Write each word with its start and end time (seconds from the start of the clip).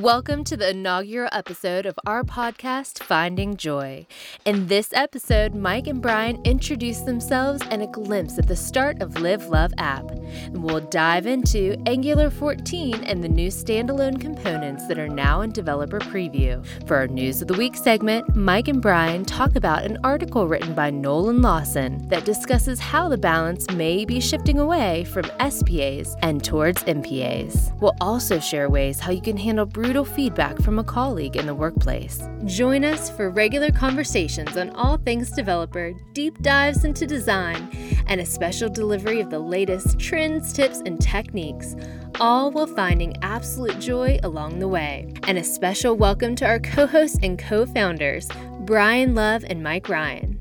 Welcome 0.00 0.44
to 0.44 0.58
the 0.58 0.70
inaugural 0.70 1.30
episode 1.32 1.86
of 1.86 1.98
our 2.04 2.22
podcast, 2.22 3.02
Finding 3.02 3.56
Joy. 3.56 4.06
In 4.44 4.66
this 4.66 4.90
episode, 4.92 5.54
Mike 5.54 5.86
and 5.86 6.02
Brian 6.02 6.38
introduce 6.44 7.00
themselves 7.00 7.62
and 7.70 7.82
a 7.82 7.86
glimpse 7.86 8.38
at 8.38 8.46
the 8.46 8.56
start 8.56 9.00
of 9.00 9.18
Live 9.22 9.46
Love 9.46 9.72
app. 9.78 10.04
And 10.10 10.62
we'll 10.62 10.80
dive 10.80 11.26
into 11.26 11.80
Angular 11.86 12.28
14 12.28 13.04
and 13.04 13.24
the 13.24 13.28
new 13.28 13.48
standalone 13.48 14.20
components 14.20 14.86
that 14.86 14.98
are 14.98 15.08
now 15.08 15.40
in 15.40 15.50
developer 15.50 16.00
preview. 16.00 16.62
For 16.86 16.96
our 16.96 17.08
News 17.08 17.40
of 17.40 17.48
the 17.48 17.54
Week 17.54 17.74
segment, 17.74 18.36
Mike 18.36 18.68
and 18.68 18.82
Brian 18.82 19.24
talk 19.24 19.56
about 19.56 19.84
an 19.86 19.96
article 20.04 20.46
written 20.46 20.74
by 20.74 20.90
Nolan 20.90 21.40
Lawson 21.40 22.06
that 22.08 22.26
discusses 22.26 22.80
how 22.80 23.08
the 23.08 23.16
balance 23.16 23.70
may 23.70 24.04
be 24.04 24.20
shifting 24.20 24.58
away 24.58 25.04
from 25.04 25.24
SPAs 25.40 26.16
and 26.20 26.44
towards 26.44 26.84
MPAs. 26.84 27.72
We'll 27.80 27.96
also 27.98 28.38
share 28.38 28.68
ways 28.68 29.00
how 29.00 29.12
you 29.12 29.22
can 29.22 29.38
handle 29.38 29.64
brutal 29.86 30.04
feedback 30.04 30.60
from 30.62 30.80
a 30.80 30.82
colleague 30.82 31.36
in 31.36 31.46
the 31.46 31.54
workplace. 31.54 32.20
Join 32.44 32.84
us 32.84 33.08
for 33.08 33.30
regular 33.30 33.70
conversations 33.70 34.56
on 34.56 34.70
all 34.70 34.96
things 34.96 35.30
developer, 35.30 35.92
deep 36.12 36.42
dives 36.42 36.84
into 36.84 37.06
design, 37.06 37.70
and 38.08 38.20
a 38.20 38.26
special 38.26 38.68
delivery 38.68 39.20
of 39.20 39.30
the 39.30 39.38
latest 39.38 39.96
trends, 40.00 40.52
tips, 40.52 40.82
and 40.84 41.00
techniques, 41.00 41.76
all 42.18 42.50
while 42.50 42.66
finding 42.66 43.14
absolute 43.22 43.78
joy 43.78 44.18
along 44.24 44.58
the 44.58 44.66
way. 44.66 45.14
And 45.22 45.38
a 45.38 45.44
special 45.44 45.96
welcome 45.96 46.34
to 46.34 46.46
our 46.46 46.58
co 46.58 46.88
hosts 46.88 47.20
and 47.22 47.38
co 47.38 47.64
founders, 47.64 48.28
Brian 48.62 49.14
Love 49.14 49.44
and 49.48 49.62
Mike 49.62 49.88
Ryan. 49.88 50.40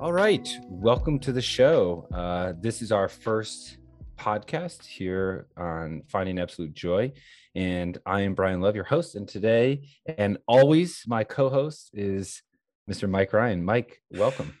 All 0.00 0.12
right. 0.12 0.48
Welcome 0.68 1.20
to 1.20 1.30
the 1.30 1.40
show. 1.40 2.08
Uh, 2.12 2.54
this 2.60 2.82
is 2.82 2.90
our 2.90 3.06
first 3.06 3.76
podcast 4.18 4.84
here 4.84 5.46
on 5.56 6.02
Finding 6.08 6.40
Absolute 6.40 6.74
Joy. 6.74 7.12
And 7.56 7.96
I 8.04 8.20
am 8.20 8.34
Brian 8.34 8.60
Love, 8.60 8.74
your 8.74 8.84
host. 8.84 9.14
And 9.14 9.26
today 9.26 9.88
and 10.18 10.36
always, 10.46 11.04
my 11.06 11.24
co 11.24 11.48
host 11.48 11.88
is 11.94 12.42
Mr. 12.88 13.08
Mike 13.08 13.32
Ryan. 13.32 13.64
Mike, 13.64 14.02
welcome. 14.10 14.58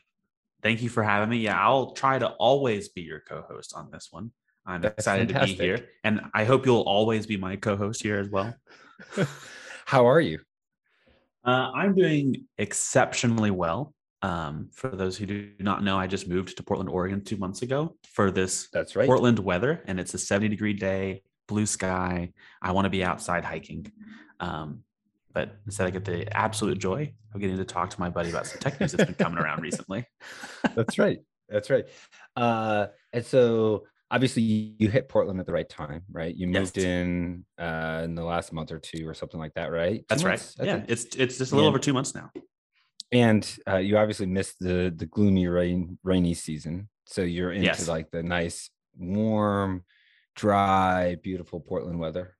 Thank 0.62 0.80
you 0.80 0.88
for 0.88 1.02
having 1.02 1.28
me. 1.28 1.36
Yeah, 1.36 1.60
I'll 1.60 1.90
try 1.90 2.18
to 2.18 2.28
always 2.28 2.88
be 2.88 3.02
your 3.02 3.20
co 3.20 3.42
host 3.42 3.74
on 3.76 3.90
this 3.90 4.08
one. 4.10 4.30
I'm 4.64 4.80
That's 4.80 4.94
excited 4.94 5.28
fantastic. 5.28 5.58
to 5.58 5.62
be 5.62 5.64
here. 5.66 5.88
And 6.04 6.22
I 6.32 6.44
hope 6.44 6.64
you'll 6.64 6.80
always 6.80 7.26
be 7.26 7.36
my 7.36 7.56
co 7.56 7.76
host 7.76 8.02
here 8.02 8.18
as 8.18 8.30
well. 8.30 8.54
How 9.84 10.06
are 10.06 10.20
you? 10.20 10.40
Uh, 11.44 11.70
I'm 11.74 11.94
doing 11.94 12.46
exceptionally 12.56 13.50
well. 13.50 13.92
Um, 14.22 14.70
for 14.72 14.88
those 14.88 15.18
who 15.18 15.26
do 15.26 15.50
not 15.58 15.84
know, 15.84 15.98
I 15.98 16.06
just 16.06 16.28
moved 16.28 16.56
to 16.56 16.62
Portland, 16.62 16.88
Oregon 16.88 17.22
two 17.22 17.36
months 17.36 17.60
ago 17.60 17.94
for 18.10 18.30
this 18.30 18.68
That's 18.72 18.96
right. 18.96 19.06
Portland 19.06 19.38
weather, 19.38 19.84
and 19.86 20.00
it's 20.00 20.14
a 20.14 20.18
70 20.18 20.48
degree 20.48 20.72
day 20.72 21.22
blue 21.46 21.66
sky. 21.66 22.32
I 22.60 22.72
want 22.72 22.86
to 22.86 22.90
be 22.90 23.04
outside 23.04 23.44
hiking. 23.44 23.90
Um, 24.40 24.82
but 25.32 25.56
instead, 25.66 25.86
I 25.86 25.90
get 25.90 26.04
the 26.04 26.34
absolute 26.36 26.78
joy 26.78 27.12
of 27.34 27.40
getting 27.40 27.58
to 27.58 27.64
talk 27.64 27.90
to 27.90 28.00
my 28.00 28.08
buddy 28.08 28.30
about 28.30 28.46
some 28.46 28.58
tech 28.58 28.80
news 28.80 28.92
that's 28.92 29.04
been 29.04 29.14
coming 29.14 29.38
around 29.38 29.62
recently. 29.62 30.06
that's 30.74 30.98
right. 30.98 31.18
That's 31.48 31.70
right. 31.70 31.84
Uh, 32.34 32.86
and 33.12 33.24
so 33.24 33.84
obviously 34.10 34.42
you 34.42 34.88
hit 34.88 35.08
Portland 35.08 35.40
at 35.40 35.46
the 35.46 35.52
right 35.52 35.68
time, 35.68 36.02
right? 36.10 36.34
You 36.34 36.46
moved 36.46 36.76
yes. 36.76 36.86
in 36.86 37.44
uh, 37.58 38.02
in 38.04 38.14
the 38.14 38.24
last 38.24 38.52
month 38.52 38.72
or 38.72 38.78
two 38.78 39.06
or 39.08 39.14
something 39.14 39.38
like 39.38 39.54
that, 39.54 39.70
right? 39.70 40.04
That's 40.08 40.24
right. 40.24 40.54
yeah, 40.62 40.84
it's 40.88 41.04
it's 41.16 41.38
just 41.38 41.52
a 41.52 41.54
little 41.54 41.68
over 41.68 41.78
two 41.78 41.92
months 41.92 42.14
now. 42.14 42.30
And 43.12 43.48
uh, 43.68 43.76
you 43.76 43.98
obviously 43.98 44.26
missed 44.26 44.56
the 44.60 44.92
the 44.94 45.06
gloomy 45.06 45.46
rain 45.46 45.98
rainy 46.02 46.34
season, 46.34 46.88
so 47.06 47.22
you're 47.22 47.52
into 47.52 47.66
yes. 47.66 47.88
like 47.88 48.10
the 48.10 48.22
nice 48.22 48.70
warm 48.98 49.84
dry, 50.36 51.16
beautiful 51.22 51.60
Portland 51.60 51.98
weather. 51.98 52.36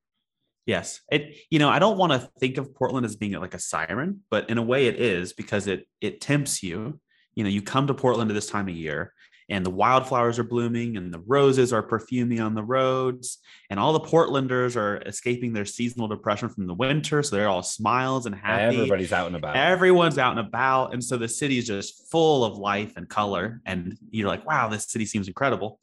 Yes. 0.67 1.01
It 1.11 1.37
you 1.51 1.59
know, 1.59 1.69
I 1.69 1.79
don't 1.79 1.99
want 1.99 2.13
to 2.13 2.31
think 2.41 2.59
of 2.59 2.75
Portland 2.75 3.07
as 3.07 3.17
being 3.17 3.33
like 3.33 3.55
a 3.55 3.59
siren, 3.59 4.21
but 4.31 4.51
in 4.51 4.59
a 4.59 4.63
way 4.63 4.87
it 4.87 5.01
is 5.01 5.33
because 5.33 5.67
it 5.67 5.89
it 6.01 6.21
tempts 6.21 6.63
you. 6.63 7.01
You 7.35 7.45
know, 7.45 7.51
you 7.51 7.63
come 7.63 7.87
to 7.89 7.95
Portland 7.95 8.31
at 8.31 8.35
this 8.35 8.49
time 8.49 8.69
of 8.69 8.75
year 8.75 9.13
and 9.49 9.65
the 9.65 9.71
wildflowers 9.71 10.39
are 10.39 10.45
blooming 10.45 10.97
and 10.97 11.13
the 11.13 11.21
roses 11.21 11.73
are 11.73 11.83
perfuming 11.83 12.41
on 12.41 12.55
the 12.55 12.63
roads 12.63 13.39
and 13.71 13.79
all 13.79 13.93
the 13.93 14.01
portlanders 14.01 14.77
are 14.77 14.97
escaping 15.07 15.53
their 15.53 15.65
seasonal 15.65 16.09
depression 16.09 16.49
from 16.49 16.67
the 16.67 16.75
winter 16.75 17.23
so 17.23 17.37
they're 17.37 17.49
all 17.49 17.63
smiles 17.63 18.27
and 18.27 18.35
happy 18.35 18.77
everybody's 18.77 19.13
out 19.13 19.27
and 19.27 19.37
about 19.37 19.57
everyone's 19.57 20.19
out 20.19 20.37
and 20.37 20.47
about 20.47 20.93
and 20.93 21.03
so 21.03 21.17
the 21.17 21.29
city 21.29 21.59
is 21.59 21.67
just 21.67 22.11
full 22.11 22.45
of 22.45 22.59
life 22.59 22.97
and 22.97 23.09
color 23.09 23.61
and 23.67 23.97
you're 24.11 24.29
like 24.29 24.47
wow 24.47 24.69
this 24.69 24.87
city 24.87 25.07
seems 25.07 25.29
incredible 25.29 25.79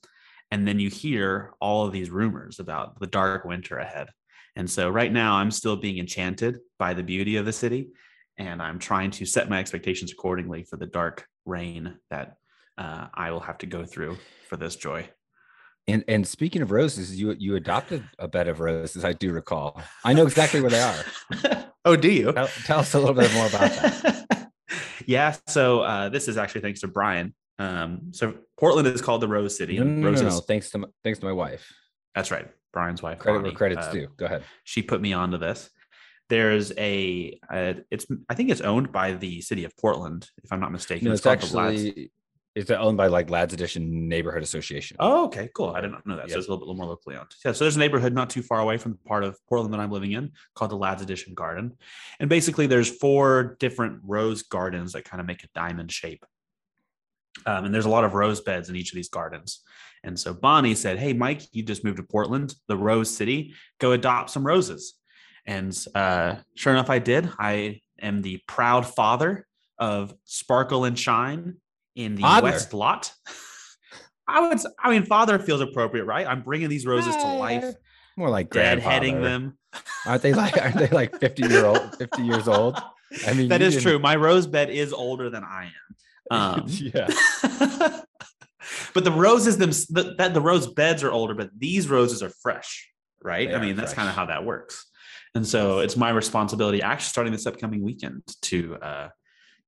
and 0.54 0.68
then 0.68 0.80
you 0.80 0.88
hear 0.88 1.56
all 1.60 1.84
of 1.84 1.92
these 1.92 2.12
rumors 2.12 2.60
about 2.60 3.00
the 3.00 3.08
dark 3.08 3.44
winter 3.44 3.80
ahead. 3.80 4.10
And 4.56 4.70
so 4.70 4.88
right 4.88 5.12
now 5.12 5.34
i'm 5.34 5.50
still 5.50 5.76
being 5.76 5.98
enchanted 5.98 6.60
by 6.78 6.94
the 6.94 7.02
beauty 7.02 7.38
of 7.38 7.46
the 7.46 7.52
city 7.52 7.90
and 8.38 8.62
i'm 8.62 8.78
trying 8.78 9.10
to 9.10 9.26
set 9.26 9.50
my 9.50 9.58
expectations 9.58 10.12
accordingly 10.12 10.64
for 10.64 10.78
the 10.78 10.86
dark 10.86 11.26
rain 11.46 11.98
that 12.12 12.38
uh, 12.78 13.08
i 13.16 13.32
will 13.32 13.40
have 13.40 13.58
to 13.58 13.66
go 13.66 13.84
through 13.84 14.16
for 14.48 14.58
this 14.58 14.76
joy. 14.76 15.10
And 15.88 16.04
and 16.08 16.28
speaking 16.28 16.62
of 16.62 16.70
roses 16.70 17.20
you 17.20 17.36
you 17.40 17.56
adopted 17.56 18.04
a 18.20 18.28
bed 18.28 18.48
of 18.48 18.60
roses 18.60 19.04
i 19.04 19.14
do 19.14 19.34
recall. 19.34 19.82
I 20.06 20.14
know 20.14 20.24
exactly 20.24 20.62
where 20.62 20.70
they 20.70 20.84
are. 20.84 21.04
Oh 21.86 21.98
do 21.98 22.10
you? 22.10 22.32
Tell, 22.32 22.48
tell, 22.64 22.80
us 22.80 22.94
a 22.94 23.00
little 23.00 23.14
bit 23.14 23.34
more 23.34 23.48
about 23.48 23.72
that. 23.72 24.50
Yeah 25.06 25.36
so 25.48 25.82
uh, 25.82 26.10
this 26.10 26.28
is 26.28 26.38
actually 26.38 26.62
thanks 26.62 26.82
to 26.82 26.88
brian 26.88 27.34
um, 27.60 28.12
so 28.12 28.36
Portland 28.60 28.88
is 28.88 29.02
called 29.02 29.22
the 29.22 29.28
Rose 29.28 29.58
City. 29.58 29.78
No, 29.78 29.84
no, 29.84 30.12
no, 30.12 30.22
no, 30.22 30.40
Thanks 30.40 30.72
to 30.72 30.80
my, 30.80 30.88
thanks 31.04 31.20
to 31.20 31.26
my 31.26 31.32
wife. 31.32 31.72
That's 32.16 32.32
right, 32.32 32.48
Brian's 32.72 33.02
wife. 33.02 33.20
Credit 33.20 33.40
Bonnie. 33.40 33.50
where 33.50 33.58
credit's 33.58 33.88
uh, 33.88 33.92
due. 33.92 34.08
Go 34.18 34.26
ahead. 34.26 34.44
She 34.64 34.82
put 34.82 35.02
me 35.02 35.14
onto 35.14 35.38
this. 35.38 35.70
There's 36.30 36.72
a, 36.78 37.40
a, 37.52 37.76
it's 37.92 38.06
I 38.30 38.36
think 38.36 38.50
it's 38.50 38.62
owned 38.62 38.92
by 38.92 39.14
the 39.14 39.42
city 39.42 39.66
of 39.66 39.76
Portland, 39.78 40.30
if 40.44 40.52
I'm 40.52 40.60
not 40.60 40.72
mistaken. 40.72 41.06
No, 41.06 41.12
it's, 41.12 41.20
it's 41.20 41.28
actually 41.28 42.12
it's 42.56 42.70
owned 42.70 42.98
by 42.98 43.08
like 43.08 43.30
Ladd's 43.30 43.54
Addition 43.54 44.08
Neighborhood 44.08 44.44
Association. 44.44 44.98
Oh, 45.00 45.26
okay, 45.26 45.50
cool. 45.56 45.70
I 45.70 45.82
didn't 45.82 46.06
know 46.06 46.18
that. 46.18 46.30
So 46.30 46.38
it's 46.38 46.48
a 46.48 46.52
little 46.52 46.68
bit 46.68 46.78
more 46.78 46.86
locally 46.86 47.16
owned. 47.16 47.32
Yeah, 47.44 47.52
so 47.52 47.64
there's 47.64 47.76
a 47.76 47.80
neighborhood 47.80 48.14
not 48.14 48.30
too 48.30 48.44
far 48.44 48.60
away 48.60 48.78
from 48.78 48.92
the 48.92 49.00
part 49.00 49.24
of 49.24 49.38
Portland 49.50 49.74
that 49.74 49.80
I'm 49.80 49.92
living 49.92 50.12
in 50.12 50.32
called 50.54 50.70
the 50.70 50.78
Ladd's 50.78 51.02
Addition 51.02 51.34
Garden. 51.34 51.78
And 52.20 52.30
basically 52.30 52.68
there's 52.68 52.90
four 52.90 53.58
different 53.60 54.02
rose 54.04 54.44
gardens 54.44 54.94
that 54.94 55.04
kind 55.04 55.20
of 55.20 55.26
make 55.26 55.44
a 55.44 55.48
diamond 55.56 55.92
shape. 55.92 56.24
Um, 57.46 57.66
and 57.66 57.74
there's 57.74 57.86
a 57.86 57.90
lot 57.90 58.04
of 58.04 58.14
rose 58.14 58.42
beds 58.42 58.70
in 58.70 58.76
each 58.76 58.92
of 58.92 58.96
these 58.96 59.10
gardens. 59.10 59.62
And 60.04 60.20
so 60.20 60.34
Bonnie 60.34 60.76
said, 60.76 61.00
Hey, 61.00 61.14
Mike, 61.14 61.42
you 61.52 61.64
just 61.64 61.84
moved 61.84 61.98
to 61.98 62.04
Portland, 62.04 62.56
the 62.68 62.78
Rose 62.78 63.16
City, 63.16 63.54
go 63.80 63.94
adopt 63.94 64.30
some 64.30 64.46
roses. 64.46 64.96
And 65.46 65.78
uh, 65.96 66.36
sure 66.56 66.74
enough, 66.74 66.90
I 66.90 67.00
did. 67.00 67.30
I 67.40 67.82
am 68.02 68.22
the 68.22 68.42
proud 68.48 68.86
father 68.86 69.48
of 69.78 70.14
Sparkle 70.26 70.86
and 70.86 70.98
Shine 70.98 71.58
in 71.96 72.16
the 72.16 72.22
father. 72.22 72.44
West 72.44 72.74
Lot. 72.74 73.12
I 74.28 74.48
would, 74.48 74.60
I 74.80 74.90
mean, 74.90 75.04
father 75.04 75.38
feels 75.38 75.60
appropriate, 75.60 76.06
right? 76.06 76.26
I'm 76.26 76.44
bringing 76.44 76.70
these 76.70 76.86
roses 76.86 77.16
to 77.16 77.34
life. 77.34 77.76
More 78.16 78.30
like 78.30 78.50
deadheading 78.50 79.22
them. 79.22 79.58
Aren't 80.06 80.22
they 80.22 80.34
like, 80.34 80.58
aren't 80.62 80.78
they 80.78 80.88
like 80.88 81.20
50 81.20 81.48
year 81.48 81.66
old, 81.66 81.96
50 81.98 82.22
years 82.24 82.48
old? 82.48 82.82
I 83.28 83.34
mean, 83.36 83.50
that 83.50 83.62
is 83.62 83.82
true. 83.82 84.00
My 84.00 84.16
rose 84.16 84.48
bed 84.48 84.70
is 84.70 84.94
older 84.94 85.30
than 85.30 85.44
I 85.44 85.66
am. 85.66 85.96
Um, 86.32 86.66
yeah. 86.68 87.08
but 88.94 89.04
the 89.04 89.12
roses 89.12 89.58
them 89.58 89.72
the, 89.72 90.16
that 90.18 90.34
the 90.34 90.42
rose 90.42 90.68
beds 90.68 91.04
are 91.04 91.12
older, 91.12 91.34
but 91.34 91.50
these 91.58 91.90
roses 91.90 92.24
are 92.24 92.32
fresh, 92.42 92.90
right? 93.22 93.50
They 93.50 93.56
I 93.56 93.60
mean, 93.60 93.76
that's 93.76 93.94
kind 93.94 94.10
of 94.10 94.16
how 94.16 94.26
that 94.28 94.46
works. 94.46 94.86
And 95.36 95.48
so 95.48 95.80
it's 95.80 95.98
my 95.98 96.12
responsibility 96.12 96.82
actually 96.82 97.10
starting 97.10 97.34
this 97.34 97.48
upcoming 97.48 97.82
weekend 97.82 98.22
to 98.44 98.76
uh 98.76 99.10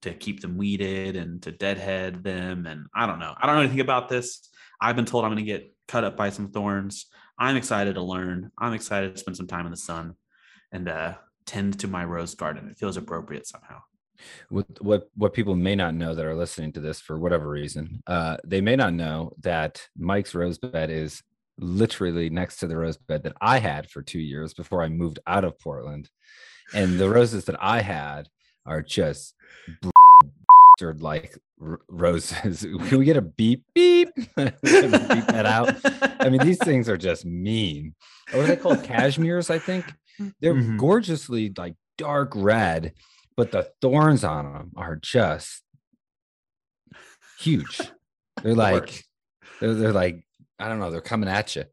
to 0.01 0.13
keep 0.13 0.39
them 0.39 0.57
weeded 0.57 1.15
and 1.15 1.41
to 1.41 1.51
deadhead 1.51 2.23
them. 2.23 2.67
And 2.67 2.85
I 2.95 3.07
don't 3.07 3.19
know. 3.19 3.33
I 3.35 3.47
don't 3.47 3.55
know 3.55 3.61
anything 3.61 3.79
about 3.79 4.07
this. 4.07 4.49
I've 4.79 4.95
been 4.95 5.05
told 5.05 5.25
I'm 5.25 5.31
going 5.31 5.43
to 5.43 5.51
get 5.51 5.73
cut 5.87 6.03
up 6.03 6.15
by 6.15 6.29
some 6.29 6.51
thorns. 6.51 7.07
I'm 7.39 7.55
excited 7.55 7.95
to 7.95 8.03
learn. 8.03 8.51
I'm 8.57 8.73
excited 8.73 9.13
to 9.13 9.19
spend 9.19 9.35
some 9.35 9.47
time 9.47 9.65
in 9.65 9.71
the 9.71 9.77
sun 9.77 10.15
and 10.71 10.87
uh, 10.87 11.15
tend 11.45 11.79
to 11.79 11.87
my 11.87 12.05
rose 12.05 12.35
garden. 12.35 12.69
It 12.69 12.77
feels 12.77 12.97
appropriate 12.97 13.47
somehow. 13.47 13.81
What 14.49 14.65
what 14.81 15.09
what 15.15 15.33
people 15.33 15.55
may 15.55 15.75
not 15.75 15.95
know 15.95 16.15
that 16.15 16.25
are 16.25 16.35
listening 16.35 16.71
to 16.73 16.79
this 16.79 16.99
for 16.99 17.19
whatever 17.19 17.49
reason, 17.49 18.01
uh, 18.07 18.37
they 18.43 18.61
may 18.61 18.75
not 18.75 18.93
know 18.93 19.33
that 19.41 19.81
Mike's 19.97 20.35
rose 20.35 20.57
bed 20.57 20.89
is 20.89 21.21
literally 21.57 22.29
next 22.29 22.57
to 22.57 22.67
the 22.67 22.77
rose 22.77 22.97
bed 22.97 23.23
that 23.23 23.35
I 23.41 23.59
had 23.59 23.89
for 23.89 24.01
two 24.01 24.19
years 24.19 24.53
before 24.53 24.81
I 24.81 24.89
moved 24.89 25.19
out 25.27 25.43
of 25.43 25.59
Portland, 25.59 26.09
and 26.73 26.99
the 26.99 27.09
roses 27.09 27.45
that 27.45 27.61
I 27.61 27.81
had 27.81 28.27
are 28.65 28.81
just 28.81 29.33
like 30.99 31.37
r- 31.61 31.79
roses. 31.87 32.61
Can 32.87 32.99
we 32.99 33.05
get 33.05 33.17
a 33.17 33.21
beep 33.21 33.63
beep? 33.73 34.09
beep 34.15 34.27
that 34.35 35.45
out. 35.45 35.75
I 36.19 36.29
mean, 36.29 36.41
these 36.41 36.57
things 36.59 36.89
are 36.89 36.97
just 36.97 37.25
mean. 37.25 37.95
What 38.31 38.43
are 38.43 38.47
they 38.47 38.55
called? 38.55 38.83
Cashmere's, 38.83 39.49
I 39.49 39.59
think. 39.59 39.85
They're 40.41 40.53
mm-hmm. 40.53 40.77
gorgeously 40.77 41.53
like 41.57 41.75
dark 41.97 42.31
red 42.35 42.93
but 43.37 43.51
the 43.51 43.69
thorns 43.81 44.23
on 44.23 44.51
them 44.51 44.71
are 44.75 44.95
just 44.95 45.61
huge. 47.39 47.81
They're 48.43 48.55
like, 48.55 49.03
they're, 49.59 49.73
they're 49.73 49.93
like, 49.93 50.25
I 50.59 50.67
don't 50.67 50.79
know, 50.79 50.91
they're 50.91 51.01
coming 51.01 51.29
at 51.29 51.55
you. 51.55 51.65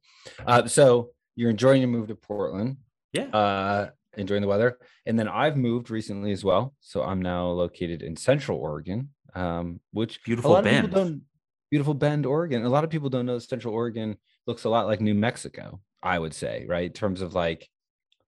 Uh, 0.47 0.67
so 0.67 1.11
you're 1.37 1.51
enjoying 1.51 1.81
your 1.81 1.91
move 1.91 2.09
to 2.09 2.15
Portland. 2.15 2.79
Yeah. 3.13 3.25
Uh, 3.25 3.91
enjoying 4.17 4.43
the 4.43 4.49
weather. 4.49 4.79
And 5.07 5.19
then 5.19 5.29
I've 5.29 5.57
moved 5.57 5.91
recently 5.91 6.33
as 6.33 6.45
well. 6.45 6.75
So 6.81 7.03
I'm 7.03 7.23
now 7.23 7.49
located 7.49 8.03
in 8.03 8.17
Central 8.17 8.59
Oregon, 8.59 9.11
um, 9.35 9.81
which 9.93 10.23
beautiful 10.25 10.61
Bend. 10.63 10.91
don't. 10.91 11.23
Beautiful 11.71 11.95
Bend, 11.95 12.27
Oregon. 12.27 12.65
A 12.65 12.69
lot 12.69 12.85
of 12.85 12.91
people 12.91 13.09
don't 13.09 13.25
know 13.25 13.39
Central 13.39 13.73
Oregon 13.73 14.17
looks 14.47 14.65
a 14.65 14.69
lot 14.69 14.87
like 14.87 15.01
New 15.01 15.15
Mexico. 15.15 15.81
I 16.03 16.19
would 16.19 16.35
say, 16.35 16.67
right, 16.69 16.87
in 16.87 16.93
terms 16.93 17.23
of 17.23 17.35
like 17.35 17.69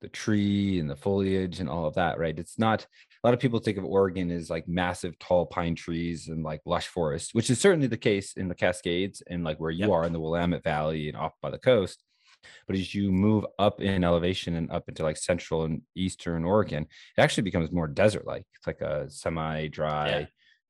the 0.00 0.08
tree 0.08 0.78
and 0.78 0.88
the 0.88 0.96
foliage 0.96 1.60
and 1.60 1.68
all 1.68 1.86
of 1.86 1.94
that, 1.94 2.18
right? 2.18 2.38
It's 2.38 2.58
not 2.58 2.86
a 3.24 3.26
lot 3.26 3.32
of 3.32 3.40
people 3.40 3.58
think 3.58 3.78
of 3.78 3.84
Oregon 3.86 4.30
as 4.30 4.50
like 4.50 4.68
massive 4.68 5.18
tall 5.18 5.46
pine 5.46 5.74
trees 5.74 6.28
and 6.28 6.42
like 6.44 6.60
lush 6.66 6.88
forest, 6.88 7.30
which 7.32 7.48
is 7.48 7.58
certainly 7.58 7.86
the 7.86 7.96
case 7.96 8.34
in 8.36 8.48
the 8.48 8.54
Cascades 8.54 9.22
and 9.26 9.42
like 9.42 9.58
where 9.58 9.70
you 9.70 9.86
Yep. 9.86 9.90
are 9.90 10.04
in 10.04 10.12
the 10.12 10.20
Willamette 10.20 10.62
Valley 10.62 11.08
and 11.08 11.16
off 11.16 11.32
by 11.40 11.50
the 11.50 11.58
coast. 11.58 12.04
But 12.66 12.76
as 12.76 12.94
you 12.94 13.10
move 13.10 13.46
up 13.58 13.80
in 13.80 14.04
elevation 14.04 14.54
and 14.56 14.70
up 14.70 14.90
into 14.90 15.02
like 15.02 15.16
central 15.16 15.64
and 15.64 15.80
eastern 15.96 16.44
Oregon, 16.44 16.82
it 17.16 17.20
actually 17.22 17.44
becomes 17.44 17.72
more 17.72 17.88
desert 17.88 18.26
like. 18.26 18.44
It's 18.58 18.66
like 18.66 18.82
a 18.82 19.08
semi 19.08 19.68
dry, 19.68 20.08
Yeah. 20.10 20.26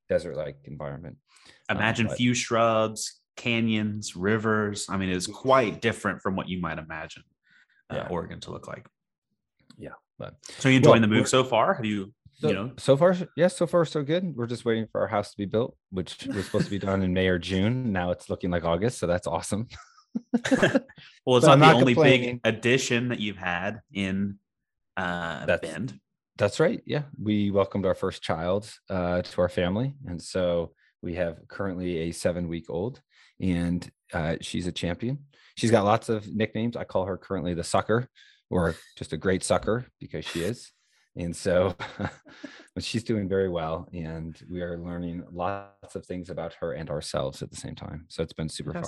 desert 0.08 0.36
like 0.36 0.56
environment. 0.62 1.16
Um, 1.68 1.78
Imagine 1.78 2.06
but- 2.06 2.16
few 2.18 2.34
shrubs, 2.34 3.20
canyons, 3.36 4.14
rivers. 4.14 4.86
I 4.88 4.96
mean, 4.96 5.08
it's 5.08 5.26
quite 5.26 5.82
different 5.82 6.22
from 6.22 6.36
what 6.36 6.48
you 6.48 6.60
might 6.60 6.78
imagine 6.78 7.24
uh, 7.90 7.96
Yeah. 7.96 8.08
Oregon 8.08 8.38
to 8.42 8.52
look 8.52 8.68
like. 8.68 8.86
Yeah. 9.76 9.94
But 10.20 10.36
So, 10.60 10.68
you 10.68 10.76
enjoying 10.76 11.02
Well, 11.02 11.10
the 11.10 11.16
move 11.16 11.28
so 11.28 11.42
far? 11.42 11.74
Have 11.74 11.84
you, 11.84 12.14
so, 12.36 12.48
you 12.48 12.54
know, 12.54 12.72
so 12.76 12.96
far, 12.96 13.16
yes, 13.36 13.56
so 13.56 13.66
far, 13.66 13.84
so 13.84 14.02
good. 14.02 14.36
We're 14.36 14.46
just 14.46 14.64
waiting 14.64 14.86
for 14.90 15.00
our 15.00 15.06
house 15.06 15.30
to 15.30 15.36
be 15.36 15.46
built, 15.46 15.76
which 15.90 16.26
was 16.26 16.46
supposed 16.46 16.66
to 16.66 16.70
be 16.70 16.78
done 16.78 17.02
in 17.02 17.12
May 17.12 17.28
or 17.28 17.38
June. 17.38 17.92
Now 17.92 18.10
it's 18.10 18.28
looking 18.28 18.50
like 18.50 18.64
August. 18.64 18.98
So 18.98 19.06
that's 19.06 19.26
awesome. 19.26 19.68
well, 21.26 21.36
it's 21.36 21.46
not 21.46 21.54
I'm 21.54 21.60
the 21.60 21.72
only 21.72 21.94
big 21.94 22.40
addition 22.44 23.08
that 23.08 23.20
you've 23.20 23.36
had 23.36 23.80
in 23.92 24.38
uh, 24.96 25.46
That's- 25.46 25.72
Bend. 25.72 26.00
That's 26.36 26.58
right. 26.58 26.82
Yeah. 26.84 27.02
We 27.20 27.52
welcomed 27.52 27.86
our 27.86 27.94
first 27.94 28.20
child 28.20 28.68
uh, 28.90 29.22
to 29.22 29.40
our 29.40 29.48
family. 29.48 29.94
And 30.06 30.20
so 30.20 30.72
we 31.00 31.14
have 31.14 31.46
currently 31.46 31.98
a 31.98 32.12
seven 32.12 32.48
week 32.48 32.66
old, 32.68 33.00
and 33.40 33.88
uh, 34.12 34.36
she's 34.40 34.66
a 34.66 34.72
champion. 34.72 35.18
She's 35.56 35.70
got 35.70 35.84
lots 35.84 36.08
of 36.08 36.26
nicknames. 36.26 36.76
I 36.76 36.82
call 36.82 37.04
her 37.04 37.16
currently 37.16 37.54
the 37.54 37.62
sucker 37.62 38.08
or 38.50 38.74
just 38.96 39.12
a 39.12 39.16
great 39.16 39.44
sucker 39.44 39.86
because 40.00 40.24
she 40.24 40.42
is. 40.42 40.72
And 41.16 41.34
so 41.34 41.76
but 42.74 42.82
she's 42.82 43.04
doing 43.04 43.28
very 43.28 43.48
well. 43.48 43.88
And 43.92 44.36
we 44.50 44.62
are 44.62 44.76
learning 44.78 45.24
lots 45.32 45.94
of 45.94 46.04
things 46.04 46.30
about 46.30 46.54
her 46.54 46.72
and 46.72 46.90
ourselves 46.90 47.42
at 47.42 47.50
the 47.50 47.56
same 47.56 47.74
time. 47.74 48.06
So 48.08 48.22
it's 48.22 48.32
been 48.32 48.48
super 48.48 48.72
fun. 48.72 48.84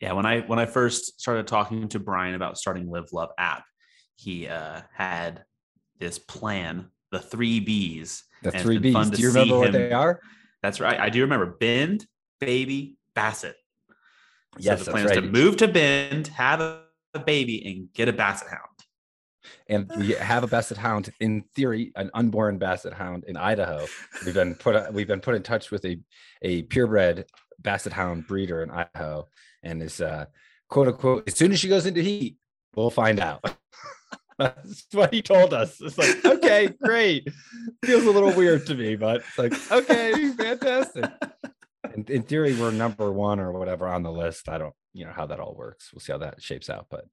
Yeah, 0.00 0.12
when 0.12 0.26
I 0.26 0.40
when 0.40 0.58
I 0.58 0.66
first 0.66 1.20
started 1.20 1.46
talking 1.46 1.88
to 1.88 1.98
Brian 1.98 2.34
about 2.34 2.58
starting 2.58 2.88
Live 2.90 3.12
Love 3.12 3.30
app, 3.38 3.64
he 4.16 4.48
uh, 4.48 4.80
had 4.92 5.44
this 5.98 6.18
plan, 6.18 6.88
the 7.10 7.18
three 7.18 7.60
B's. 7.60 8.24
The 8.42 8.52
three 8.52 8.78
B's. 8.78 9.10
to 9.10 9.16
Do 9.16 9.22
you 9.22 9.28
remember 9.28 9.58
what 9.58 9.66
him- 9.68 9.72
they 9.72 9.92
are? 9.92 10.20
That's 10.62 10.80
right. 10.80 10.98
I 10.98 11.10
do 11.10 11.20
remember 11.22 11.56
Bend, 11.60 12.06
Baby, 12.40 12.96
Bassett. 13.14 13.56
So 13.88 13.94
Yes, 14.60 14.78
the 14.78 14.84
that's 14.84 14.88
plan 14.92 15.04
is 15.06 15.12
to 15.12 15.20
right. 15.20 15.30
move 15.32 15.56
to 15.58 15.68
Bend, 15.68 16.28
have 16.28 16.60
a, 16.60 16.82
a 17.12 17.18
baby, 17.18 17.66
and 17.66 17.92
get 17.92 18.08
a 18.08 18.12
Basset 18.12 18.48
Hound. 18.48 18.62
And 19.68 19.90
we 19.96 20.12
have 20.12 20.44
a 20.44 20.46
basset 20.46 20.78
hound 20.78 21.12
in 21.20 21.44
theory 21.54 21.92
an 21.96 22.10
unborn 22.14 22.58
basset 22.58 22.92
hound 22.92 23.24
in 23.26 23.36
idaho. 23.36 23.86
We've 24.24 24.34
been 24.34 24.54
put 24.54 24.92
we've 24.92 25.06
been 25.06 25.20
put 25.20 25.34
in 25.34 25.42
touch 25.42 25.70
with 25.70 25.84
a 25.84 25.98
a 26.42 26.62
purebred 26.62 27.26
basset 27.60 27.92
hound 27.92 28.26
breeder 28.26 28.62
in 28.62 28.70
idaho 28.70 29.26
and 29.62 29.82
is 29.82 30.00
uh 30.00 30.26
quote 30.68 30.88
unquote 30.88 31.28
as 31.28 31.36
soon 31.36 31.52
as 31.52 31.60
she 31.60 31.68
goes 31.68 31.86
into 31.86 32.02
heat 32.02 32.36
we'll 32.74 32.90
find 32.90 33.20
out. 33.20 33.42
That's 34.38 34.86
what 34.90 35.14
he 35.14 35.22
told 35.22 35.54
us. 35.54 35.80
It's 35.80 35.96
like 35.96 36.24
okay 36.24 36.68
great. 36.82 37.28
Feels 37.84 38.04
a 38.04 38.10
little 38.10 38.32
weird 38.34 38.66
to 38.66 38.74
me 38.74 38.96
but 38.96 39.16
it's 39.16 39.38
like 39.38 39.72
okay 39.72 40.30
fantastic. 40.32 41.10
In, 41.94 42.04
in 42.08 42.22
theory 42.22 42.54
we're 42.54 42.72
number 42.72 43.12
one 43.12 43.38
or 43.38 43.52
whatever 43.52 43.86
on 43.86 44.02
the 44.02 44.12
list. 44.12 44.48
I 44.48 44.58
don't 44.58 44.74
you 44.92 45.04
know 45.04 45.12
how 45.12 45.26
that 45.26 45.40
all 45.40 45.54
works. 45.54 45.92
We'll 45.92 46.00
see 46.00 46.12
how 46.12 46.18
that 46.18 46.42
shapes 46.42 46.68
out 46.68 46.86
but 46.90 47.04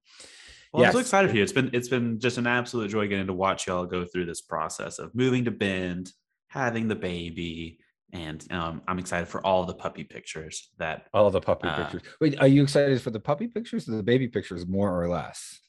Well, 0.72 0.86
I'm 0.86 0.92
so 0.92 0.98
excited 0.98 1.30
for 1.30 1.36
you. 1.36 1.42
It's 1.42 1.52
been 1.52 1.70
it's 1.72 1.88
been 1.88 2.18
just 2.18 2.38
an 2.38 2.46
absolute 2.46 2.90
joy 2.90 3.06
getting 3.06 3.26
to 3.26 3.32
watch 3.32 3.66
y'all 3.66 3.84
go 3.84 4.04
through 4.04 4.24
this 4.24 4.40
process 4.40 4.98
of 4.98 5.14
moving 5.14 5.44
to 5.44 5.50
Bend, 5.50 6.12
having 6.48 6.88
the 6.88 6.94
baby, 6.94 7.78
and 8.12 8.44
um, 8.50 8.82
I'm 8.88 8.98
excited 8.98 9.28
for 9.28 9.44
all 9.46 9.64
the 9.64 9.74
puppy 9.74 10.04
pictures 10.04 10.70
that 10.78 11.08
All 11.12 11.30
the 11.30 11.40
puppy 11.40 11.68
Uh, 11.68 11.76
pictures. 11.76 12.02
Wait, 12.20 12.38
are 12.40 12.48
you 12.48 12.62
excited 12.62 13.00
for 13.02 13.10
the 13.10 13.20
puppy 13.20 13.48
pictures 13.48 13.88
or 13.88 13.96
the 13.96 14.02
baby 14.02 14.28
pictures 14.28 14.66
more 14.66 15.00
or 15.00 15.08
less? 15.08 15.60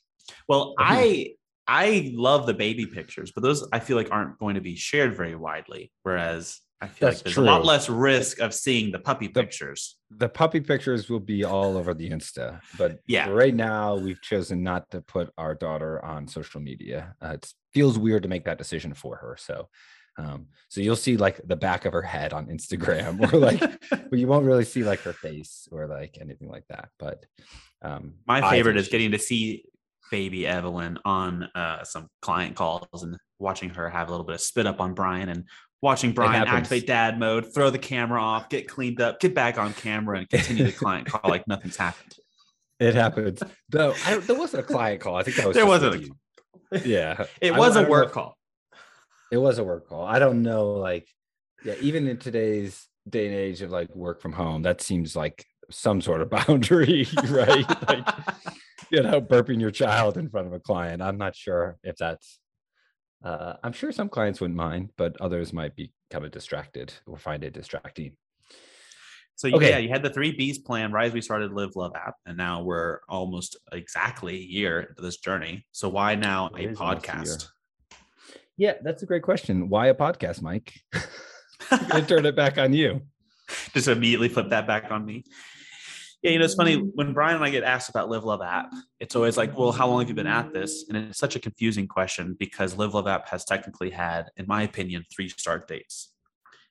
Well. 0.47 0.73
I 0.79 1.35
I 1.65 2.11
love 2.13 2.45
the 2.45 2.53
baby 2.53 2.85
pictures, 2.85 3.31
but 3.33 3.41
those 3.41 3.67
I 3.71 3.79
feel 3.79 3.95
like 3.95 4.11
aren't 4.11 4.37
going 4.37 4.55
to 4.55 4.61
be 4.61 4.75
shared 4.75 5.15
very 5.15 5.35
widely. 5.35 5.93
Whereas 6.03 6.59
I 6.81 6.87
feel 6.87 7.07
That's 7.09 7.19
like 7.19 7.23
there's 7.25 7.37
a 7.37 7.41
lot 7.41 7.63
less 7.63 7.87
risk 7.87 8.39
of 8.39 8.53
seeing 8.53 8.91
the 8.91 8.99
puppy 8.99 9.27
The- 9.27 9.41
pictures. 9.41 9.97
The 10.11 10.27
puppy 10.29 10.59
pictures 10.59 11.09
will 11.09 11.21
be 11.21 11.43
all 11.43 11.77
over 11.77 11.93
the 11.93 12.09
Insta, 12.09 12.59
but 12.77 12.99
Yeah. 13.07 13.29
right 13.29 13.55
now 13.55 13.95
we've 13.95 14.21
chosen 14.21 14.63
not 14.63 14.89
to 14.91 15.01
put 15.01 15.31
our 15.37 15.55
daughter 15.55 16.03
on 16.03 16.27
social 16.27 16.59
media. 16.59 17.15
Uh, 17.21 17.35
it 17.35 17.53
feels 17.73 17.97
weird 17.97 18.23
to 18.23 18.29
make 18.29 18.45
that 18.45 18.57
decision 18.57 18.93
for 18.93 19.15
her. 19.15 19.37
So, 19.39 19.69
um, 20.17 20.47
so 20.67 20.81
you'll 20.81 20.95
see 20.97 21.15
like 21.17 21.39
the 21.47 21.55
back 21.55 21.85
of 21.85 21.93
her 21.93 22.01
head 22.01 22.33
on 22.33 22.47
Instagram, 22.47 23.31
or 23.33 23.37
like, 23.37 23.59
but 23.89 24.19
you 24.19 24.27
won't 24.27 24.45
really 24.45 24.65
see 24.65 24.83
like 24.83 24.99
her 25.01 25.13
face 25.13 25.67
or 25.71 25.87
like 25.87 26.17
anything 26.19 26.49
like 26.49 26.65
that. 26.67 26.89
But 26.99 27.25
um, 27.81 28.15
My 28.27 28.49
favorite 28.49 28.77
is 28.77 28.89
getting 28.89 29.11
to 29.11 29.19
see 29.19 29.63
baby 30.11 30.45
Evelyn 30.45 30.99
on 31.05 31.43
uh, 31.55 31.83
some 31.85 32.07
client 32.21 32.55
calls 32.55 33.03
and 33.03 33.17
watching 33.39 33.69
her 33.71 33.89
have 33.89 34.09
a 34.09 34.11
little 34.11 34.25
bit 34.25 34.35
of 34.35 34.41
spit 34.41 34.67
up 34.67 34.79
on 34.79 34.93
Brian 34.93 35.29
and 35.29 35.45
watching 35.83 36.13
Brian 36.13 36.47
activate 36.47 36.87
dad 36.87 37.19
mode, 37.19 37.53
throw 37.53 37.69
the 37.69 37.77
camera 37.77 38.19
off, 38.23 38.49
get 38.49 38.67
cleaned 38.67 39.01
up, 39.01 39.19
get 39.19 39.35
back 39.35 39.57
on 39.59 39.73
camera, 39.73 40.17
and 40.19 40.29
continue 40.29 40.63
the 40.63 40.71
client 40.71 41.07
call 41.07 41.29
like 41.29 41.45
nothing's 41.47 41.75
happened. 41.77 42.15
It 42.79 42.95
happens. 42.95 43.41
Though 43.69 43.93
I 44.05 44.17
there 44.17 44.35
wasn't 44.35 44.63
a 44.63 44.65
client 44.67 44.99
call. 44.99 45.15
I 45.15 45.23
think 45.23 45.37
that 45.37 45.47
was 45.47 45.55
There 45.55 45.65
wasn't 45.65 46.09
a- 46.73 46.81
Yeah, 46.89 47.25
It 47.39 47.55
was 47.55 47.77
I 47.77 47.81
a 47.81 47.83
know 47.83 47.89
work 47.89 48.07
if- 48.07 48.11
call. 48.13 48.35
It 49.31 49.37
was 49.37 49.57
a 49.59 49.63
work 49.63 49.87
call. 49.87 50.03
I 50.05 50.19
don't 50.19 50.41
know, 50.41 50.71
like, 50.73 51.07
yeah, 51.63 51.75
even 51.81 52.07
in 52.07 52.17
today's 52.17 52.87
day 53.07 53.27
and 53.27 53.35
age 53.35 53.61
of 53.61 53.69
like 53.71 53.95
work 53.95 54.21
from 54.21 54.33
home, 54.33 54.63
that 54.63 54.81
seems 54.81 55.15
like 55.15 55.45
some 55.69 56.01
sort 56.01 56.21
of 56.21 56.29
boundary, 56.37 57.07
right? 57.29 57.65
like, 57.87 58.07
you 58.89 59.01
know, 59.01 59.21
burping 59.21 59.61
your 59.61 59.71
child 59.71 60.17
in 60.17 60.29
front 60.29 60.47
of 60.47 60.53
a 60.53 60.59
client. 60.59 61.01
I'm 61.01 61.17
not 61.17 61.35
sure 61.35 61.77
if 61.83 61.95
that's. 61.97 62.39
Uh, 63.23 63.53
I'm 63.63 63.71
sure 63.73 63.91
some 63.91 64.09
clients 64.09 64.41
wouldn't 64.41 64.57
mind, 64.57 64.89
but 64.97 65.15
others 65.21 65.53
might 65.53 65.75
be 65.75 65.91
kind 66.11 66.25
of 66.25 66.31
distracted 66.31 66.93
or 67.05 67.17
find 67.17 67.43
it 67.43 67.53
distracting. 67.53 68.17
So 69.35 69.47
Okay. 69.49 69.69
yeah, 69.69 69.77
you 69.77 69.89
had 69.89 70.03
the 70.03 70.09
three 70.09 70.31
B's 70.31 70.59
plan 70.59 70.91
right 70.91 71.07
as 71.07 71.13
we 71.13 71.21
started 71.21 71.53
Live 71.53 71.75
Love 71.75 71.93
app, 71.95 72.15
and 72.25 72.37
now 72.37 72.61
we're 72.61 72.99
almost 73.09 73.57
exactly 73.71 74.35
a 74.35 74.39
year 74.39 74.81
into 74.81 75.01
this 75.01 75.17
journey. 75.17 75.65
So 75.71 75.89
why 75.89 76.15
now 76.15 76.49
It 76.57 76.77
a 76.77 76.79
almost 76.79 77.07
a 77.07 77.11
podcast? 77.11 77.47
Yeah, 78.57 78.73
that's 78.83 79.01
a 79.01 79.05
great 79.07 79.23
question. 79.23 79.69
Why 79.69 79.87
a 79.87 79.95
podcast, 79.95 80.41
Mike? 80.41 80.73
I'm 81.71 82.05
turn 82.05 82.25
it 82.25 82.35
back 82.35 82.57
on 82.57 82.73
you. 82.73 83.01
Just 83.73 83.87
immediately 83.87 84.29
flip 84.29 84.49
that 84.49 84.67
back 84.67 84.91
on 84.91 85.05
me. 85.05 85.23
Yeah, 86.23 86.31
you 86.31 86.39
know, 86.39 86.45
it's 86.45 86.55
funny 86.55 86.75
when 86.75 87.11
Brian 87.11 87.35
and 87.35 87.43
I 87.43 87.49
get 87.49 87.63
asked 87.63 87.89
about 87.89 88.09
Live 88.09 88.23
Love 88.23 88.41
app, 88.41 88.71
it's 89.01 89.13
always 89.13 89.35
like, 89.35 89.57
well, 89.57 89.73
how 89.73 89.89
long 89.89 89.99
have 89.99 90.07
you 90.07 90.15
been 90.15 90.25
at 90.25 90.53
this? 90.53 90.85
And 90.87 90.97
it's 90.97 91.19
such 91.19 91.35
a 91.35 91.39
confusing 91.39 91.85
question 91.85 92.37
because 92.39 92.77
Live 92.77 92.93
Love 92.93 93.07
app 93.07 93.27
has 93.27 93.43
technically 93.43 93.89
had, 93.89 94.29
in 94.37 94.45
my 94.47 94.63
opinion, 94.63 95.03
three 95.13 95.27
start 95.27 95.67
dates. 95.67 96.13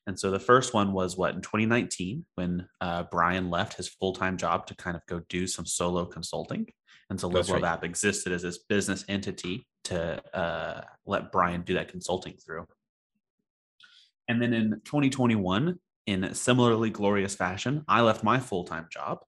And 0.07 0.19
so 0.19 0.31
the 0.31 0.41
first 0.41 0.73
one 0.73 0.95
was 0.95 1.19
what 1.19 1.35
in 1.35 1.43
2019 1.43 2.25
when 2.37 2.67
uh, 2.81 3.05
Brian 3.11 3.51
left 3.51 3.75
his 3.75 3.89
full 3.89 4.15
time 4.15 4.39
job 4.39 4.67
to 4.69 4.75
kind 4.75 4.97
of 4.97 5.03
go 5.07 5.21
do 5.29 5.47
some 5.47 5.67
solo 5.67 6.07
consulting. 6.07 6.67
And 7.11 7.21
so 7.21 7.29
Live 7.29 7.35
That's 7.35 7.51
Love 7.51 7.63
right. 7.63 7.73
app 7.73 7.85
existed 7.85 8.33
as 8.33 8.41
this 8.41 8.57
business 8.57 9.05
entity 9.07 9.67
to 9.85 10.23
uh, 10.35 10.81
let 11.05 11.31
Brian 11.31 11.61
do 11.61 11.75
that 11.75 11.89
consulting 11.89 12.39
through. 12.39 12.67
And 14.29 14.41
then 14.41 14.55
in 14.55 14.71
2021, 14.87 15.79
in 16.07 16.35
similarly 16.35 16.89
glorious 16.89 17.35
fashion, 17.35 17.85
I 17.87 18.01
left 18.01 18.25
my 18.25 18.41
full 18.41 18.65
time 18.65 18.87
job 18.91 19.19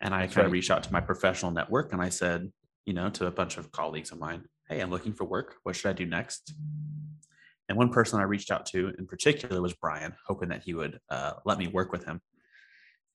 and 0.00 0.14
I 0.14 0.22
That's 0.22 0.34
kind 0.34 0.46
of 0.46 0.52
reached 0.52 0.70
out 0.70 0.82
to 0.84 0.92
my 0.92 1.00
professional 1.00 1.50
network 1.50 1.92
and 1.92 2.02
I 2.02 2.08
said, 2.08 2.52
you 2.84 2.92
know, 2.92 3.10
to 3.10 3.26
a 3.26 3.30
bunch 3.30 3.56
of 3.56 3.72
colleagues 3.72 4.12
of 4.12 4.18
mine, 4.18 4.44
hey, 4.68 4.80
I'm 4.80 4.90
looking 4.90 5.12
for 5.12 5.24
work. 5.24 5.56
What 5.62 5.76
should 5.76 5.90
I 5.90 5.92
do 5.92 6.06
next? 6.06 6.52
And 7.68 7.78
one 7.78 7.90
person 7.90 8.20
I 8.20 8.24
reached 8.24 8.50
out 8.50 8.66
to 8.66 8.92
in 8.98 9.06
particular 9.06 9.60
was 9.62 9.72
Brian, 9.72 10.14
hoping 10.26 10.50
that 10.50 10.62
he 10.62 10.74
would 10.74 11.00
uh, 11.08 11.34
let 11.44 11.58
me 11.58 11.66
work 11.66 11.92
with 11.92 12.04
him. 12.04 12.20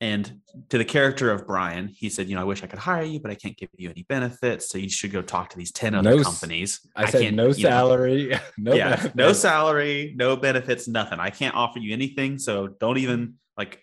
And 0.02 0.40
to 0.70 0.78
the 0.78 0.86
character 0.86 1.30
of 1.30 1.46
Brian, 1.46 1.90
he 1.90 2.10
said, 2.10 2.30
you 2.30 2.36
know, 2.36 2.42
I 2.42 2.46
wish 2.46 2.64
I 2.64 2.68
could 2.68 2.80
hire 2.80 3.04
you, 3.04 3.20
but 3.20 3.32
I 3.32 3.36
can't 3.36 3.58
give 3.58 3.70
you 3.76 3.90
any 3.90 4.04
benefits. 4.04 4.70
So 4.70 4.78
you 4.78 4.90
should 4.90 5.12
go 5.12 5.22
talk 5.22 5.50
to 5.50 5.58
these 5.58 5.74
10 5.74 5.94
other 5.94 6.18
No 6.18 6.24
companies. 6.24 6.80
I, 6.96 7.10
said 7.10 7.22
can't, 7.22 7.36
no 7.36 7.48
you 7.50 7.64
know, 7.64 7.70
salary, 7.70 8.40
no 8.58 8.74
yeah, 8.74 9.10
no 9.14 9.34
salary, 9.34 10.14
no 10.16 10.38
benefits, 10.38 10.88
nothing. 10.88 11.20
I 11.20 11.32
can't 11.32 11.54
offer 11.54 11.80
you 11.80 11.92
anything. 11.92 12.40
So 12.40 12.68
don't 12.80 12.98
even 12.98 13.36
like 13.58 13.76
I, 13.76 13.80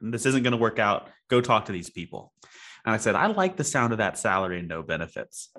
this 0.00 0.26
isn't 0.26 0.42
going 0.42 0.52
to 0.52 0.56
work 0.58 0.78
out. 0.78 1.08
Go 1.28 1.40
talk 1.40 1.66
to 1.66 1.72
these 1.72 1.90
people. 1.90 2.32
And 2.84 2.94
I 2.94 2.98
said, 2.98 3.14
I 3.14 3.26
like 3.26 3.56
the 3.56 3.64
sound 3.64 3.92
of 3.92 3.98
that 3.98 4.18
salary 4.18 4.58
and 4.58 4.68
no 4.68 4.82
benefits. 4.82 5.50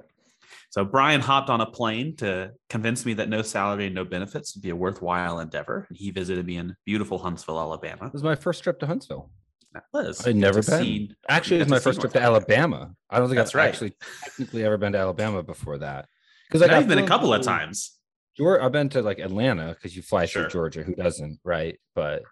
So 0.71 0.85
Brian 0.85 1.21
hopped 1.21 1.49
on 1.49 1.59
a 1.61 1.65
plane 1.65 2.15
to 2.17 2.51
convince 2.69 3.05
me 3.05 3.13
that 3.15 3.29
no 3.29 3.41
salary 3.41 3.87
and 3.87 3.95
no 3.95 4.05
benefits 4.05 4.55
would 4.55 4.61
be 4.63 4.69
a 4.69 4.75
worthwhile 4.75 5.39
endeavor. 5.39 5.85
And 5.89 5.97
he 5.97 6.11
visited 6.11 6.45
me 6.45 6.57
in 6.57 6.75
beautiful 6.85 7.17
Huntsville, 7.19 7.59
Alabama. 7.59 8.07
It 8.07 8.13
was 8.13 8.23
my 8.23 8.35
first 8.35 8.63
trip 8.63 8.79
to 8.79 8.87
Huntsville. 8.87 9.29
That 9.73 9.83
was. 9.93 10.25
I'd 10.25 10.35
never 10.35 10.61
been. 10.63 10.83
See, 10.83 11.11
actually, 11.29 11.57
it 11.57 11.63
was 11.63 11.69
my 11.69 11.79
first 11.79 11.99
trip 12.01 12.13
to 12.13 12.21
Alabama. 12.21 12.93
I 13.09 13.19
don't 13.19 13.27
think 13.27 13.37
That's 13.37 13.51
I've 13.51 13.55
right. 13.55 13.67
actually 13.69 13.93
technically 14.23 14.63
ever 14.65 14.77
been 14.77 14.93
to 14.93 14.97
Alabama 14.99 15.43
before 15.43 15.77
that. 15.77 16.07
Because 16.49 16.61
Because 16.61 16.75
I've 16.83 16.87
been 16.89 16.99
a 16.99 17.07
couple 17.07 17.33
of 17.33 17.41
times. 17.41 17.97
Georgia, 18.37 18.63
I've 18.63 18.71
been 18.71 18.89
to 18.89 19.01
like 19.01 19.19
Atlanta 19.19 19.69
because 19.73 19.95
you 19.95 20.01
fly 20.01 20.25
Sure. 20.25 20.43
through 20.43 20.51
Georgia. 20.51 20.83
Who 20.83 20.95
doesn't, 20.95 21.39
right? 21.43 21.79
But 21.95 22.23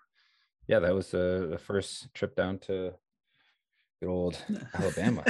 yeah, 0.69 0.77
that 0.79 0.93
was 0.93 1.09
the, 1.09 1.47
the 1.49 1.57
first 1.57 2.13
trip 2.13 2.35
down 2.35 2.59
to 2.59 2.93
good 3.99 4.09
old 4.09 4.37
Alabama. 4.75 5.25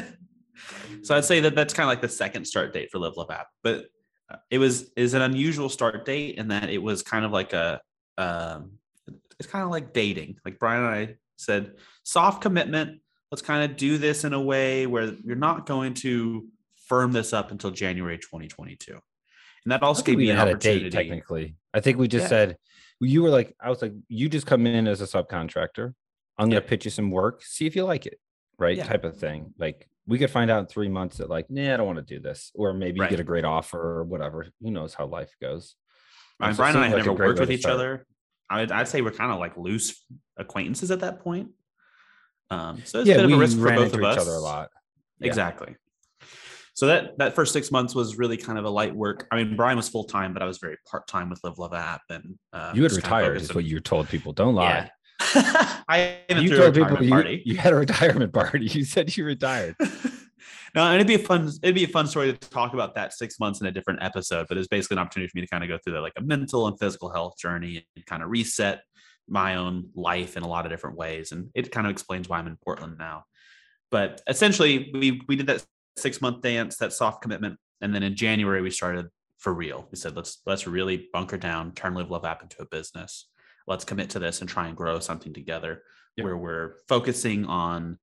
so 1.03 1.15
I'd 1.15 1.24
say 1.24 1.39
that 1.39 1.55
that's 1.55 1.74
kind 1.74 1.86
of 1.86 1.91
like 1.91 2.01
the 2.01 2.10
second 2.10 2.43
start 2.46 2.74
date 2.74 2.91
for 2.91 3.00
Live 3.00 3.15
Love 3.15 3.31
app, 3.31 3.48
but 3.63 3.86
uh, 4.29 4.36
it 4.51 4.58
was 4.58 4.91
is 4.98 5.13
an 5.13 5.22
unusual 5.22 5.69
start 5.69 6.05
date 6.05 6.36
in 6.38 6.50
that 6.50 6.69
it 6.69 6.79
was 6.79 7.01
kind 7.01 7.24
of 7.24 7.31
like 7.31 7.53
a 7.53 7.79
um, 8.17 8.72
it's 9.39 9.48
kind 9.48 9.63
of 9.63 9.72
like 9.72 9.93
dating. 9.93 10.36
Like 10.43 10.60
Brian 10.60 10.84
and 10.84 10.93
I 10.93 11.15
said, 11.38 11.75
soft 12.03 12.41
commitment. 12.41 13.00
Let's 13.31 13.41
kind 13.41 13.72
of 13.72 13.77
do 13.77 13.98
this 13.98 14.25
in 14.25 14.34
a 14.34 14.41
way 14.41 14.88
where 14.88 15.13
you're 15.24 15.38
not 15.38 15.65
going 15.65 15.93
to 15.96 16.48
firm 16.88 17.13
this 17.13 17.31
up 17.31 17.51
until 17.51 17.72
January 17.72 18.17
2022. 18.17 18.91
And 18.91 19.72
that 19.72 19.84
also 19.84 20.03
gave 20.03 20.17
me 20.17 20.29
an 20.31 20.36
had 20.38 20.50
a 20.50 20.51
opportunity. 20.51 20.89
date 20.89 20.91
technically. 20.91 21.55
I 21.74 21.79
think 21.79 21.98
we 21.98 22.10
just 22.10 22.24
Yeah. 22.24 22.27
said 22.29 22.58
you 23.01 23.22
were 23.24 23.29
like, 23.29 23.56
I 23.62 23.70
was 23.70 23.82
like, 23.82 23.94
you 24.08 24.27
just 24.29 24.46
come 24.46 24.65
in 24.68 24.88
as 24.88 25.01
a 25.01 25.06
subcontractor. 25.06 25.94
I'm 26.38 26.50
gonna 26.50 26.62
Yeah. 26.62 26.68
pitch 26.68 26.86
you 26.86 26.91
some 26.91 27.12
work, 27.12 27.44
see 27.44 27.65
if 27.65 27.75
you 27.75 27.84
like 27.86 28.06
it, 28.06 28.20
right? 28.58 28.77
Yeah. 28.77 28.84
Type 28.86 29.03
of 29.03 29.18
thing. 29.18 29.53
Like 29.58 29.88
we 30.08 30.18
could 30.18 30.29
find 30.32 30.50
out 30.50 30.60
in 30.62 30.65
three 30.68 30.89
months 30.89 31.18
that 31.18 31.29
like, 31.29 31.50
nah, 31.50 31.74
I 31.74 31.77
don't 31.77 31.86
want 31.86 31.98
to 32.00 32.15
do 32.15 32.20
this, 32.20 32.51
or 32.56 32.74
maybe 32.74 33.00
Right. 33.00 33.12
you 33.12 33.18
get 33.18 33.22
a 33.22 33.25
great 33.25 33.46
offer 33.46 33.79
or 33.79 34.03
whatever. 34.03 34.48
Who 34.62 34.72
knows 34.72 34.94
how 34.94 35.06
life 35.06 35.34
goes? 35.41 35.75
Mean, 36.39 36.53
So 36.53 36.58
Brian 36.58 36.75
and 36.75 36.86
I 36.86 36.88
had 36.88 36.96
like 36.98 37.06
never 37.06 37.18
worked 37.27 37.39
with 37.39 37.51
each 37.51 37.62
start. 37.62 37.75
other. 37.75 38.06
I'd, 38.50 38.72
I'd 38.72 38.88
say 38.88 39.01
we're 39.01 39.12
kind 39.12 39.32
of 39.32 39.39
like 39.39 39.56
loose 39.58 40.03
acquaintances 40.38 40.89
at 40.91 41.01
that 41.01 41.20
point. 41.20 41.51
Um, 42.50 42.82
so 42.86 43.01
it's 43.01 43.08
a 43.08 43.12
yeah, 43.12 43.18
bit 43.18 43.25
of 43.25 43.32
a 43.34 43.38
risk 43.38 43.58
for 43.60 43.72
both 43.75 43.94
of 43.94 44.00
each 44.00 44.06
us. 44.06 44.18
other 44.18 44.32
a 44.32 44.39
lot. 44.39 44.70
Yeah. 45.20 45.27
Exactly. 45.27 45.75
So 46.79 46.88
that 46.88 47.17
that 47.17 47.36
first 47.36 47.51
six 47.51 47.71
months 47.71 47.93
was 47.93 48.17
really 48.17 48.38
kind 48.38 48.57
of 48.57 48.63
a 48.63 48.69
light 48.69 48.95
work. 48.95 49.27
I 49.33 49.36
mean, 49.36 49.57
Brian 49.57 49.75
was 49.75 49.89
full 49.89 50.05
time, 50.05 50.31
but 50.31 50.41
I 50.41 50.45
was 50.45 50.59
very 50.59 50.77
part 50.89 51.09
time 51.09 51.29
with 51.29 51.41
Live 51.43 51.59
Love 51.59 51.74
app, 51.74 52.03
and 52.09 52.39
uh, 52.53 52.71
You 52.74 52.83
had 52.83 52.93
retired, 52.93 53.41
is 53.41 53.53
what 53.53 53.65
you 53.65 53.81
told 53.81 54.07
people. 54.07 54.31
Don't 54.31 54.55
lie. 54.55 54.89
Yeah. 55.19 55.81
I 55.89 56.19
You 56.29 56.55
told 56.55 56.75
people 56.75 57.03
you, 57.03 57.41
you 57.43 57.57
had 57.57 57.74
a 57.74 57.75
retirement 57.75 58.31
party. 58.31 58.65
You 58.71 58.86
said 58.86 59.17
you 59.17 59.25
retired. 59.25 59.75
no, 60.74 60.86
and 60.86 60.95
it'd 60.95 61.05
be 61.05 61.15
a 61.15 61.19
fun 61.19 61.51
it'd 61.62 61.75
be 61.75 61.83
a 61.83 61.89
fun 61.89 62.07
story 62.07 62.31
to 62.31 62.50
talk 62.50 62.74
about 62.74 62.95
that 62.95 63.12
six 63.12 63.41
months 63.41 63.59
in 63.59 63.67
a 63.67 63.71
different 63.71 64.01
episode. 64.01 64.45
But 64.48 64.57
it's 64.57 64.69
basically 64.69 64.95
an 64.95 65.00
opportunity 65.00 65.29
for 65.29 65.38
me 65.38 65.41
to 65.41 65.50
kind 65.50 65.65
of 65.65 65.69
go 65.69 65.77
through 65.83 65.95
that 65.95 66.01
like 66.01 66.13
a 66.15 66.21
mental 66.21 66.67
and 66.67 66.79
physical 66.79 67.09
health 67.09 67.38
journey 67.38 67.86
and 67.98 68.05
kind 68.05 68.24
of 68.24 68.29
reset 68.29 68.83
my 69.27 69.55
own 69.55 69.89
life 69.95 70.38
in 70.38 70.43
a 70.43 70.48
lot 70.48 70.65
of 70.65 70.71
different 70.71 70.95
ways. 70.95 71.33
And 71.33 71.50
it 71.55 71.74
kind 71.74 71.88
of 71.88 71.91
explains 71.91 72.29
why 72.29 72.39
I'm 72.39 72.48
in 72.48 72.57
Portland 72.63 72.95
now. 72.98 73.25
But 73.91 74.21
essentially, 74.29 74.91
we 74.93 75.21
we 75.27 75.36
did 75.36 75.48
that 75.48 75.65
six 75.98 76.22
month 76.22 76.41
dance, 76.41 76.77
that 76.77 76.93
soft 76.93 77.22
commitment, 77.22 77.60
and 77.81 77.93
then 77.93 78.03
in 78.03 78.15
January 78.15 78.62
we 78.62 78.72
started 78.72 79.08
for 79.38 79.53
real. 79.53 79.88
We 79.91 79.98
said 79.98 80.15
let's 80.15 80.41
let's 80.46 80.67
really 80.67 81.10
bunker 81.13 81.38
down, 81.38 81.74
turn 81.74 81.93
Live 81.93 82.12
Love 82.12 82.25
app 82.25 82.43
into 82.43 82.62
a 82.62 82.65
business. 82.65 83.27
Let's 83.67 83.86
commit 83.86 84.10
to 84.12 84.19
this 84.19 84.41
and 84.41 84.50
try 84.50 84.67
and 84.67 84.75
grow 84.75 85.00
something 85.00 85.34
together 85.34 85.84
Yep. 86.17 86.25
where 86.25 86.38
we're 86.38 86.74
focusing 86.88 87.46
on 87.46 87.98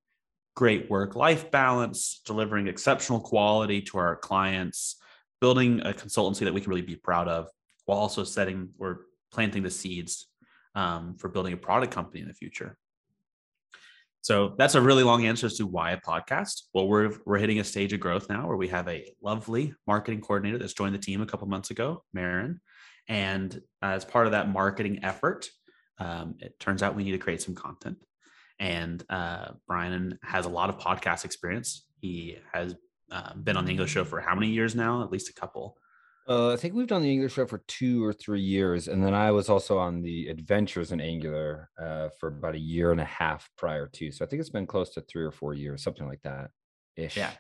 great 0.55 0.88
work 0.88 1.16
life 1.16 1.50
balance, 1.50 2.21
delivering 2.25 2.66
exceptional 2.66 3.21
quality 3.21 3.83
to 3.83 3.99
our 3.99 4.16
clients, 4.16 4.97
building 5.40 5.81
a 5.81 5.93
consultancy 5.93 6.40
that 6.40 6.55
we 6.55 6.61
can 6.61 6.71
really 6.71 6.83
be 6.83 6.97
proud 6.97 7.28
of, 7.28 7.49
while 7.85 7.99
also 7.99 8.25
setting 8.25 8.71
or 8.78 9.02
planting 9.33 9.62
the 9.62 9.71
seeds 9.71 10.28
um, 10.75 11.16
for 11.19 11.28
building 11.28 11.52
a 11.52 11.57
product 11.57 11.93
company 11.93 12.23
in 12.23 12.28
the 12.28 12.35
future. 12.35 12.78
So 14.26 14.56
that's 14.59 14.75
a 14.75 14.80
really 14.80 15.04
long 15.04 15.25
answer 15.25 15.47
as 15.47 15.56
to 15.59 15.68
why 15.68 15.92
a 15.92 16.00
podcast. 16.00 16.62
Well, 16.75 16.88
we're 16.88 17.12
we're 17.26 17.38
hitting 17.38 17.61
a 17.61 17.64
stage 17.64 17.92
of 17.92 18.00
growth 18.00 18.28
now 18.28 18.49
where 18.49 18.56
we 18.56 18.66
have 18.66 18.88
a 18.88 19.06
lovely 19.23 19.73
marketing 19.87 20.21
coordinator 20.21 20.59
that's 20.59 20.75
joined 20.75 20.97
the 20.97 20.99
team 20.99 21.23
a 21.23 21.26
couple 21.26 21.47
months 21.47 21.71
ago, 21.71 22.02
Marin, 22.12 22.61
and 23.06 23.62
as 23.83 24.04
part 24.04 24.26
of 24.26 24.33
that 24.33 24.49
marketing 24.49 24.99
effort, 25.04 25.49
um, 26.00 26.35
it 26.40 26.59
turns 26.59 26.83
out 26.83 26.97
we 26.97 27.04
need 27.04 27.12
to 27.12 27.18
create 27.18 27.40
some 27.40 27.54
content. 27.54 27.99
And 28.59 29.04
uh, 29.09 29.52
Brian 29.68 30.18
has 30.25 30.45
a 30.45 30.49
lot 30.49 30.71
of 30.71 30.78
podcast 30.80 31.25
experience. 31.25 31.87
He 32.00 32.38
has 32.52 32.75
uh, 33.12 33.33
been 33.35 33.56
on 33.56 33.64
the 33.64 33.71
Angular 33.71 33.87
show 33.87 34.04
for 34.04 34.21
how 34.21 34.35
many 34.35 34.49
years 34.49 34.75
now? 34.75 35.04
At 35.04 35.12
least 35.12 35.28
a 35.30 35.35
couple. 35.35 35.76
Uh, 36.28 36.52
I 36.52 36.56
think 36.56 36.75
we've 36.75 36.88
done 36.88 37.02
the 37.02 37.11
Angular 37.11 37.28
show 37.28 37.47
for 37.47 37.59
two 37.68 38.04
or 38.04 38.12
three 38.12 38.40
years, 38.40 38.88
and 38.88 39.04
then 39.04 39.14
I 39.14 39.30
was 39.30 39.49
also 39.49 39.78
on 39.78 40.02
the 40.02 40.28
Adventures 40.28 40.90
in 40.90 41.00
Angular 41.00 41.71
uh, 41.80 42.09
for 42.18 42.28
about 42.28 42.56
a 42.56 42.59
year 42.59 42.90
and 42.90 43.00
a 43.00 43.04
half 43.04 43.49
prior 43.56 43.87
to. 43.87 44.11
So 44.11 44.25
I 44.25 44.28
think 44.28 44.40
it's 44.40 44.50
been 44.50 44.66
close 44.66 44.90
to 44.95 45.02
three 45.02 45.23
or 45.23 45.30
four 45.30 45.54
years, 45.54 45.85
something 45.85 46.06
like 46.06 46.23
that. 46.23 46.50
Ish. 46.97 47.16
Yeah. 47.16 47.30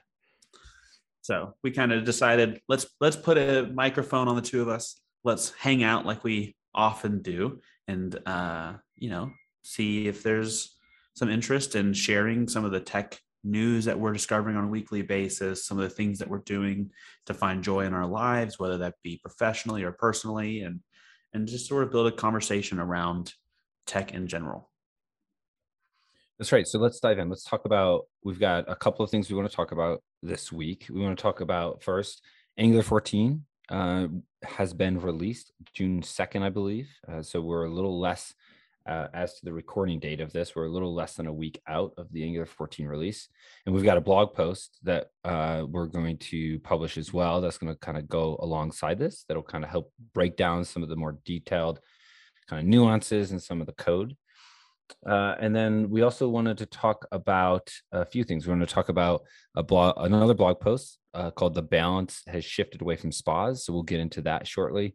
So 1.22 1.54
we 1.64 1.72
kind 1.72 1.90
of 1.90 2.04
decided 2.04 2.60
let's 2.68 2.86
let's 3.00 3.16
put 3.16 3.36
a 3.36 3.68
microphone 3.74 4.28
on 4.28 4.36
the 4.36 4.42
two 4.42 4.62
of 4.62 4.68
us. 4.68 5.00
Let's 5.24 5.50
hang 5.58 5.82
out 5.82 6.06
like 6.06 6.22
we 6.22 6.54
often 6.72 7.22
do, 7.22 7.60
and 7.88 8.16
uh, 8.24 8.74
you 8.94 9.10
know, 9.10 9.32
see 9.64 10.06
if 10.06 10.22
there's 10.22 10.76
some 11.14 11.28
interest 11.28 11.74
in 11.74 11.92
sharing 11.92 12.46
some 12.46 12.64
of 12.64 12.70
the 12.70 12.78
tech 12.78 13.18
news 13.46 13.84
that 13.84 13.98
we're 13.98 14.12
discovering 14.12 14.56
on 14.56 14.64
a 14.64 14.68
weekly 14.68 15.02
basis, 15.02 15.64
some 15.64 15.78
of 15.78 15.84
the 15.84 15.94
things 15.94 16.18
that 16.18 16.28
we're 16.28 16.38
doing 16.38 16.90
to 17.26 17.34
find 17.34 17.62
joy 17.62 17.84
in 17.86 17.94
our 17.94 18.06
lives, 18.06 18.58
whether 18.58 18.78
that 18.78 18.94
be 19.02 19.18
professionally 19.22 19.84
or 19.84 19.92
personally, 19.92 20.60
and 20.60 20.80
and 21.32 21.46
just 21.46 21.68
sort 21.68 21.84
of 21.84 21.90
build 21.90 22.06
a 22.06 22.12
conversation 22.12 22.78
around 22.78 23.34
tech 23.86 24.12
in 24.12 24.26
general. 24.26 24.70
That's 26.38 26.52
right. 26.52 26.66
So 26.66 26.78
let's 26.78 27.00
dive 27.00 27.18
in. 27.18 27.28
Let's 27.28 27.44
talk 27.44 27.64
about. 27.64 28.06
We've 28.22 28.40
got 28.40 28.70
a 28.70 28.76
couple 28.76 29.04
of 29.04 29.10
things 29.10 29.30
we 29.30 29.36
want 29.36 29.48
to 29.48 29.56
talk 29.56 29.72
about 29.72 30.02
this 30.22 30.52
week. 30.52 30.86
We 30.90 31.00
want 31.00 31.16
to 31.16 31.22
talk 31.22 31.40
about 31.40 31.82
first 31.82 32.22
Angular 32.58 32.82
14 32.82 33.44
uh, 33.68 34.06
has 34.42 34.72
been 34.72 35.00
released 35.00 35.52
June 35.74 36.02
2nd, 36.02 36.42
I 36.42 36.50
believe. 36.50 36.88
Uh, 37.10 37.22
so 37.22 37.40
we're 37.40 37.64
a 37.64 37.72
little 37.72 37.98
less, 37.98 38.34
uh, 38.86 39.08
as 39.12 39.34
to 39.34 39.44
the 39.44 39.52
recording 39.52 39.98
date 39.98 40.20
of 40.20 40.32
this, 40.32 40.54
we're 40.54 40.66
a 40.66 40.72
little 40.72 40.94
less 40.94 41.14
than 41.14 41.26
a 41.26 41.32
week 41.32 41.60
out 41.66 41.92
of 41.96 42.12
the 42.12 42.22
Angular 42.22 42.46
14 42.46 42.86
release. 42.86 43.28
And 43.64 43.74
we've 43.74 43.84
got 43.84 43.96
a 43.96 44.02
blog 44.02 44.34
post 44.34 44.78
that 44.84 45.08
uh, 45.24 45.64
we're 45.68 45.86
going 45.86 46.18
to 46.18 46.58
publish 46.60 46.96
as 46.96 47.12
well. 47.12 47.40
That's 47.40 47.58
going 47.58 47.72
to 47.72 47.78
kind 47.78 47.98
of 47.98 48.08
go 48.08 48.38
alongside 48.40 48.98
this. 48.98 49.24
That'll 49.26 49.42
kind 49.42 49.64
of 49.64 49.70
help 49.70 49.92
break 50.14 50.36
down 50.36 50.64
some 50.64 50.82
of 50.82 50.88
the 50.88 50.96
more 50.96 51.18
detailed 51.24 51.80
kind 52.48 52.60
of 52.60 52.66
nuances 52.66 53.32
and 53.32 53.42
some 53.42 53.60
of 53.60 53.66
the 53.66 53.72
code. 53.72 54.16
Uh, 55.04 55.34
and 55.40 55.54
then 55.54 55.90
we 55.90 56.02
also 56.02 56.28
wanted 56.28 56.58
to 56.58 56.66
talk 56.66 57.06
about 57.10 57.72
a 57.90 58.04
few 58.04 58.22
things. 58.22 58.46
We 58.46 58.50
want 58.50 58.68
to 58.68 58.72
talk 58.72 58.88
about 58.88 59.22
a 59.56 59.62
blog, 59.62 59.94
another 59.98 60.34
blog 60.34 60.60
post 60.60 60.98
uh, 61.12 61.32
called 61.32 61.54
"The 61.54 61.62
Balance 61.62 62.22
Has 62.28 62.44
Shifted 62.44 62.82
Away 62.82 62.94
from 62.94 63.10
SPAs." 63.10 63.64
So 63.64 63.72
we'll 63.72 63.82
get 63.82 63.98
into 63.98 64.22
that 64.22 64.46
shortly. 64.46 64.94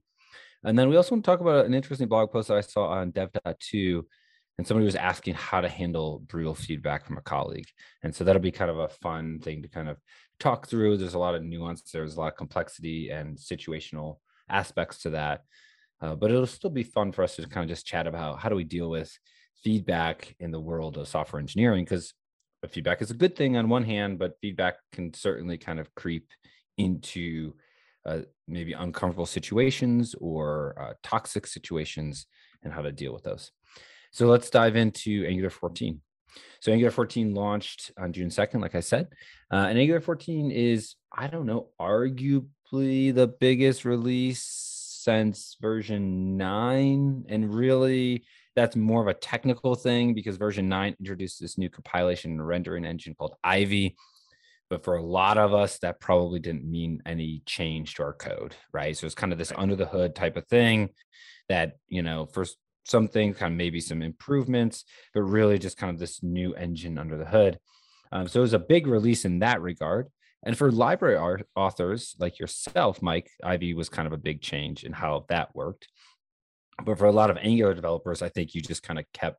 And 0.63 0.77
then 0.77 0.89
we 0.89 0.95
also 0.95 1.15
want 1.15 1.25
to 1.25 1.31
talk 1.31 1.39
about 1.41 1.65
an 1.65 1.73
interesting 1.73 2.07
blog 2.07 2.31
post 2.31 2.49
that 2.49 2.57
I 2.57 2.61
saw 2.61 2.87
on 2.87 3.11
Dev.to, 3.11 4.07
and 4.57 4.67
somebody 4.67 4.85
was 4.85 4.95
asking 4.95 5.33
how 5.33 5.61
to 5.61 5.69
handle 5.69 6.19
brutal 6.27 6.53
feedback 6.53 7.05
from 7.05 7.17
a 7.17 7.21
colleague. 7.21 7.67
And 8.03 8.13
so 8.13 8.23
that'll 8.23 8.41
be 8.41 8.51
kind 8.51 8.69
of 8.69 8.77
a 8.77 8.89
fun 8.89 9.39
thing 9.39 9.63
to 9.63 9.67
kind 9.67 9.89
of 9.89 9.97
talk 10.39 10.67
through. 10.67 10.97
There's 10.97 11.15
a 11.15 11.19
lot 11.19 11.35
of 11.35 11.43
nuance. 11.43 11.81
There's 11.91 12.15
a 12.15 12.19
lot 12.19 12.33
of 12.33 12.37
complexity 12.37 13.09
and 13.09 13.37
situational 13.37 14.17
aspects 14.49 15.01
to 15.03 15.11
that. 15.11 15.41
Uh, 15.99 16.15
but 16.15 16.31
it'll 16.31 16.47
still 16.47 16.69
be 16.69 16.83
fun 16.83 17.11
for 17.11 17.23
us 17.23 17.35
to 17.35 17.47
kind 17.47 17.63
of 17.63 17.69
just 17.69 17.85
chat 17.85 18.07
about 18.07 18.39
how 18.39 18.49
do 18.49 18.55
we 18.55 18.63
deal 18.63 18.89
with 18.89 19.11
feedback 19.63 20.35
in 20.39 20.51
the 20.51 20.59
world 20.59 20.97
of 20.97 21.07
software 21.07 21.39
engineering 21.39 21.85
because 21.85 22.13
feedback 22.69 23.01
is 23.01 23.11
a 23.11 23.15
good 23.15 23.35
thing 23.35 23.57
on 23.57 23.69
one 23.69 23.83
hand 23.83 24.17
but 24.17 24.37
feedback 24.41 24.75
can 24.91 25.13
certainly 25.13 25.57
kind 25.57 25.79
of 25.79 25.93
creep 25.95 26.27
into 26.77 27.53
uh, 28.05 28.19
maybe 28.47 28.73
uncomfortable 28.73 29.25
situations 29.25 30.15
or 30.19 30.75
uh, 30.79 30.93
toxic 31.03 31.47
situations 31.47 32.25
and 32.63 32.73
how 32.73 32.81
to 32.81 32.91
deal 32.91 33.13
with 33.13 33.23
those. 33.23 33.51
So 34.11 34.27
let's 34.27 34.49
dive 34.49 34.75
into 34.75 35.25
angular 35.25 35.49
14 35.49 36.01
so 36.59 36.71
angular 36.71 36.91
14 36.91 37.33
launched 37.33 37.91
on 37.97 38.13
june 38.13 38.29
2nd 38.29 38.61
like 38.61 38.75
i 38.75 38.79
said 38.79 39.07
uh, 39.51 39.67
and 39.69 39.77
angular 39.77 40.01
14 40.01 40.51
is 40.51 40.95
i 41.15 41.27
don't 41.27 41.45
know 41.45 41.69
arguably 41.79 43.13
the 43.13 43.33
biggest 43.39 43.85
release 43.85 44.43
since 44.43 45.57
version 45.61 46.37
9 46.37 47.25
and 47.29 47.53
really 47.53 48.23
that's 48.55 48.75
more 48.75 49.01
of 49.01 49.07
a 49.07 49.13
technical 49.13 49.75
thing 49.75 50.13
because 50.13 50.37
version 50.37 50.69
9 50.69 50.95
introduced 50.99 51.39
this 51.39 51.57
new 51.57 51.69
compilation 51.69 52.31
and 52.31 52.47
rendering 52.47 52.85
engine 52.85 53.15
called 53.15 53.35
ivy 53.43 53.95
but 54.71 54.83
for 54.83 54.95
a 54.95 55.03
lot 55.03 55.37
of 55.37 55.53
us 55.53 55.77
that 55.79 55.99
probably 55.99 56.39
didn't 56.39 56.63
mean 56.63 57.01
any 57.05 57.43
change 57.45 57.93
to 57.93 58.03
our 58.03 58.13
code 58.13 58.55
right? 58.73 58.97
So 58.97 59.05
it's 59.05 59.13
kind 59.13 59.31
of 59.31 59.37
this 59.37 59.53
under 59.55 59.75
the 59.75 59.85
hood 59.85 60.15
type 60.15 60.37
of 60.37 60.47
thing 60.47 60.89
that 61.49 61.73
you 61.87 62.01
know 62.01 62.25
for 62.25 62.45
something 62.85 63.33
kind 63.35 63.53
of 63.53 63.57
maybe 63.57 63.79
some 63.79 64.01
improvements 64.01 64.85
but 65.13 65.21
really 65.21 65.59
just 65.59 65.77
kind 65.77 65.93
of 65.93 65.99
this 65.99 66.23
new 66.23 66.55
engine 66.55 66.97
under 66.97 67.17
the 67.17 67.25
hood. 67.25 67.59
Um, 68.11 68.27
so 68.27 68.39
it 68.39 68.41
was 68.41 68.53
a 68.53 68.59
big 68.59 68.87
release 68.87 69.25
in 69.25 69.39
that 69.39 69.61
regard. 69.61 70.07
And 70.43 70.57
for 70.57 70.71
library 70.71 71.43
authors 71.55 72.15
like 72.17 72.39
yourself, 72.39 73.01
Mike, 73.01 73.29
Ivy 73.43 73.73
was 73.73 73.89
kind 73.89 74.07
of 74.07 74.13
a 74.13 74.17
big 74.17 74.41
change 74.41 74.83
in 74.83 74.91
how 74.91 75.25
that 75.29 75.55
worked. 75.55 75.87
But 76.83 76.97
for 76.97 77.05
a 77.05 77.11
lot 77.11 77.29
of 77.29 77.37
Angular 77.37 77.75
developers, 77.75 78.21
I 78.21 78.29
think 78.29 78.55
you 78.55 78.61
just 78.61 78.81
kind 78.81 78.97
of 78.97 79.05
kept, 79.13 79.37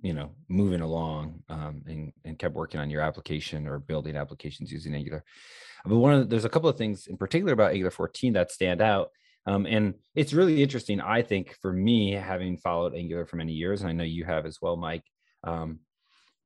you 0.00 0.12
know, 0.12 0.30
moving 0.48 0.80
along 0.80 1.42
um, 1.48 1.82
and, 1.86 2.12
and 2.24 2.38
kept 2.38 2.54
working 2.54 2.80
on 2.80 2.90
your 2.90 3.00
application 3.00 3.66
or 3.66 3.78
building 3.78 4.16
applications 4.16 4.70
using 4.70 4.94
Angular. 4.94 5.24
But 5.84 5.96
one 5.96 6.14
of 6.14 6.20
the, 6.20 6.26
there's 6.26 6.44
a 6.44 6.50
couple 6.50 6.68
of 6.68 6.76
things 6.76 7.06
in 7.06 7.16
particular 7.16 7.52
about 7.52 7.70
Angular 7.70 7.90
14 7.90 8.34
that 8.34 8.50
stand 8.50 8.80
out. 8.80 9.10
Um, 9.46 9.64
and 9.66 9.94
it's 10.14 10.32
really 10.32 10.62
interesting, 10.62 11.00
I 11.00 11.22
think, 11.22 11.56
for 11.62 11.72
me, 11.72 12.12
having 12.12 12.56
followed 12.56 12.94
Angular 12.94 13.26
for 13.26 13.36
many 13.36 13.52
years, 13.52 13.80
and 13.80 13.88
I 13.88 13.92
know 13.92 14.04
you 14.04 14.24
have 14.24 14.44
as 14.44 14.58
well, 14.60 14.76
Mike. 14.76 15.04
Um, 15.44 15.78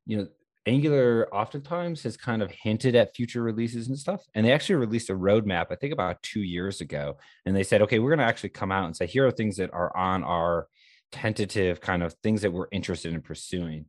you 0.05 0.19
know, 0.19 0.29
Angular 0.67 1.35
oftentimes 1.35 2.03
has 2.03 2.17
kind 2.19 2.43
of 2.43 2.51
hinted 2.51 2.95
at 2.95 3.17
future 3.17 3.43
releases 3.43 3.89
and 3.89 3.99
stuff. 3.99 4.23
And 4.35 4.45
they 4.45 4.53
actually 4.53 4.75
released 4.77 5.09
a 5.09 5.15
roadmap, 5.15 5.67
I 5.71 5.77
think 5.77 5.93
about 5.93 6.23
two 6.23 6.43
years 6.43 6.83
ago. 6.83 7.17
And 7.47 7.57
they 7.57 7.63
said, 7.63 7.81
okay, 7.83 7.99
we're 7.99 8.11
going 8.11 8.19
to 8.19 8.25
actually 8.25 8.51
come 8.51 8.71
out 8.71 8.85
and 8.85 8.95
say, 8.95 9.07
here 9.07 9.27
are 9.27 9.31
things 9.31 9.57
that 9.57 9.73
are 9.73 9.97
on 9.97 10.23
our 10.23 10.69
tentative 11.13 11.81
kind 11.81 12.03
of 12.03 12.15
things 12.23 12.43
that 12.43 12.53
we're 12.53 12.69
interested 12.73 13.13
in 13.13 13.23
pursuing. 13.23 13.87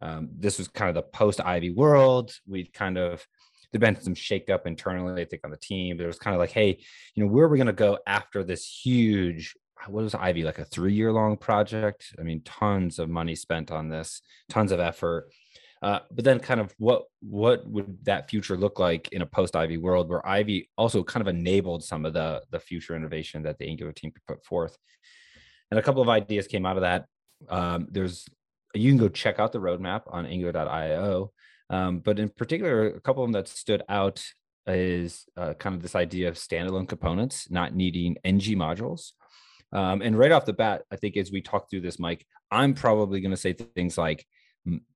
Um, 0.00 0.28
this 0.36 0.58
was 0.58 0.68
kind 0.68 0.88
of 0.88 0.94
the 0.94 1.02
post 1.02 1.40
Ivy 1.40 1.70
world. 1.70 2.32
We'd 2.46 2.72
kind 2.72 2.98
of, 2.98 3.26
there'd 3.72 3.80
been 3.80 4.00
some 4.00 4.14
shakeup 4.14 4.66
internally, 4.66 5.22
I 5.22 5.24
think, 5.24 5.42
on 5.44 5.50
the 5.50 5.56
team. 5.56 5.96
There 5.96 6.06
was 6.06 6.18
kind 6.18 6.34
of 6.34 6.40
like, 6.40 6.52
hey, 6.52 6.78
you 7.14 7.24
know, 7.24 7.30
where 7.30 7.46
are 7.46 7.48
we 7.48 7.58
going 7.58 7.66
to 7.66 7.72
go 7.72 7.98
after 8.06 8.44
this 8.44 8.66
huge 8.66 9.54
what 9.88 10.02
was 10.02 10.14
Ivy 10.14 10.42
like 10.42 10.58
a 10.58 10.64
three 10.64 10.94
year 10.94 11.12
long 11.12 11.36
project? 11.36 12.14
I 12.18 12.22
mean, 12.22 12.40
tons 12.42 12.98
of 12.98 13.08
money 13.08 13.34
spent 13.34 13.70
on 13.70 13.88
this, 13.88 14.20
tons 14.48 14.72
of 14.72 14.80
effort. 14.80 15.30
Uh, 15.82 16.00
but 16.10 16.24
then 16.24 16.40
kind 16.40 16.58
of 16.58 16.74
what 16.78 17.04
what 17.20 17.68
would 17.68 17.98
that 18.04 18.30
future 18.30 18.56
look 18.56 18.78
like 18.78 19.08
in 19.12 19.22
a 19.22 19.26
post 19.26 19.54
Ivy 19.54 19.76
world 19.76 20.08
where 20.08 20.26
Ivy 20.26 20.70
also 20.76 21.04
kind 21.04 21.20
of 21.20 21.28
enabled 21.28 21.84
some 21.84 22.06
of 22.06 22.14
the 22.14 22.42
the 22.50 22.58
future 22.58 22.96
innovation 22.96 23.42
that 23.42 23.58
the 23.58 23.68
Angular 23.68 23.92
team 23.92 24.10
could 24.10 24.24
put 24.26 24.44
forth. 24.44 24.76
And 25.70 25.78
a 25.78 25.82
couple 25.82 26.02
of 26.02 26.08
ideas 26.08 26.46
came 26.46 26.66
out 26.66 26.76
of 26.76 26.82
that. 26.82 27.06
Um, 27.48 27.88
there's 27.90 28.26
you 28.74 28.90
can 28.90 28.98
go 28.98 29.08
check 29.08 29.38
out 29.38 29.52
the 29.52 29.60
roadmap 29.60 30.02
on 30.08 30.26
angular.io. 30.26 31.32
Um, 31.70 31.98
but 31.98 32.18
in 32.18 32.28
particular, 32.28 32.88
a 32.88 33.00
couple 33.00 33.22
of 33.22 33.28
them 33.28 33.32
that 33.32 33.48
stood 33.48 33.82
out 33.88 34.24
is 34.66 35.24
uh, 35.36 35.54
kind 35.54 35.74
of 35.74 35.82
this 35.82 35.94
idea 35.94 36.28
of 36.28 36.34
standalone 36.34 36.88
components 36.88 37.50
not 37.50 37.74
needing 37.74 38.16
ng 38.24 38.38
modules. 38.38 39.12
Um, 39.72 40.00
and 40.02 40.16
right 40.16 40.32
off 40.32 40.44
the 40.44 40.52
bat, 40.52 40.82
I 40.92 40.96
think 40.96 41.16
as 41.16 41.32
we 41.32 41.40
talk 41.40 41.68
through 41.68 41.80
this, 41.80 41.98
Mike, 41.98 42.24
I'm 42.50 42.74
probably 42.74 43.20
going 43.20 43.32
to 43.32 43.36
say 43.36 43.52
things 43.52 43.98
like 43.98 44.24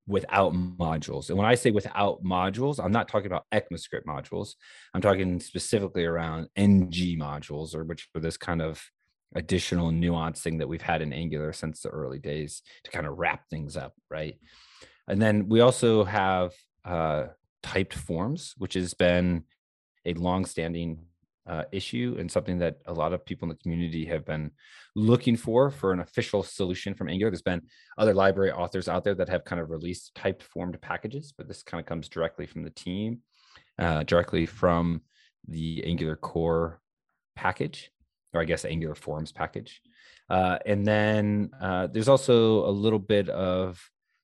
without 0.07 0.53
modules. 0.53 1.29
And 1.29 1.39
when 1.39 1.47
I 1.47 1.55
say 1.55 1.71
without 1.71 2.23
modules, 2.25 2.83
I'm 2.83 2.93
not 2.93 3.09
talking 3.09 3.27
about 3.27 3.47
ECMAScript 3.53 4.05
modules. 4.07 4.55
I'm 4.95 5.00
talking 5.00 5.41
specifically 5.41 6.05
around 6.05 6.49
ng 6.57 6.91
modules, 7.19 7.75
or 7.75 7.85
which 7.85 8.09
are 8.15 8.21
this 8.21 8.37
kind 8.37 8.62
of 8.62 8.83
additional 9.35 9.91
nuancing 9.91 10.59
that 10.59 10.69
we've 10.69 10.83
had 10.83 11.03
in 11.03 11.13
Angular 11.13 11.53
since 11.53 11.83
the 11.83 11.89
early 11.89 12.19
days 12.19 12.63
to 12.85 12.91
kind 12.91 13.07
of 13.07 13.19
wrap 13.19 13.49
things 13.49 13.77
up, 13.77 13.95
right? 14.11 14.37
And 15.09 15.21
then 15.21 15.49
we 15.49 15.61
also 15.61 16.05
have 16.05 16.53
uh, 16.85 17.27
typed 17.63 17.95
forms, 17.95 18.55
which 18.59 18.75
has 18.75 18.95
been 18.95 19.45
a 20.05 20.15
long-standing 20.15 21.05
uh, 21.49 21.65
issue 21.73 22.17
and 22.19 22.31
something 22.31 22.59
that 22.59 22.77
a 22.87 22.93
lot 22.93 23.13
of 23.13 23.25
people 23.25 23.47
in 23.47 23.51
the 23.51 23.63
community 23.63 24.05
have 24.05 24.25
been 24.25 24.51
looking 24.95 25.37
for 25.37 25.71
for 25.71 25.93
an 25.93 26.01
official 26.01 26.43
solution 26.43 26.95
from 26.95 27.09
Angular. 27.09 27.31
There's 27.31 27.43
been 27.43 27.63
other 27.99 28.15
library 28.15 28.53
authors 28.53 28.89
out 28.89 29.05
there 29.05 29.15
that 29.17 29.29
have 29.29 29.45
kind 29.45 29.61
of 29.61 29.71
released 29.71 30.15
typed 30.15 30.43
formed 30.43 30.81
packages, 30.81 31.33
but 31.37 31.49
this 31.49 31.63
kind 31.63 31.81
of 31.81 31.87
comes 31.87 32.09
directly 32.09 32.47
from 32.47 32.63
the 32.63 32.71
team, 32.71 33.21
uh, 33.79 34.05
directly 34.05 34.47
from 34.47 35.01
the 35.49 35.83
Angular 35.85 36.17
core 36.17 36.81
package, 37.35 37.91
or 38.33 38.41
I 38.41 38.45
guess 38.45 38.65
Angular 38.65 38.95
forms 38.95 39.33
package. 39.33 39.81
Uh, 40.29 40.59
and 40.65 40.87
then 40.87 41.51
uh, 41.61 41.89
there's 41.89 42.09
also 42.09 42.66
a 42.66 42.71
little 42.71 42.99
bit 42.99 43.29
of 43.29 43.81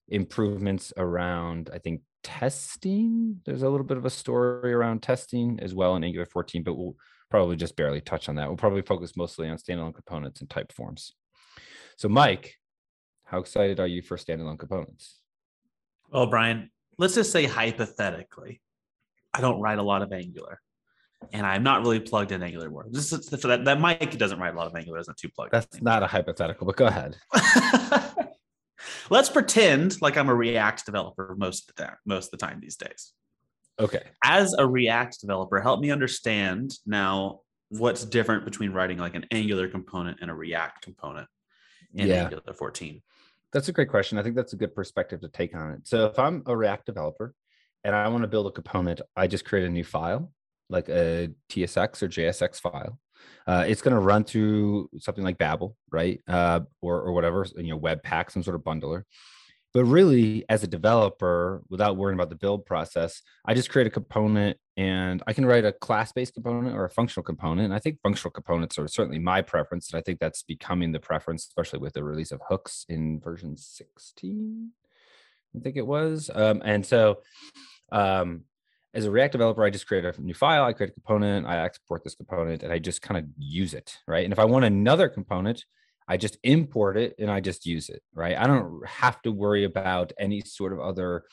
improvements 0.08 0.92
around, 0.96 1.70
I 1.72 1.78
think, 1.78 2.02
testing. 2.22 3.40
There's 3.44 3.62
a 3.62 3.68
little 3.68 3.86
bit 3.86 3.96
of 3.96 4.04
a 4.04 4.10
story 4.10 4.72
around 4.72 5.02
testing 5.02 5.58
as 5.60 5.74
well 5.74 5.96
in 5.96 6.04
Angular 6.04 6.26
14, 6.26 6.62
but 6.62 6.74
we'll 6.74 6.96
probably 7.30 7.56
just 7.56 7.76
barely 7.76 8.00
touch 8.00 8.28
on 8.28 8.36
that. 8.36 8.46
We'll 8.48 8.56
probably 8.56 8.82
focus 8.82 9.16
mostly 9.16 9.48
on 9.48 9.56
standalone 9.58 9.94
components 9.94 10.40
and 10.40 10.48
type 10.48 10.72
forms. 10.72 11.12
So, 11.96 12.08
Mike, 12.08 12.54
how 13.24 13.38
excited 13.38 13.80
are 13.80 13.86
you 13.86 14.02
for 14.02 14.16
standalone 14.16 14.58
components? 14.58 15.18
Well, 16.12 16.26
Brian, 16.26 16.70
let's 16.98 17.14
just 17.14 17.32
say 17.32 17.46
hypothetically, 17.46 18.60
I 19.34 19.40
don't 19.40 19.60
write 19.60 19.78
a 19.78 19.82
lot 19.82 20.02
of 20.02 20.12
Angular 20.12 20.60
and 21.32 21.46
I'm 21.46 21.62
not 21.62 21.82
really 21.82 22.00
plugged 22.00 22.32
in 22.32 22.42
Angular 22.42 22.70
work. 22.70 22.86
This 22.90 23.12
is 23.12 23.26
so 23.26 23.48
that, 23.48 23.64
that 23.64 23.80
Mike 23.80 24.16
doesn't 24.18 24.38
write 24.38 24.54
a 24.54 24.56
lot 24.56 24.66
of 24.66 24.74
Angular, 24.74 24.98
isn't 24.98 25.16
too 25.16 25.28
plugged. 25.28 25.52
That's 25.52 25.80
not 25.82 26.02
a 26.02 26.06
hypothetical, 26.06 26.66
but 26.66 26.76
go 26.76 26.86
ahead. 26.86 27.16
Let's 29.10 29.28
pretend 29.28 30.00
like 30.02 30.16
I'm 30.16 30.28
a 30.28 30.34
React 30.34 30.86
developer 30.86 31.34
most 31.38 31.70
of 31.70 31.76
the 31.76 31.84
time, 31.84 31.96
most 32.04 32.32
of 32.32 32.38
the 32.38 32.46
time 32.46 32.60
these 32.60 32.76
days. 32.76 33.12
Okay. 33.78 34.02
As 34.24 34.54
a 34.54 34.66
React 34.66 35.20
developer, 35.20 35.60
help 35.60 35.80
me 35.80 35.90
understand 35.90 36.72
now 36.86 37.40
what's 37.68 38.04
different 38.04 38.44
between 38.44 38.72
writing 38.72 38.98
like 38.98 39.14
an 39.14 39.26
Angular 39.30 39.68
component 39.68 40.18
and 40.20 40.30
a 40.30 40.34
React 40.34 40.82
component 40.82 41.28
in 41.94 42.08
yeah. 42.08 42.24
Angular 42.24 42.52
14. 42.52 43.02
That's 43.52 43.68
a 43.68 43.72
great 43.72 43.88
question. 43.88 44.18
I 44.18 44.22
think 44.22 44.36
that's 44.36 44.52
a 44.52 44.56
good 44.56 44.74
perspective 44.74 45.20
to 45.20 45.28
take 45.28 45.54
on 45.54 45.72
it. 45.72 45.86
So 45.86 46.06
if 46.06 46.18
I'm 46.18 46.42
a 46.46 46.56
React 46.56 46.86
developer 46.86 47.34
and 47.84 47.94
I 47.94 48.08
want 48.08 48.22
to 48.22 48.28
build 48.28 48.46
a 48.46 48.50
component, 48.50 49.00
I 49.16 49.26
just 49.26 49.44
create 49.44 49.66
a 49.66 49.70
new 49.70 49.84
file, 49.84 50.32
like 50.68 50.88
a 50.88 51.30
TSX 51.50 52.02
or 52.02 52.08
JSX 52.08 52.60
file. 52.60 52.98
Uh, 53.46 53.64
it's 53.66 53.82
going 53.82 53.94
to 53.94 54.00
run 54.00 54.24
through 54.24 54.88
something 54.98 55.24
like 55.24 55.38
Babel, 55.38 55.76
right? 55.90 56.20
Uh, 56.26 56.60
or, 56.82 57.00
or 57.00 57.12
whatever, 57.12 57.46
you 57.56 57.70
know, 57.70 57.78
Webpack, 57.78 58.30
some 58.30 58.42
sort 58.42 58.56
of 58.56 58.62
bundler. 58.62 59.02
But 59.72 59.84
really, 59.84 60.44
as 60.48 60.62
a 60.62 60.66
developer, 60.66 61.62
without 61.68 61.96
worrying 61.96 62.18
about 62.18 62.30
the 62.30 62.36
build 62.36 62.64
process, 62.64 63.20
I 63.44 63.52
just 63.52 63.68
create 63.68 63.86
a 63.86 63.90
component 63.90 64.56
and 64.76 65.22
I 65.26 65.34
can 65.34 65.44
write 65.44 65.66
a 65.66 65.72
class 65.72 66.12
based 66.12 66.34
component 66.34 66.74
or 66.74 66.86
a 66.86 66.90
functional 66.90 67.24
component. 67.24 67.66
And 67.66 67.74
I 67.74 67.78
think 67.78 67.98
functional 68.02 68.30
components 68.30 68.78
are 68.78 68.88
certainly 68.88 69.18
my 69.18 69.42
preference. 69.42 69.92
And 69.92 69.98
I 69.98 70.02
think 70.02 70.18
that's 70.18 70.42
becoming 70.42 70.92
the 70.92 70.98
preference, 70.98 71.46
especially 71.46 71.80
with 71.80 71.92
the 71.92 72.04
release 72.04 72.32
of 72.32 72.40
hooks 72.48 72.86
in 72.88 73.20
version 73.20 73.56
16, 73.56 74.70
I 75.54 75.60
think 75.60 75.76
it 75.76 75.86
was. 75.86 76.30
Um, 76.34 76.62
and 76.64 76.84
so, 76.84 77.18
um, 77.92 78.44
as 78.96 79.04
a 79.04 79.10
React 79.10 79.32
developer, 79.32 79.62
I 79.62 79.68
just 79.68 79.86
create 79.86 80.06
a 80.06 80.14
new 80.22 80.32
file, 80.32 80.64
I 80.64 80.72
create 80.72 80.90
a 80.90 80.94
component, 80.94 81.46
I 81.46 81.62
export 81.62 82.02
this 82.02 82.14
component, 82.14 82.62
and 82.62 82.72
I 82.72 82.78
just 82.78 83.02
kind 83.02 83.18
of 83.18 83.26
use 83.36 83.74
it, 83.74 83.98
right? 84.08 84.24
And 84.24 84.32
if 84.32 84.38
I 84.38 84.46
want 84.46 84.64
another 84.64 85.10
component, 85.10 85.66
I 86.08 86.16
just 86.16 86.38
import 86.42 86.96
it 86.96 87.14
and 87.18 87.30
I 87.30 87.40
just 87.40 87.66
use 87.66 87.90
it, 87.90 88.02
right? 88.14 88.38
I 88.38 88.46
don't 88.46 88.86
have 88.86 89.20
to 89.22 89.32
worry 89.32 89.64
about 89.64 90.14
any 90.18 90.40
sort 90.40 90.72
of 90.72 90.80
other 90.80 91.24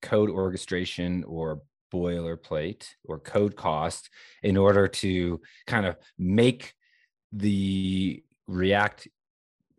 code 0.00 0.30
orchestration 0.30 1.22
or 1.24 1.60
boilerplate 1.92 2.86
or 3.04 3.18
code 3.18 3.56
cost 3.56 4.08
in 4.42 4.56
order 4.56 4.88
to 4.88 5.38
kind 5.66 5.84
of 5.84 5.96
make 6.18 6.72
the 7.30 8.24
React 8.46 9.08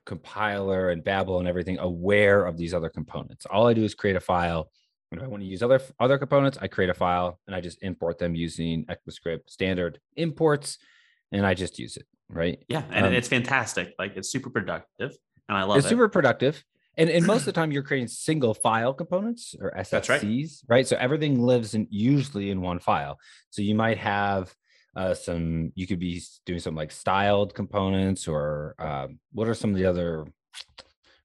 compiler 0.05 0.91
and 0.91 1.03
Babel 1.03 1.39
and 1.39 1.47
everything 1.47 1.79
aware 1.79 2.45
of 2.45 2.57
these 2.57 2.75
other 2.75 2.89
components. 2.89 3.47
All 3.47 3.65
I 3.65 3.73
do 3.73 3.83
is 3.83 3.95
create 3.95 4.17
a 4.17 4.21
file 4.21 4.69
if 5.17 5.23
I 5.23 5.27
want 5.27 5.43
to 5.43 5.47
use 5.47 5.63
other 5.63 5.81
other 5.99 6.17
components, 6.17 6.57
I 6.61 6.67
create 6.67 6.89
a 6.89 6.93
file 6.93 7.39
and 7.47 7.55
I 7.55 7.61
just 7.61 7.81
import 7.81 8.19
them 8.19 8.35
using 8.35 8.85
ECMAScript 8.85 9.49
standard 9.49 9.99
imports, 10.15 10.77
and 11.31 11.45
I 11.45 11.53
just 11.53 11.79
use 11.79 11.97
it. 11.97 12.05
Right? 12.29 12.63
Yeah, 12.67 12.83
and 12.91 13.05
um, 13.05 13.13
it's 13.13 13.27
fantastic. 13.27 13.93
Like 13.99 14.15
it's 14.15 14.31
super 14.31 14.49
productive, 14.49 15.15
and 15.49 15.57
I 15.57 15.63
love 15.63 15.77
it's 15.77 15.85
it. 15.85 15.87
It's 15.87 15.89
super 15.89 16.09
productive. 16.09 16.63
And, 16.95 17.09
and 17.09 17.25
most 17.25 17.41
of 17.41 17.45
the 17.45 17.51
time, 17.59 17.71
you're 17.71 17.83
creating 17.83 18.07
single 18.07 18.53
file 18.53 18.93
components 18.93 19.55
or 19.59 19.71
SFCs, 19.71 20.61
right. 20.67 20.77
right? 20.77 20.87
So 20.87 20.95
everything 20.97 21.41
lives 21.41 21.73
in 21.73 21.87
usually 21.89 22.51
in 22.51 22.61
one 22.61 22.79
file. 22.79 23.19
So 23.49 23.61
you 23.61 23.75
might 23.75 23.97
have 23.97 24.53
uh, 24.95 25.13
some. 25.13 25.71
You 25.75 25.87
could 25.87 25.99
be 25.99 26.21
doing 26.45 26.59
some 26.59 26.75
like 26.75 26.91
styled 26.91 27.53
components, 27.53 28.27
or 28.27 28.75
um, 28.79 29.19
what 29.31 29.47
are 29.47 29.55
some 29.55 29.71
of 29.71 29.75
the 29.75 29.85
other 29.85 30.25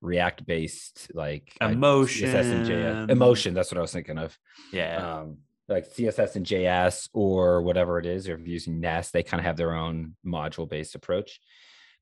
React 0.00 0.46
based 0.46 1.11
like 1.14 1.56
emotion, 1.61 2.28
CSS 2.28 2.52
and 2.52 2.66
JS. 2.66 3.11
Emotion. 3.11 3.54
That's 3.54 3.70
what 3.70 3.78
I 3.78 3.82
was 3.82 3.92
thinking 3.92 4.18
of. 4.18 4.37
Yeah. 4.72 5.20
Um, 5.20 5.38
like 5.68 5.92
CSS 5.92 6.37
and 6.37 6.46
JS 6.46 7.08
or 7.12 7.62
whatever 7.62 7.98
it 7.98 8.06
is, 8.06 8.28
or 8.28 8.34
if 8.34 8.40
you're 8.40 8.48
using 8.48 8.80
Nest, 8.80 9.12
they 9.12 9.22
kind 9.22 9.40
of 9.40 9.44
have 9.44 9.56
their 9.56 9.74
own 9.74 10.14
module 10.24 10.68
based 10.68 10.94
approach. 10.94 11.40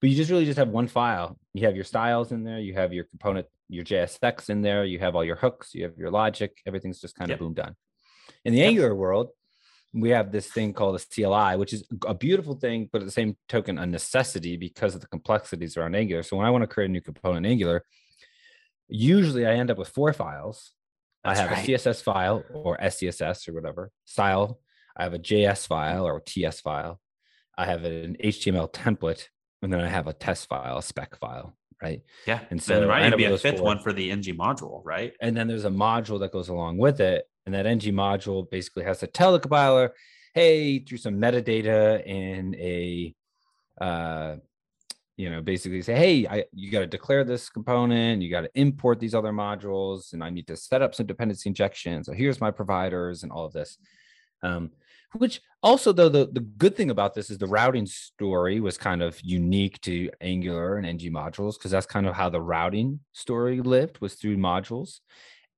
But 0.01 0.11
you 0.11 0.17
just 0.17 0.31
really 0.31 0.45
just 0.45 0.59
have 0.59 0.69
one 0.69 0.89
file. 0.89 1.39
You 1.55 1.67
have 1.67 1.75
your 1.75 1.85
styles 1.85 2.31
in 2.31 2.45
there, 2.45 2.61
you 2.61 2.75
have 2.75 2.93
your 2.93 3.05
component, 3.05 3.47
your 3.69 3.85
JSX 3.85 4.51
in 4.51 4.63
there, 4.63 4.85
you 4.85 4.99
have 4.99 5.17
all 5.17 5.25
your 5.25 5.37
hooks, 5.37 5.75
you 5.75 5.85
have 5.85 5.97
your 5.97 6.11
logic, 6.11 6.59
everything's 6.67 7.01
just 7.01 7.17
kind 7.17 7.31
of 7.31 7.35
yep. 7.35 7.39
boom 7.41 7.55
done. 7.55 7.75
In 8.45 8.53
the 8.53 8.61
yep. 8.61 8.69
Angular 8.69 8.95
world, 8.95 9.31
we 9.97 10.11
have 10.11 10.31
this 10.31 10.49
thing 10.49 10.75
called 10.75 10.95
a 10.95 10.99
CLI, 10.99 11.57
which 11.57 11.73
is 11.73 11.85
a 12.07 12.15
beautiful 12.15 12.55
thing, 12.55 12.89
but 12.93 13.01
at 13.01 13.07
the 13.07 13.11
same 13.13 13.37
token, 13.49 13.79
a 13.79 13.87
necessity 13.87 14.57
because 14.59 14.95
of 14.95 15.01
the 15.01 15.07
complexities 15.07 15.77
around 15.77 15.95
Angular. 15.95 16.23
So 16.23 16.37
when 16.37 16.47
I 16.47 16.51
want 16.51 16.63
to 16.63 16.69
create 16.69 16.91
a 16.91 16.93
new 16.93 17.01
component 17.01 17.47
in 17.47 17.53
Angular, 17.53 17.83
usually 18.89 19.47
I 19.47 19.55
end 19.55 19.71
up 19.71 19.79
with 19.79 19.89
four 19.89 20.13
files. 20.13 20.73
That's 21.25 21.39
I 21.39 21.43
have 21.43 21.51
right. 21.51 21.67
a 21.67 21.73
CSS 21.73 22.03
file 22.03 22.45
or 22.53 22.77
SCSS 22.77 23.49
or 23.49 23.55
whatever 23.55 23.91
style. 24.05 24.61
I 24.97 25.05
have 25.05 25.15
a 25.15 25.19
JS 25.19 25.67
file 25.67 26.07
or 26.07 26.21
TS 26.21 26.61
file. 26.61 27.01
I 27.57 27.65
have 27.65 27.85
an 27.85 28.17
HTML 28.23 28.71
template, 28.71 29.29
and 29.63 29.73
then 29.73 29.81
I 29.81 29.89
have 29.89 30.09
a 30.09 30.13
test 30.13 30.47
file, 30.47 30.77
a 30.77 30.83
spec 30.83 31.17
file, 31.17 31.57
right? 31.83 32.03
Yeah. 32.27 32.41
And 32.51 32.63
so 32.63 32.81
there 32.81 32.89
might 32.89 33.17
be 33.17 33.25
a 33.25 33.39
fifth 33.39 33.59
four. 33.59 33.65
one 33.65 33.79
for 33.79 33.93
the 33.93 34.11
ng 34.11 34.23
module, 34.37 34.81
right? 34.85 35.13
And 35.21 35.37
then 35.37 35.47
there's 35.47 35.65
a 35.65 35.71
module 35.71 36.21
that 36.21 36.33
goes 36.33 36.49
along 36.49 36.79
with 36.79 37.01
it. 37.01 37.29
And 37.45 37.55
that 37.55 37.67
ng 37.67 37.81
module 37.95 38.51
basically 38.51 38.85
has 38.85 38.99
to 39.01 39.07
tell 39.07 39.33
the 39.33 39.41
compiler, 39.41 39.95
hey, 40.35 40.81
through 40.81 40.99
some 40.99 41.15
metadata 41.21 42.05
in 42.05 42.55
a 42.57 43.15
uh, 43.81 44.37
you 45.17 45.31
know, 45.31 45.41
basically 45.41 45.81
say, 45.81 45.95
hey, 45.95 46.27
I, 46.27 46.45
you 46.53 46.71
got 46.71 46.81
to 46.81 46.87
declare 46.87 47.25
this 47.25 47.49
component, 47.49 48.21
you 48.21 48.31
got 48.31 48.43
to 48.43 48.51
import 48.55 49.01
these 49.01 49.15
other 49.15 49.33
modules, 49.33 50.13
and 50.13 50.23
I 50.23 50.29
need 50.29 50.47
to 50.49 50.57
set 50.57 50.83
up 50.83 50.95
some 50.95 51.07
dependency 51.07 51.49
injection. 51.49 52.05
So 52.05 52.13
here's 52.13 52.41
my 52.41 52.51
providers 52.51 53.23
and 53.23 53.33
all 53.33 53.47
of 53.47 53.53
this. 53.53 53.79
Um, 54.43 54.71
which 55.15 55.41
also, 55.63 55.93
though, 55.93 56.09
the, 56.09 56.29
the 56.31 56.41
good 56.41 56.77
thing 56.77 56.91
about 56.91 57.15
this 57.15 57.31
is 57.31 57.39
the 57.39 57.47
routing 57.47 57.87
story 57.87 58.61
was 58.61 58.79
kind 58.79 59.03
of 59.03 59.19
unique 59.23 59.81
to 59.83 60.11
Angular 60.21 60.77
and 60.77 60.87
NG 60.87 61.13
modules 61.13 61.55
because 61.55 61.71
that's 61.71 61.87
kind 61.87 62.07
of 62.07 62.15
how 62.15 62.29
the 62.29 62.41
routing 62.41 63.01
story 63.13 63.61
lived 63.61 64.01
was 64.01 64.15
through 64.15 64.37
modules. 64.37 65.01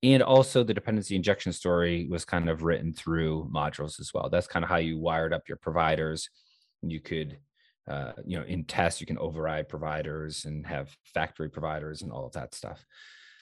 And 0.03 0.23
also 0.23 0.63
the 0.63 0.75
dependency 0.75 1.17
injection 1.17 1.53
story 1.53 2.07
was 2.09 2.25
kind 2.25 2.49
of 2.49 2.63
written 2.63 2.93
through 2.93 3.51
modules 3.53 3.99
as 4.01 4.13
well. 4.15 4.29
That's 4.31 4.47
kind 4.47 4.65
of 4.65 4.69
how 4.69 4.77
you 4.77 4.99
wired 4.99 5.33
up 5.33 5.49
your 5.49 5.59
providers. 5.59 6.31
You 6.83 7.01
could 7.01 7.39
uh, 7.89 8.13
you 8.27 8.39
know, 8.39 8.45
in 8.45 8.65
tests, 8.65 9.01
you 9.01 9.07
can 9.07 9.19
override 9.19 9.69
providers 9.69 10.45
and 10.45 10.67
have 10.67 10.95
factory 11.15 11.49
providers 11.49 12.03
and 12.03 12.13
all 12.13 12.27
of 12.27 12.33
that 12.33 12.55
stuff. 12.55 12.85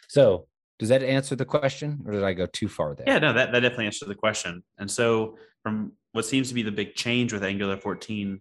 So 0.08 0.46
does 0.78 0.88
that 0.90 1.02
answer 1.02 1.34
the 1.34 1.44
question 1.44 2.02
or 2.06 2.12
did 2.12 2.22
I 2.22 2.32
go 2.32 2.46
too 2.46 2.68
far 2.68 2.94
there? 2.94 3.06
Yeah, 3.06 3.18
no, 3.18 3.32
that, 3.32 3.52
that 3.52 3.60
definitely 3.60 3.86
answered 3.86 4.08
the 4.08 4.14
question. 4.14 4.62
And 4.78 4.90
so 4.90 5.38
from 5.62 5.92
what 6.12 6.26
seems 6.26 6.48
to 6.48 6.54
be 6.54 6.62
the 6.62 6.72
big 6.72 6.94
change 6.94 7.32
with 7.32 7.42
Angular 7.42 7.76
14 7.76 8.40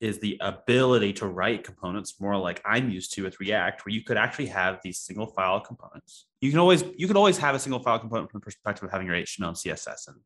is 0.00 0.18
the 0.18 0.36
ability 0.40 1.12
to 1.14 1.26
write 1.26 1.64
components 1.64 2.20
more 2.20 2.36
like 2.36 2.60
I'm 2.64 2.90
used 2.90 3.12
to 3.14 3.22
with 3.22 3.40
React, 3.40 3.84
where 3.84 3.94
you 3.94 4.02
could 4.02 4.16
actually 4.16 4.46
have 4.46 4.80
these 4.82 4.98
single 4.98 5.26
file 5.26 5.60
components. 5.60 6.26
You 6.40 6.50
can 6.50 6.58
always 6.58 6.84
you 6.96 7.06
can 7.06 7.16
always 7.16 7.38
have 7.38 7.54
a 7.54 7.58
single 7.58 7.80
file 7.80 7.98
component 7.98 8.30
from 8.30 8.40
the 8.40 8.44
perspective 8.44 8.84
of 8.84 8.90
having 8.90 9.06
your 9.06 9.16
HTML 9.16 9.48
and 9.48 9.56
CSS 9.56 10.08
and 10.08 10.16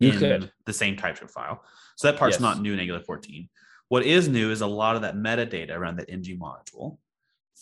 in 0.00 0.18
could. 0.18 0.52
the 0.66 0.72
same 0.72 0.96
TypeScript 0.96 1.32
file. 1.32 1.62
So 1.96 2.10
that 2.10 2.18
part's 2.18 2.36
yes. 2.36 2.40
not 2.40 2.60
new 2.60 2.72
in 2.72 2.80
Angular 2.80 3.00
14. 3.00 3.48
What 3.88 4.04
is 4.04 4.28
new 4.28 4.50
is 4.50 4.62
a 4.62 4.66
lot 4.66 4.96
of 4.96 5.02
that 5.02 5.16
metadata 5.16 5.76
around 5.76 5.96
that 5.98 6.08
ng 6.08 6.38
module 6.38 6.98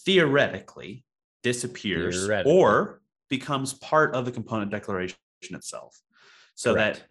theoretically 0.05 1.05
disappears 1.49 2.29
or 2.45 3.01
becomes 3.31 3.73
part 3.75 4.15
of 4.15 4.25
the 4.27 4.33
component 4.33 4.71
declaration 4.71 5.17
itself. 5.51 5.99
So 6.55 6.75
Correct. 6.75 6.99
that 6.99 7.07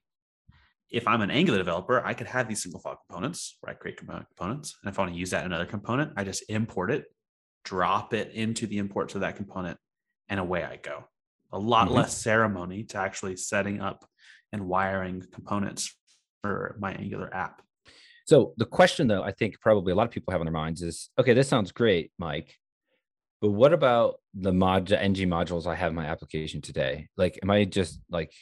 if 0.89 1.07
I'm 1.07 1.21
an 1.21 1.31
Angular 1.31 1.57
developer, 1.57 2.05
I 2.05 2.13
could 2.13 2.27
have 2.27 2.47
these 2.47 2.61
single 2.61 2.79
file 2.79 2.99
components 3.07 3.57
where 3.59 3.73
I 3.73 3.75
create 3.75 3.97
components. 3.97 4.77
And 4.81 4.91
if 4.91 4.99
I 4.99 5.01
want 5.01 5.13
to 5.13 5.19
use 5.19 5.31
that 5.31 5.41
in 5.41 5.51
another 5.51 5.65
component, 5.65 6.13
I 6.15 6.23
just 6.23 6.43
import 6.49 6.91
it, 6.91 7.05
drop 7.65 8.13
it 8.13 8.31
into 8.33 8.67
the 8.67 8.77
imports 8.77 9.15
of 9.15 9.21
that 9.21 9.35
component, 9.35 9.77
and 10.29 10.39
away 10.39 10.63
I 10.63 10.77
go. 10.77 11.05
A 11.51 11.59
lot 11.59 11.87
mm-hmm. 11.87 11.95
less 11.95 12.15
ceremony 12.15 12.83
to 12.83 12.97
actually 12.97 13.37
setting 13.37 13.81
up 13.81 14.05
and 14.53 14.67
wiring 14.67 15.23
components 15.33 15.95
for 16.41 16.77
my 16.79 16.93
Angular 16.93 17.33
app. 17.33 17.61
So 18.25 18.53
the 18.57 18.65
question, 18.65 19.07
though, 19.07 19.23
I 19.23 19.31
think 19.31 19.59
probably 19.61 19.93
a 19.93 19.95
lot 19.95 20.05
of 20.05 20.11
people 20.11 20.31
have 20.31 20.41
on 20.41 20.45
their 20.45 20.51
minds 20.53 20.81
is, 20.81 21.09
okay, 21.17 21.33
this 21.33 21.47
sounds 21.47 21.71
great, 21.71 22.11
Mike, 22.19 22.53
but 23.41 23.51
what 23.51 23.73
about 23.73 24.19
the 24.33 24.53
mod 24.53 24.91
ng 24.91 25.29
modules 25.29 25.67
I 25.67 25.75
have 25.75 25.89
in 25.91 25.95
my 25.95 26.05
application 26.05 26.61
today? 26.61 27.09
Like, 27.17 27.39
am 27.43 27.51
I 27.51 27.65
just 27.65 27.99
like, 28.09 28.33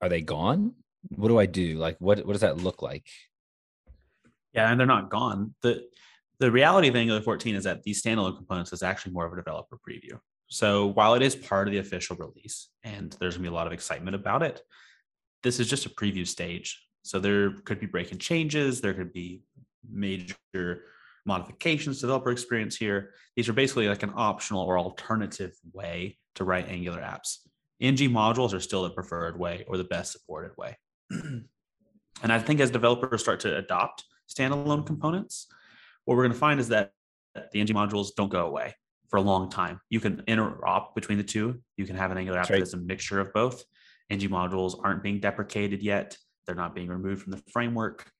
are 0.00 0.08
they 0.08 0.22
gone? 0.22 0.74
What 1.08 1.28
do 1.28 1.38
I 1.38 1.46
do? 1.46 1.76
Like, 1.78 1.96
what 1.98 2.24
what 2.26 2.32
does 2.32 2.40
that 2.42 2.58
look 2.58 2.82
like? 2.82 3.06
Yeah, 4.52 4.70
and 4.70 4.78
they're 4.78 4.86
not 4.86 5.10
gone. 5.10 5.54
the 5.62 5.84
The 6.38 6.50
reality 6.50 6.88
of 6.88 6.96
Angular 6.96 7.20
14 7.20 7.54
is 7.54 7.64
that 7.64 7.82
these 7.82 8.02
standalone 8.02 8.36
components 8.36 8.72
is 8.72 8.82
actually 8.82 9.12
more 9.12 9.26
of 9.26 9.32
a 9.32 9.36
developer 9.36 9.78
preview. 9.86 10.18
So 10.48 10.88
while 10.88 11.14
it 11.14 11.22
is 11.22 11.36
part 11.36 11.68
of 11.68 11.72
the 11.72 11.78
official 11.78 12.16
release, 12.16 12.70
and 12.82 13.14
there's 13.20 13.36
gonna 13.36 13.48
be 13.48 13.54
a 13.54 13.54
lot 13.54 13.66
of 13.66 13.72
excitement 13.72 14.16
about 14.16 14.42
it, 14.42 14.62
this 15.42 15.60
is 15.60 15.68
just 15.68 15.86
a 15.86 15.90
preview 15.90 16.26
stage. 16.26 16.82
So 17.02 17.20
there 17.20 17.52
could 17.64 17.80
be 17.80 17.86
breaking 17.86 18.18
changes, 18.18 18.80
there 18.80 18.94
could 18.94 19.12
be 19.12 19.42
major 19.88 20.84
modifications 21.26 21.96
to 21.96 22.02
developer 22.02 22.30
experience 22.30 22.76
here. 22.76 23.10
These 23.36 23.48
are 23.48 23.52
basically 23.52 23.88
like 23.88 24.02
an 24.02 24.12
optional 24.14 24.62
or 24.62 24.78
alternative 24.78 25.52
way 25.72 26.18
to 26.36 26.44
write 26.44 26.68
Angular 26.68 27.00
apps. 27.00 27.38
ng 27.80 27.96
modules 28.10 28.52
are 28.52 28.60
still 28.60 28.82
the 28.82 28.90
preferred 28.90 29.38
way 29.38 29.64
or 29.68 29.76
the 29.76 29.84
best 29.84 30.12
supported 30.12 30.52
way. 30.56 30.76
and 31.10 31.46
I 32.22 32.38
think 32.38 32.60
as 32.60 32.70
developers 32.70 33.20
start 33.20 33.40
to 33.40 33.56
adopt 33.56 34.04
standalone 34.28 34.86
components, 34.86 35.46
what 36.04 36.16
we're 36.16 36.24
going 36.24 36.32
to 36.32 36.38
find 36.38 36.60
is 36.60 36.68
that 36.68 36.92
the 37.34 37.60
ng 37.60 37.68
modules 37.68 38.08
don't 38.16 38.30
go 38.30 38.46
away 38.46 38.74
for 39.08 39.16
a 39.16 39.22
long 39.22 39.50
time. 39.50 39.80
You 39.90 40.00
can 40.00 40.22
interop 40.28 40.94
between 40.94 41.18
the 41.18 41.24
two. 41.24 41.60
You 41.76 41.86
can 41.86 41.96
have 41.96 42.10
an 42.10 42.18
Angular 42.18 42.38
app 42.38 42.50
right. 42.50 42.58
that's 42.58 42.74
a 42.74 42.78
mixture 42.78 43.20
of 43.20 43.32
both. 43.32 43.64
ng 44.10 44.20
modules 44.28 44.78
aren't 44.82 45.02
being 45.02 45.20
deprecated 45.20 45.82
yet. 45.82 46.16
They're 46.46 46.54
not 46.54 46.74
being 46.74 46.88
removed 46.88 47.22
from 47.22 47.32
the 47.32 47.42
framework. 47.52 48.10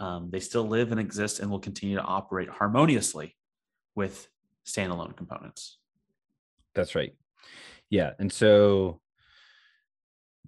Um, 0.00 0.30
they 0.30 0.40
still 0.40 0.66
live 0.66 0.90
and 0.90 1.00
exist 1.00 1.40
and 1.40 1.50
will 1.50 1.60
continue 1.60 1.96
to 1.96 2.02
operate 2.02 2.48
harmoniously 2.48 3.36
with 3.94 4.28
standalone 4.66 5.16
components. 5.16 5.76
That's 6.74 6.94
right. 6.94 7.14
Yeah. 7.90 8.12
And 8.18 8.32
so 8.32 9.00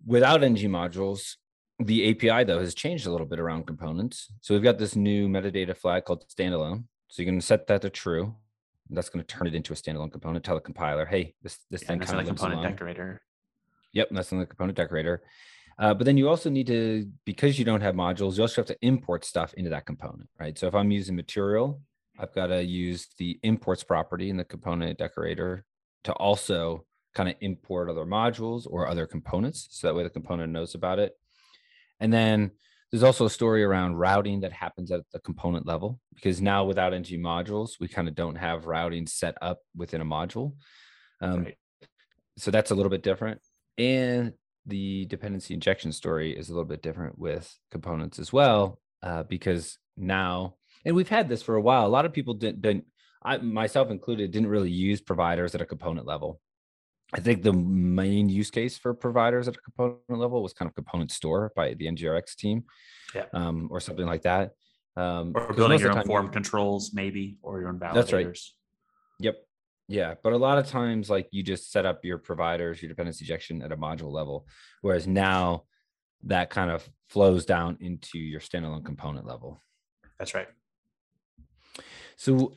without 0.06 0.42
ng 0.42 0.56
modules, 0.56 1.36
the 1.78 2.10
API 2.10 2.44
though 2.44 2.60
has 2.60 2.74
changed 2.74 3.06
a 3.06 3.10
little 3.10 3.26
bit 3.26 3.38
around 3.38 3.66
components. 3.66 4.32
So 4.40 4.54
we've 4.54 4.62
got 4.62 4.78
this 4.78 4.96
new 4.96 5.28
metadata 5.28 5.76
flag 5.76 6.04
called 6.06 6.24
standalone. 6.28 6.84
So 7.08 7.22
you 7.22 7.26
can 7.26 7.40
set 7.40 7.66
that 7.66 7.82
to 7.82 7.90
true. 7.90 8.34
That's 8.88 9.10
going 9.10 9.24
to 9.24 9.26
turn 9.26 9.46
it 9.46 9.54
into 9.54 9.72
a 9.72 9.76
standalone 9.76 10.10
component. 10.10 10.44
Tell 10.44 10.54
the 10.54 10.60
compiler, 10.60 11.04
hey, 11.04 11.34
this 11.42 11.58
this 11.70 11.82
yeah, 11.82 11.88
thing 11.88 12.00
kind 12.00 12.20
of 12.20 12.26
component 12.26 12.60
along. 12.60 12.72
decorator. 12.72 13.22
Yep, 13.92 14.08
that's 14.12 14.32
in 14.32 14.38
the 14.38 14.46
component 14.46 14.76
decorator. 14.76 15.22
Uh, 15.82 15.92
but 15.92 16.04
then 16.04 16.16
you 16.16 16.28
also 16.28 16.48
need 16.48 16.68
to, 16.68 17.10
because 17.24 17.58
you 17.58 17.64
don't 17.64 17.80
have 17.80 17.96
modules, 17.96 18.36
you 18.36 18.42
also 18.42 18.60
have 18.60 18.68
to 18.68 18.78
import 18.82 19.24
stuff 19.24 19.52
into 19.54 19.68
that 19.68 19.84
component, 19.84 20.28
right? 20.38 20.56
So 20.56 20.68
if 20.68 20.76
I'm 20.76 20.92
using 20.92 21.16
material, 21.16 21.82
I've 22.20 22.32
got 22.32 22.46
to 22.46 22.62
use 22.62 23.08
the 23.18 23.40
imports 23.42 23.82
property 23.82 24.30
in 24.30 24.36
the 24.36 24.44
component 24.44 24.96
decorator 24.96 25.64
to 26.04 26.12
also 26.12 26.86
kind 27.16 27.28
of 27.28 27.34
import 27.40 27.90
other 27.90 28.04
modules 28.04 28.64
or 28.70 28.86
other 28.86 29.08
components. 29.08 29.66
So 29.72 29.88
that 29.88 29.94
way 29.94 30.04
the 30.04 30.10
component 30.10 30.52
knows 30.52 30.76
about 30.76 31.00
it. 31.00 31.18
And 31.98 32.12
then 32.12 32.52
there's 32.92 33.02
also 33.02 33.26
a 33.26 33.30
story 33.30 33.64
around 33.64 33.96
routing 33.96 34.42
that 34.42 34.52
happens 34.52 34.92
at 34.92 35.00
the 35.12 35.18
component 35.18 35.66
level 35.66 35.98
because 36.14 36.40
now 36.40 36.64
without 36.64 36.94
ng 36.94 37.02
modules, 37.20 37.80
we 37.80 37.88
kind 37.88 38.06
of 38.06 38.14
don't 38.14 38.36
have 38.36 38.66
routing 38.66 39.08
set 39.08 39.34
up 39.42 39.58
within 39.74 40.00
a 40.00 40.04
module. 40.04 40.54
Um, 41.20 41.42
right. 41.42 41.56
So 42.38 42.52
that's 42.52 42.70
a 42.70 42.76
little 42.76 42.90
bit 42.90 43.02
different. 43.02 43.40
And 43.78 44.34
the 44.66 45.06
dependency 45.06 45.54
injection 45.54 45.92
story 45.92 46.36
is 46.36 46.48
a 46.48 46.52
little 46.52 46.68
bit 46.68 46.82
different 46.82 47.18
with 47.18 47.52
components 47.70 48.18
as 48.18 48.32
well, 48.32 48.78
uh, 49.02 49.24
because 49.24 49.78
now, 49.96 50.54
and 50.84 50.94
we've 50.94 51.08
had 51.08 51.28
this 51.28 51.42
for 51.42 51.56
a 51.56 51.60
while. 51.60 51.86
A 51.86 51.88
lot 51.88 52.04
of 52.04 52.12
people 52.12 52.34
didn't, 52.34 52.62
didn't, 52.62 52.84
I 53.24 53.38
myself 53.38 53.90
included, 53.90 54.30
didn't 54.30 54.48
really 54.48 54.70
use 54.70 55.00
providers 55.00 55.54
at 55.54 55.60
a 55.60 55.66
component 55.66 56.06
level. 56.06 56.40
I 57.14 57.20
think 57.20 57.42
the 57.42 57.52
main 57.52 58.28
use 58.28 58.50
case 58.50 58.78
for 58.78 58.94
providers 58.94 59.46
at 59.46 59.56
a 59.56 59.58
component 59.58 60.00
level 60.08 60.42
was 60.42 60.54
kind 60.54 60.68
of 60.68 60.74
component 60.74 61.10
store 61.12 61.52
by 61.54 61.74
the 61.74 61.86
NGRX 61.86 62.36
team, 62.36 62.64
yeah. 63.14 63.26
um, 63.34 63.68
or 63.70 63.80
something 63.80 64.06
like 64.06 64.22
that. 64.22 64.52
Um, 64.96 65.32
or 65.34 65.52
building 65.52 65.80
your 65.80 65.96
own 65.96 66.04
form 66.04 66.28
controls, 66.30 66.92
maybe, 66.94 67.36
or 67.42 67.60
your 67.60 67.68
own 67.68 67.78
validators. 67.78 67.94
That's 67.94 68.12
right. 68.12 68.38
Yep. 69.20 69.36
Yeah, 69.88 70.14
but 70.22 70.32
a 70.32 70.38
lot 70.38 70.58
of 70.58 70.68
times, 70.68 71.10
like 71.10 71.28
you 71.32 71.42
just 71.42 71.70
set 71.70 71.84
up 71.84 72.04
your 72.04 72.18
providers, 72.18 72.80
your 72.80 72.88
dependency 72.88 73.24
injection 73.24 73.62
at 73.62 73.72
a 73.72 73.76
module 73.76 74.12
level, 74.12 74.46
whereas 74.80 75.06
now 75.06 75.64
that 76.24 76.50
kind 76.50 76.70
of 76.70 76.88
flows 77.08 77.44
down 77.44 77.76
into 77.80 78.18
your 78.18 78.40
standalone 78.40 78.84
component 78.84 79.26
level. 79.26 79.60
That's 80.18 80.34
right. 80.34 80.48
So, 82.16 82.54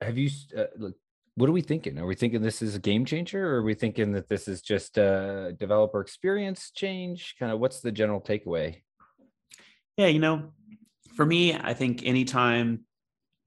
have 0.00 0.18
you? 0.18 0.30
Uh, 0.56 0.64
look, 0.76 0.96
what 1.36 1.48
are 1.48 1.52
we 1.52 1.62
thinking? 1.62 1.98
Are 1.98 2.06
we 2.06 2.14
thinking 2.14 2.42
this 2.42 2.60
is 2.60 2.74
a 2.74 2.80
game 2.80 3.04
changer, 3.04 3.54
or 3.54 3.58
are 3.58 3.62
we 3.62 3.74
thinking 3.74 4.12
that 4.12 4.28
this 4.28 4.48
is 4.48 4.60
just 4.60 4.98
a 4.98 5.56
developer 5.58 6.00
experience 6.00 6.70
change? 6.74 7.36
Kind 7.38 7.52
of, 7.52 7.60
what's 7.60 7.80
the 7.80 7.92
general 7.92 8.20
takeaway? 8.20 8.82
Yeah, 9.96 10.08
you 10.08 10.18
know, 10.18 10.52
for 11.16 11.24
me, 11.24 11.54
I 11.54 11.72
think 11.72 12.04
anytime 12.04 12.84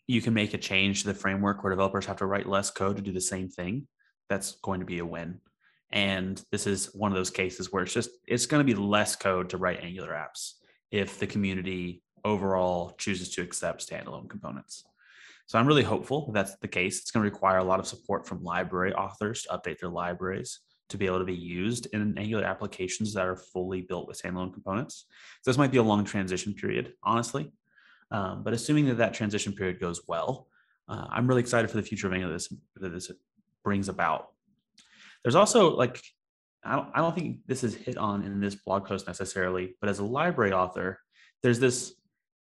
you 0.08 0.22
can 0.22 0.34
make 0.34 0.54
a 0.54 0.58
change 0.58 1.02
to 1.02 1.08
the 1.08 1.14
framework 1.14 1.64
where 1.64 1.72
developers 1.72 2.06
have 2.06 2.18
to 2.18 2.26
write 2.26 2.48
less 2.48 2.72
code 2.72 2.98
to 2.98 3.02
do 3.02 3.12
the 3.12 3.22
same 3.22 3.50
thing, 3.50 3.88
that's 4.30 4.54
going 4.62 4.80
to 4.80 4.86
be 4.86 5.00
a 5.00 5.06
win. 5.06 5.40
And 5.92 6.44
this 6.52 6.68
is 6.68 6.94
one 6.94 7.12
of 7.12 7.16
those 7.16 7.30
cases 7.30 7.72
where 7.72 7.84
it's 7.84 7.94
just 7.94 8.10
it's 8.28 8.46
going 8.46 8.66
to 8.66 8.74
be 8.74 8.80
less 8.80 9.16
code 9.16 9.50
to 9.50 9.58
write 9.58 9.84
Angular 9.84 10.12
apps 10.12 10.54
if 10.92 11.20
the 11.20 11.28
community 11.28 12.04
overall 12.24 12.96
chooses 12.98 13.30
to 13.32 13.42
accept 13.42 13.88
standalone 13.88 14.30
components. 14.30 14.84
So 15.48 15.60
I'm 15.60 15.68
really 15.68 15.84
hopeful 15.84 16.32
that's 16.34 16.56
the 16.58 16.68
case. 16.68 17.00
It's 17.00 17.12
going 17.12 17.24
to 17.24 17.32
require 17.32 17.60
a 17.60 17.64
lot 17.64 17.80
of 17.80 17.86
support 17.86 18.28
from 18.28 18.44
library 18.44 18.94
authors 18.94 19.44
to 19.44 19.50
update 19.50 19.80
their 19.80 19.90
libraries 19.90 20.60
to 20.90 20.98
be 20.98 21.06
able 21.06 21.20
to 21.20 21.26
be 21.26 21.36
used 21.36 21.88
in 21.94 22.18
Angular 22.18 22.44
applications 22.44 23.14
that 23.14 23.26
are 23.26 23.38
fully 23.38 23.82
built 23.82 24.08
with 24.08 24.22
standalone 24.22 24.54
components. 24.54 25.06
So 25.42 25.52
this 25.52 25.58
might 25.58 25.72
be 25.72 25.78
a 25.78 25.84
long 25.84 26.04
transition 26.04 26.54
period, 26.54 26.94
honestly. 27.04 27.52
Um, 28.12 28.44
but 28.44 28.54
assuming 28.54 28.86
that 28.86 28.98
that 28.98 29.14
transition 29.14 29.54
period 29.54 29.80
goes 29.80 30.02
well, 30.08 30.48
uh, 30.88 31.06
I'm 31.10 31.28
really 31.28 31.42
excited 31.42 31.70
for 31.70 31.78
the 31.78 31.84
future 31.84 32.08
of 32.08 32.14
any 32.14 32.24
of 32.24 32.32
this, 32.32 32.54
that 32.76 32.90
this 32.90 33.12
brings 33.64 33.90
about. 33.90 34.28
There's 35.24 35.36
also 35.36 35.76
like, 35.76 36.02
I 36.64 36.76
don't, 36.76 36.90
I 36.94 37.00
don't 37.00 37.16
think 37.16 37.40
this 37.48 37.64
is 37.64 37.76
hit 37.76 37.98
on 37.98 38.24
in 38.24 38.40
this 38.40 38.56
blog 38.56 38.86
post 38.86 39.08
necessarily, 39.08 39.76
but 39.82 39.90
as 39.90 40.00
a 40.00 40.06
library 40.06 40.54
author, 40.54 41.00
there's 41.42 41.60
this 41.60 41.94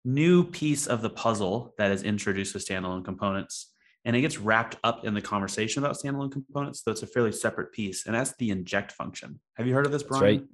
new 0.04 0.44
piece 0.44 0.86
of 0.86 1.00
the 1.00 1.10
puzzle 1.10 1.74
that 1.78 1.90
is 1.90 2.02
introduced 2.02 2.52
with 2.52 2.66
standalone 2.66 3.04
components 3.04 3.74
and 4.04 4.14
it 4.14 4.20
gets 4.20 4.38
wrapped 4.38 4.76
up 4.84 5.04
in 5.04 5.14
the 5.14 5.20
conversation 5.20 5.82
about 5.82 5.96
standalone 5.96 6.30
components. 6.30 6.82
So 6.84 6.90
it's 6.90 7.02
a 7.02 7.06
fairly 7.06 7.32
separate 7.32 7.72
piece, 7.72 8.06
and 8.06 8.14
that's 8.14 8.34
the 8.36 8.50
inject 8.50 8.92
function. 8.92 9.40
Have 9.54 9.66
you 9.66 9.74
heard 9.74 9.86
of 9.86 9.92
this, 9.92 10.02
Brian? 10.02 10.22
right. 10.22 10.44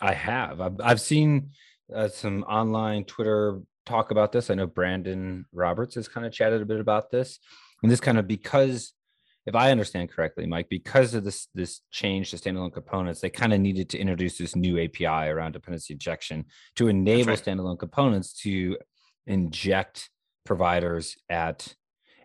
I 0.00 0.14
have. 0.14 0.60
I've, 0.60 0.80
I've 0.80 1.00
seen 1.00 1.50
uh, 1.94 2.08
some 2.08 2.44
online 2.44 3.04
Twitter 3.04 3.60
talk 3.90 4.10
about 4.10 4.32
this. 4.32 4.50
I 4.50 4.54
know 4.54 4.66
Brandon 4.66 5.46
Roberts 5.52 5.94
has 5.96 6.08
kind 6.08 6.26
of 6.26 6.32
chatted 6.32 6.62
a 6.62 6.66
bit 6.66 6.80
about 6.80 7.10
this, 7.10 7.38
and 7.82 7.90
this 7.90 8.00
kind 8.00 8.18
of 8.18 8.26
because, 8.26 8.92
if 9.46 9.54
I 9.54 9.70
understand 9.70 10.10
correctly, 10.10 10.46
Mike, 10.46 10.68
because 10.68 11.14
of 11.14 11.24
this 11.24 11.48
this 11.54 11.80
change 11.90 12.30
to 12.30 12.36
standalone 12.36 12.72
components, 12.72 13.20
they 13.20 13.30
kind 13.30 13.52
of 13.52 13.60
needed 13.60 13.88
to 13.90 13.98
introduce 13.98 14.38
this 14.38 14.54
new 14.54 14.82
API 14.82 15.28
around 15.28 15.52
dependency 15.52 15.94
injection 15.94 16.46
to 16.76 16.88
enable 16.88 17.30
right. 17.30 17.42
standalone 17.42 17.78
components 17.78 18.32
to 18.42 18.76
inject 19.26 20.10
providers 20.44 21.16
at 21.28 21.74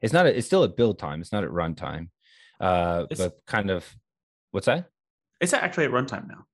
it's 0.02 0.14
not 0.14 0.26
a, 0.26 0.38
it's 0.38 0.48
still 0.48 0.64
at 0.64 0.76
build 0.76 0.98
time 0.98 1.22
it's 1.22 1.32
not 1.32 1.44
at 1.44 1.50
runtime 1.50 2.10
uh 2.60 3.06
it's, 3.10 3.20
but 3.20 3.38
kind 3.46 3.70
of 3.70 3.86
what's 4.52 4.66
that 4.66 4.90
it's 5.42 5.54
actually 5.54 5.86
at 5.86 5.92
runtime 5.92 6.28
now 6.28 6.46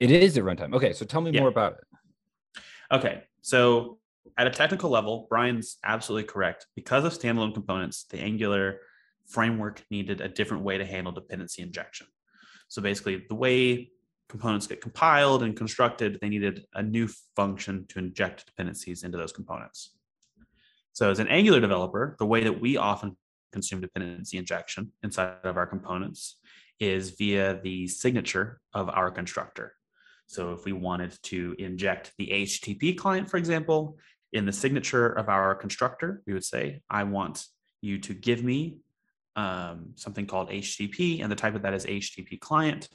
it 0.00 0.10
is 0.10 0.36
at 0.36 0.44
runtime 0.44 0.74
okay 0.74 0.92
so 0.92 1.04
tell 1.04 1.20
me 1.20 1.30
yeah. 1.30 1.40
more 1.40 1.48
about 1.48 1.74
it 1.74 2.60
okay 2.92 3.22
so 3.40 3.98
at 4.36 4.46
a 4.46 4.50
technical 4.50 4.90
level 4.90 5.26
brian's 5.28 5.78
absolutely 5.84 6.28
correct. 6.28 6.66
Because 6.74 7.04
of 7.04 7.12
standalone 7.12 7.54
components 7.54 8.04
the 8.10 8.18
angular 8.18 8.80
framework 9.26 9.84
needed 9.90 10.20
a 10.20 10.28
different 10.28 10.62
way 10.62 10.78
to 10.78 10.86
handle 10.86 11.12
dependency 11.12 11.62
injection. 11.62 12.06
So 12.68 12.82
basically 12.82 13.24
the 13.28 13.34
way 13.34 13.90
components 14.28 14.66
get 14.66 14.80
compiled 14.80 15.42
and 15.42 15.56
constructed 15.56 16.18
they 16.20 16.28
needed 16.28 16.66
a 16.74 16.82
new 16.82 17.08
function 17.36 17.86
to 17.88 17.98
inject 17.98 18.46
dependencies 18.46 19.04
into 19.04 19.16
those 19.16 19.32
components. 19.32 19.94
So 20.92 21.10
as 21.10 21.20
an 21.20 21.28
Angular 21.28 21.60
developer, 21.60 22.16
the 22.18 22.26
way 22.26 22.42
that 22.42 22.60
we 22.60 22.76
often 22.76 23.16
consume 23.52 23.80
dependency 23.80 24.36
injection 24.36 24.92
inside 25.02 25.36
of 25.44 25.56
our 25.56 25.66
components 25.66 26.36
is 26.80 27.10
via 27.10 27.60
the 27.62 27.86
signature 27.86 28.60
of 28.74 28.88
our 28.88 29.10
constructor. 29.10 29.74
So 30.26 30.52
if 30.52 30.64
we 30.64 30.72
wanted 30.72 31.16
to 31.24 31.54
inject 31.58 32.12
the 32.18 32.28
HTTP 32.28 32.96
client, 32.96 33.30
for 33.30 33.36
example, 33.36 33.96
in 34.32 34.46
the 34.46 34.52
signature 34.52 35.06
of 35.06 35.28
our 35.28 35.54
constructor, 35.54 36.22
we 36.26 36.34
would 36.34 36.44
say, 36.44 36.82
I 36.90 37.04
want 37.04 37.44
you 37.80 37.98
to 37.98 38.14
give 38.14 38.42
me 38.42 38.78
um, 39.36 39.92
something 39.94 40.26
called 40.26 40.50
HTTP, 40.50 41.22
and 41.22 41.30
the 41.30 41.36
type 41.36 41.54
of 41.54 41.62
that 41.62 41.74
is 41.74 41.86
HTTP 41.86 42.40
client. 42.40 42.88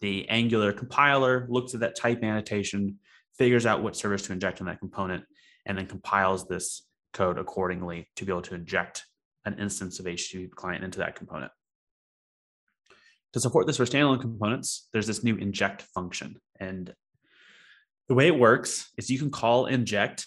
The 0.00 0.28
Angular 0.28 0.72
compiler 0.72 1.46
looks 1.48 1.74
at 1.74 1.80
that 1.80 1.96
type 1.96 2.22
annotation, 2.22 2.98
figures 3.38 3.66
out 3.66 3.82
what 3.82 3.96
service 3.96 4.22
to 4.22 4.32
inject 4.32 4.60
in 4.60 4.66
that 4.66 4.80
component, 4.80 5.24
and 5.64 5.78
then 5.78 5.86
compiles 5.86 6.46
this 6.46 6.82
code 7.12 7.38
accordingly 7.38 8.08
to 8.16 8.24
be 8.24 8.32
able 8.32 8.42
to 8.42 8.54
inject 8.54 9.04
an 9.44 9.58
instance 9.58 9.98
of 9.98 10.06
HTTP 10.06 10.50
client 10.50 10.84
into 10.84 10.98
that 10.98 11.14
component. 11.14 11.52
To 13.32 13.40
support 13.40 13.66
this 13.66 13.76
for 13.76 13.84
standalone 13.84 14.20
components, 14.20 14.88
there's 14.92 15.06
this 15.06 15.22
new 15.22 15.36
inject 15.36 15.82
function. 15.82 16.36
And 16.58 16.92
the 18.08 18.14
way 18.14 18.26
it 18.26 18.38
works 18.38 18.90
is 18.96 19.10
you 19.10 19.18
can 19.18 19.30
call 19.30 19.66
inject 19.66 20.26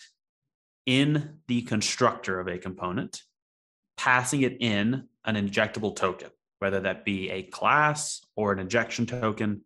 in 0.90 1.38
the 1.48 1.62
constructor 1.62 2.40
of 2.40 2.48
a 2.48 2.58
component, 2.58 3.22
passing 3.98 4.42
it 4.42 4.58
in 4.60 5.08
an 5.26 5.36
injectable 5.36 5.96
token, 5.96 6.30
whether 6.60 6.80
that 6.80 7.06
be 7.06 7.30
a 7.30 7.44
class 7.44 8.22
or 8.36 8.52
an 8.52 8.60
injection 8.60 9.06
token, 9.06 9.62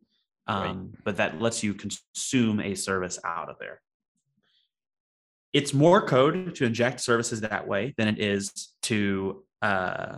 um, 0.48 0.64
right. 0.64 1.04
but 1.06 1.18
that 1.18 1.42
lets 1.42 1.64
you 1.64 1.74
consume 1.74 2.60
a 2.60 2.76
service 2.76 3.20
out 3.24 3.50
of 3.50 3.58
there 3.60 3.80
it's 5.54 5.74
more 5.74 6.06
code 6.06 6.56
to 6.56 6.66
inject 6.66 7.00
services 7.00 7.42
that 7.42 7.68
way 7.68 7.94
than 7.98 8.08
it 8.08 8.20
is 8.20 8.74
to 8.82 9.44
uh, 9.62 10.18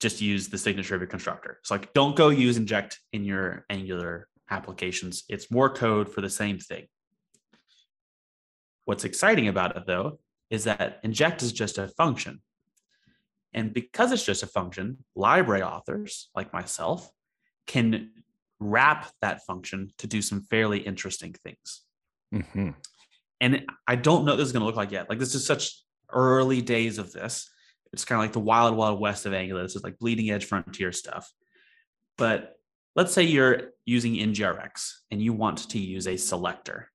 just 0.00 0.20
use 0.20 0.48
the 0.48 0.58
signature 0.58 0.94
of 0.94 1.00
your 1.00 1.08
constructor. 1.08 1.60
So 1.62 1.74
like 1.74 1.92
don't 1.94 2.16
go 2.16 2.28
use 2.28 2.56
inject 2.56 2.98
in 3.12 3.24
your 3.24 3.64
Angular 3.70 4.28
applications. 4.50 5.22
It's 5.28 5.50
more 5.50 5.70
code 5.70 6.12
for 6.12 6.20
the 6.20 6.28
same 6.28 6.58
thing. 6.58 6.86
What's 8.84 9.04
exciting 9.04 9.48
about 9.48 9.76
it 9.76 9.84
though 9.86 10.18
is 10.50 10.64
that 10.64 11.00
inject 11.02 11.42
is 11.42 11.52
just 11.52 11.78
a 11.78 11.88
function. 11.88 12.40
And 13.52 13.72
because 13.72 14.12
it's 14.12 14.24
just 14.24 14.42
a 14.42 14.46
function, 14.46 14.98
library 15.14 15.62
authors 15.62 16.28
like 16.34 16.52
myself 16.52 17.10
can 17.66 18.10
wrap 18.60 19.10
that 19.22 19.44
function 19.44 19.90
to 19.98 20.06
do 20.06 20.22
some 20.22 20.42
fairly 20.42 20.78
interesting 20.78 21.34
things. 21.42 21.82
Mm-hmm. 22.34 22.70
And 23.40 23.66
I 23.86 23.96
don't 23.96 24.24
know 24.24 24.32
what 24.32 24.36
this 24.36 24.46
is 24.46 24.52
going 24.52 24.60
to 24.60 24.66
look 24.66 24.76
like 24.76 24.92
yet. 24.92 25.08
Like 25.08 25.18
this 25.18 25.34
is 25.34 25.46
such 25.46 25.72
early 26.10 26.62
days 26.62 26.98
of 26.98 27.12
this. 27.12 27.50
It's 27.92 28.04
kind 28.04 28.18
of 28.18 28.24
like 28.24 28.32
the 28.32 28.40
wild, 28.40 28.76
wild 28.76 29.00
west 29.00 29.26
of 29.26 29.34
Angular. 29.34 29.62
This 29.62 29.76
is 29.76 29.84
like 29.84 29.98
bleeding 29.98 30.30
edge 30.30 30.44
frontier 30.44 30.92
stuff. 30.92 31.30
But 32.18 32.56
let's 32.94 33.12
say 33.12 33.22
you're 33.22 33.72
using 33.84 34.14
NGRX 34.14 34.92
and 35.10 35.20
you 35.20 35.32
want 35.32 35.70
to 35.70 35.78
use 35.78 36.06
a 36.06 36.16
selector 36.16 36.90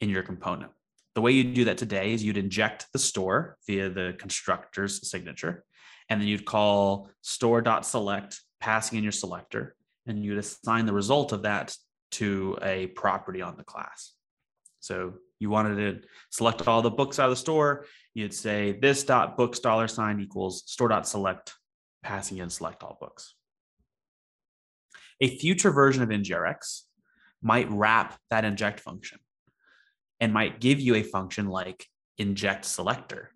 in 0.00 0.08
your 0.08 0.22
component. 0.22 0.72
The 1.14 1.20
way 1.20 1.32
you 1.32 1.44
do 1.44 1.64
that 1.64 1.78
today 1.78 2.12
is 2.12 2.22
you'd 2.22 2.36
inject 2.36 2.86
the 2.92 2.98
store 2.98 3.56
via 3.66 3.90
the 3.90 4.14
constructor's 4.18 5.10
signature, 5.10 5.64
and 6.08 6.20
then 6.20 6.28
you'd 6.28 6.44
call 6.44 7.10
store.select, 7.22 8.40
passing 8.60 8.98
in 8.98 9.04
your 9.04 9.12
selector, 9.12 9.74
and 10.06 10.24
you'd 10.24 10.38
assign 10.38 10.86
the 10.86 10.92
result 10.92 11.32
of 11.32 11.42
that 11.42 11.76
to 12.12 12.58
a 12.62 12.88
property 12.88 13.42
on 13.42 13.56
the 13.56 13.64
class. 13.64 14.12
So 14.80 15.14
you 15.38 15.50
wanted 15.50 15.76
to 15.76 16.08
select 16.30 16.66
all 16.66 16.82
the 16.82 16.90
books 16.90 17.18
out 17.18 17.26
of 17.26 17.30
the 17.30 17.36
store, 17.36 17.86
you'd 18.14 18.34
say 18.34 18.78
this 18.80 19.04
dot 19.04 19.36
books 19.36 19.58
dollar 19.58 19.88
sign 19.88 20.20
equals 20.20 20.62
store 20.66 20.88
dot 20.88 21.08
select, 21.08 21.54
passing 22.02 22.38
in 22.38 22.50
select 22.50 22.82
all 22.82 22.96
books. 23.00 23.34
A 25.20 25.36
future 25.38 25.70
version 25.70 26.02
of 26.02 26.08
NGRX 26.08 26.82
might 27.42 27.70
wrap 27.70 28.18
that 28.30 28.44
inject 28.44 28.80
function 28.80 29.18
and 30.20 30.32
might 30.32 30.60
give 30.60 30.80
you 30.80 30.94
a 30.96 31.02
function 31.02 31.48
like 31.48 31.86
inject 32.18 32.64
selector. 32.64 33.30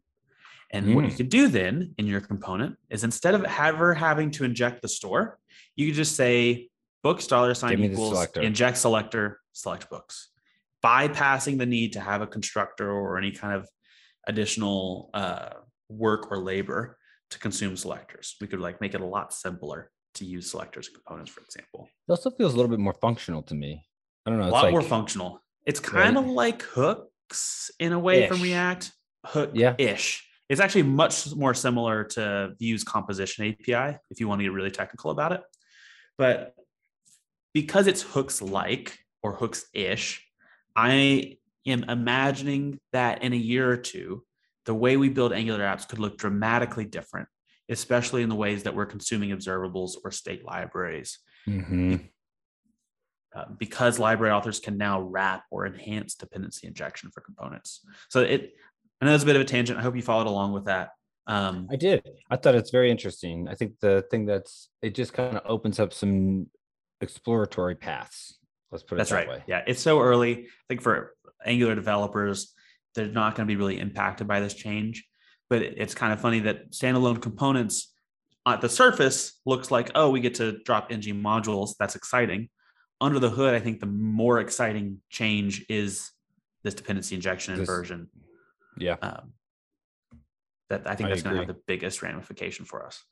And 0.71 0.87
mm. 0.87 0.95
what 0.95 1.05
you 1.05 1.11
hmm. 1.11 1.17
could 1.17 1.29
do 1.29 1.49
then 1.49 1.95
in 1.99 2.07
your 2.07 2.21
component 2.21 2.77
is 2.91 3.05
instead 3.05 3.35
of 3.35 3.45
ever 3.45 3.95
having 3.95 4.31
to 4.33 4.45
inject 4.45 4.83
the 4.83 4.89
store, 4.89 5.39
you 5.77 5.87
could 5.87 5.95
just 5.95 6.17
say 6.17 6.69
books 7.03 7.27
dollar 7.27 7.55
sign 7.55 7.83
equals 7.83 8.15
selector. 8.15 8.43
inject 8.43 8.79
selector, 8.79 9.41
select 9.53 9.89
books 9.89 10.31
bypassing 10.85 11.57
the 11.57 11.67
need 11.67 11.95
to 11.95 12.01
have 12.01 12.21
a 12.21 12.27
constructor 12.27 12.91
or 12.91 13.17
any 13.17 13.31
kind 13.31 13.55
of 13.55 13.67
additional 14.29 15.09
uh, 15.15 15.49
work 15.89 16.31
or 16.31 16.39
labor 16.39 16.99
to 17.31 17.39
consume 17.39 17.77
selectors. 17.77 18.37
We 18.41 18.47
could 18.47 18.61
like 18.61 18.81
make 18.81 18.95
it 18.95 19.01
a 19.01 19.07
lot 19.07 19.33
simpler 19.33 19.91
to 20.17 20.25
use 20.25 20.51
selectors 20.51 20.89
and 20.89 20.97
components, 20.97 21.33
for 21.33 21.41
example. 21.41 21.89
It 22.07 22.13
also 22.13 22.31
feels 22.31 22.53
a 22.53 22.57
little 22.57 22.71
bit 22.71 22.79
more 22.79 22.95
functional 23.01 23.43
to 23.45 23.55
me. 23.55 23.83
I 24.27 24.31
don't 24.31 24.39
know. 24.39 24.49
a 24.49 24.51
lot 24.51 24.65
like, 24.65 24.73
more 24.73 24.83
functional. 24.83 25.41
It's 25.67 25.81
kind 25.81 26.17
right? 26.17 26.25
of 26.25 26.31
like 26.31 26.63
hooks 26.63 27.71
in 27.79 27.93
a 27.93 27.99
way 27.99 28.25
ish. 28.25 28.29
from 28.29 28.43
React. 28.43 28.93
Hook 29.27 29.51
yeah. 29.55 29.75
ish. 29.79 30.27
It's 30.49 30.61
actually 30.61 30.83
much 30.83 31.35
more 31.35 31.55
similar 31.55 32.05
to 32.05 32.55
Vue's 32.59 32.85
composition 32.85 33.47
API 33.47 33.99
if 34.11 34.21
you 34.21 34.29
want 34.29 34.41
to 34.41 34.45
get 34.45 34.53
really 34.53 34.71
technical 34.71 35.11
about 35.11 35.33
it. 35.33 35.41
But 36.19 36.55
because 37.55 37.87
it's 37.87 38.03
hooks 38.03 38.43
like 38.43 38.99
or 39.23 39.35
hooks 39.35 39.65
ish, 39.73 40.23
I 40.77 41.39
am 41.67 41.85
imagining 41.85 42.79
that 42.93 43.23
in 43.23 43.33
a 43.33 43.37
year 43.37 43.71
or 43.71 43.77
two, 43.77 44.25
the 44.67 44.75
way 44.75 44.97
we 44.97 45.09
build 45.09 45.33
Angular 45.33 45.61
apps 45.61 45.89
could 45.89 45.99
look 45.99 46.19
dramatically 46.19 46.85
different, 46.85 47.29
especially 47.69 48.23
in 48.23 48.29
the 48.29 48.35
ways 48.35 48.65
that 48.65 48.75
we're 48.75 48.87
consuming 48.87 49.31
observables 49.31 49.93
or 50.05 50.11
state 50.11 50.45
libraries. 50.45 51.19
Mm-hmm. 51.49 51.97
Uh, 53.35 53.45
because 53.59 53.99
library 53.99 54.33
authors 54.33 54.61
can 54.61 54.77
now 54.77 55.01
wrap 55.01 55.45
or 55.51 55.67
enhance 55.67 56.15
dependency 56.15 56.67
injection 56.67 57.11
for 57.13 57.21
components. 57.21 57.81
So 58.09 58.21
it, 58.21 58.53
I 59.01 59.07
know 59.07 59.15
it's 59.15 59.25
a 59.25 59.27
bit 59.27 59.35
of 59.35 59.43
a 59.43 59.45
tangent. 59.45 59.79
I 59.79 59.83
hope 59.83 59.97
you 59.97 60.03
followed 60.03 60.29
along 60.29 60.53
with 60.53 60.67
that. 60.67 60.91
Um, 61.27 61.67
I 61.71 61.77
did. 61.77 62.07
I 62.31 62.37
thought 62.37 62.55
it's 62.55 62.71
very 62.71 62.91
interesting. 62.91 63.49
I 63.49 63.55
think 63.55 63.81
the 63.81 64.05
thing 64.11 64.27
that's 64.27 64.69
it 64.83 64.95
just 64.95 65.15
kind 65.15 65.37
of 65.37 65.43
opens 65.47 65.81
up 65.81 65.93
some 65.93 66.47
exploratory 67.01 67.75
paths 67.75 68.39
Let's 68.75 68.83
put 68.83 68.97
it 68.97 68.99
That's 68.99 69.11
that 69.11 69.17
right. 69.17 69.29
Way. 69.29 69.45
Yeah, 69.47 69.63
it's 69.69 69.81
so 69.81 70.01
early. 70.01 70.33
I 70.33 70.65
think 70.69 70.83
for 70.83 71.15
Angular 71.47 71.77
developers, 71.77 72.53
they're 72.97 73.07
not 73.07 73.37
going 73.37 73.47
to 73.47 73.53
be 73.53 73.57
really 73.57 73.79
impacted 73.79 74.27
by 74.27 74.41
this 74.41 74.53
change. 74.53 75.07
But 75.49 75.63
it's 75.63 75.95
kind 75.95 76.13
of 76.13 76.21
funny 76.21 76.41
that 76.41 76.73
standalone 76.73 77.23
components 77.23 77.95
at 78.47 78.61
the 78.61 78.69
surface 78.69 79.41
looks 79.47 79.71
like, 79.71 79.93
oh, 79.95 80.11
we 80.11 80.19
get 80.19 80.35
to 80.37 80.59
drop 80.65 80.91
ng 80.91 81.03
modules. 81.23 81.75
That's 81.79 81.95
exciting. 81.95 82.49
Under 83.01 83.19
the 83.19 83.31
hood, 83.31 83.55
I 83.55 83.61
think 83.61 83.81
the 83.81 83.87
more 83.87 84.41
exciting 84.41 85.01
change 85.11 85.65
is 85.69 86.11
this 86.63 86.75
dependency 86.75 87.15
injection 87.15 87.55
This- 87.55 87.69
inversion. 87.69 88.09
Yeah, 88.77 88.97
Um, 89.03 89.35
that 90.69 90.87
I 90.89 90.97
think 90.97 91.07
I 91.07 91.11
that's 91.11 91.23
going 91.23 91.35
to 91.37 91.43
have 91.43 91.49
the 91.55 91.63
biggest 91.67 92.03
ramification 92.03 92.65
for 92.65 92.85
us. 92.85 93.05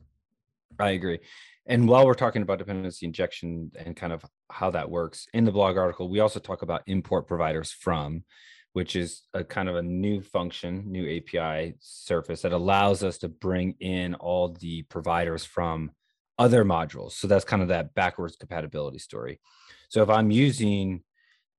I 0.79 0.91
agree. 0.91 1.21
And 1.67 1.87
while 1.89 2.05
we're 2.05 2.15
talking 2.15 2.43
about 2.43 2.59
dependency 2.59 3.07
injection 3.07 3.71
and 3.79 3.95
kind 3.95 4.13
of 4.13 4.25
how 4.51 4.71
that 4.73 4.91
works 4.91 5.29
in 5.33 5.45
the 5.45 5.53
blog 5.53 5.77
article, 5.77 6.09
we 6.09 6.19
also 6.19 6.41
talk 6.41 6.63
about 6.63 6.83
import 6.87 7.29
providers 7.29 7.71
from, 7.71 8.25
which 8.73 8.97
is 8.97 9.23
a 9.35 9.45
kind 9.45 9.69
of 9.69 9.77
a 9.77 9.83
new 9.83 10.21
function, 10.21 10.91
new 10.91 11.07
API 11.09 11.75
surface 11.79 12.43
that 12.43 12.53
allows 12.53 13.05
us 13.05 13.19
to 13.19 13.29
bring 13.29 13.77
in 13.79 14.15
all 14.15 14.49
the 14.49 14.83
providers 14.85 15.45
from 15.45 15.93
other 16.39 16.65
modules. 16.65 17.13
So 17.13 17.27
that's 17.27 17.45
kind 17.45 17.63
of 17.63 17.69
that 17.69 17.95
backwards 17.95 18.37
compatibility 18.37 18.99
story. 18.99 19.41
So 19.89 20.03
if 20.03 20.09
I'm 20.09 20.31
using, 20.31 21.03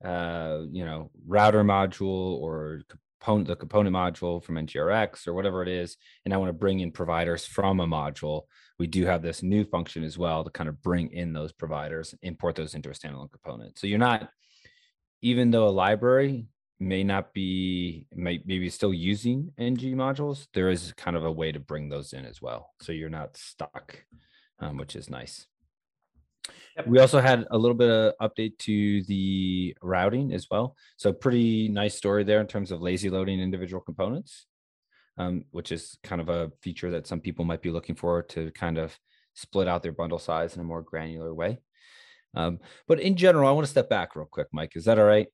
uh, 0.04 0.62
you 0.72 0.86
know, 0.86 1.12
router 1.26 1.64
module 1.64 2.40
or 2.40 2.82
component, 3.20 3.48
the 3.48 3.56
component 3.56 3.96
module 3.96 4.44
from 4.44 4.56
NGRX 4.56 5.28
or 5.28 5.34
whatever 5.34 5.62
it 5.62 5.70
is, 5.70 5.98
and 6.26 6.34
I 6.34 6.38
want 6.38 6.50
to 6.50 6.54
bring 6.54 6.80
in 6.80 6.92
providers 6.92 7.46
from 7.46 7.80
a 7.80 7.88
module, 7.88 8.44
we 8.80 8.88
do 8.88 9.06
have 9.06 9.22
this 9.22 9.44
new 9.44 9.64
function 9.64 10.04
as 10.04 10.18
well 10.18 10.44
to 10.44 10.50
kind 10.50 10.68
of 10.68 10.82
bring 10.82 11.12
in 11.12 11.32
those 11.34 11.52
providers, 11.52 12.16
import 12.22 12.56
those 12.56 12.76
into 12.76 12.90
a 12.90 12.94
standalone 12.94 13.32
component. 13.32 13.78
So 13.78 13.88
you're 13.88 14.00
not, 14.00 14.30
even 15.22 15.52
though 15.52 15.68
a 15.68 15.70
library 15.70 16.48
may 16.80 17.04
not 17.04 17.34
be, 17.34 18.08
may, 18.14 18.42
maybe 18.46 18.70
still 18.70 18.94
using 18.94 19.52
NG 19.58 19.94
modules, 19.96 20.48
there 20.54 20.70
is 20.70 20.94
kind 20.98 21.16
of 21.16 21.24
a 21.24 21.32
way 21.32 21.52
to 21.52 21.60
bring 21.60 21.90
those 21.90 22.14
in 22.14 22.26
as 22.26 22.42
well. 22.42 22.72
So 22.82 22.92
you're 22.92 23.10
not 23.10 23.38
stuck, 23.38 24.04
um, 24.63 24.78
which 24.78 24.95
is 24.95 25.10
nice. 25.10 25.47
Yep. 26.78 26.88
We 26.88 26.99
also 26.99 27.19
had 27.19 27.45
a 27.52 27.58
little 27.58 27.78
bit 27.78 27.89
of 27.89 28.13
update 28.21 28.58
to 28.60 29.04
the 29.04 29.78
routing 29.82 30.34
as 30.34 30.47
well. 30.49 30.76
So 30.97 31.13
pretty 31.13 31.67
nice 31.69 31.95
story 31.95 32.23
there 32.23 32.41
in 32.41 32.47
terms 32.47 32.71
of 32.71 32.82
lazy 32.82 33.10
loading 33.10 33.39
individual 33.39 33.82
components 33.82 34.47
um, 35.17 35.45
which 35.52 35.71
is 35.71 35.97
kind 36.04 36.21
of 36.21 36.30
a 36.30 36.52
feature 36.62 36.91
that 36.91 37.08
some 37.08 37.19
people 37.19 37.45
might 37.45 37.62
be 37.62 37.71
looking 37.71 37.95
for 37.95 38.21
to 38.23 38.52
kind 38.52 38.78
of 38.78 38.97
split 39.34 39.67
out 39.67 39.84
their 39.84 39.91
bundle 39.91 40.19
size 40.19 40.56
in 40.56 40.62
a 40.62 40.65
more 40.65 40.82
granular 40.82 41.34
way. 41.34 41.60
Um, 42.36 42.60
but 42.88 42.99
in 42.99 43.15
general, 43.15 43.47
I 43.47 43.52
want 43.52 43.65
to 43.65 43.71
step 43.71 43.89
back 43.89 44.15
real 44.15 44.26
quick, 44.26 44.47
Mike. 44.52 44.76
Is 44.76 44.86
that 44.86 44.97
all 44.97 45.06
right? 45.06 45.28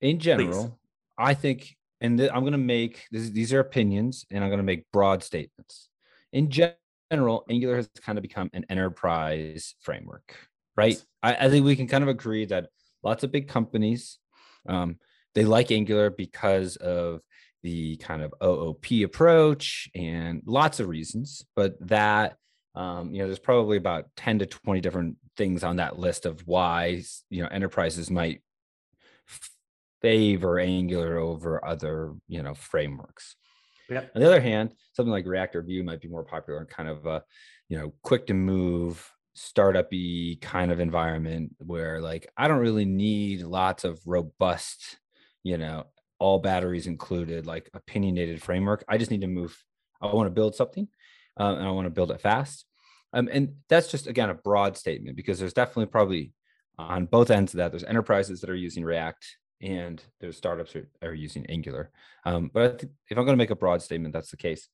In 0.00 0.18
general, 0.18 0.78
I 1.16 1.34
think, 1.34 1.74
and 2.00 2.18
th- 2.18 2.30
I'm 2.34 2.40
going 2.40 2.52
to 2.52 2.58
make 2.58 3.04
this, 3.10 3.30
these 3.30 3.52
are 3.52 3.60
opinions, 3.60 4.26
and 4.30 4.44
I'm 4.44 4.50
going 4.50 4.58
to 4.58 4.64
make 4.64 4.84
broad 4.92 5.22
statements. 5.22 5.88
In 6.32 6.50
gen- 6.50 6.74
general, 7.12 7.44
Angular 7.48 7.76
has 7.76 7.88
kind 8.00 8.18
of 8.18 8.22
become 8.22 8.50
an 8.54 8.64
enterprise 8.70 9.74
framework, 9.80 10.34
right? 10.76 11.02
I, 11.22 11.46
I 11.46 11.50
think 11.50 11.64
we 11.64 11.76
can 11.76 11.86
kind 11.86 12.02
of 12.02 12.08
agree 12.08 12.46
that 12.46 12.68
lots 13.02 13.22
of 13.22 13.30
big 13.30 13.48
companies 13.48 14.18
um, 14.68 14.96
they 15.34 15.44
like 15.44 15.70
Angular 15.70 16.10
because 16.10 16.76
of 16.76 17.20
the 17.62 17.96
kind 17.96 18.22
of 18.22 18.34
OOP 18.42 18.86
approach 19.04 19.88
and 19.94 20.42
lots 20.46 20.80
of 20.80 20.88
reasons, 20.88 21.44
but 21.54 21.74
that 21.88 22.36
um, 22.74 23.12
you 23.12 23.20
know, 23.20 23.26
there's 23.26 23.38
probably 23.38 23.76
about 23.76 24.06
10 24.16 24.38
to 24.38 24.46
20 24.46 24.80
different 24.80 25.16
things 25.36 25.62
on 25.62 25.76
that 25.76 25.98
list 25.98 26.24
of 26.24 26.40
why 26.46 27.02
you 27.28 27.42
know 27.42 27.48
enterprises 27.48 28.10
might 28.10 28.40
favor 30.00 30.58
Angular 30.58 31.18
over 31.18 31.64
other 31.64 32.14
you 32.28 32.42
know 32.42 32.54
frameworks. 32.54 33.36
Yep. 33.88 34.12
On 34.14 34.20
the 34.20 34.26
other 34.26 34.40
hand, 34.40 34.74
something 34.92 35.10
like 35.10 35.26
React 35.26 35.56
or 35.56 35.62
Vue 35.62 35.82
might 35.82 36.00
be 36.00 36.08
more 36.08 36.24
popular 36.24 36.60
in 36.60 36.66
kind 36.66 36.88
of 36.88 37.06
a 37.06 37.22
you 37.68 37.78
know 37.78 37.92
quick 38.02 38.26
to 38.26 38.34
move 38.34 39.10
startup-y 39.34 40.36
kind 40.40 40.70
of 40.70 40.80
environment 40.80 41.54
where 41.58 42.00
like 42.00 42.30
I 42.36 42.48
don't 42.48 42.58
really 42.58 42.84
need 42.84 43.42
lots 43.42 43.84
of 43.84 44.00
robust, 44.06 44.98
you 45.42 45.56
know, 45.56 45.86
all 46.18 46.38
batteries 46.38 46.86
included, 46.86 47.46
like 47.46 47.70
opinionated 47.74 48.42
framework. 48.42 48.84
I 48.88 48.98
just 48.98 49.10
need 49.10 49.22
to 49.22 49.26
move. 49.26 49.56
I 50.00 50.12
want 50.12 50.26
to 50.26 50.34
build 50.34 50.54
something, 50.54 50.88
uh, 51.38 51.54
and 51.54 51.66
I 51.66 51.70
want 51.70 51.86
to 51.86 51.90
build 51.90 52.10
it 52.10 52.20
fast. 52.20 52.66
Um, 53.12 53.28
and 53.30 53.54
that's 53.68 53.90
just 53.90 54.06
again 54.06 54.30
a 54.30 54.34
broad 54.34 54.76
statement 54.76 55.16
because 55.16 55.38
there's 55.38 55.52
definitely 55.52 55.86
probably 55.86 56.32
on 56.78 57.06
both 57.06 57.30
ends 57.30 57.52
of 57.54 57.58
that. 57.58 57.72
There's 57.72 57.84
enterprises 57.84 58.40
that 58.40 58.50
are 58.50 58.54
using 58.54 58.84
React, 58.84 59.24
and 59.62 60.02
there's 60.20 60.36
startups 60.36 60.72
that 60.72 60.88
are 61.02 61.14
using 61.14 61.46
Angular. 61.46 61.90
Um, 62.24 62.50
but 62.52 62.80
think 62.80 62.92
if 63.08 63.16
I'm 63.16 63.24
going 63.24 63.34
to 63.34 63.42
make 63.42 63.50
a 63.50 63.56
broad 63.56 63.80
statement, 63.82 64.12
that's 64.12 64.30
the 64.30 64.36
case. 64.36 64.68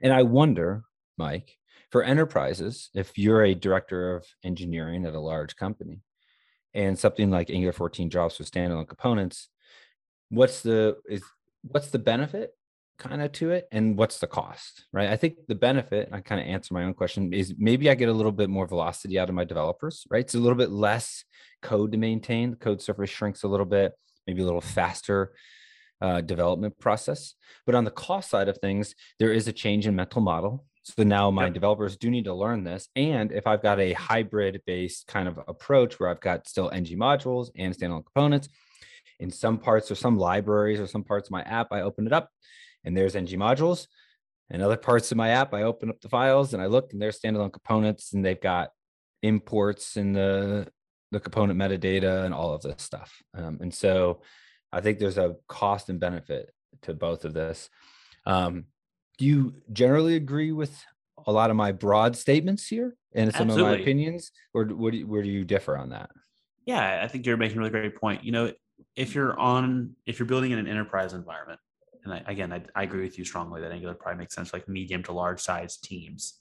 And 0.00 0.12
I 0.12 0.22
wonder, 0.22 0.82
Mike, 1.16 1.56
for 1.90 2.02
enterprises, 2.02 2.90
if 2.94 3.16
you're 3.16 3.44
a 3.44 3.54
director 3.54 4.16
of 4.16 4.26
engineering 4.44 5.06
at 5.06 5.14
a 5.14 5.20
large 5.20 5.56
company, 5.56 6.02
and 6.74 6.98
something 6.98 7.30
like 7.30 7.48
Angular 7.48 7.72
14 7.72 8.08
drops 8.08 8.38
with 8.38 8.50
standalone 8.50 8.86
components, 8.86 9.48
what's 10.28 10.60
the 10.60 10.96
is 11.08 11.22
what's 11.62 11.88
the 11.88 11.98
benefit 11.98 12.50
kind 12.98 13.20
of 13.22 13.30
to 13.32 13.50
it 13.50 13.68
and 13.72 13.96
what's 13.96 14.18
the 14.18 14.26
cost 14.26 14.84
right? 14.92 15.10
I 15.10 15.16
think 15.16 15.34
the 15.48 15.54
benefit 15.54 16.08
i 16.12 16.20
kind 16.20 16.40
of 16.40 16.46
answer 16.46 16.74
my 16.74 16.84
own 16.84 16.94
question 16.94 17.32
is 17.32 17.54
maybe 17.58 17.90
i 17.90 17.94
get 17.94 18.08
a 18.08 18.12
little 18.12 18.32
bit 18.32 18.48
more 18.50 18.66
velocity 18.66 19.18
out 19.18 19.28
of 19.28 19.34
my 19.34 19.44
developers 19.44 20.06
right? 20.10 20.20
It's 20.20 20.34
a 20.34 20.38
little 20.38 20.56
bit 20.56 20.70
less 20.70 21.24
code 21.62 21.92
to 21.92 21.98
maintain. 21.98 22.50
The 22.50 22.56
code 22.56 22.80
surface 22.82 23.10
shrinks 23.10 23.42
a 23.42 23.48
little 23.48 23.66
bit 23.66 23.92
maybe 24.26 24.42
a 24.42 24.44
little 24.44 24.60
faster 24.60 25.32
uh, 26.00 26.20
development 26.20 26.78
process. 26.78 27.34
But 27.64 27.74
on 27.74 27.84
the 27.84 27.90
cost 27.90 28.30
side 28.30 28.48
of 28.48 28.58
things 28.58 28.94
there 29.18 29.32
is 29.32 29.48
a 29.48 29.52
change 29.52 29.86
in 29.86 29.94
mental 29.96 30.20
model. 30.20 30.64
So 30.84 31.02
now 31.02 31.30
my 31.30 31.44
Yep. 31.46 31.54
developers 31.54 31.96
do 31.96 32.10
need 32.10 32.24
to 32.26 32.34
learn 32.34 32.62
this 32.64 32.88
and 32.94 33.32
if 33.32 33.46
i've 33.46 33.62
got 33.62 33.80
a 33.80 33.92
hybrid 33.94 34.62
based 34.66 35.06
kind 35.08 35.26
of 35.26 35.40
approach 35.48 35.98
where 35.98 36.08
i've 36.08 36.20
got 36.20 36.46
still 36.46 36.70
ng 36.70 36.96
modules 36.96 37.50
and 37.56 37.74
standalone 37.76 38.04
components 38.04 38.48
in 39.18 39.30
some 39.30 39.58
parts 39.58 39.90
or 39.90 39.94
some 39.94 40.16
libraries 40.18 40.80
or 40.80 40.86
some 40.86 41.02
parts 41.04 41.28
of 41.28 41.32
my 41.32 41.42
app, 41.42 41.68
I 41.70 41.80
open 41.82 42.06
it 42.06 42.12
up 42.12 42.30
and 42.86 42.96
there's 42.96 43.14
ng 43.14 43.26
modules. 43.26 43.86
And 44.48 44.62
other 44.62 44.76
parts 44.76 45.10
of 45.10 45.18
my 45.18 45.30
app, 45.30 45.52
I 45.52 45.64
open 45.64 45.90
up 45.90 46.00
the 46.00 46.08
files 46.08 46.54
and 46.54 46.62
I 46.62 46.66
look 46.66 46.92
and 46.92 47.02
there's 47.02 47.18
standalone 47.18 47.52
components 47.52 48.12
and 48.12 48.24
they've 48.24 48.40
got 48.40 48.70
imports 49.22 49.96
and 49.96 50.14
the 50.14 50.68
the 51.12 51.20
component 51.20 51.58
metadata 51.58 52.24
and 52.24 52.34
all 52.34 52.52
of 52.52 52.62
this 52.62 52.82
stuff. 52.82 53.22
Um, 53.34 53.58
and 53.60 53.72
so 53.72 54.22
I 54.72 54.80
think 54.80 54.98
there's 54.98 55.18
a 55.18 55.36
cost 55.48 55.88
and 55.88 56.00
benefit 56.00 56.52
to 56.82 56.94
both 56.94 57.24
of 57.24 57.32
this. 57.32 57.70
Um, 58.24 58.64
do 59.18 59.24
you 59.24 59.54
generally 59.72 60.16
agree 60.16 60.52
with 60.52 60.76
a 61.26 61.32
lot 61.32 61.50
of 61.50 61.56
my 61.56 61.72
broad 61.72 62.16
statements 62.16 62.66
here 62.66 62.96
and 63.14 63.32
some 63.34 63.50
of 63.50 63.56
my 63.56 63.76
opinions, 63.76 64.32
or 64.52 64.64
what 64.64 64.92
do 64.92 64.98
you, 64.98 65.06
where 65.06 65.22
do 65.22 65.28
you 65.28 65.44
differ 65.44 65.76
on 65.76 65.90
that? 65.90 66.10
Yeah, 66.66 67.00
I 67.02 67.08
think 67.08 67.24
you're 67.24 67.36
making 67.36 67.56
a 67.56 67.60
really 67.60 67.70
great 67.70 67.96
point. 67.96 68.24
You 68.24 68.32
know, 68.32 68.52
if 68.96 69.14
you're 69.14 69.38
on, 69.38 69.94
if 70.04 70.18
you're 70.18 70.26
building 70.26 70.50
in 70.50 70.58
an 70.58 70.66
enterprise 70.66 71.14
environment, 71.14 71.60
and 72.06 72.14
I, 72.14 72.22
again, 72.26 72.52
I, 72.52 72.62
I 72.74 72.84
agree 72.84 73.02
with 73.02 73.18
you 73.18 73.24
strongly 73.24 73.60
that 73.60 73.72
Angular 73.72 73.94
probably 73.94 74.18
makes 74.18 74.34
sense 74.34 74.50
for 74.50 74.56
like 74.56 74.68
medium 74.68 75.02
to 75.04 75.12
large 75.12 75.40
size 75.40 75.76
teams, 75.76 76.40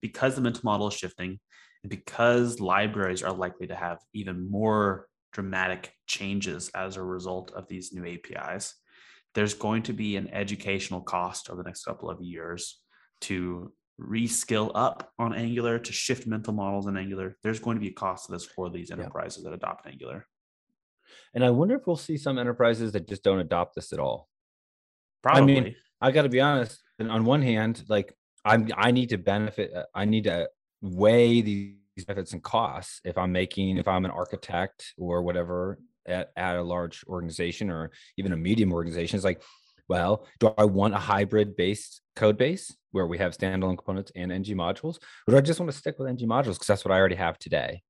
because 0.00 0.34
the 0.34 0.40
mental 0.40 0.62
model 0.64 0.88
is 0.88 0.94
shifting, 0.94 1.38
and 1.82 1.90
because 1.90 2.60
libraries 2.60 3.22
are 3.22 3.32
likely 3.32 3.66
to 3.68 3.74
have 3.74 3.98
even 4.12 4.50
more 4.50 5.06
dramatic 5.32 5.92
changes 6.06 6.70
as 6.74 6.96
a 6.96 7.02
result 7.02 7.52
of 7.52 7.66
these 7.68 7.92
new 7.92 8.06
APIs. 8.06 8.74
There's 9.34 9.54
going 9.54 9.84
to 9.84 9.94
be 9.94 10.16
an 10.16 10.28
educational 10.28 11.00
cost 11.00 11.48
over 11.48 11.62
the 11.62 11.68
next 11.68 11.84
couple 11.84 12.10
of 12.10 12.20
years 12.20 12.80
to 13.22 13.72
reskill 14.00 14.70
up 14.74 15.10
on 15.18 15.34
Angular 15.34 15.78
to 15.78 15.92
shift 15.92 16.26
mental 16.26 16.52
models 16.52 16.86
in 16.86 16.96
Angular. 16.96 17.36
There's 17.42 17.60
going 17.60 17.76
to 17.76 17.80
be 17.80 17.88
a 17.88 17.94
cost 17.94 18.26
to 18.26 18.32
this 18.32 18.44
for 18.44 18.68
these 18.68 18.90
enterprises 18.90 19.44
that 19.44 19.52
adopt 19.52 19.86
Angular. 19.86 20.26
And 21.34 21.44
I 21.44 21.50
wonder 21.50 21.76
if 21.76 21.86
we'll 21.86 21.96
see 21.96 22.16
some 22.16 22.38
enterprises 22.38 22.92
that 22.92 23.08
just 23.08 23.22
don't 23.22 23.38
adopt 23.38 23.74
this 23.74 23.92
at 23.92 23.98
all. 23.98 24.28
Probably. 25.22 25.60
mean, 25.60 25.74
I 26.00 26.10
got 26.10 26.22
to 26.22 26.28
be 26.28 26.40
honest. 26.40 26.80
And 26.98 27.10
on 27.10 27.24
one 27.24 27.42
hand, 27.42 27.84
like 27.88 28.14
I'm, 28.44 28.68
I 28.76 28.90
need 28.90 29.10
to 29.10 29.18
benefit. 29.18 29.72
uh, 29.74 29.84
I 29.94 30.04
need 30.04 30.24
to 30.24 30.48
weigh 30.80 31.40
these 31.42 31.76
benefits 32.06 32.32
and 32.32 32.42
costs 32.42 33.00
if 33.04 33.16
I'm 33.16 33.32
making, 33.32 33.78
if 33.78 33.86
I'm 33.86 34.04
an 34.04 34.10
architect 34.10 34.94
or 34.98 35.22
whatever 35.22 35.78
at, 36.06 36.32
at 36.36 36.56
a 36.56 36.62
large 36.62 37.04
organization 37.06 37.70
or 37.70 37.90
even 38.16 38.32
a 38.32 38.36
medium 38.36 38.72
organization. 38.72 39.16
It's 39.16 39.24
like, 39.24 39.42
well, 39.88 40.26
do 40.40 40.52
I 40.58 40.64
want 40.64 40.94
a 40.94 40.98
hybrid 40.98 41.56
based 41.56 42.00
code 42.16 42.38
base 42.38 42.74
where 42.92 43.06
we 43.06 43.18
have 43.18 43.36
standalone 43.36 43.76
components 43.76 44.12
and 44.14 44.30
ng 44.32 44.44
modules, 44.56 44.96
or 45.26 45.32
do 45.32 45.36
I 45.36 45.40
just 45.40 45.60
want 45.60 45.70
to 45.70 45.76
stick 45.76 45.98
with 45.98 46.08
ng 46.08 46.28
modules 46.28 46.54
because 46.54 46.66
that's 46.66 46.84
what 46.84 46.92
I 46.92 46.98
already 46.98 47.16
have 47.16 47.38
today, 47.38 47.82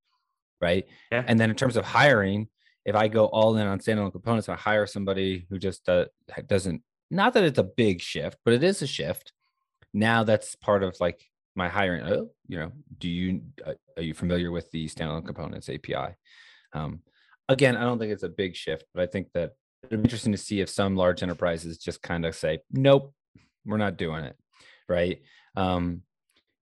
right? 0.60 0.86
Yeah. 1.10 1.24
And 1.26 1.38
then 1.38 1.50
in 1.50 1.56
terms 1.56 1.76
of 1.76 1.84
hiring, 1.84 2.48
if 2.84 2.94
I 2.94 3.08
go 3.08 3.26
all 3.26 3.56
in 3.56 3.66
on 3.66 3.78
standalone 3.78 4.12
components, 4.12 4.48
I 4.48 4.56
hire 4.56 4.86
somebody 4.86 5.46
who 5.48 5.58
just 5.58 5.88
uh, 5.88 6.06
doesn't 6.46 6.82
not 7.12 7.34
that 7.34 7.44
it's 7.44 7.58
a 7.58 7.62
big 7.62 8.00
shift, 8.00 8.38
but 8.44 8.54
it 8.54 8.64
is 8.64 8.80
a 8.80 8.86
shift. 8.86 9.32
Now 9.92 10.24
that's 10.24 10.56
part 10.56 10.82
of 10.82 10.96
like 10.98 11.22
my 11.54 11.68
hiring. 11.68 12.02
Oh, 12.04 12.30
you 12.48 12.58
know, 12.58 12.72
do 12.98 13.08
you 13.08 13.42
uh, 13.64 13.74
are 13.96 14.02
you 14.02 14.14
familiar 14.14 14.50
with 14.50 14.70
the 14.70 14.88
standalone 14.88 15.26
components 15.26 15.68
API? 15.68 16.16
Um, 16.72 17.00
again, 17.48 17.76
I 17.76 17.82
don't 17.82 17.98
think 17.98 18.12
it's 18.12 18.22
a 18.22 18.28
big 18.30 18.56
shift, 18.56 18.86
but 18.94 19.02
I 19.02 19.06
think 19.06 19.28
that 19.34 19.52
it'd 19.84 20.02
be 20.02 20.06
interesting 20.06 20.32
to 20.32 20.38
see 20.38 20.60
if 20.60 20.70
some 20.70 20.96
large 20.96 21.22
enterprises 21.22 21.76
just 21.76 22.00
kind 22.00 22.24
of 22.24 22.34
say, 22.34 22.60
"Nope, 22.70 23.12
we're 23.66 23.76
not 23.76 23.98
doing 23.98 24.24
it," 24.24 24.36
right? 24.88 25.20
Um, 25.54 26.02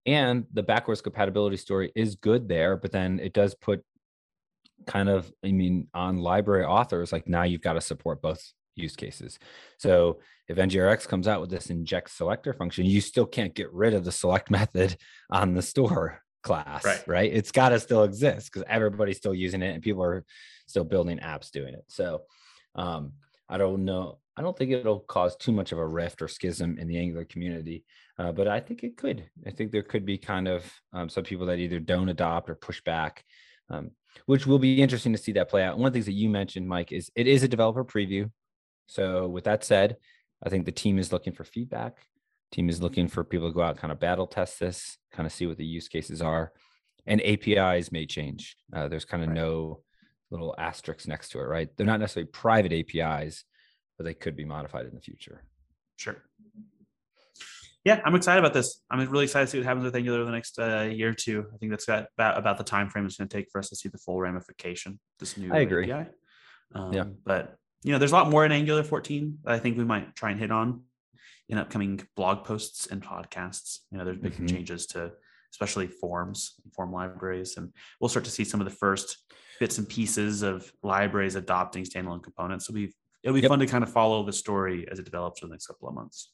and 0.05 0.47
the 0.53 0.65
backwards 0.65 1.01
compatibility 1.01 1.59
story 1.59 1.93
is 1.95 2.17
good 2.17 2.49
there, 2.49 2.77
but 2.77 2.91
then 2.91 3.21
it 3.21 3.33
does 3.33 3.55
put 3.55 3.85
kind 4.87 5.09
of, 5.09 5.31
I 5.45 5.53
mean, 5.53 5.89
on 5.95 6.19
library 6.19 6.65
authors, 6.65 7.13
like 7.13 7.29
now 7.29 7.43
you've 7.45 7.61
got 7.61 7.75
to 7.75 7.81
support 7.81 8.21
both 8.23 8.53
use 8.81 8.97
cases. 8.97 9.39
So 9.79 10.21
if 10.49 10.57
NGRX 10.57 11.07
comes 11.07 11.29
out 11.29 11.41
with 11.41 11.51
this 11.51 11.71
inject 11.71 12.11
selector 12.11 12.53
function, 12.53 12.85
you 12.85 13.01
still 13.01 13.27
can't 13.27 13.55
get 13.55 13.73
rid 13.73 13.95
of 13.95 14.05
the 14.05 14.13
select 14.13 14.51
method 14.51 14.97
on 15.31 15.55
the 15.55 15.63
store 15.63 16.23
class, 16.43 16.85
right? 16.85 17.05
right? 17.07 17.33
It's 17.33 17.53
got 17.53 17.71
to 17.71 17.81
still 17.81 18.05
exist 18.05 18.51
because 18.53 18.67
everybody's 18.69 19.19
still 19.19 19.35
using 19.35 19.63
it 19.63 19.75
and 19.75 19.83
people 19.83 20.03
are 20.03 20.25
still 20.67 20.85
building 20.85 21.19
apps 21.19 21.51
doing 21.51 21.75
it. 21.75 21.85
So 21.89 22.23
um, 22.75 23.13
I 23.49 23.59
don't 23.59 23.85
know. 23.85 24.19
I 24.37 24.43
don't 24.43 24.57
think 24.57 24.71
it'll 24.71 25.01
cause 25.01 25.37
too 25.37 25.53
much 25.53 25.73
of 25.73 25.79
a 25.79 25.87
rift 25.87 26.23
or 26.23 26.29
schism 26.29 26.79
in 26.79 26.89
the 26.89 26.99
Angular 26.99 27.25
community, 27.25 27.85
uh, 28.19 28.33
but 28.33 28.49
I 28.49 28.61
think 28.61 28.83
it 28.83 28.97
could. 28.97 29.29
I 29.47 29.51
think 29.51 29.71
there 29.71 29.83
could 29.83 30.07
be 30.07 30.17
kind 30.17 30.49
of 30.49 30.73
um, 30.93 31.09
some 31.09 31.25
people 31.25 31.47
that 31.47 31.59
either 31.59 31.79
don't 31.79 32.09
adopt 32.09 32.49
or 32.49 32.55
push 32.55 32.81
back, 32.83 33.25
um, 33.69 33.91
which 34.27 34.47
will 34.47 34.59
be 34.59 34.81
interesting 34.81 35.13
to 35.13 35.19
see 35.19 35.33
that 35.33 35.51
play 35.51 35.63
out. 35.63 35.77
One 35.77 35.89
of 35.89 35.93
the 35.93 35.99
things 35.99 36.07
that 36.07 36.13
you 36.13 36.31
mentioned, 36.31 36.67
Mike, 36.67 36.91
is 36.91 37.11
it 37.17 37.27
is 37.27 37.43
a 37.43 37.49
developer 37.49 37.85
preview. 37.85 38.31
So 38.91 39.29
with 39.29 39.45
that 39.45 39.63
said, 39.63 39.99
I 40.45 40.49
think 40.49 40.67
the 40.67 40.73
team 40.73 40.99
is 40.99 41.13
looking 41.13 41.33
for 41.33 41.45
feedback. 41.45 41.99
Team 42.51 42.69
is 42.69 42.83
looking 42.83 43.07
for 43.07 43.23
people 43.23 43.49
to 43.49 43.55
go 43.55 43.63
out, 43.63 43.77
kind 43.77 43.93
of 43.93 44.01
battle 44.01 44.27
test 44.27 44.59
this, 44.59 44.99
kind 45.13 45.29
of 45.29 45.33
see 45.33 45.47
what 45.47 45.59
the 45.59 45.65
use 45.65 45.87
cases 45.87 46.21
are, 46.21 46.51
and 47.07 47.25
APIs 47.25 47.93
may 47.93 48.05
change. 48.05 48.57
Uh, 48.75 48.89
there's 48.89 49.05
kind 49.05 49.23
of 49.23 49.29
right. 49.29 49.37
no 49.37 49.83
little 50.33 50.57
asterisks 50.59 51.07
next 51.07 51.29
to 51.31 51.39
it, 51.39 51.45
right? 51.45 51.69
They're 51.77 51.87
not 51.87 52.01
necessarily 52.01 52.31
private 52.33 52.73
APIs, 52.73 53.45
but 53.97 54.03
they 54.03 54.15
could 54.15 54.35
be 54.35 54.45
modified 54.45 54.87
in 54.87 54.95
the 54.97 55.01
future. 55.01 55.45
Sure. 55.97 56.17
Yeah, 57.85 58.01
I'm 58.05 58.17
excited 58.17 58.41
about 58.41 58.55
this. 58.55 58.83
I'm 58.91 59.09
really 59.09 59.25
excited 59.25 59.47
to 59.47 59.51
see 59.53 59.59
what 59.59 59.67
happens 59.67 59.85
with 59.85 59.95
Angular 59.95 60.25
the 60.25 60.33
next 60.33 60.59
uh, 60.59 60.91
year 60.93 61.11
or 61.11 61.15
two. 61.15 61.47
I 61.55 61.59
think 61.59 61.71
that's 61.71 61.87
got 61.87 62.07
about, 62.19 62.39
about 62.39 62.59
the 62.59 62.65
time 62.65 62.91
frame 62.91 63.07
it's 63.07 63.19
going 63.19 63.29
to 63.29 63.37
take 63.37 63.47
for 63.53 63.61
us 63.61 63.69
to 63.69 63.77
see 63.77 63.89
the 63.89 63.99
full 63.99 64.19
ramification. 64.19 64.99
This 65.21 65.37
new 65.37 65.55
I 65.55 65.59
agree. 65.59 65.93
API. 65.93 66.11
Um, 66.75 66.93
yeah, 66.93 67.05
but 67.25 67.57
you 67.83 67.93
know, 67.93 67.99
there's 67.99 68.13
a 68.13 68.15
lot 68.15 68.31
more 68.31 68.45
in 68.45 68.53
Angular 68.53 68.83
14 68.83 69.39
that 69.45 69.55
I 69.55 69.59
think 69.59 69.79
we 69.79 69.85
might 69.85 70.15
try 70.15 70.31
and 70.31 70.41
hit 70.41 70.51
on 70.51 70.83
in 71.49 71.59
upcoming 71.59 72.01
blog 72.17 72.45
posts 72.45 72.87
and 72.87 73.03
podcasts. 73.03 73.81
You 73.91 73.99
know, 73.99 74.05
there's 74.05 74.19
big 74.19 74.35
mm-hmm. 74.35 74.47
changes 74.47 74.87
to 74.89 75.13
especially 75.53 75.89
forms, 75.89 76.55
and 76.63 76.73
form 76.73 76.93
libraries, 76.93 77.57
and 77.57 77.73
we'll 78.01 78.09
start 78.09 78.25
to 78.25 78.31
see 78.31 78.45
some 78.45 78.61
of 78.61 78.65
the 78.65 78.75
first 78.75 79.19
bits 79.59 79.79
and 79.79 79.89
pieces 79.89 80.43
of 80.43 80.73
libraries 80.83 81.35
adopting 81.35 81.85
standalone 81.85 82.23
components. 82.23 82.67
So 82.67 82.73
we 82.73 82.95
it'll 83.23 83.35
be 83.35 83.41
yep. 83.41 83.51
fun 83.51 83.59
to 83.59 83.67
kind 83.67 83.85
of 83.85 83.93
follow 83.93 84.25
the 84.25 84.33
story 84.33 84.87
as 84.91 84.99
it 84.99 85.05
develops 85.05 85.41
for 85.41 85.47
the 85.47 85.53
next 85.53 85.67
couple 85.67 85.89
of 85.89 85.95
months. 85.95 86.33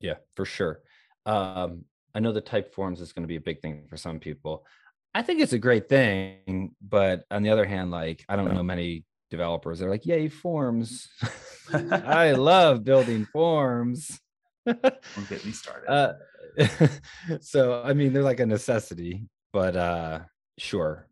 Yeah, 0.00 0.16
for 0.34 0.44
sure. 0.44 0.80
Um, 1.24 1.84
I 2.14 2.20
know 2.20 2.32
the 2.32 2.40
type 2.40 2.74
forms 2.74 3.00
is 3.00 3.12
going 3.12 3.22
to 3.22 3.28
be 3.28 3.36
a 3.36 3.40
big 3.40 3.62
thing 3.62 3.86
for 3.88 3.96
some 3.96 4.18
people. 4.18 4.66
I 5.14 5.22
think 5.22 5.40
it's 5.40 5.52
a 5.52 5.58
great 5.58 5.88
thing, 5.88 6.74
but 6.80 7.24
on 7.30 7.42
the 7.42 7.50
other 7.50 7.64
hand, 7.64 7.90
like 7.90 8.24
I 8.28 8.36
don't 8.36 8.52
know 8.52 8.62
many 8.62 9.04
developers. 9.32 9.80
They're 9.80 9.90
like 9.90 10.06
yay 10.06 10.28
forms. 10.28 11.08
I 11.72 12.32
love 12.32 12.84
building 12.84 13.26
forms. 13.32 14.20
Don't 14.64 15.28
get 15.28 15.44
me 15.44 15.50
started. 15.50 15.90
Uh, 15.90 16.12
so 17.40 17.82
i 17.82 17.94
mean 17.94 18.12
they're 18.12 18.22
like 18.22 18.38
a 18.38 18.44
necessity 18.44 19.26
but 19.54 19.74
uh 19.74 20.20
sure. 20.58 21.08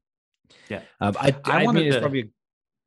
Yeah. 0.69 0.83
Um, 1.01 1.17
i 1.19 1.35
i, 1.47 1.65
I 1.65 1.73
mean 1.73 1.87
it's 1.87 1.97
to... 1.97 2.01
probably 2.01 2.31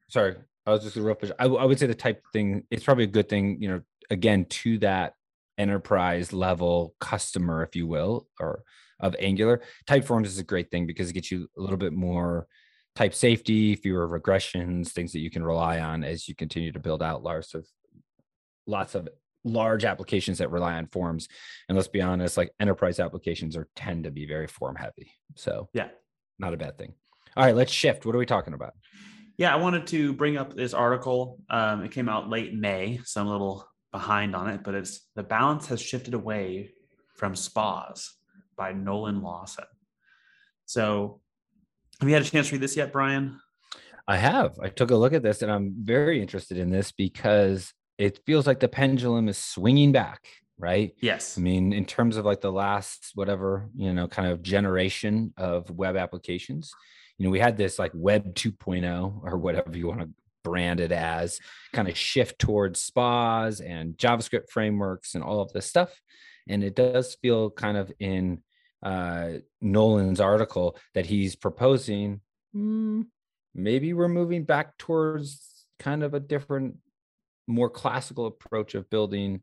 sorry 0.07 0.35
i 0.67 0.69
was 0.69 0.83
just 0.83 0.95
a 0.95 1.01
real 1.01 1.17
I, 1.39 1.45
I 1.45 1.65
would 1.65 1.79
say 1.79 1.87
the 1.87 1.95
type 1.95 2.21
thing 2.31 2.63
it's 2.69 2.83
probably 2.83 3.05
a 3.05 3.07
good 3.07 3.27
thing 3.27 3.57
you 3.59 3.69
know 3.69 3.81
again 4.11 4.45
to 4.61 4.77
that 4.79 5.13
enterprise 5.57 6.31
level 6.31 6.93
customer 6.99 7.63
if 7.63 7.75
you 7.75 7.87
will 7.87 8.27
or 8.39 8.63
of 9.03 9.15
angular. 9.19 9.61
Type 9.85 10.05
forms 10.05 10.29
is 10.29 10.39
a 10.39 10.43
great 10.43 10.71
thing 10.71 10.87
because 10.87 11.09
it 11.09 11.13
gets 11.13 11.29
you 11.29 11.47
a 11.57 11.61
little 11.61 11.77
bit 11.77 11.93
more 11.93 12.47
type 12.95 13.13
safety, 13.13 13.75
fewer 13.75 14.07
regressions, 14.07 14.89
things 14.89 15.11
that 15.13 15.19
you 15.19 15.29
can 15.29 15.43
rely 15.43 15.79
on 15.79 16.03
as 16.03 16.27
you 16.27 16.35
continue 16.35 16.71
to 16.71 16.79
build 16.79 17.01
out 17.01 17.23
large 17.23 17.53
of 17.53 17.65
lots 18.67 18.95
of 18.95 19.09
large 19.43 19.83
applications 19.83 20.37
that 20.37 20.51
rely 20.51 20.75
on 20.75 20.87
forms. 20.87 21.27
And 21.67 21.75
let's 21.75 21.87
be 21.87 22.01
honest, 22.01 22.37
like 22.37 22.53
enterprise 22.59 22.99
applications 22.99 23.57
are 23.57 23.67
tend 23.75 24.05
to 24.05 24.11
be 24.11 24.25
very 24.25 24.47
form 24.47 24.75
heavy. 24.75 25.11
So 25.35 25.69
yeah, 25.73 25.89
not 26.39 26.53
a 26.53 26.57
bad 26.57 26.77
thing. 26.77 26.93
All 27.35 27.43
right, 27.43 27.55
let's 27.55 27.71
shift. 27.71 28.05
What 28.05 28.15
are 28.15 28.19
we 28.19 28.25
talking 28.25 28.53
about? 28.53 28.73
Yeah, 29.37 29.51
I 29.51 29.57
wanted 29.57 29.87
to 29.87 30.13
bring 30.13 30.37
up 30.37 30.55
this 30.55 30.75
article. 30.75 31.39
Um, 31.49 31.83
it 31.83 31.91
came 31.91 32.07
out 32.07 32.29
late 32.29 32.53
May, 32.53 33.01
so 33.03 33.21
I'm 33.21 33.27
a 33.27 33.31
little 33.31 33.67
behind 33.91 34.35
on 34.35 34.49
it, 34.49 34.63
but 34.63 34.75
it's 34.75 35.07
the 35.15 35.23
balance 35.23 35.67
has 35.67 35.81
shifted 35.81 36.13
away 36.13 36.73
from 37.15 37.35
spas 37.35 38.13
by 38.55 38.73
Nolan 38.73 39.21
Lawson. 39.21 39.65
So 40.65 41.21
have 41.99 42.09
you 42.09 42.15
had 42.15 42.23
a 42.23 42.25
chance 42.25 42.49
to 42.49 42.55
read 42.55 42.61
this 42.61 42.75
yet, 42.75 42.91
Brian? 42.91 43.39
I 44.07 44.17
have. 44.17 44.59
I 44.61 44.69
took 44.69 44.91
a 44.91 44.95
look 44.95 45.13
at 45.13 45.23
this 45.23 45.41
and 45.41 45.51
I'm 45.51 45.75
very 45.79 46.21
interested 46.21 46.57
in 46.57 46.69
this 46.69 46.91
because 46.91 47.73
it 47.97 48.19
feels 48.25 48.45
like 48.45 48.59
the 48.59 48.67
pendulum 48.67 49.29
is 49.29 49.37
swinging 49.37 49.91
back, 49.91 50.27
right? 50.57 50.93
Yes. 51.01 51.37
I 51.37 51.41
mean, 51.41 51.71
in 51.71 51.85
terms 51.85 52.17
of 52.17 52.25
like 52.25 52.41
the 52.41 52.51
last, 52.51 53.11
whatever, 53.15 53.69
you 53.75 53.93
know, 53.93 54.07
kind 54.07 54.27
of 54.27 54.41
generation 54.41 55.33
of 55.37 55.69
web 55.69 55.95
applications, 55.95 56.73
you 57.17 57.25
know, 57.25 57.31
we 57.31 57.39
had 57.39 57.55
this 57.55 57.79
like 57.79 57.91
web 57.93 58.33
2.0 58.35 59.21
or 59.23 59.37
whatever 59.37 59.77
you 59.77 59.87
want 59.87 60.01
to 60.01 60.09
brand 60.43 60.81
it 60.81 60.91
as 60.91 61.39
kind 61.71 61.87
of 61.87 61.97
shift 61.97 62.37
towards 62.39 62.81
spas 62.81 63.61
and 63.61 63.97
JavaScript 63.97 64.49
frameworks 64.49 65.15
and 65.15 65.23
all 65.23 65.39
of 65.39 65.53
this 65.53 65.65
stuff. 65.65 66.01
And 66.49 66.63
it 66.63 66.75
does 66.75 67.15
feel 67.21 67.49
kind 67.49 67.77
of 67.77 67.91
in 67.99 68.43
uh, 68.83 69.29
Nolan's 69.61 70.19
article 70.19 70.77
that 70.93 71.05
he's 71.05 71.35
proposing 71.35 72.21
mm, 72.55 73.05
maybe 73.53 73.93
we're 73.93 74.07
moving 74.07 74.43
back 74.43 74.77
towards 74.77 75.65
kind 75.79 76.03
of 76.03 76.13
a 76.13 76.19
different, 76.19 76.77
more 77.47 77.69
classical 77.69 78.25
approach 78.25 78.75
of 78.75 78.89
building 78.89 79.41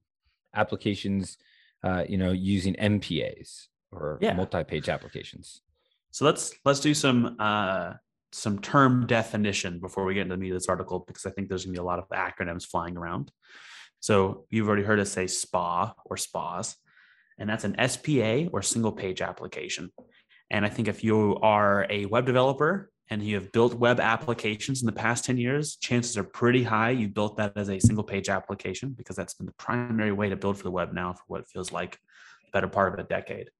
applications, 0.55 1.37
uh, 1.83 2.05
you 2.09 2.19
know, 2.19 2.33
using 2.33 2.75
MPAs 2.75 3.67
or 3.93 4.19
yeah. 4.21 4.33
multi-page 4.35 4.89
applications. 4.89 5.61
So 6.13 6.25
let's 6.25 6.53
let's 6.65 6.81
do 6.81 6.93
some 6.93 7.37
uh, 7.39 7.95
some 8.33 8.59
term 8.59 9.07
definition 9.07 9.79
before 9.79 10.05
we 10.05 10.15
get 10.15 10.23
into 10.23 10.35
the 10.35 10.41
meat 10.41 10.51
of 10.51 10.57
this 10.57 10.69
article 10.69 11.05
because 11.07 11.25
I 11.25 11.31
think 11.31 11.49
there's 11.49 11.65
gonna 11.65 11.73
be 11.73 11.79
a 11.79 11.85
lot 11.85 12.01
of 12.01 12.09
acronyms 12.09 12.67
flying 12.67 12.97
around. 12.97 13.31
So 14.01 14.47
you've 14.51 14.67
already 14.67 14.83
heard 14.83 14.99
us 14.99 15.13
say 15.13 15.27
SPA 15.27 15.95
or 16.05 16.17
SPAs 16.17 16.77
and 17.41 17.49
that's 17.49 17.65
an 17.65 17.75
SPA 17.89 18.49
or 18.53 18.63
single 18.63 18.93
page 18.93 19.23
application. 19.23 19.91
And 20.51 20.65
I 20.65 20.69
think 20.69 20.89
if 20.89 21.03
you 21.03 21.37
are 21.37 21.87
a 21.89 22.05
web 22.07 22.27
developer 22.27 22.91
and 23.09 23.23
you 23.23 23.35
have 23.37 23.51
built 23.51 23.75
web 23.75 23.99
applications 23.99 24.83
in 24.83 24.87
the 24.87 24.93
past 24.93 25.25
10 25.25 25.39
years, 25.39 25.77
chances 25.77 26.19
are 26.19 26.25
pretty 26.25 26.63
high 26.63 26.91
you 26.91 27.09
built 27.09 27.39
that 27.39 27.57
as 27.57 27.71
a 27.71 27.81
single 27.81 28.05
page 28.05 28.29
application 28.29 28.91
because 28.91 29.17
that's 29.17 29.35
been 29.35 29.47
the 29.47 29.53
primary 29.53 30.13
way 30.13 30.29
to 30.29 30.37
build 30.37 30.59
for 30.59 30.65
the 30.65 30.71
web 30.71 30.93
now 30.93 31.15
for 31.15 31.23
what 31.27 31.49
feels 31.49 31.73
like 31.73 31.93
the 32.45 32.51
better 32.53 32.69
part 32.69 32.93
of 32.93 33.01
a 33.01 33.09
decade. 33.09 33.51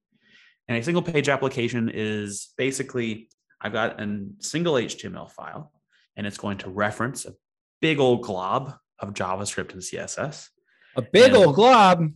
And 0.67 0.77
a 0.77 0.83
single 0.83 1.01
page 1.01 1.27
application 1.27 1.89
is 1.93 2.49
basically 2.57 3.29
I've 3.59 3.73
got 3.73 3.99
a 3.99 4.25
single 4.39 4.75
HTML 4.75 5.31
file 5.31 5.71
and 6.15 6.27
it's 6.27 6.37
going 6.37 6.59
to 6.59 6.69
reference 6.69 7.25
a 7.25 7.33
big 7.81 7.99
old 7.99 8.21
glob 8.21 8.75
of 8.99 9.13
JavaScript 9.13 9.73
and 9.73 9.81
CSS. 9.81 10.49
A 10.95 11.01
big 11.01 11.33
and 11.33 11.37
old 11.37 11.55
glob 11.55 12.11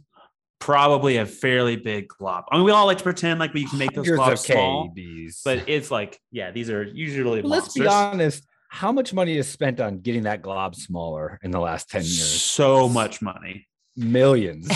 probably 0.60 1.18
a 1.18 1.26
fairly 1.26 1.76
big 1.76 2.08
glob. 2.08 2.46
I 2.52 2.58
mean, 2.58 2.66
we 2.66 2.72
all 2.72 2.86
like 2.86 2.98
to 2.98 3.04
pretend 3.04 3.40
like 3.40 3.54
we 3.54 3.66
can 3.68 3.78
make 3.78 3.92
those 3.92 4.08
globs 4.08 4.40
small, 4.40 4.94
but 5.44 5.68
it's 5.70 5.92
like, 5.92 6.20
yeah, 6.32 6.52
these 6.52 6.70
are 6.70 6.84
usually. 6.84 7.42
Well, 7.42 7.52
let's 7.52 7.74
be 7.74 7.88
honest. 7.88 8.46
How 8.70 8.92
much 8.92 9.14
money 9.14 9.38
is 9.38 9.48
spent 9.48 9.80
on 9.80 10.00
getting 10.00 10.24
that 10.24 10.42
glob 10.42 10.76
smaller 10.76 11.40
in 11.44 11.52
the 11.52 11.60
last 11.60 11.90
ten 11.90 12.02
years? 12.02 12.42
So 12.42 12.90
much 12.90 13.22
money. 13.22 13.68
Millions. 13.96 14.68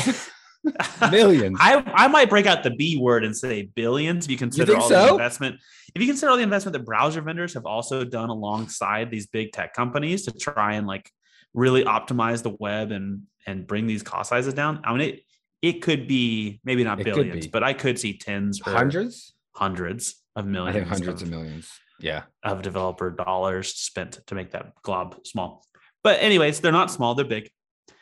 Millions. 1.11 1.57
I, 1.59 1.83
I 1.93 2.07
might 2.07 2.29
break 2.29 2.45
out 2.45 2.63
the 2.63 2.71
B 2.71 2.97
word 2.97 3.23
and 3.23 3.35
say 3.35 3.63
billions 3.75 4.25
if 4.25 4.31
you 4.31 4.37
consider 4.37 4.73
you 4.73 4.79
all 4.79 4.89
so? 4.89 5.05
the 5.05 5.11
investment. 5.13 5.59
If 5.95 6.01
you 6.01 6.07
consider 6.07 6.29
all 6.29 6.37
the 6.37 6.43
investment 6.43 6.73
that 6.73 6.85
browser 6.85 7.21
vendors 7.21 7.53
have 7.53 7.65
also 7.65 8.03
done 8.03 8.29
alongside 8.29 9.09
these 9.09 9.27
big 9.27 9.51
tech 9.51 9.73
companies 9.73 10.25
to 10.25 10.31
try 10.31 10.75
and 10.75 10.85
like 10.85 11.11
really 11.53 11.83
optimize 11.83 12.43
the 12.43 12.51
web 12.51 12.91
and 12.91 13.23
and 13.45 13.65
bring 13.65 13.87
these 13.87 14.03
cost 14.03 14.29
sizes 14.29 14.53
down. 14.53 14.81
I 14.83 14.91
mean, 14.91 15.01
it 15.01 15.23
it 15.61 15.81
could 15.81 16.07
be 16.07 16.59
maybe 16.63 16.83
not 16.83 16.99
it 16.99 17.03
billions, 17.03 17.47
but 17.47 17.63
I 17.63 17.73
could 17.73 17.99
see 17.99 18.17
tens, 18.17 18.61
hundreds, 18.61 19.33
hundreds 19.53 20.15
of 20.35 20.45
millions, 20.45 20.87
hundreds 20.87 21.21
of, 21.21 21.27
of, 21.27 21.33
millions, 21.33 21.71
yeah, 21.99 22.23
of 22.43 22.61
developer 22.61 23.09
dollars 23.09 23.73
spent 23.73 24.19
to 24.27 24.35
make 24.35 24.51
that 24.51 24.73
glob 24.81 25.25
small. 25.25 25.65
But 26.03 26.21
anyways, 26.21 26.61
they're 26.61 26.71
not 26.71 26.91
small; 26.91 27.15
they're 27.15 27.25
big. 27.25 27.49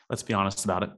Let's 0.10 0.24
be 0.24 0.34
honest 0.34 0.66
about 0.66 0.84
it. 0.84 0.90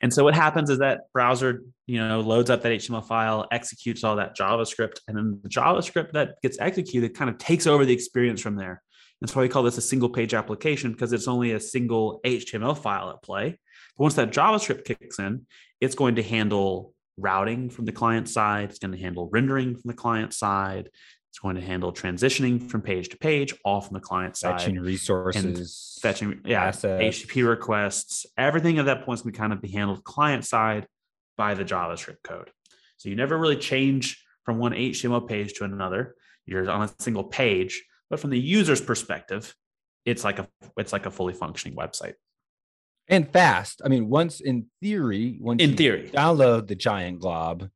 And 0.00 0.12
so 0.12 0.24
what 0.24 0.34
happens 0.34 0.70
is 0.70 0.78
that 0.78 1.12
browser, 1.12 1.62
you 1.86 1.98
know, 1.98 2.20
loads 2.20 2.50
up 2.50 2.62
that 2.62 2.72
HTML 2.72 3.06
file, 3.06 3.48
executes 3.50 4.04
all 4.04 4.16
that 4.16 4.36
JavaScript, 4.36 5.00
and 5.08 5.16
then 5.16 5.40
the 5.42 5.48
JavaScript 5.48 6.12
that 6.12 6.40
gets 6.42 6.58
executed 6.60 7.14
kind 7.14 7.30
of 7.30 7.38
takes 7.38 7.66
over 7.66 7.84
the 7.84 7.92
experience 7.92 8.40
from 8.40 8.56
there. 8.56 8.82
That's 9.20 9.36
why 9.36 9.42
we 9.42 9.48
call 9.48 9.62
this 9.62 9.78
a 9.78 9.82
single 9.82 10.08
page 10.08 10.34
application 10.34 10.92
because 10.92 11.12
it's 11.12 11.28
only 11.28 11.52
a 11.52 11.60
single 11.60 12.20
HTML 12.24 12.76
file 12.76 13.10
at 13.10 13.22
play. 13.22 13.58
But 13.96 14.04
once 14.04 14.14
that 14.14 14.30
JavaScript 14.30 14.84
kicks 14.84 15.18
in, 15.18 15.46
it's 15.80 15.94
going 15.94 16.16
to 16.16 16.22
handle 16.22 16.94
routing 17.16 17.70
from 17.70 17.84
the 17.84 17.92
client 17.92 18.28
side. 18.28 18.70
It's 18.70 18.78
going 18.78 18.92
to 18.92 18.98
handle 18.98 19.28
rendering 19.32 19.74
from 19.76 19.88
the 19.88 19.96
client 19.96 20.32
side. 20.32 20.90
It's 21.30 21.38
going 21.38 21.56
to 21.56 21.62
handle 21.62 21.92
transitioning 21.92 22.70
from 22.70 22.82
page 22.82 23.08
to 23.08 23.16
page, 23.16 23.54
all 23.64 23.80
from 23.80 23.94
the 23.94 24.00
client 24.00 24.36
side. 24.36 24.60
Fetching 24.60 24.80
resources, 24.80 25.98
fetching, 26.02 26.40
yeah, 26.44 26.64
assets. 26.64 27.24
HTTP 27.24 27.48
requests, 27.48 28.26
everything 28.36 28.78
at 28.78 28.84
that 28.84 29.06
point 29.06 29.18
is 29.18 29.22
going 29.22 29.32
to 29.32 29.38
kind 29.38 29.52
of 29.52 29.62
be 29.62 29.68
handled 29.68 30.04
client 30.04 30.44
side 30.44 30.86
by 31.38 31.54
the 31.54 31.64
JavaScript 31.64 32.22
code. 32.22 32.50
So 32.98 33.08
you 33.08 33.16
never 33.16 33.38
really 33.38 33.56
change 33.56 34.22
from 34.44 34.58
one 34.58 34.72
HTML 34.72 35.26
page 35.26 35.54
to 35.54 35.64
another. 35.64 36.14
You're 36.44 36.70
on 36.70 36.82
a 36.82 36.90
single 36.98 37.24
page, 37.24 37.82
but 38.10 38.20
from 38.20 38.30
the 38.30 38.38
user's 38.38 38.80
perspective, 38.80 39.54
it's 40.04 40.24
like 40.24 40.38
a 40.38 40.48
it's 40.76 40.92
like 40.92 41.06
a 41.06 41.10
fully 41.10 41.32
functioning 41.32 41.76
website. 41.76 42.14
And 43.08 43.30
fast. 43.30 43.82
I 43.84 43.88
mean, 43.88 44.08
once 44.08 44.40
in 44.40 44.66
theory, 44.80 45.38
once 45.40 45.62
In 45.62 45.70
you 45.70 45.76
theory, 45.76 46.10
download 46.14 46.68
the 46.68 46.74
giant 46.74 47.20
glob, 47.20 47.68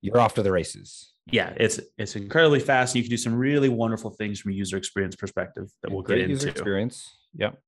you're 0.00 0.20
off 0.20 0.34
to 0.34 0.42
the 0.42 0.52
races. 0.52 1.12
yeah, 1.30 1.52
it's 1.56 1.80
it's 1.98 2.14
incredibly 2.16 2.60
fast. 2.60 2.94
You 2.94 3.02
can 3.02 3.10
do 3.10 3.16
some 3.16 3.34
really 3.34 3.68
wonderful 3.68 4.10
things 4.10 4.40
from 4.40 4.52
a 4.52 4.54
user 4.54 4.76
experience 4.76 5.16
perspective 5.16 5.68
that 5.82 5.90
we'll 5.90 6.02
get 6.02 6.18
into. 6.18 6.48
experience. 6.48 7.10
Yep. 7.36 7.58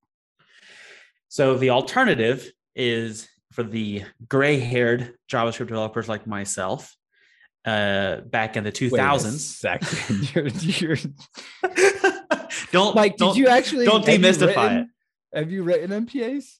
So 1.29 1.57
the 1.57 1.71
alternative 1.71 2.51
is 2.75 3.29
for 3.53 3.63
the 3.63 4.05
gray-haired 4.29 5.15
JavaScript 5.33 5.69
developers 5.69 6.09
like 6.09 6.27
myself, 6.27 6.95
uh, 7.65 8.21
back 8.21 8.57
in 8.57 8.65
the 8.65 8.71
two 8.71 8.91
Wait 8.91 9.01
second. 9.21 10.35
You're, 10.35 10.49
you're, 10.49 10.97
don't 12.71 12.95
Mike, 12.95 13.17
don't, 13.17 13.35
did 13.35 13.41
you 13.41 13.49
actually 13.49 13.87
don't 13.87 14.05
demystify 14.05 14.47
written- 14.57 14.91
it. 15.33 15.39
Have 15.39 15.51
you 15.51 15.63
written 15.65 16.07
MPAs? 16.07 16.59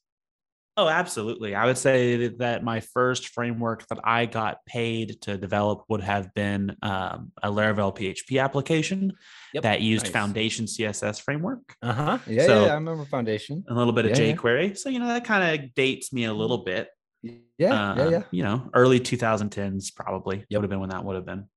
Oh, 0.79 0.89
absolutely. 0.89 1.55
I 1.55 1.65
would 1.65 1.79
say 1.79 2.29
that 2.29 2.63
my 2.63 2.81
first 2.81 3.29
framework 3.29 3.87
that 3.89 3.99
I 4.05 4.27
got 4.27 4.59
paid 4.67 5.23
to 5.23 5.39
develop 5.39 5.85
would 5.89 6.03
have 6.03 6.35
been 6.35 6.77
um, 6.83 7.33
a 7.43 7.51
Laravel 7.51 7.97
PHP 7.97 8.43
application 8.43 9.15
Yep, 9.55 9.63
that 9.63 9.81
used 9.81 10.05
nice. 10.05 10.13
Foundation 10.13 10.67
CSS 10.67 11.23
framework, 11.23 11.61
Uh 11.81 11.93
huh. 11.95 12.19
Yeah, 12.27 12.47
So- 12.47 12.65
yeah, 12.67 12.73
I 12.73 12.75
remember 12.75 13.07
Foundation. 13.07 13.65
a 13.69 13.75
little 13.75 13.95
bit 13.95 14.05
of 14.05 14.11
Yeah, 14.19 14.25
yeah. 14.27 14.35
jQuery. 14.35 14.77
So, 14.77 14.91
you 14.91 14.99
know, 14.99 15.07
that 15.09 15.25
kind 15.25 15.61
of 15.65 15.75
dates 15.75 16.13
me 16.13 16.25
a 16.25 16.35
little 16.35 16.59
bit. 16.59 16.89
Yeah, 17.23 17.33
yeah, 17.59 17.73
Uh, 17.73 18.11
yeah, 18.11 18.23
You 18.31 18.43
know, 18.43 18.69
early 18.75 19.01
2010s 19.01 19.91
probably 19.95 20.45
Yep. 20.51 20.61
would 20.61 20.65
have 20.65 20.71
been 20.71 20.81
when 20.81 20.91
that 20.91 21.05
would 21.05 21.17
have 21.17 21.25
been. 21.27 21.49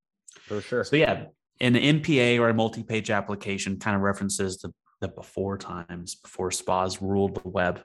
for 0.46 0.62
sure. 0.62 0.82
So 0.84 0.96
yeah, 0.96 1.26
an 1.60 1.74
MPA 1.74 2.38
or 2.40 2.48
a 2.48 2.54
multi-page 2.54 3.10
application 3.10 3.78
kind 3.78 3.94
of 3.96 4.00
references 4.02 4.56
the, 4.58 4.72
the 5.02 5.08
before 5.08 5.58
times, 5.58 6.14
before 6.14 6.50
spas 6.50 7.02
ruled 7.02 7.34
the 7.42 7.48
web. 7.48 7.82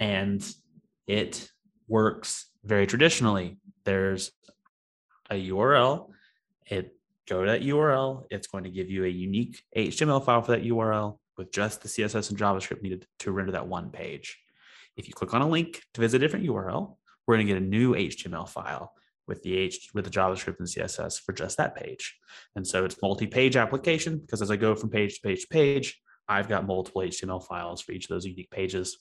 And 0.00 0.44
it 1.06 1.48
works 1.86 2.46
very 2.64 2.86
traditionally. 2.86 3.58
There's 3.84 4.32
a 5.30 5.48
URL. 5.50 6.08
It 6.66 6.96
go 7.28 7.44
to 7.44 7.50
that 7.52 7.62
URL. 7.62 8.24
It's 8.30 8.48
going 8.48 8.64
to 8.64 8.70
give 8.70 8.90
you 8.90 9.04
a 9.04 9.08
unique 9.08 9.62
HTML 9.76 10.24
file 10.24 10.42
for 10.42 10.52
that 10.52 10.64
URL 10.64 11.18
with 11.38 11.52
just 11.52 11.82
the 11.82 11.88
CSS 11.88 12.30
and 12.30 12.38
JavaScript 12.38 12.82
needed 12.82 13.06
to 13.20 13.32
render 13.32 13.52
that 13.52 13.68
one 13.68 13.90
page. 13.90 14.38
If 14.96 15.06
you 15.06 15.14
click 15.14 15.32
on 15.32 15.42
a 15.42 15.48
link 15.48 15.82
to 15.94 16.00
visit 16.00 16.16
a 16.16 16.26
different 16.26 16.46
URL, 16.46 16.96
we're 17.26 17.36
going 17.36 17.46
to 17.46 17.52
get 17.52 17.62
a 17.62 17.64
new 17.64 17.94
HTML 17.94 18.48
file 18.48 18.92
with 19.28 19.42
the 19.42 19.56
H 19.56 19.90
with 19.94 20.04
the 20.04 20.10
JavaScript 20.10 20.58
and 20.58 20.68
CSS 20.68 21.20
for 21.22 21.32
just 21.32 21.56
that 21.56 21.76
page. 21.76 22.18
And 22.56 22.66
so 22.66 22.84
it's 22.84 23.00
multi-page 23.00 23.56
application 23.56 24.18
because 24.18 24.42
as 24.42 24.50
I 24.50 24.56
go 24.56 24.74
from 24.74 24.90
page 24.90 25.14
to 25.14 25.20
page 25.20 25.42
to 25.42 25.48
page, 25.48 26.00
I've 26.28 26.48
got 26.48 26.66
multiple 26.66 27.02
HTML 27.02 27.46
files 27.46 27.80
for 27.80 27.92
each 27.92 28.04
of 28.04 28.08
those 28.08 28.26
unique 28.26 28.50
pages. 28.50 28.98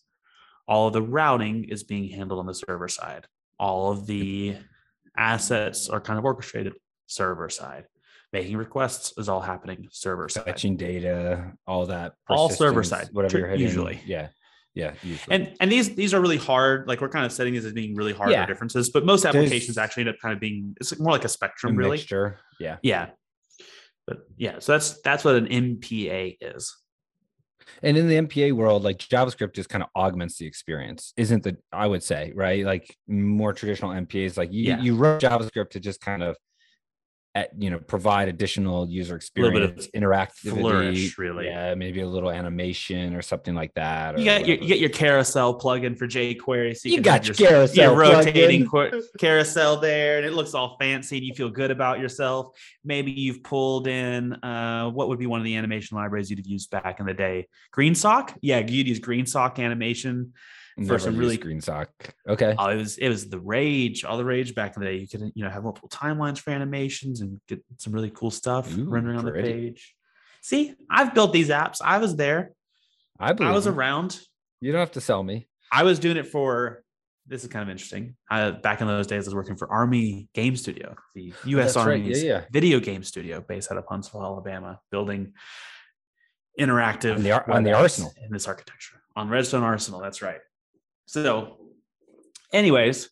All 0.69 0.87
of 0.87 0.93
the 0.93 1.01
routing 1.01 1.65
is 1.65 1.83
being 1.83 2.09
handled 2.09 2.39
on 2.39 2.45
the 2.45 2.53
server 2.53 2.87
side. 2.87 3.25
All 3.59 3.91
of 3.91 4.05
the 4.05 4.55
assets 5.17 5.89
are 5.89 5.99
kind 5.99 6.19
of 6.19 6.25
orchestrated 6.25 6.73
server 7.07 7.49
side. 7.49 7.85
Making 8.31 8.57
requests 8.57 9.13
is 9.17 9.27
all 9.27 9.41
happening 9.41 9.87
server 9.91 10.29
side. 10.29 10.45
Fetching 10.45 10.77
data, 10.77 11.53
all 11.65 11.87
that. 11.87 12.13
All 12.29 12.49
server 12.51 12.83
side, 12.83 13.09
whatever 13.11 13.39
you're 13.39 13.47
hitting. 13.47 13.65
usually. 13.65 13.99
Yeah. 14.05 14.27
Yeah. 14.75 14.93
Usually. 15.01 15.35
And 15.35 15.55
and 15.59 15.71
these 15.71 15.95
these 15.95 16.13
are 16.13 16.21
really 16.21 16.37
hard. 16.37 16.87
Like 16.87 17.01
we're 17.01 17.09
kind 17.09 17.25
of 17.25 17.31
setting 17.31 17.53
these 17.53 17.65
as 17.65 17.73
being 17.73 17.95
really 17.95 18.13
hard 18.13 18.29
Yeah. 18.31 18.45
differences, 18.45 18.91
but 18.91 19.03
most 19.03 19.25
applications 19.25 19.75
There's- 19.75 19.83
actually 19.83 20.01
end 20.01 20.09
up 20.11 20.17
kind 20.21 20.33
of 20.35 20.39
being 20.39 20.75
it's 20.79 20.97
more 20.99 21.11
like 21.11 21.23
a 21.23 21.25
a 21.25 21.29
spectrum, 21.29 21.75
really. 21.75 21.97
mixture. 21.97 22.37
Yeah. 22.59 22.77
Yeah. 22.83 23.09
But 24.05 24.19
yeah, 24.37 24.59
so 24.59 24.73
that's 24.73 25.01
that's 25.01 25.23
what 25.25 25.35
an 25.35 25.47
MPA 25.47 26.37
is. 26.39 26.75
And 27.83 27.97
in 27.97 28.07
the 28.07 28.15
MPA 28.15 28.53
world, 28.53 28.83
like 28.83 28.97
JavaScript 28.97 29.53
just 29.53 29.69
kind 29.69 29.83
of 29.83 29.89
augments 29.95 30.37
the 30.37 30.45
experience, 30.45 31.13
isn't 31.17 31.43
the 31.43 31.57
I 31.71 31.87
would 31.87 32.03
say, 32.03 32.31
right? 32.35 32.65
Like 32.65 32.95
more 33.07 33.53
traditional 33.53 33.91
MPAs, 33.91 34.37
like 34.37 34.51
you, 34.51 34.63
Yeah. 34.65 34.81
you 34.81 34.95
wrote 34.95 35.21
JavaScript 35.21 35.71
to 35.71 35.79
just 35.79 36.01
kind 36.01 36.23
of 36.23 36.37
at, 37.35 37.51
you 37.57 37.69
know, 37.69 37.77
provide 37.79 38.27
additional 38.27 38.89
user 38.89 39.15
experience, 39.15 39.53
little 39.53 39.69
bit 39.69 39.85
of 39.85 39.91
interactivity, 39.91 40.59
flourish, 40.59 41.17
really. 41.17 41.45
Yeah, 41.45 41.75
maybe 41.75 42.01
a 42.01 42.07
little 42.07 42.31
animation 42.31 43.15
or 43.15 43.21
something 43.21 43.53
like 43.53 43.73
that. 43.75 44.17
You 44.17 44.23
or 44.23 44.39
got 44.39 44.47
your 44.47 44.57
you 44.57 44.67
get 44.67 44.79
your 44.79 44.89
carousel 44.89 45.59
plugin 45.59 45.97
for 45.97 46.07
jQuery. 46.07 46.75
So 46.75 46.89
You 46.89 46.95
can 46.95 47.03
got 47.03 47.25
have 47.25 47.39
your 47.39 47.49
carousel 47.49 47.83
your 47.83 47.95
rotating 47.95 48.67
qu- 48.67 49.03
carousel 49.19 49.77
there, 49.77 50.17
and 50.17 50.25
it 50.25 50.33
looks 50.33 50.55
all 50.55 50.75
fancy, 50.79 51.17
and 51.17 51.25
you 51.25 51.35
feel 51.35 51.49
good 51.49 51.69
about 51.69 51.99
yourself. 51.99 52.57
Maybe 52.83 53.11
you've 53.11 53.43
pulled 53.43 53.87
in 53.87 54.33
uh, 54.33 54.89
what 54.89 55.09
would 55.09 55.19
be 55.19 55.27
one 55.27 55.39
of 55.39 55.45
the 55.45 55.55
animation 55.55 55.97
libraries 55.97 56.29
you'd 56.31 56.39
have 56.39 56.47
used 56.47 56.71
back 56.71 56.99
in 56.99 57.05
the 57.05 57.13
day. 57.13 57.47
GreenSock, 57.75 58.35
yeah, 58.41 58.59
you'd 58.59 58.87
use 58.87 58.99
GreenSock 58.99 59.59
animation. 59.59 60.33
For 60.79 60.93
Never 60.93 60.99
some 60.99 61.17
really- 61.17 61.37
GreenSock. 61.37 61.87
Okay. 62.27 62.55
Oh, 62.57 62.67
it 62.69 62.77
was 62.77 62.97
it 62.97 63.09
was 63.09 63.29
the 63.29 63.39
rage, 63.39 64.05
all 64.05 64.17
the 64.17 64.23
rage 64.25 64.55
back 64.55 64.75
in 64.77 64.81
the 64.83 64.87
day. 64.89 64.95
You 64.97 65.07
could 65.07 65.31
you 65.35 65.43
know 65.43 65.49
have 65.49 65.63
multiple 65.63 65.89
timelines 65.89 66.39
for 66.39 66.51
animations 66.51 67.19
and 67.21 67.39
get 67.47 67.63
some 67.77 67.91
really 67.93 68.09
cool 68.11 68.31
stuff 68.31 68.75
Ooh, 68.77 68.89
rendering 68.89 69.17
on 69.17 69.25
the 69.25 69.31
page. 69.31 69.93
See, 70.41 70.73
I've 70.89 71.13
built 71.13 71.33
these 71.33 71.49
apps. 71.49 71.77
I 71.83 71.97
was 71.97 72.15
there. 72.15 72.51
I 73.19 73.33
believe 73.33 73.51
I 73.51 73.55
was 73.55 73.65
you. 73.65 73.73
around. 73.73 74.19
You 74.61 74.71
don't 74.71 74.79
have 74.79 74.91
to 74.93 75.01
sell 75.01 75.21
me. 75.21 75.47
I 75.71 75.83
was 75.83 75.99
doing 75.99 76.17
it 76.17 76.27
for. 76.27 76.83
This 77.27 77.43
is 77.43 77.49
kind 77.49 77.61
of 77.61 77.69
interesting. 77.69 78.15
I, 78.31 78.49
back 78.49 78.81
in 78.81 78.87
those 78.87 79.05
days, 79.05 79.25
I 79.25 79.27
was 79.27 79.35
working 79.35 79.55
for 79.55 79.69
Army 79.71 80.29
Game 80.33 80.55
Studio, 80.55 80.95
the 81.13 81.31
oh, 81.35 81.47
U.S. 81.49 81.75
Right. 81.75 81.83
Army's 81.83 82.23
Yeah, 82.23 82.29
yeah. 82.31 82.43
video 82.51 82.79
game 82.79 83.03
studio 83.03 83.39
based 83.47 83.71
out 83.71 83.77
of 83.77 83.85
Huntsville, 83.87 84.23
Alabama, 84.23 84.79
building 84.91 85.33
interactive 86.59 87.15
On 87.15 87.23
the 87.23 87.51
on 87.53 87.63
the 87.63 87.73
Arsenal. 87.73 88.11
in 88.25 88.31
this 88.31 88.47
architecture 88.47 89.01
on 89.15 89.29
Redstone 89.29 89.63
Arsenal. 89.63 89.99
That's 89.99 90.21
right. 90.21 90.39
So, 91.09 91.57
anyways, 92.53 93.09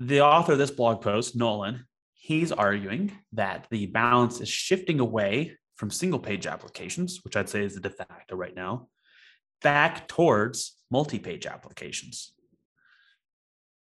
the 0.00 0.22
author 0.22 0.52
of 0.52 0.58
this 0.58 0.70
blog 0.70 1.02
post, 1.02 1.36
Nolan, 1.36 1.84
he's 2.14 2.52
arguing 2.52 3.12
that 3.34 3.66
the 3.70 3.84
balance 3.84 4.40
is 4.40 4.48
shifting 4.48 4.98
away 4.98 5.58
from 5.74 5.90
single 5.90 6.18
page 6.18 6.46
applications, 6.46 7.20
which 7.22 7.36
I'd 7.36 7.50
say 7.50 7.62
is 7.62 7.74
the 7.74 7.80
de 7.80 7.90
facto 7.90 8.34
right 8.34 8.56
now, 8.56 8.88
back 9.60 10.08
towards 10.08 10.78
multi 10.90 11.18
page 11.18 11.44
applications. 11.44 12.32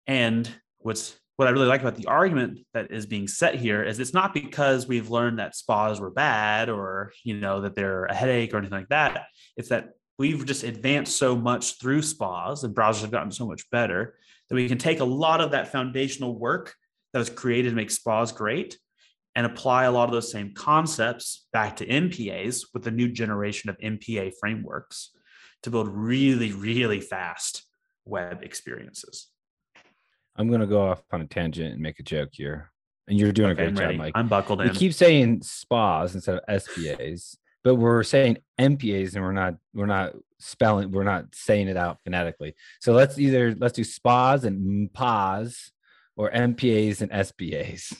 And 0.08 0.50
what's 0.78 1.16
what 1.36 1.46
I 1.46 1.52
really 1.52 1.68
like 1.68 1.82
about 1.82 1.94
the 1.94 2.06
argument 2.06 2.58
that 2.74 2.90
is 2.90 3.06
being 3.06 3.28
set 3.28 3.54
here 3.54 3.84
is 3.84 4.00
it's 4.00 4.14
not 4.14 4.34
because 4.34 4.88
we've 4.88 5.10
learned 5.10 5.38
that 5.38 5.54
spas 5.54 6.00
were 6.00 6.10
bad 6.10 6.70
or 6.70 7.12
you 7.22 7.36
know 7.36 7.60
that 7.60 7.76
they're 7.76 8.06
a 8.06 8.14
headache 8.14 8.52
or 8.52 8.58
anything 8.58 8.78
like 8.78 8.88
that. 8.88 9.26
It's 9.56 9.68
that 9.68 9.90
we've 10.18 10.44
just 10.46 10.64
advanced 10.64 11.16
so 11.16 11.36
much 11.36 11.78
through 11.78 12.02
spas 12.02 12.64
and 12.64 12.74
browsers 12.74 13.02
have 13.02 13.10
gotten 13.10 13.30
so 13.30 13.46
much 13.46 13.68
better 13.70 14.14
that 14.48 14.54
we 14.54 14.68
can 14.68 14.78
take 14.78 15.00
a 15.00 15.04
lot 15.04 15.40
of 15.40 15.50
that 15.50 15.72
foundational 15.72 16.38
work 16.38 16.74
that 17.12 17.18
was 17.18 17.30
created 17.30 17.70
to 17.70 17.76
make 17.76 17.90
spas 17.90 18.32
great 18.32 18.78
and 19.34 19.44
apply 19.44 19.84
a 19.84 19.92
lot 19.92 20.04
of 20.08 20.12
those 20.12 20.30
same 20.30 20.54
concepts 20.54 21.46
back 21.52 21.76
to 21.76 21.86
MPAs 21.86 22.66
with 22.72 22.84
the 22.84 22.90
new 22.90 23.08
generation 23.08 23.68
of 23.68 23.76
MPA 23.78 24.32
frameworks 24.40 25.10
to 25.62 25.70
build 25.70 25.88
really, 25.88 26.52
really 26.52 27.00
fast 27.00 27.66
web 28.06 28.42
experiences. 28.42 29.28
I'm 30.36 30.50
gonna 30.50 30.66
go 30.66 30.80
off 30.88 31.02
on 31.12 31.20
a 31.20 31.26
tangent 31.26 31.72
and 31.74 31.82
make 31.82 31.98
a 31.98 32.02
joke 32.02 32.30
here. 32.32 32.70
And 33.08 33.18
you're 33.18 33.32
doing 33.32 33.50
Okay, 33.52 33.66
a 33.66 33.70
great 33.70 33.90
job. 33.92 33.96
Mike. 33.96 34.12
I'm 34.16 34.28
buckled 34.28 34.60
in. 34.60 34.70
keep 34.74 34.92
saying 34.92 35.42
spas 35.42 36.14
instead 36.14 36.38
of 36.38 36.62
SPAs, 36.62 37.36
but 37.66 37.74
we're 37.74 38.04
saying 38.04 38.38
MPAs 38.60 39.16
and 39.16 39.24
we're 39.24 39.32
not 39.32 39.56
we're 39.74 39.86
not 39.86 40.12
spelling 40.38 40.92
we're 40.92 41.02
not 41.02 41.34
saying 41.34 41.66
it 41.66 41.76
out 41.76 41.98
phonetically. 42.04 42.54
So 42.80 42.92
let's 42.92 43.18
either 43.18 43.56
let's 43.56 43.74
do 43.74 43.82
spas 43.82 44.44
and 44.44 44.88
MPAs 44.88 45.72
or 46.16 46.30
MPAs 46.30 47.00
and 47.00 47.10
SPAs. 47.10 47.92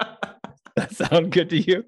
that 0.74 0.92
sound 0.96 1.30
good 1.30 1.48
to 1.50 1.58
you? 1.58 1.84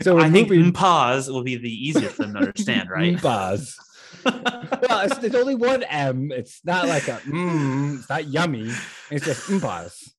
So 0.00 0.18
I 0.18 0.28
think 0.28 0.50
moving 0.50 0.72
pause 0.72 1.30
will 1.30 1.44
be 1.44 1.54
the 1.54 1.70
easiest 1.70 2.16
for 2.16 2.24
them 2.24 2.32
to 2.32 2.40
understand, 2.40 2.90
right? 2.90 3.14
MPAs. 3.14 3.76
well, 4.24 5.06
it's, 5.06 5.18
there's 5.18 5.36
only 5.36 5.54
one 5.54 5.84
M. 5.84 6.32
It's 6.32 6.62
not 6.64 6.88
like 6.88 7.06
a 7.06 7.18
mm, 7.18 8.00
it's 8.00 8.08
not 8.08 8.26
yummy. 8.26 8.72
It's 9.08 9.24
just 9.24 9.48
MPAs. 9.48 10.10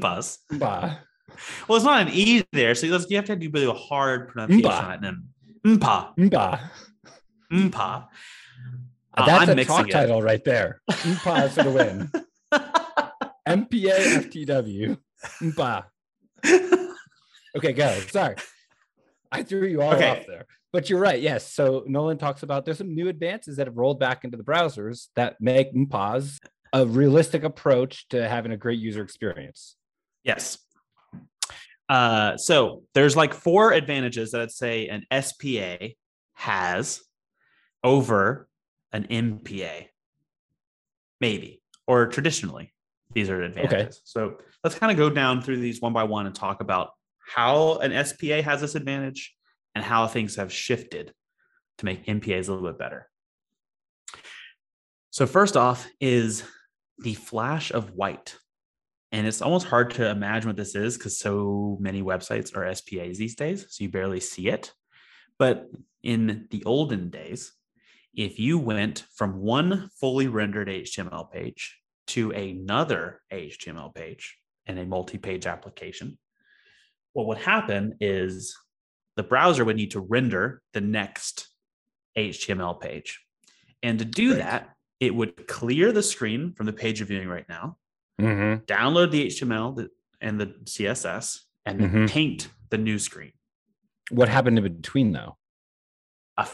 Pause. 0.00 0.38
Mpa. 0.50 0.98
Well, 1.68 1.76
it's 1.76 1.84
not 1.84 2.02
an 2.02 2.08
E 2.12 2.44
there, 2.52 2.74
so 2.74 2.86
you 2.86 2.92
have 2.92 3.24
to 3.26 3.36
do 3.36 3.50
really 3.52 3.66
a 3.66 3.72
hard 3.72 4.28
pronunciation 4.28 4.70
Mpa. 4.70 5.16
Mpa. 5.64 6.14
Mpa. 6.18 6.70
Mpa. 7.52 8.08
Uh, 9.16 9.26
That's 9.26 9.50
I'm 9.50 9.58
a 9.58 9.64
talk 9.64 9.88
it. 9.88 9.92
title 9.92 10.22
right 10.22 10.44
there. 10.44 10.80
Mpa 10.90 11.50
for 11.50 11.62
the 11.64 11.70
win. 11.70 12.10
MPA 13.48 14.30
FTW. 14.30 14.98
Mpa. 15.42 15.84
Okay, 17.56 17.72
go. 17.72 17.92
Sorry. 18.08 18.36
I 19.32 19.42
threw 19.42 19.66
you 19.66 19.82
all 19.82 19.94
Okay. 19.94 20.08
off 20.20 20.26
there. 20.26 20.46
But 20.72 20.88
you're 20.88 21.00
right. 21.00 21.20
Yes. 21.20 21.52
So 21.52 21.82
Nolan 21.86 22.16
talks 22.18 22.42
about 22.44 22.64
there's 22.64 22.78
some 22.78 22.94
new 22.94 23.08
advances 23.08 23.56
that 23.56 23.66
have 23.66 23.76
rolled 23.76 23.98
back 23.98 24.24
into 24.24 24.36
the 24.36 24.44
browsers 24.44 25.08
that 25.16 25.36
make 25.40 25.74
MPAs 25.74 26.38
a 26.72 26.86
realistic 26.86 27.42
approach 27.42 28.08
to 28.10 28.28
having 28.28 28.52
a 28.52 28.56
great 28.56 28.78
user 28.78 29.02
experience. 29.02 29.74
Yes. 30.22 30.58
Uh, 31.90 32.36
so 32.36 32.84
there's 32.94 33.16
like 33.16 33.34
four 33.34 33.72
advantages 33.72 34.30
that 34.30 34.40
I'd 34.40 34.52
say 34.52 34.86
an 34.86 35.04
SPA 35.22 35.88
has 36.34 37.00
over 37.82 38.48
an 38.92 39.08
MPA, 39.10 39.86
maybe, 41.20 41.60
or 41.88 42.06
traditionally, 42.06 42.72
these 43.12 43.28
are 43.28 43.42
advantages. 43.42 44.02
So 44.04 44.36
let's 44.62 44.78
kind 44.78 44.92
of 44.92 44.98
go 44.98 45.10
down 45.10 45.42
through 45.42 45.56
these 45.56 45.80
one 45.80 45.92
by 45.92 46.04
one 46.04 46.26
and 46.26 46.34
talk 46.34 46.60
about 46.60 46.90
how 47.18 47.78
an 47.78 48.04
SPA 48.04 48.40
has 48.40 48.60
this 48.60 48.76
advantage 48.76 49.34
and 49.74 49.84
how 49.84 50.06
things 50.06 50.36
have 50.36 50.52
shifted 50.52 51.12
to 51.78 51.84
make 51.84 52.06
MPAs 52.06 52.48
a 52.48 52.52
little 52.52 52.68
bit 52.68 52.78
better. 52.78 53.08
So, 55.10 55.26
first 55.26 55.56
off, 55.56 55.88
is 56.00 56.44
the 56.98 57.14
flash 57.14 57.72
of 57.72 57.96
white. 57.96 58.36
And 59.12 59.26
it's 59.26 59.42
almost 59.42 59.66
hard 59.66 59.90
to 59.92 60.08
imagine 60.08 60.48
what 60.48 60.56
this 60.56 60.74
is 60.74 60.96
because 60.96 61.18
so 61.18 61.76
many 61.80 62.02
websites 62.02 62.56
are 62.56 62.72
SPAs 62.72 63.18
these 63.18 63.34
days. 63.34 63.66
So 63.68 63.82
you 63.82 63.90
barely 63.90 64.20
see 64.20 64.48
it. 64.48 64.72
But 65.38 65.66
in 66.02 66.46
the 66.50 66.64
olden 66.64 67.10
days, 67.10 67.52
if 68.14 68.38
you 68.38 68.58
went 68.58 69.04
from 69.14 69.40
one 69.40 69.90
fully 69.98 70.28
rendered 70.28 70.68
HTML 70.68 71.30
page 71.30 71.78
to 72.08 72.30
another 72.32 73.20
HTML 73.32 73.94
page 73.94 74.36
in 74.66 74.78
a 74.78 74.84
multi 74.84 75.18
page 75.18 75.46
application, 75.46 76.18
what 77.12 77.26
would 77.26 77.38
happen 77.38 77.96
is 78.00 78.56
the 79.16 79.22
browser 79.22 79.64
would 79.64 79.76
need 79.76 79.92
to 79.92 80.00
render 80.00 80.62
the 80.72 80.80
next 80.80 81.48
HTML 82.16 82.80
page. 82.80 83.20
And 83.82 83.98
to 83.98 84.04
do 84.04 84.30
Right. 84.30 84.38
that, 84.38 84.76
it 85.00 85.14
would 85.14 85.48
clear 85.48 85.92
the 85.92 86.02
screen 86.02 86.52
from 86.52 86.66
the 86.66 86.72
page 86.72 87.00
you're 87.00 87.06
viewing 87.06 87.28
right 87.28 87.48
now, 87.48 87.78
Mm-hmm. 88.24 88.64
download 88.64 89.10
the 89.10 89.26
HTML 89.26 89.88
and 90.20 90.40
the 90.40 90.54
CSS, 90.64 91.40
and 91.66 91.80
Mhm. 91.80 92.08
paint 92.10 92.48
the 92.70 92.78
new 92.78 92.98
screen. 92.98 93.32
What 94.10 94.28
happened 94.28 94.58
in 94.58 94.64
between 94.64 95.12
though? 95.12 95.36
A 96.36 96.48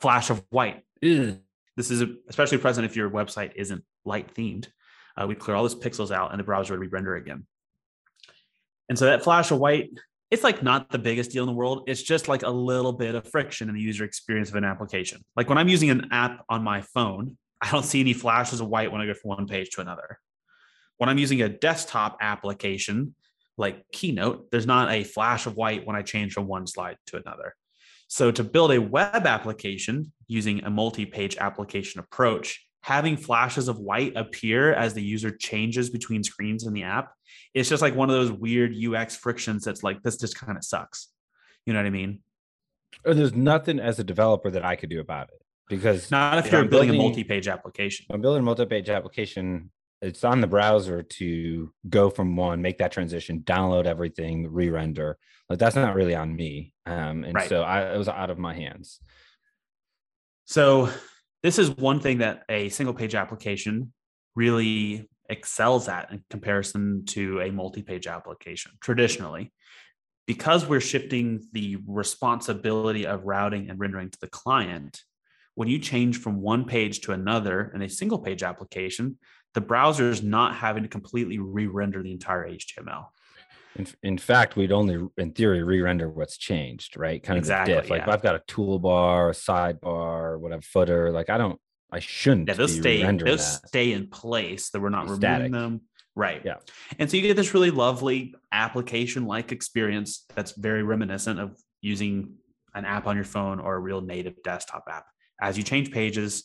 flash 0.00 0.30
of 0.30 0.44
white. 0.50 0.84
Ugh. 1.04 1.38
This 1.76 1.90
is 1.90 2.02
especially 2.28 2.58
present 2.58 2.84
if 2.84 2.96
your 2.96 3.08
website 3.10 3.52
isn't 3.56 3.84
light 4.04 4.34
themed. 4.34 4.68
Uh, 5.16 5.26
we'd 5.26 5.38
clear 5.38 5.56
all 5.56 5.62
those 5.62 5.74
pixels 5.74 6.10
out, 6.10 6.30
and 6.30 6.40
the 6.40 6.44
browser 6.44 6.72
would 6.74 6.80
re-render 6.80 7.16
again. 7.16 7.46
And 8.88 8.98
so 8.98 9.06
that 9.06 9.22
flash 9.22 9.50
of 9.50 9.58
white, 9.58 9.90
it's 10.30 10.42
like 10.44 10.62
not 10.62 10.90
the 10.90 10.98
biggest 10.98 11.30
deal 11.30 11.42
in 11.44 11.46
the 11.46 11.54
world. 11.54 11.84
It's 11.86 12.02
just 12.02 12.28
like 12.28 12.42
a 12.42 12.50
little 12.50 12.92
bit 12.92 13.14
of 13.14 13.28
friction 13.28 13.68
in 13.68 13.74
the 13.74 13.80
user 13.80 14.04
experience 14.04 14.48
of 14.50 14.56
an 14.56 14.64
application. 14.64 15.22
Like 15.36 15.48
when 15.48 15.58
I'm 15.58 15.68
using 15.68 15.90
an 15.90 16.08
app 16.10 16.44
on 16.48 16.62
my 16.62 16.80
phone, 16.82 17.36
I 17.60 17.70
don't 17.70 17.84
see 17.84 18.00
any 18.00 18.12
flashes 18.12 18.60
of 18.60 18.68
white 18.68 18.90
when 18.90 19.00
I 19.00 19.06
go 19.06 19.14
from 19.14 19.30
one 19.30 19.46
page 19.46 19.70
to 19.70 19.80
another. 19.80 20.18
When 20.98 21.08
I'm 21.08 21.18
using 21.18 21.42
a 21.42 21.48
desktop 21.48 22.18
application 22.20 23.14
like 23.58 23.84
Keynote, 23.92 24.50
there's 24.50 24.66
not 24.66 24.90
a 24.90 25.04
flash 25.04 25.46
of 25.46 25.56
white 25.56 25.86
when 25.86 25.96
I 25.96 26.02
change 26.02 26.32
from 26.32 26.46
one 26.46 26.66
slide 26.66 26.96
to 27.06 27.16
another. 27.16 27.54
So 28.08 28.30
to 28.30 28.44
build 28.44 28.72
a 28.72 28.80
web 28.80 29.26
application 29.26 30.12
using 30.26 30.64
a 30.64 30.70
multi-page 30.70 31.36
application 31.38 32.00
approach, 32.00 32.66
having 32.82 33.16
flashes 33.16 33.68
of 33.68 33.78
white 33.78 34.12
appear 34.16 34.74
as 34.74 34.92
the 34.94 35.02
user 35.02 35.30
changes 35.30 35.88
between 35.90 36.22
screens 36.22 36.66
in 36.66 36.72
the 36.72 36.82
app, 36.82 37.12
it's 37.54 37.68
just 37.68 37.82
like 37.82 37.94
one 37.94 38.10
of 38.10 38.16
those 38.16 38.32
weird 38.32 38.74
UX 38.74 39.16
frictions 39.16 39.64
that's 39.64 39.82
like 39.82 40.02
this 40.02 40.16
just 40.16 40.38
kind 40.38 40.58
of 40.58 40.64
sucks. 40.64 41.08
You 41.64 41.72
know 41.72 41.78
what 41.78 41.86
I 41.86 41.90
mean? 41.90 42.20
Or 43.04 43.14
there's 43.14 43.34
nothing 43.34 43.78
as 43.78 43.98
a 43.98 44.04
developer 44.04 44.50
that 44.50 44.64
I 44.64 44.76
could 44.76 44.90
do 44.90 45.00
about 45.00 45.28
it 45.28 45.42
because 45.68 46.10
Not 46.10 46.38
if 46.38 46.52
you're 46.52 46.62
I'm 46.62 46.68
building, 46.68 46.90
a 46.90 46.94
multi-page 46.94 47.48
application. 47.48 48.06
I'm 48.10 48.20
building 48.20 48.40
a 48.40 48.44
multi-page 48.44 48.90
application. 48.90 49.70
It's 50.02 50.24
on 50.24 50.40
the 50.40 50.48
browser 50.48 51.02
to 51.02 51.72
go 51.88 52.10
from 52.10 52.34
one, 52.34 52.60
make 52.60 52.78
that 52.78 52.90
transition, 52.90 53.40
download 53.40 53.86
everything, 53.86 54.52
re-render. 54.52 55.16
Like 55.48 55.60
that's 55.60 55.76
not 55.76 55.94
really 55.94 56.16
on 56.16 56.34
me, 56.34 56.74
um, 56.86 57.22
and 57.24 57.34
Right. 57.34 57.48
so 57.48 57.62
I, 57.62 57.94
it 57.94 57.98
was 57.98 58.08
out 58.08 58.30
of 58.30 58.38
my 58.38 58.52
hands. 58.52 59.00
So 60.44 60.90
this 61.44 61.58
is 61.58 61.70
one 61.70 62.00
thing 62.00 62.18
that 62.18 62.42
a 62.48 62.68
single 62.70 62.94
page 62.94 63.14
application 63.14 63.92
really 64.34 65.08
excels 65.28 65.88
at 65.88 66.10
in 66.10 66.24
comparison 66.30 67.04
to 67.06 67.40
a 67.40 67.50
multi-page 67.52 68.06
application 68.08 68.72
traditionally 68.80 69.52
because 70.26 70.66
we're 70.66 70.80
shifting 70.80 71.46
the 71.52 71.78
responsibility 71.86 73.06
of 73.06 73.24
routing 73.24 73.70
and 73.70 73.78
rendering 73.78 74.10
to 74.10 74.18
the 74.20 74.26
client 74.28 75.00
when 75.54 75.68
you 75.68 75.78
change 75.78 76.18
from 76.18 76.40
one 76.40 76.64
page 76.64 77.00
to 77.02 77.12
another 77.12 77.70
in 77.74 77.82
a 77.82 77.88
single 77.88 78.18
page 78.18 78.42
application 78.42 79.18
the 79.54 79.60
browser 79.60 80.08
is 80.10 80.22
not 80.22 80.54
having 80.54 80.82
to 80.82 80.88
completely 80.88 81.38
re-render 81.38 82.02
the 82.02 82.12
entire 82.12 82.48
html 82.48 83.06
In, 83.76 83.86
in 84.02 84.18
fact, 84.18 84.54
we'd 84.56 84.70
only, 84.72 85.08
in 85.16 85.32
theory, 85.32 85.62
re-render 85.62 86.08
what's 86.08 86.36
changed, 86.36 86.96
right? 86.96 87.22
Kind 87.22 87.38
of 87.38 87.42
Exactly, 87.42 87.74
diff. 87.74 87.88
Like 87.90 88.06
yeah. 88.06 88.12
I've 88.12 88.22
got 88.22 88.34
a 88.34 88.40
toolbar, 88.40 89.30
a 89.30 89.32
sidebar, 89.32 90.38
whatever 90.38 90.60
footer. 90.62 91.10
Like 91.10 91.30
I 91.30 91.38
don't, 91.38 91.58
I 91.90 91.98
shouldn't. 91.98 92.48
yeah 92.48 92.54
those 92.54 92.74
stay 92.78 93.02
those 93.02 93.60
that. 93.60 93.68
stay 93.68 93.92
in 93.92 94.08
place 94.08 94.70
that 94.70 94.80
we're 94.80 94.90
not 94.90 95.04
Be 95.06 95.12
removing 95.12 95.18
static. 95.20 95.52
them 95.52 95.80
right 96.14 96.42
Yeah. 96.44 96.56
and 96.98 97.10
so 97.10 97.16
you 97.16 97.22
get 97.22 97.36
this 97.36 97.54
really 97.54 97.70
lovely 97.70 98.34
application 98.52 99.24
like 99.26 99.52
experience 99.52 100.24
that's 100.34 100.52
very 100.52 100.82
reminiscent 100.82 101.38
of 101.40 101.56
using 101.80 102.34
an 102.74 102.84
app 102.84 103.06
on 103.06 103.16
your 103.16 103.24
phone 103.24 103.58
or 103.60 103.74
a 103.76 103.78
real 103.78 104.00
native 104.02 104.34
desktop 104.42 104.84
app 104.90 105.04
as 105.40 105.56
you 105.58 105.62
change 105.64 105.90
pages 105.90 106.44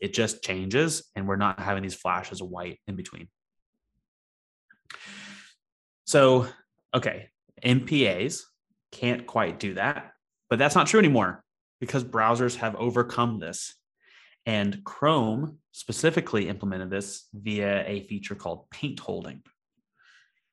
it 0.00 0.12
just 0.12 0.42
changes 0.42 1.10
and 1.14 1.26
we're 1.26 1.36
not 1.36 1.60
having 1.60 1.82
these 1.82 1.94
flashes 1.94 2.40
of 2.40 2.48
white 2.48 2.78
in 2.86 2.96
between 2.96 3.28
so 6.04 6.46
okay 6.94 7.28
mpas 7.64 8.42
can't 8.92 9.26
quite 9.26 9.60
do 9.60 9.74
that 9.74 10.12
but 10.48 10.58
that's 10.58 10.74
not 10.74 10.86
true 10.86 10.98
anymore 11.00 11.44
because 11.80 12.04
browsers 12.04 12.56
have 12.56 12.74
overcome 12.76 13.38
this 13.38 13.74
and 14.46 14.82
Chrome 14.84 15.58
specifically 15.72 16.48
implemented 16.48 16.90
this 16.90 17.26
via 17.34 17.84
a 17.86 18.06
feature 18.06 18.34
called 18.34 18.70
paint 18.70 18.98
holding. 18.98 19.42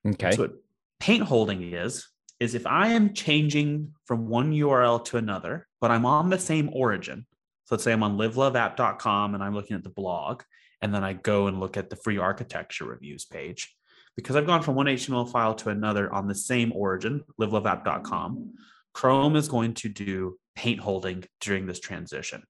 Okay. 0.06 0.32
So 0.32 0.44
what 0.44 0.52
paint 1.00 1.24
holding 1.24 1.74
is, 1.74 2.08
is 2.40 2.54
if 2.54 2.68
I 2.68 2.90
am 2.90 3.14
changing 3.14 3.94
from 4.06 4.28
one 4.28 4.52
URL 4.52 5.04
to 5.06 5.18
another, 5.18 5.68
but 5.82 5.92
I'm 5.92 6.06
on 6.06 6.30
the 6.30 6.40
same 6.40 6.70
origin. 6.72 7.26
So 7.68 7.76
let's 7.76 7.84
say 7.84 7.92
I'm 7.92 8.02
on 8.04 8.18
liveloveapp.com 8.18 9.34
and 9.36 9.44
I'm 9.44 9.54
looking 9.54 9.76
at 9.76 9.84
the 9.84 9.90
blog, 9.90 10.44
and 10.82 10.94
then 10.96 11.04
I 11.04 11.12
go 11.14 11.48
and 11.48 11.60
look 11.60 11.76
at 11.76 11.90
the 11.90 11.98
free 11.98 12.18
architecture 12.18 12.86
reviews 12.86 13.26
page. 13.26 13.76
Because 14.16 14.38
I've 14.38 14.48
gone 14.48 14.64
from 14.64 14.76
one 14.76 14.86
HTML 14.86 15.30
file 15.30 15.54
to 15.56 15.70
another 15.70 16.12
on 16.14 16.28
the 16.28 16.34
same 16.34 16.72
origin, 16.74 17.24
liveloveapp.com, 17.40 18.54
Chrome 18.94 19.36
is 19.36 19.50
going 19.50 19.74
to 19.76 19.90
do 19.90 20.40
paint 20.56 20.80
holding 20.80 21.26
during 21.42 21.68
this 21.68 21.82
transition. 21.82 22.44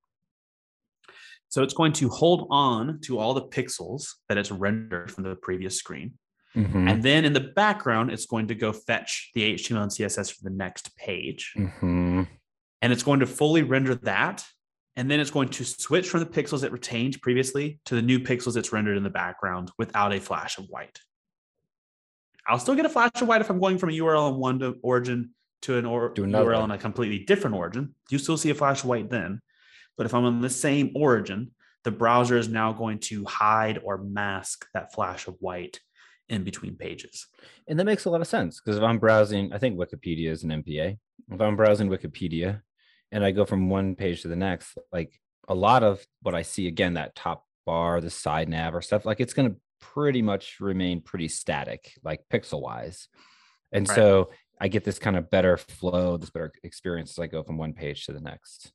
So 1.49 1.63
it's 1.63 1.73
going 1.73 1.93
to 1.93 2.09
hold 2.09 2.47
on 2.51 2.99
to 3.05 3.17
all 3.17 3.33
the 3.33 3.41
pixels 3.41 4.13
that 4.29 4.37
it's 4.37 4.51
rendered 4.51 5.09
from 5.11 5.23
the 5.23 5.35
previous 5.35 5.77
screen. 5.77 6.13
Mhm, 6.55 6.89
And 6.89 7.01
then 7.03 7.25
in 7.25 7.33
the 7.33 7.39
background, 7.55 8.11
it's 8.11 8.27
going 8.27 8.47
to 8.47 8.55
go 8.55 8.71
fetch 8.71 9.31
the 9.33 9.43
HTML 9.43 9.81
and 9.83 9.91
CSS 9.91 10.29
for 10.29 10.43
the 10.43 10.55
next 10.55 10.95
page. 10.95 11.53
mhm. 11.57 12.27
And 12.81 12.93
it's 12.93 13.03
going 13.03 13.19
to 13.21 13.25
fully 13.27 13.63
render 13.63 13.95
that. 13.95 14.45
And 14.97 15.09
then 15.09 15.19
it's 15.19 15.29
going 15.29 15.49
to 15.49 15.63
switch 15.63 16.09
from 16.09 16.21
the 16.21 16.25
pixels 16.25 16.63
it 16.63 16.71
retained 16.71 17.21
previously 17.21 17.79
to 17.85 17.93
the 17.93 18.01
new 18.01 18.19
pixels 18.19 18.57
it's 18.57 18.73
rendered 18.73 18.97
in 18.97 19.03
the 19.03 19.11
background 19.11 19.71
without 19.77 20.11
a 20.11 20.19
flash 20.19 20.57
of 20.57 20.65
white. 20.69 20.99
I'll 22.47 22.57
still 22.57 22.75
get 22.75 22.85
a 22.85 22.89
flash 22.89 23.11
of 23.21 23.27
white 23.27 23.41
if 23.41 23.49
I'm 23.51 23.59
going 23.59 23.77
from 23.77 23.89
a 23.89 23.93
URL 23.93 24.33
in 24.33 24.37
one 24.37 24.57
to 24.59 24.75
origin 24.81 25.35
to 25.61 25.77
an 25.77 25.85
or- 25.85 26.09
To. 26.09 26.23
URL 26.23 26.63
in 26.63 26.71
a 26.71 26.79
completely 26.79 27.19
different 27.19 27.55
origin. 27.55 27.93
You 28.09 28.17
still 28.17 28.37
see 28.37 28.49
a 28.49 28.55
flash 28.55 28.79
of 28.79 28.89
white 28.89 29.11
then. 29.11 29.41
But 29.97 30.07
if 30.07 30.15
I'm 30.15 30.25
on 30.25 30.41
the 30.41 30.49
same 30.49 30.91
origin, 30.95 31.51
the 31.83 31.91
browser 31.91 32.35
is 32.35 32.47
now 32.49 32.73
going 32.73 32.99
to 32.99 33.23
hide 33.25 33.79
or 33.83 33.99
mask 33.99 34.65
that 34.73 34.93
flash 34.93 35.27
of 35.27 35.35
white 35.39 35.79
in 36.27 36.43
between 36.43 36.75
pages. 36.75 37.27
And 37.67 37.79
that 37.79 37.85
makes 37.85 38.05
a 38.05 38.09
lot 38.09 38.21
of 38.21 38.27
sense 38.27 38.59
because 38.59 38.77
if 38.77 38.83
I'm 38.83 38.97
browsing, 38.97 39.53
I 39.53 39.59
think 39.59 39.77
Wikipedia 39.77 40.31
is 40.31 40.43
an 40.43 40.49
MPA. 40.49 40.97
If 41.31 41.41
I'm 41.41 41.55
browsing 41.55 41.87
Wikipedia 41.87 42.61
and 43.11 43.23
I 43.23 43.31
go 43.31 43.45
from 43.45 43.69
one 43.69 43.95
page 43.95 44.21
to 44.21 44.27
the 44.27 44.35
next, 44.35 44.77
like 44.91 45.19
a 45.47 45.55
lot 45.55 45.83
of 45.83 46.05
what 46.21 46.35
I 46.35 46.41
see 46.41 46.67
again, 46.67 46.95
that 46.95 47.15
top 47.15 47.45
bar, 47.65 48.01
the 48.01 48.09
side 48.09 48.49
nav 48.49 48.75
or 48.75 48.81
stuff, 48.81 49.05
like 49.05 49.19
it's 49.19 49.33
going 49.33 49.51
to 49.51 49.57
pretty 49.79 50.21
much 50.21 50.57
remain 50.59 51.01
pretty 51.01 51.27
static, 51.27 51.93
like 52.03 52.21
pixel 52.31 52.61
wise. 52.61 53.07
And 53.71 53.87
Right. 53.87 53.95
so 53.95 54.31
I 54.59 54.67
get 54.67 54.83
this 54.83 54.99
kind 54.99 55.15
of 55.15 55.29
better 55.29 55.57
flow, 55.57 56.17
this 56.17 56.29
better 56.29 56.51
experience 56.63 57.11
as 57.11 57.19
I 57.19 57.27
go 57.27 57.43
from 57.43 57.57
one 57.57 57.73
page 57.73 58.05
to 58.05 58.13
the 58.13 58.21
next. 58.21 58.71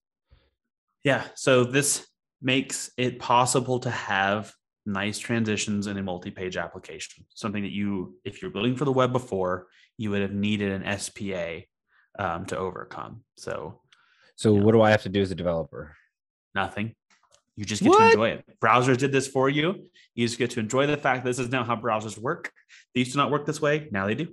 Yeah. 1.04 1.24
So 1.34 1.64
this 1.64 2.06
makes 2.40 2.90
it 2.96 3.18
possible 3.18 3.80
to 3.80 3.90
have 3.90 4.52
nice 4.84 5.18
transitions 5.18 5.86
in 5.86 5.96
a 5.96 6.02
multi-page 6.02 6.56
application. 6.56 7.24
Something 7.34 7.62
that 7.62 7.72
you, 7.72 8.16
if 8.24 8.42
you're 8.42 8.50
building 8.50 8.76
for 8.76 8.84
the 8.84 8.92
web 8.92 9.12
before, 9.12 9.68
you 9.96 10.10
would 10.10 10.22
have 10.22 10.32
needed 10.32 10.72
an 10.72 10.98
SPA 10.98 11.60
um, 12.18 12.46
to 12.46 12.56
overcome. 12.58 13.22
So, 13.36 13.80
so 14.36 14.52
what 14.52 14.72
do 14.72 14.82
I 14.82 14.90
have 14.90 15.02
to 15.02 15.08
do 15.08 15.20
as 15.20 15.30
a 15.30 15.34
developer? 15.34 15.96
Nothing. 16.54 16.94
You 17.56 17.64
just 17.64 17.82
get 17.82 17.90
what? 17.90 17.98
to 17.98 18.04
enjoy 18.06 18.28
it. 18.30 18.44
Browsers 18.60 18.98
did 18.98 19.12
this 19.12 19.28
for 19.28 19.48
you. 19.48 19.88
You 20.14 20.26
just 20.26 20.38
get 20.38 20.50
to 20.52 20.60
enjoy 20.60 20.86
the 20.86 20.96
fact 20.96 21.24
this 21.24 21.38
is 21.38 21.50
now 21.50 21.64
how 21.64 21.76
browsers 21.76 22.18
work. 22.18 22.50
They 22.94 23.00
used 23.00 23.12
to 23.12 23.18
not 23.18 23.30
work 23.30 23.46
this 23.46 23.60
way. 23.60 23.88
Now 23.90 24.06
they 24.06 24.14
do. 24.14 24.28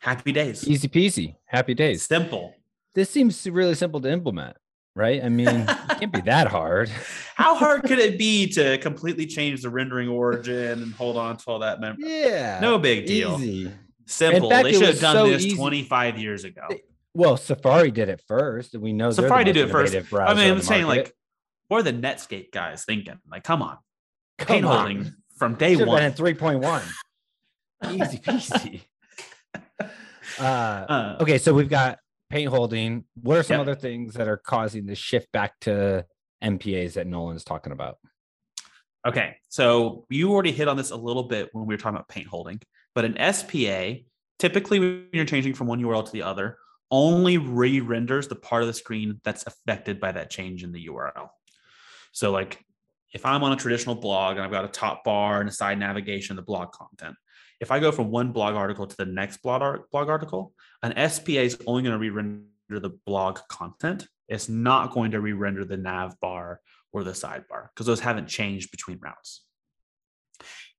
Happy 0.00 0.32
days. 0.32 0.66
Easy 0.68 0.88
peasy. 0.88 1.36
Happy 1.46 1.74
days. 1.74 2.02
Simple. 2.02 2.54
This 2.94 3.10
seems 3.10 3.46
really 3.48 3.74
simple 3.74 4.00
to 4.00 4.10
implement, 4.10 4.56
right? 4.94 5.22
I 5.22 5.28
mean, 5.28 5.48
it 5.68 5.98
can't 5.98 6.12
be 6.12 6.20
that 6.22 6.48
hard. 6.48 6.88
How 7.34 7.54
hard 7.54 7.82
could 7.84 7.98
it 7.98 8.18
be 8.18 8.48
to 8.52 8.78
completely 8.78 9.26
change 9.26 9.62
the 9.62 9.70
rendering 9.70 10.08
origin 10.08 10.82
and 10.82 10.92
hold 10.94 11.16
on 11.16 11.36
to 11.36 11.44
all 11.46 11.58
that 11.60 11.80
memory? 11.80 12.04
Yeah. 12.04 12.58
No 12.60 12.78
big 12.78 13.06
deal. 13.06 13.36
Easy. 13.40 13.70
Simple. 14.06 14.50
Fact, 14.50 14.64
they 14.64 14.72
should 14.72 14.82
have 14.82 15.00
done 15.00 15.16
so 15.16 15.26
this 15.28 15.44
easy. 15.44 15.56
25 15.56 16.18
years 16.18 16.44
ago. 16.44 16.68
Well, 17.16 17.38
Safari 17.38 17.90
did 17.90 18.10
it 18.10 18.20
first. 18.28 18.76
We 18.76 18.92
know 18.92 19.10
Safari 19.10 19.44
did 19.44 19.56
it 19.56 19.70
first. 19.70 19.96
I 20.12 20.34
mean, 20.34 20.50
I'm 20.50 20.60
saying 20.60 20.86
like, 20.86 21.14
what 21.68 21.78
are 21.78 21.82
the 21.82 21.94
Netscape 21.94 22.52
guys 22.52 22.84
thinking? 22.84 23.18
Like, 23.30 23.42
come 23.42 23.62
on, 23.62 23.78
come 24.36 24.46
paint 24.46 24.66
on. 24.66 24.76
holding 24.76 25.14
from 25.38 25.54
day 25.54 25.76
Should 25.76 25.88
one. 25.88 26.12
Three 26.12 26.34
point 26.34 26.60
one, 26.60 26.82
easy 27.90 28.18
peasy. 28.18 28.82
uh, 30.38 30.42
uh, 30.42 31.16
okay, 31.22 31.38
so 31.38 31.54
we've 31.54 31.70
got 31.70 32.00
paint 32.28 32.50
holding. 32.50 33.04
What 33.22 33.38
are 33.38 33.42
some 33.42 33.62
other 33.62 33.74
things 33.74 34.12
that 34.14 34.28
are 34.28 34.36
causing 34.36 34.84
the 34.84 34.94
shift 34.94 35.32
back 35.32 35.58
to 35.62 36.04
MPAs 36.44 36.92
that 36.94 37.06
Nolan's 37.06 37.44
talking 37.44 37.72
about? 37.72 37.96
Okay, 39.06 39.36
so 39.48 40.04
you 40.10 40.32
already 40.32 40.52
hit 40.52 40.68
on 40.68 40.76
this 40.76 40.90
a 40.90 40.96
little 40.96 41.22
bit 41.22 41.48
when 41.52 41.64
we 41.64 41.72
were 41.72 41.78
talking 41.78 41.96
about 41.96 42.08
paint 42.08 42.26
holding, 42.26 42.60
but 42.94 43.06
an 43.06 43.32
SPA 43.32 44.02
typically 44.38 44.78
when 44.78 45.08
you're 45.14 45.24
changing 45.24 45.54
from 45.54 45.66
one 45.66 45.80
URL 45.80 46.04
to 46.04 46.12
the 46.12 46.20
other 46.20 46.58
only 46.90 47.38
re-renders 47.38 48.28
the 48.28 48.36
part 48.36 48.62
of 48.62 48.68
the 48.68 48.74
screen 48.74 49.20
that's 49.24 49.46
affected 49.46 50.00
by 50.00 50.12
that 50.12 50.30
change 50.30 50.62
in 50.62 50.72
the 50.72 50.86
URL. 50.86 51.28
So 52.12 52.30
like 52.30 52.64
if 53.12 53.24
I'm 53.24 53.42
on 53.42 53.52
a 53.52 53.56
traditional 53.56 53.94
blog 53.94 54.36
and 54.36 54.44
I've 54.44 54.50
got 54.50 54.64
a 54.64 54.68
top 54.68 55.04
bar 55.04 55.40
and 55.40 55.48
a 55.48 55.52
side 55.52 55.78
navigation, 55.78 56.36
the 56.36 56.42
blog 56.42 56.72
content, 56.72 57.16
if 57.60 57.70
I 57.70 57.80
go 57.80 57.90
from 57.90 58.10
one 58.10 58.32
blog 58.32 58.54
article 58.54 58.86
to 58.86 58.96
the 58.96 59.06
next 59.06 59.38
blog, 59.38 59.62
art, 59.62 59.90
blog 59.90 60.08
article, 60.08 60.52
an 60.82 60.92
SPA 61.08 61.32
is 61.32 61.58
only 61.66 61.82
going 61.82 61.94
to 61.94 61.98
re-render 61.98 62.44
the 62.68 62.98
blog 63.06 63.38
content. 63.48 64.06
It's 64.28 64.48
not 64.48 64.92
going 64.92 65.12
to 65.12 65.20
re-render 65.20 65.64
the 65.64 65.76
nav 65.76 66.18
bar 66.20 66.60
or 66.92 67.04
the 67.04 67.12
sidebar 67.12 67.68
because 67.74 67.86
those 67.86 68.00
haven't 68.00 68.28
changed 68.28 68.70
between 68.70 68.98
routes. 69.00 69.42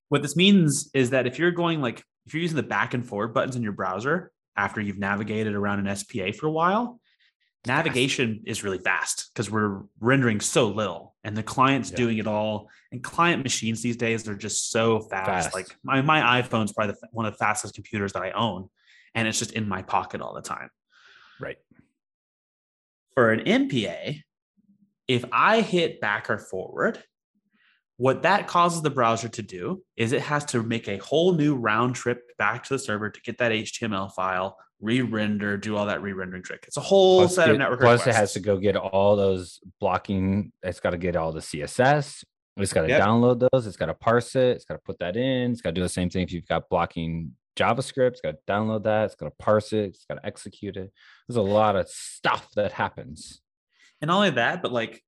What 0.10 0.22
this 0.22 0.36
means 0.36 0.90
is 0.94 1.10
that 1.10 1.28
if 1.28 1.40
you're 1.40 1.52
going 1.52 1.82
like 1.82 2.04
if 2.26 2.34
you're 2.34 2.42
using 2.42 2.58
the 2.58 2.64
back 2.64 2.94
and 2.94 3.06
forward 3.06 3.34
buttons 3.34 3.56
in 3.56 3.64
your 3.64 3.72
browser 3.72 4.32
after 4.58 4.82
you've 4.82 5.00
navigated 5.00 5.54
around 5.54 5.86
an 5.86 5.96
SPA 5.96 6.32
for 6.38 6.48
a 6.48 6.52
while, 6.52 7.00
navigation 7.68 8.44
is 8.46 8.64
really 8.64 8.80
fast 8.80 9.30
because 9.34 9.52
we're 9.52 9.82
rendering 10.00 10.40
so 10.40 10.68
little 10.68 11.16
and 11.24 11.36
the 11.36 11.44
client's 11.44 11.92
yeah. 11.92 11.98
doing 11.98 12.18
it 12.18 12.28
all 12.28 12.70
and 12.92 13.04
client 13.04 13.44
machines 13.44 13.82
these 13.82 13.98
days 13.98 14.28
are 14.28 14.36
just 14.36 14.72
so 14.72 15.00
fast, 15.00 15.52
fast. 15.52 15.54
like 15.54 15.68
my, 15.84 16.02
my 16.02 16.42
iphone's 16.42 16.72
probably 16.72 16.94
the, 16.94 17.08
one 17.12 17.26
of 17.26 17.34
the 17.34 17.38
fastest 17.38 17.76
computers 17.76 18.14
that 18.14 18.24
i 18.24 18.32
own 18.32 18.70
and 19.14 19.28
it's 19.28 19.40
just 19.40 19.52
in 19.52 19.68
my 19.68 19.82
pocket 19.82 20.22
all 20.22 20.34
the 20.34 20.42
time 20.42 20.70
right 21.42 21.58
for 23.14 23.32
an 23.32 23.42
mpa 23.42 24.22
if 25.08 25.26
i 25.32 25.62
hit 25.62 26.00
back 26.00 26.30
or 26.30 26.38
forward 26.38 27.04
what 27.98 28.24
that 28.24 28.48
causes 28.48 28.82
the 28.82 28.90
browser 28.90 29.28
to 29.28 29.42
do 29.42 29.84
is 29.96 30.12
it 30.12 30.22
has 30.22 30.46
to 30.46 30.64
make 30.64 30.88
a 30.88 30.98
whole 30.98 31.34
new 31.34 31.56
round 31.56 31.96
trip 31.96 32.38
back 32.38 32.64
to 32.64 32.76
the 32.76 32.80
server 32.80 33.10
to 33.10 33.22
get 33.22 33.40
that 33.40 33.52
html 33.52 34.14
file 34.14 34.58
re-render, 34.80 35.58
do 35.58 35.76
all 35.76 35.88
that 35.88 36.02
re-rendering 36.02 36.44
trick. 36.44 36.66
It's 36.68 36.78
a 36.78 36.82
whole 36.82 37.22
plus 37.22 37.36
set 37.36 37.46
get, 37.46 37.54
of 37.54 37.60
network. 37.60 37.80
Plus, 37.80 38.00
requests. 38.02 38.16
it 38.16 38.20
has 38.20 38.34
to 38.34 38.40
go 38.40 38.58
get 38.58 38.76
all 38.76 39.16
those 39.16 39.60
blocking. 39.80 40.52
It's 40.62 40.80
got 40.80 40.92
to 40.92 40.98
get 40.98 41.16
all 41.16 41.32
the 41.32 41.40
CSS. 41.40 42.24
It's 42.58 42.74
got 42.74 42.84
to 42.84 42.90
yep. 42.90 43.02
download 43.02 43.48
those. 43.52 43.68
It's 43.68 43.78
got 43.78 43.88
to 43.88 43.94
parse 43.94 44.36
it. 44.36 44.56
It's 44.56 44.66
got 44.66 44.76
to 44.76 44.82
put 44.82 45.00
that 45.00 45.16
in. 45.16 45.52
It's 45.52 45.62
got 45.62 45.70
to 45.70 45.76
do 45.76 45.82
the 45.82 45.90
same 45.90 46.10
thing 46.10 46.24
if 46.24 46.32
you've 46.32 46.48
got 46.48 46.70
blocking 46.70 47.34
JavaScript. 47.56 48.12
It's 48.12 48.22
got 48.22 48.32
to 48.32 48.38
download 48.52 48.84
that. 48.84 49.06
It's 49.06 49.16
got 49.16 49.26
to 49.26 49.36
parse 49.40 49.74
it. 49.74 49.90
It's 49.90 50.06
got 50.06 50.16
to 50.16 50.26
execute 50.26 50.78
it. 50.78 50.92
There's 51.28 51.38
a 51.38 51.42
lot 51.42 51.76
of 51.76 51.88
stuff 51.90 52.50
that 52.56 52.72
happens. 52.72 53.42
And 54.02 54.10
not 54.10 54.18
only 54.18 54.30
that, 54.32 54.62
but 54.62 54.72
like 54.72 55.04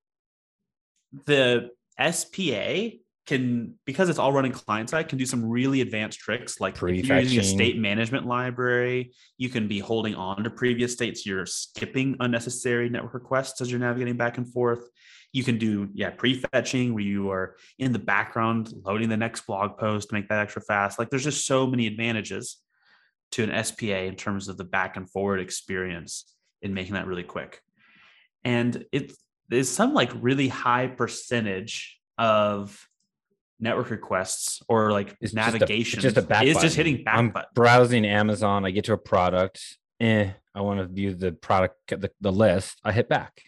the 1.26 1.70
SPA 2.00 2.96
can 3.26 3.74
because 3.84 4.08
it's 4.08 4.18
all 4.18 4.32
running 4.32 4.50
client 4.50 4.90
side 4.90 5.08
can 5.08 5.18
do 5.18 5.26
some 5.26 5.44
really 5.44 5.82
advanced 5.82 6.18
tricks 6.18 6.58
like 6.58 6.74
if 6.82 7.06
you're 7.06 7.20
using 7.20 7.38
a 7.38 7.44
state 7.44 7.78
management 7.78 8.26
library 8.26 9.12
you 9.36 9.48
can 9.48 9.68
be 9.68 9.78
holding 9.78 10.14
on 10.14 10.44
to 10.44 10.50
previous 10.50 10.92
states. 10.92 11.24
You're 11.24 11.46
skipping 11.46 12.16
unnecessary 12.20 12.88
network 12.88 13.14
requests 13.14 13.60
as 13.60 13.70
you're 13.70 13.80
navigating 13.80 14.16
back 14.16 14.36
and 14.36 14.50
forth. 14.52 14.88
You 15.32 15.44
can 15.44 15.58
do 15.58 15.88
yeah 15.94 16.10
prefetching 16.10 16.92
where 16.92 17.02
you 17.02 17.30
are 17.30 17.56
in 17.78 17.92
the 17.92 17.98
background 17.98 18.72
loading 18.84 19.08
the 19.08 19.16
next 19.16 19.46
blog 19.46 19.78
post 19.78 20.08
to 20.08 20.14
make 20.14 20.28
that 20.28 20.40
extra 20.40 20.60
fast. 20.60 20.98
Like 20.98 21.08
there's 21.08 21.24
just 21.24 21.46
so 21.46 21.66
many 21.66 21.86
advantages 21.86 22.58
to 23.32 23.44
an 23.44 23.64
spa 23.64 23.86
in 23.86 24.16
terms 24.16 24.48
of 24.48 24.56
the 24.56 24.64
back 24.64 24.96
and 24.96 25.08
forward 25.08 25.40
experience 25.40 26.34
in 26.62 26.74
making 26.74 26.94
that 26.94 27.06
really 27.06 27.22
quick. 27.22 27.62
And 28.44 28.84
it 28.92 29.12
is 29.50 29.70
some 29.70 29.94
like 29.94 30.10
really 30.20 30.48
high 30.48 30.86
percentage 30.86 31.98
of 32.18 32.86
network 33.58 33.90
requests 33.90 34.62
or 34.68 34.90
like 34.90 35.16
it's 35.20 35.34
navigation 35.34 36.00
just 36.00 36.16
a, 36.16 36.20
just 36.20 36.26
a 36.26 36.28
back 36.28 36.44
is 36.44 36.54
button. 36.54 36.66
just 36.66 36.76
hitting 36.76 37.04
back 37.04 37.18
I'm 37.18 37.30
button. 37.30 37.48
browsing 37.54 38.06
Amazon. 38.06 38.64
I 38.64 38.70
get 38.70 38.84
to 38.84 38.94
a 38.94 38.98
product. 38.98 39.78
Eh, 40.00 40.30
I 40.54 40.60
want 40.62 40.80
to 40.80 40.86
view 40.86 41.14
the 41.14 41.32
product, 41.32 41.76
the, 41.88 42.10
the 42.20 42.32
list. 42.32 42.80
I 42.82 42.92
hit 42.92 43.08
back. 43.08 43.42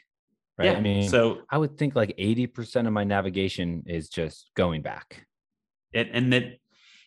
Right. 0.58 0.66
Yeah. 0.66 0.72
I 0.74 0.80
mean, 0.80 1.08
so 1.08 1.42
I 1.50 1.56
would 1.56 1.78
think 1.78 1.96
like 1.96 2.14
80% 2.18 2.86
of 2.86 2.92
my 2.92 3.04
navigation 3.04 3.84
is 3.86 4.10
just 4.10 4.50
going 4.54 4.82
back. 4.82 5.26
It, 5.92 6.10
and 6.12 6.32
that 6.34 6.58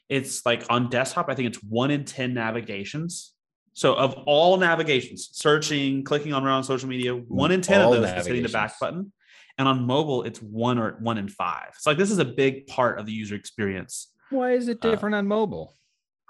it's 0.09 0.45
like 0.45 0.63
on 0.69 0.89
desktop, 0.89 1.29
I 1.29 1.35
think 1.35 1.49
it's 1.49 1.63
one 1.63 1.91
in 1.91 2.05
10 2.05 2.33
navigations. 2.33 3.33
So 3.75 3.93
of 3.93 4.13
all 4.25 4.55
navigations, 4.55 5.29
searching, 5.33 6.03
clicking 6.03 6.31
on 6.33 6.45
around 6.45 6.63
social 6.63 6.87
media, 6.87 7.13
one 7.13 7.51
in 7.51 7.61
10 7.61 7.81
all 7.81 7.93
of 7.93 8.01
those 8.01 8.21
is 8.21 8.25
hitting 8.25 8.43
the 8.43 8.49
back 8.49 8.79
button. 8.79 9.11
And 9.57 9.67
on 9.67 9.85
mobile, 9.85 10.23
it's 10.23 10.41
one 10.41 10.79
or 10.79 10.97
one 11.01 11.17
in 11.17 11.27
five. 11.27 11.71
It's 11.75 11.85
like 11.85 11.97
this 11.97 12.09
is 12.09 12.17
a 12.17 12.25
big 12.25 12.67
part 12.67 12.99
of 12.99 13.05
the 13.05 13.11
user 13.11 13.35
experience. 13.35 14.13
Why 14.29 14.51
is 14.51 14.69
it 14.69 14.83
uh, 14.83 14.89
different 14.89 15.13
uh, 15.15 15.19
on 15.19 15.27
mobile? 15.27 15.73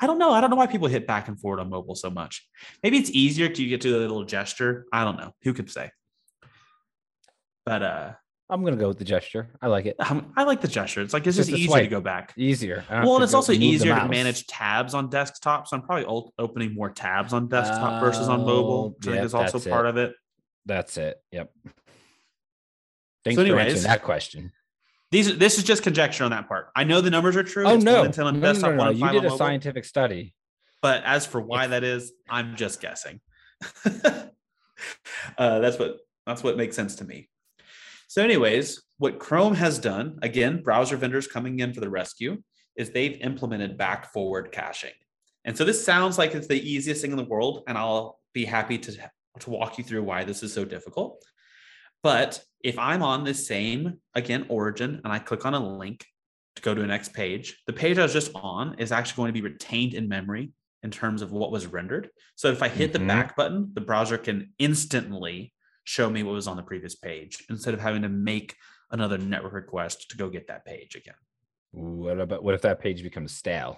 I 0.01 0.07
don't 0.07 0.17
know. 0.17 0.31
I 0.31 0.41
don't 0.41 0.49
know 0.49 0.55
why 0.55 0.67
people 0.67 0.87
hit 0.87 1.05
back 1.07 1.27
and 1.27 1.39
forward 1.39 1.59
on 1.59 1.69
mobile 1.69 1.95
so 1.95 2.09
much. 2.09 2.47
Maybe 2.83 2.97
it's 2.97 3.11
easier 3.11 3.47
to 3.47 3.65
get 3.65 3.81
to 3.81 3.91
the 3.91 3.99
little 3.99 4.25
gesture. 4.25 4.85
I 4.91 5.03
don't 5.03 5.17
know. 5.17 5.33
Who 5.43 5.53
could 5.53 5.69
say? 5.69 5.91
But 7.63 7.83
uh 7.83 8.11
I'm 8.49 8.63
gonna 8.63 8.77
go 8.77 8.87
with 8.87 8.99
the 8.99 9.05
gesture. 9.05 9.49
I 9.61 9.67
like 9.67 9.87
it. 9.87 9.95
I 9.99 10.43
like 10.43 10.61
the 10.61 10.67
gesture. 10.67 11.01
It's 11.01 11.13
like 11.13 11.25
it's 11.25 11.35
just, 11.35 11.49
just 11.49 11.59
easy 11.59 11.79
to 11.79 11.87
go 11.87 11.99
back. 11.99 12.33
Easier. 12.37 12.83
Well, 12.89 13.15
and 13.15 13.23
it's 13.23 13.33
also 13.33 13.53
easier 13.53 13.95
to 13.95 14.07
manage 14.07 14.45
tabs 14.45 14.93
on 14.93 15.09
desktop. 15.09 15.67
So 15.67 15.77
I'm 15.77 15.83
probably 15.83 16.05
opening 16.37 16.75
more 16.75 16.91
tabs 16.91 17.33
on 17.33 17.47
desktop 17.47 18.01
versus 18.01 18.27
on 18.27 18.41
mobile. 18.41 18.95
So 19.01 19.09
yep, 19.09 19.13
I 19.13 19.21
think 19.21 19.25
is 19.25 19.33
also 19.33 19.69
part 19.69 19.87
it. 19.87 19.89
of 19.89 19.97
it. 19.97 20.15
That's 20.65 20.97
it. 20.97 21.17
Yep. 21.31 21.51
Thanks 23.23 23.35
so 23.35 23.41
anyways, 23.41 23.63
for 23.63 23.69
answering 23.69 23.83
that 23.83 24.03
question. 24.03 24.51
These 25.11 25.37
this 25.37 25.57
is 25.57 25.63
just 25.63 25.81
conjecture 25.81 26.23
on 26.23 26.31
that 26.31 26.47
part. 26.47 26.67
I 26.75 26.83
know 26.83 27.01
the 27.01 27.09
numbers 27.09 27.35
are 27.35 27.43
true. 27.43 27.65
Oh 27.65 27.75
it's 27.75 27.83
no, 27.83 28.03
no, 28.03 28.31
no, 28.31 28.51
no, 28.51 28.75
no. 28.75 28.89
you 28.89 29.07
did 29.07 29.19
a 29.19 29.23
mobile. 29.23 29.37
scientific 29.37 29.85
study. 29.85 30.35
But 30.81 31.03
as 31.03 31.25
for 31.25 31.41
why 31.41 31.67
that 31.67 31.83
is, 31.83 32.11
I'm 32.29 32.55
just 32.55 32.79
guessing. 32.79 33.21
uh, 33.85 34.29
that's 35.37 35.79
what 35.79 35.97
that's 36.27 36.43
what 36.43 36.57
makes 36.57 36.75
sense 36.75 36.95
to 36.97 37.05
me. 37.05 37.29
So, 38.07 38.23
anyways, 38.23 38.83
what 38.97 39.19
Chrome 39.19 39.55
has 39.55 39.79
done, 39.79 40.19
again, 40.21 40.61
browser 40.63 40.97
vendors 40.97 41.27
coming 41.27 41.59
in 41.59 41.73
for 41.73 41.81
the 41.81 41.89
rescue, 41.89 42.41
is 42.75 42.89
they've 42.89 43.19
implemented 43.21 43.77
back 43.77 44.11
forward 44.11 44.51
caching. 44.51 44.91
And 45.45 45.55
so 45.55 45.63
this 45.63 45.83
sounds 45.83 46.17
like 46.17 46.33
it's 46.33 46.47
the 46.47 46.69
easiest 46.69 47.01
thing 47.01 47.11
in 47.11 47.17
the 47.17 47.23
world, 47.23 47.63
and 47.67 47.77
I'll 47.77 48.19
be 48.33 48.45
happy 48.45 48.77
to, 48.79 49.11
to 49.39 49.49
walk 49.49 49.77
you 49.77 49.83
through 49.83 50.03
why 50.03 50.23
this 50.23 50.43
is 50.43 50.53
so 50.53 50.65
difficult. 50.65 51.23
But 52.03 52.41
if 52.63 52.77
I'm 52.77 53.03
on 53.03 53.23
the 53.23 53.33
same, 53.33 53.99
again, 54.13 54.45
origin, 54.49 55.01
and 55.03 55.13
I 55.13 55.19
click 55.19 55.45
on 55.45 55.53
a 55.53 55.77
link 55.77 56.05
to 56.55 56.61
go 56.61 56.73
to 56.73 56.81
the 56.81 56.87
next 56.87 57.13
page, 57.13 57.61
the 57.67 57.73
page 57.73 57.97
I 57.97 58.03
was 58.03 58.13
just 58.13 58.31
on 58.35 58.75
is 58.79 58.91
actually 58.91 59.17
going 59.17 59.33
to 59.33 59.41
be 59.41 59.47
retained 59.47 59.93
in 59.93 60.07
memory 60.07 60.51
in 60.83 60.91
terms 60.91 61.21
of 61.21 61.31
what 61.31 61.51
was 61.51 61.67
rendered. 61.67 62.09
So 62.35 62.49
if 62.49 62.61
I 62.61 62.67
hit 62.67 62.93
mm-hmm. 62.93 63.01
the 63.01 63.07
back 63.07 63.35
button, 63.35 63.71
the 63.73 63.81
browser 63.81 64.17
can 64.17 64.53
instantly 64.59 65.53
show 65.85 66.09
me 66.09 66.23
what 66.23 66.33
was 66.33 66.47
on 66.47 66.57
the 66.57 66.63
previous 66.63 66.95
page 66.95 67.43
instead 67.49 67.73
of 67.73 67.79
having 67.79 68.01
to 68.01 68.09
make 68.09 68.55
another 68.91 69.17
network 69.17 69.53
request 69.53 70.09
to 70.09 70.17
go 70.17 70.29
get 70.29 70.47
that 70.47 70.65
page 70.65 70.95
again. 70.95 71.15
What 71.71 72.19
about 72.19 72.43
what 72.43 72.53
if 72.53 72.61
that 72.61 72.79
page 72.79 73.01
becomes 73.03 73.31
stale? 73.33 73.77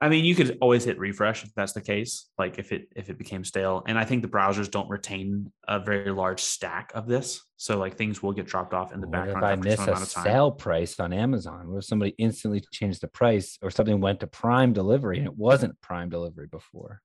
I 0.00 0.08
mean, 0.08 0.24
you 0.24 0.34
could 0.34 0.58
always 0.60 0.84
hit 0.84 0.98
refresh 0.98 1.44
if 1.44 1.54
that's 1.54 1.72
the 1.72 1.80
case. 1.80 2.26
Like 2.36 2.58
if 2.58 2.72
it 2.72 2.88
if 2.94 3.08
it 3.08 3.16
became 3.16 3.42
stale, 3.44 3.82
and 3.86 3.98
I 3.98 4.04
think 4.04 4.22
the 4.22 4.28
browsers 4.28 4.70
don't 4.70 4.88
retain 4.90 5.50
a 5.66 5.80
very 5.80 6.10
large 6.10 6.40
stack 6.40 6.92
of 6.94 7.06
this, 7.06 7.40
so 7.56 7.78
like 7.78 7.96
things 7.96 8.22
will 8.22 8.32
get 8.32 8.46
dropped 8.46 8.74
off 8.74 8.92
in 8.92 9.00
the 9.00 9.06
What 9.06 9.12
background. 9.12 9.38
if 9.38 9.44
I 9.44 9.56
miss 9.56 9.78
a 9.80 9.82
amount 9.84 10.02
of 10.02 10.10
time. 10.12 10.24
sale 10.24 10.50
price 10.52 11.00
on 11.00 11.12
Amazon? 11.12 11.70
What 11.70 11.78
if 11.78 11.84
somebody 11.84 12.14
instantly 12.18 12.62
changed 12.72 13.00
the 13.00 13.08
price 13.08 13.58
or 13.62 13.70
something 13.70 14.00
went 14.00 14.20
to 14.20 14.26
prime 14.26 14.72
delivery 14.72 15.18
and 15.18 15.26
it 15.26 15.36
wasn't 15.36 15.80
prime 15.80 16.10
delivery 16.10 16.48
before? 16.48 17.00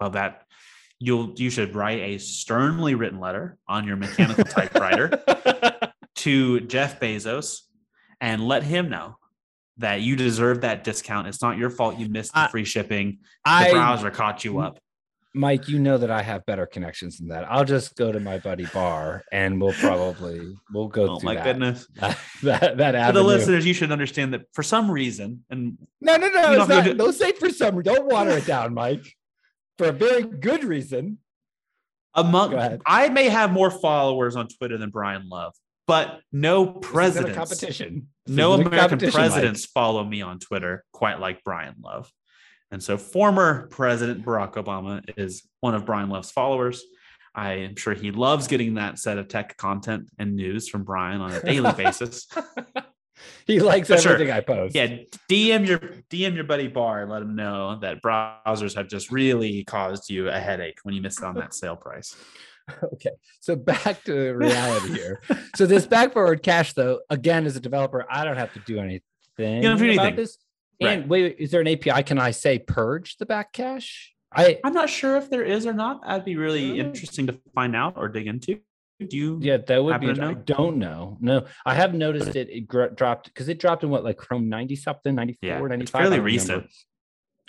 Well, 0.00 0.10
that 0.10 0.42
you'll 1.00 1.32
you 1.36 1.50
should 1.50 1.74
write 1.74 1.98
a 2.00 2.18
sternly 2.18 2.94
written 2.94 3.18
letter 3.18 3.56
on 3.66 3.86
your 3.86 3.96
mechanical 3.96 4.44
typewriter 4.44 5.10
to 6.16 6.60
Jeff 6.60 7.00
Bezos 7.00 7.62
and 8.20 8.46
let 8.46 8.62
him 8.62 8.88
know 8.90 9.16
that 9.78 10.02
you 10.02 10.14
deserve 10.14 10.60
that 10.60 10.84
discount. 10.84 11.26
It's 11.26 11.40
not 11.40 11.56
your 11.56 11.70
fault 11.70 11.98
you 11.98 12.08
missed 12.08 12.34
the 12.34 12.48
free 12.50 12.64
shipping. 12.66 13.18
The 13.44 13.50
I 13.50 13.70
browser 13.72 14.10
caught 14.10 14.44
you 14.44 14.60
up. 14.60 14.78
Mike, 15.32 15.68
you 15.68 15.78
know 15.78 15.96
that 15.96 16.10
I 16.10 16.22
have 16.22 16.44
better 16.44 16.66
connections 16.66 17.18
than 17.18 17.28
that. 17.28 17.50
I'll 17.50 17.64
just 17.64 17.94
go 17.96 18.10
to 18.10 18.18
my 18.18 18.38
buddy 18.38 18.66
Bar 18.66 19.22
and 19.30 19.60
we'll 19.60 19.72
probably 19.74 20.56
we'll 20.72 20.88
go 20.88 21.08
Oh 21.08 21.20
my 21.22 21.34
that. 21.36 21.44
goodness. 21.44 21.86
that 22.42 22.76
that 22.76 23.06
For 23.06 23.12
the 23.12 23.22
listeners, 23.22 23.64
you 23.64 23.72
should 23.72 23.92
understand 23.92 24.34
that 24.34 24.42
for 24.52 24.62
some 24.64 24.90
reason, 24.90 25.44
and 25.48 25.78
No, 26.00 26.16
no, 26.16 26.28
no. 26.28 26.28
It's 26.28 26.36
don't 26.36 26.58
have 26.58 26.68
to 26.68 26.74
not, 26.74 26.84
do- 26.84 26.94
don't 26.94 27.12
say 27.14 27.32
for 27.32 27.48
some. 27.48 27.80
Don't 27.80 28.06
water 28.10 28.32
it 28.32 28.44
down, 28.44 28.74
Mike. 28.74 29.16
For 29.80 29.88
a 29.88 29.92
very 29.92 30.24
good 30.24 30.62
reason. 30.62 31.16
among 32.14 32.50
Go. 32.50 32.78
I 32.84 33.08
may 33.08 33.30
have 33.30 33.50
more 33.50 33.70
followers 33.70 34.36
on 34.36 34.46
Twitter 34.46 34.76
than 34.76 34.90
Brian 34.90 35.30
Love, 35.30 35.54
but 35.86 36.20
no 36.30 36.66
presidents, 36.66 37.34
competition. 37.34 38.08
This 38.26 38.36
no 38.36 38.52
American 38.52 38.78
competition, 38.78 39.18
presidents 39.18 39.64
follow 39.64 40.04
me 40.04 40.20
on 40.20 40.38
Twitter 40.38 40.84
quite 40.92 41.18
like 41.18 41.42
Brian 41.44 41.76
Love. 41.82 42.12
And 42.70 42.82
so 42.82 42.98
former 42.98 43.68
President 43.68 44.22
Barack 44.22 44.52
Obama 44.52 45.02
is 45.16 45.48
one 45.60 45.74
of 45.74 45.86
Brian 45.86 46.10
Love's 46.10 46.30
followers. 46.30 46.84
I 47.34 47.52
am 47.52 47.74
sure 47.74 47.94
he 47.94 48.10
loves 48.10 48.48
getting 48.48 48.74
that 48.74 48.98
set 48.98 49.16
of 49.16 49.28
tech 49.28 49.56
content 49.56 50.10
and 50.18 50.36
news 50.36 50.68
from 50.68 50.84
Brian 50.84 51.22
on 51.22 51.32
a 51.32 51.40
daily 51.40 51.72
basis. 51.76 52.26
he 53.46 53.60
likes 53.60 53.88
For 53.88 53.96
sure. 53.98 54.12
everything 54.12 54.32
I 54.32 54.40
post. 54.40 54.74
Yeah, 54.74 54.98
DM 55.28 55.66
your 55.66 55.78
DM 56.10 56.34
your 56.34 56.44
buddy 56.44 56.68
Bar 56.68 57.02
and 57.02 57.10
let 57.10 57.22
him 57.22 57.34
know 57.36 57.78
that 57.80 58.02
browsers 58.02 58.74
have 58.76 58.88
just 58.88 59.10
really 59.10 59.64
caused 59.64 60.10
you 60.10 60.28
a 60.28 60.38
headache 60.38 60.78
when 60.82 60.94
you 60.94 61.02
missed 61.02 61.22
on 61.22 61.34
that 61.36 61.54
sale 61.54 61.76
price. 61.76 62.14
Okay. 62.84 63.10
So 63.40 63.56
back 63.56 64.04
to 64.04 64.30
reality 64.32 64.92
here. 64.94 65.20
So 65.56 65.66
this 65.66 65.86
back 65.88 66.12
forward 66.12 66.44
cache, 66.44 66.72
though, 66.74 67.00
again, 67.10 67.44
as 67.44 67.56
a 67.56 67.60
developer, 67.60 68.06
I 68.08 68.24
don't 68.24 68.36
have 68.36 68.52
to 68.52 68.60
do 68.60 68.78
anything. 68.78 69.02
you 69.38 69.62
don't 69.62 69.76
do 69.76 69.90
about 69.90 70.02
anything. 70.06 70.14
This. 70.14 70.38
Right. 70.80 70.98
And 71.00 71.10
wait, 71.10 71.22
wait, 71.24 71.36
is 71.40 71.50
there 71.50 71.62
an 71.62 71.66
API? 71.66 72.04
Can 72.04 72.20
I 72.20 72.30
say 72.30 72.60
purge 72.60 73.16
the 73.16 73.26
back 73.26 73.52
cache? 73.52 74.14
I 74.32 74.60
I'm 74.62 74.72
not 74.72 74.88
sure 74.88 75.16
if 75.16 75.28
there 75.30 75.42
is 75.42 75.66
or 75.66 75.72
not. 75.72 76.06
That'd 76.06 76.24
be 76.24 76.36
really 76.36 76.70
Mm. 76.74 76.78
interesting 76.78 77.26
to 77.26 77.40
find 77.56 77.74
out 77.74 77.94
or 77.96 78.06
dig 78.08 78.28
into. 78.28 78.60
Do 79.08 79.16
you? 79.16 79.38
yeah, 79.40 79.56
that 79.56 79.82
would 79.82 80.00
be. 80.00 80.10
I 80.10 80.34
don't 80.34 80.76
know. 80.78 81.16
No, 81.20 81.46
I 81.64 81.74
have 81.74 81.94
noticed 81.94 82.36
it. 82.36 82.50
It 82.50 82.68
gr- 82.68 82.86
dropped 82.88 83.26
because 83.26 83.48
it 83.48 83.58
dropped 83.58 83.82
in 83.82 83.90
what 83.90 84.04
like 84.04 84.18
Chrome 84.18 84.48
90 84.48 84.76
something, 84.76 85.14
94, 85.14 85.48
Yeah, 85.48 85.58
95. 85.60 85.80
it's 85.82 85.90
fairly 85.90 86.20
recent. 86.20 86.66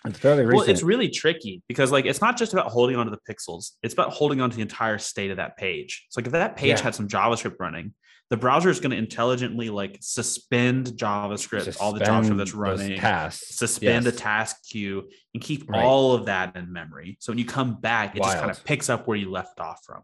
It's 0.06 0.18
fairly 0.18 0.46
Well, 0.46 0.62
it's 0.62 0.82
really 0.84 1.10
tricky 1.10 1.62
because 1.68 1.92
like 1.92 2.06
it's 2.06 2.22
not 2.22 2.38
just 2.38 2.54
about 2.54 2.68
holding 2.72 2.96
onto 2.96 3.12
the 3.12 3.20
pixels; 3.34 3.72
it's 3.84 3.94
about 3.94 4.12
holding 4.12 4.42
onto 4.42 4.56
the 4.56 4.62
entire 4.64 4.98
state 4.98 5.30
of 5.32 5.38
that 5.38 5.58
page. 5.58 6.06
So 6.10 6.20
like 6.20 6.26
if 6.26 6.32
that 6.32 6.56
page 6.56 6.70
Yeah. 6.70 6.82
had 6.82 6.96
some 6.96 7.08
JavaScript 7.08 7.56
running, 7.60 7.94
the 8.32 8.38
browser 8.38 8.70
is 8.70 8.80
going 8.80 8.92
to 8.92 8.98
intelligently 8.98 9.70
like 9.70 9.98
suspend 10.02 10.88
JavaScript, 10.88 11.78
all 11.80 11.94
the 11.94 12.00
JavaScript 12.00 12.38
that's 12.38 12.54
running, 12.56 12.98
tasks. 13.00 13.56
suspend 13.58 14.06
Yes. 14.06 14.16
task 14.16 14.58
queue, 14.70 15.08
and 15.36 15.44
keep 15.44 15.70
Right. 15.70 15.84
all 15.84 16.14
of 16.16 16.26
that 16.26 16.56
in 16.56 16.74
memory. 16.74 17.18
So 17.20 17.32
when 17.32 17.38
you 17.38 17.46
come 17.46 17.80
back, 17.80 18.16
it 18.16 18.24
just 18.24 18.38
kind 18.38 18.50
of 18.50 18.64
picks 18.64 18.90
up 18.90 19.08
where 19.08 19.18
you 19.18 19.30
left 19.30 19.60
off 19.60 19.82
from. 19.86 20.02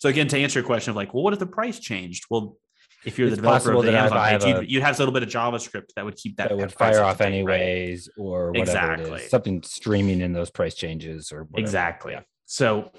So 0.00 0.08
again, 0.10 0.28
to 0.28 0.38
answer 0.38 0.58
your 0.58 0.66
question 0.66 0.90
of 0.90 0.96
like, 0.96 1.14
well, 1.14 1.22
what 1.22 1.32
if 1.32 1.38
the 1.38 1.46
price 1.46 1.78
changed? 1.78 2.24
Well, 2.28 2.56
if 3.04 3.18
you're 3.18 3.28
It's 3.28 3.36
the 3.36 3.42
developer 3.42 3.72
of 3.72 3.84
the 3.84 3.96
Amazon 3.96 4.40
page, 4.40 4.44
you'd, 4.44 4.70
you'd 4.70 4.82
have 4.82 4.96
a 4.96 4.98
little 4.98 5.14
bit 5.14 5.22
of 5.22 5.28
JavaScript 5.28 5.94
that 5.96 6.04
would 6.04 6.16
keep 6.16 6.36
that, 6.36 6.48
that 6.50 6.56
would 6.56 6.72
fire 6.72 7.02
off 7.02 7.18
to 7.18 7.24
date, 7.24 7.44
right? 7.44 7.60
anyways, 7.60 8.08
or 8.16 8.48
whatever 8.48 8.58
it 8.58 8.60
Exactly. 8.60 9.20
is. 9.22 9.30
Something 9.30 9.62
streaming 9.62 10.20
in 10.20 10.32
those 10.32 10.50
price 10.50 10.74
changes 10.74 11.32
or 11.32 11.44
whatever. 11.44 11.60
Exactly. 11.60 12.12
Yeah. 12.12 12.20
So 12.46 12.90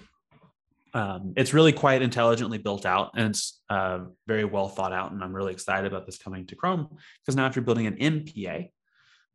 um, 0.93 1.33
it's 1.37 1.53
really 1.53 1.71
quite 1.71 2.01
intelligently 2.01 2.57
built 2.57 2.85
out 2.85 3.11
and 3.15 3.27
it's 3.29 3.61
uh, 3.69 4.05
very 4.27 4.45
well 4.45 4.67
thought 4.67 4.93
out. 4.93 5.11
And 5.11 5.23
I'm 5.23 5.35
really 5.35 5.53
excited 5.53 5.85
about 5.91 6.05
this 6.05 6.17
coming 6.17 6.45
to 6.47 6.55
Chrome 6.55 6.87
because 7.23 7.35
now 7.35 7.47
if 7.47 7.55
you're 7.55 7.63
building 7.63 7.87
an 7.87 7.95
MPA, 7.97 8.69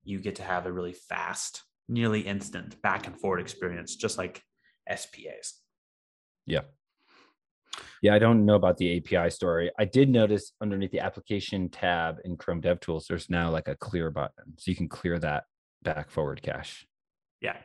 you 0.05 0.21
get 0.21 0.37
to 0.37 0.43
have 0.43 0.67
a 0.67 0.73
really 0.73 0.93
fast, 0.93 1.63
nearly 1.89 2.21
instant 2.21 2.81
back 2.83 3.07
and 3.07 3.19
forward 3.19 3.41
experience, 3.41 3.97
just 3.97 4.19
like 4.19 4.43
SPAs. 4.89 5.55
Yeah. 6.47 6.61
Yeah, 8.03 8.15
I 8.15 8.19
don't 8.19 8.45
know 8.45 8.55
about 8.55 8.77
the 8.77 8.97
API 8.97 9.31
story. 9.31 9.71
I 9.79 9.85
did 9.85 10.09
notice 10.09 10.53
underneath 10.61 10.91
the 10.91 11.01
application 11.01 11.69
tab 11.69 12.19
in 12.25 12.37
Chrome 12.37 12.61
DevTools, 12.61 13.07
there's 13.07 13.31
now 13.31 13.51
like 13.51 13.69
a 13.69 13.77
clear 13.77 14.11
button. 14.11 14.55
So 14.59 14.71
you 14.71 14.77
can 14.77 14.89
clear 14.89 15.19
that 15.19 15.45
back 15.83 16.11
forward 16.11 16.43
cache. 16.43 16.87
Yeah. 17.41 17.57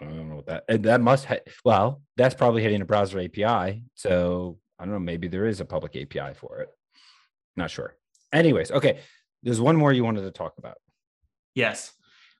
I 0.00 0.04
don't 0.04 0.28
know 0.28 0.36
what 0.36 0.46
that 0.46 0.64
and 0.68 0.84
that 0.84 1.00
must 1.00 1.24
ha- 1.24 1.36
well, 1.64 2.02
that's 2.16 2.34
probably 2.34 2.62
hitting 2.62 2.82
a 2.82 2.84
browser 2.84 3.18
API. 3.18 3.82
So 3.94 4.58
I 4.78 4.84
don't 4.84 4.92
know, 4.92 5.00
maybe 5.00 5.28
there 5.28 5.46
is 5.46 5.60
a 5.60 5.64
public 5.64 5.96
API 5.96 6.34
for 6.34 6.60
it. 6.60 6.68
Not 7.56 7.70
sure. 7.70 7.94
Anyways, 8.32 8.70
okay. 8.70 9.00
There's 9.42 9.60
one 9.60 9.76
more 9.76 9.92
you 9.92 10.04
wanted 10.04 10.22
to 10.22 10.30
talk 10.32 10.54
about. 10.58 10.76
Yes. 11.54 11.92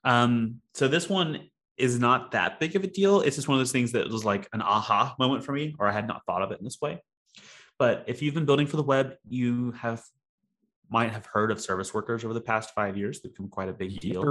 Um, 0.03 0.61
so 0.73 0.87
this 0.87 1.09
one 1.09 1.49
is 1.77 1.99
not 1.99 2.31
that 2.31 2.59
big 2.59 2.75
of 2.75 2.83
a 2.83 2.87
deal. 2.87 3.21
It's 3.21 3.35
just 3.35 3.47
one 3.47 3.57
of 3.57 3.59
those 3.59 3.71
things 3.71 3.91
that 3.91 4.09
was 4.09 4.25
like 4.25 4.47
an 4.53 4.61
aha 4.61 5.15
moment 5.19 5.43
for 5.43 5.51
me, 5.51 5.75
or 5.79 5.87
I 5.87 5.91
had 5.91 6.07
not 6.07 6.25
thought 6.25 6.41
of 6.41 6.51
it 6.51 6.59
in 6.59 6.65
this 6.65 6.81
way. 6.81 7.01
But 7.77 8.05
if 8.07 8.21
you've 8.21 8.33
been 8.33 8.45
building 8.45 8.67
for 8.67 8.77
the 8.77 8.83
web, 8.83 9.13
you 9.27 9.71
have 9.73 10.03
might 10.89 11.11
have 11.11 11.25
heard 11.25 11.51
of 11.51 11.59
service 11.59 11.93
workers 11.93 12.23
over 12.23 12.33
the 12.33 12.41
past 12.41 12.73
five 12.73 12.97
years. 12.97 13.19
They've 13.19 13.31
become 13.31 13.49
quite 13.49 13.69
a 13.69 13.73
big 13.73 13.99
deal. 13.99 14.21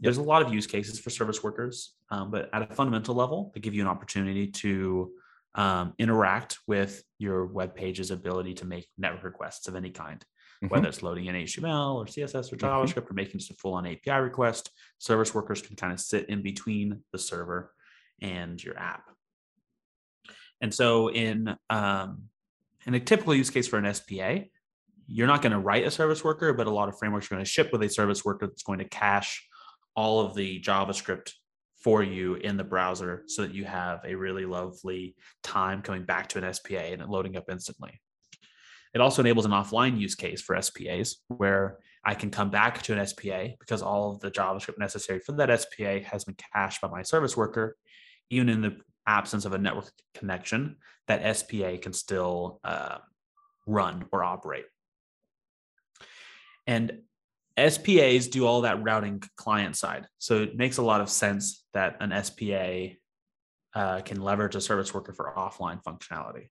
There's 0.00 0.16
a 0.16 0.22
lot 0.22 0.42
of 0.42 0.52
use 0.52 0.66
cases 0.66 0.98
for 1.00 1.10
service 1.10 1.42
workers, 1.42 1.94
um, 2.10 2.30
but 2.30 2.50
at 2.52 2.62
a 2.62 2.74
fundamental 2.74 3.14
level, 3.14 3.50
they 3.54 3.60
give 3.60 3.74
you 3.74 3.82
an 3.82 3.88
opportunity 3.88 4.46
to 4.46 5.12
um, 5.54 5.94
interact 5.98 6.58
with 6.66 7.02
your 7.18 7.46
web 7.46 7.74
page's 7.74 8.10
ability 8.10 8.54
to 8.54 8.64
make 8.64 8.88
network 8.96 9.24
requests 9.24 9.66
of 9.66 9.74
any 9.74 9.90
kind 9.90 10.24
Mhm. 10.62 10.70
whether 10.70 10.88
it's 10.88 11.02
loading 11.02 11.26
in 11.26 11.36
HTML 11.36 11.96
or 11.96 12.06
CSS 12.06 12.52
or 12.52 12.56
Mhm. 12.56 12.60
JavaScript 12.60 13.10
or 13.10 13.14
making 13.14 13.38
just 13.38 13.50
a 13.50 13.54
full 13.54 13.74
on 13.74 13.86
API 13.86 14.16
request, 14.18 14.70
service 14.98 15.34
workers 15.34 15.62
can 15.62 15.76
kind 15.76 15.92
of 15.92 16.00
sit 16.00 16.28
in 16.28 16.42
between 16.42 17.04
the 17.12 17.18
server 17.18 17.74
and 18.20 18.62
your 18.62 18.76
app. 18.78 19.04
And 20.60 20.74
so 20.74 21.08
in 21.10 21.56
um, 21.70 22.30
in 22.86 22.94
a 22.94 23.00
typical 23.00 23.34
use 23.34 23.50
case 23.50 23.68
for 23.68 23.78
an 23.78 23.84
SPA, 23.86 24.50
you're 25.06 25.26
not 25.26 25.42
going 25.42 25.52
to 25.52 25.58
write 25.58 25.84
a 25.86 25.90
service 25.90 26.24
worker, 26.24 26.52
but 26.52 26.66
a 26.66 26.70
lot 26.70 26.88
of 26.88 26.98
frameworks 26.98 27.26
are 27.26 27.34
going 27.34 27.44
to 27.44 27.50
ship 27.50 27.70
with 27.72 27.82
a 27.82 27.88
service 27.88 28.24
worker 28.24 28.46
that's 28.46 28.62
going 28.62 28.78
to 28.78 28.88
cache 28.88 29.46
all 29.94 30.20
of 30.20 30.34
the 30.34 30.60
JavaScript 30.60 31.32
for 31.82 32.02
you 32.02 32.34
in 32.34 32.56
the 32.56 32.64
browser 32.64 33.22
so 33.26 33.42
that 33.42 33.54
you 33.54 33.64
have 33.64 34.00
a 34.04 34.14
really 34.14 34.44
lovely 34.46 35.16
time 35.42 35.82
coming 35.82 36.04
back 36.04 36.28
to 36.28 36.38
an 36.38 36.44
SPA 36.44 36.92
and 36.92 37.00
it 37.02 37.08
loading 37.08 37.36
up 37.36 37.44
instantly. 37.50 38.00
It 38.94 39.00
also 39.00 39.22
enables 39.22 39.44
an 39.44 39.52
offline 39.52 39.98
use 39.98 40.14
case 40.14 40.40
for 40.40 40.60
SPAs 40.60 41.16
where 41.28 41.78
I 42.04 42.14
can 42.14 42.30
come 42.30 42.50
back 42.50 42.82
to 42.82 42.98
an 42.98 43.06
SPA 43.06 43.48
because 43.60 43.82
all 43.82 44.12
of 44.12 44.20
the 44.20 44.30
JavaScript 44.30 44.78
necessary 44.78 45.20
for 45.20 45.32
that 45.32 45.60
SPA 45.60 46.00
has 46.10 46.24
been 46.24 46.36
cached 46.52 46.80
by 46.80 46.88
my 46.88 47.02
service 47.02 47.36
worker. 47.36 47.76
Even 48.30 48.48
in 48.48 48.60
the 48.60 48.76
absence 49.06 49.44
of 49.44 49.52
a 49.52 49.58
network 49.58 49.90
connection, 50.14 50.76
that 51.06 51.36
SPA 51.36 51.78
can 51.80 51.92
still 51.92 52.60
uh, 52.64 52.98
run 53.66 54.04
or 54.12 54.22
operate. 54.22 54.66
And 56.66 57.00
SPAs 57.58 58.28
do 58.28 58.46
all 58.46 58.60
that 58.62 58.82
routing 58.82 59.22
client 59.36 59.76
side. 59.76 60.06
So 60.18 60.42
it 60.42 60.56
makes 60.56 60.76
a 60.76 60.82
lot 60.82 61.00
of 61.00 61.08
sense 61.08 61.64
that 61.74 61.96
an 62.00 62.12
SPA 62.22 62.94
uh, 63.74 64.00
can 64.02 64.20
leverage 64.20 64.54
a 64.54 64.60
service 64.60 64.94
worker 64.94 65.12
for 65.12 65.32
offline 65.36 65.82
functionality. 65.82 66.48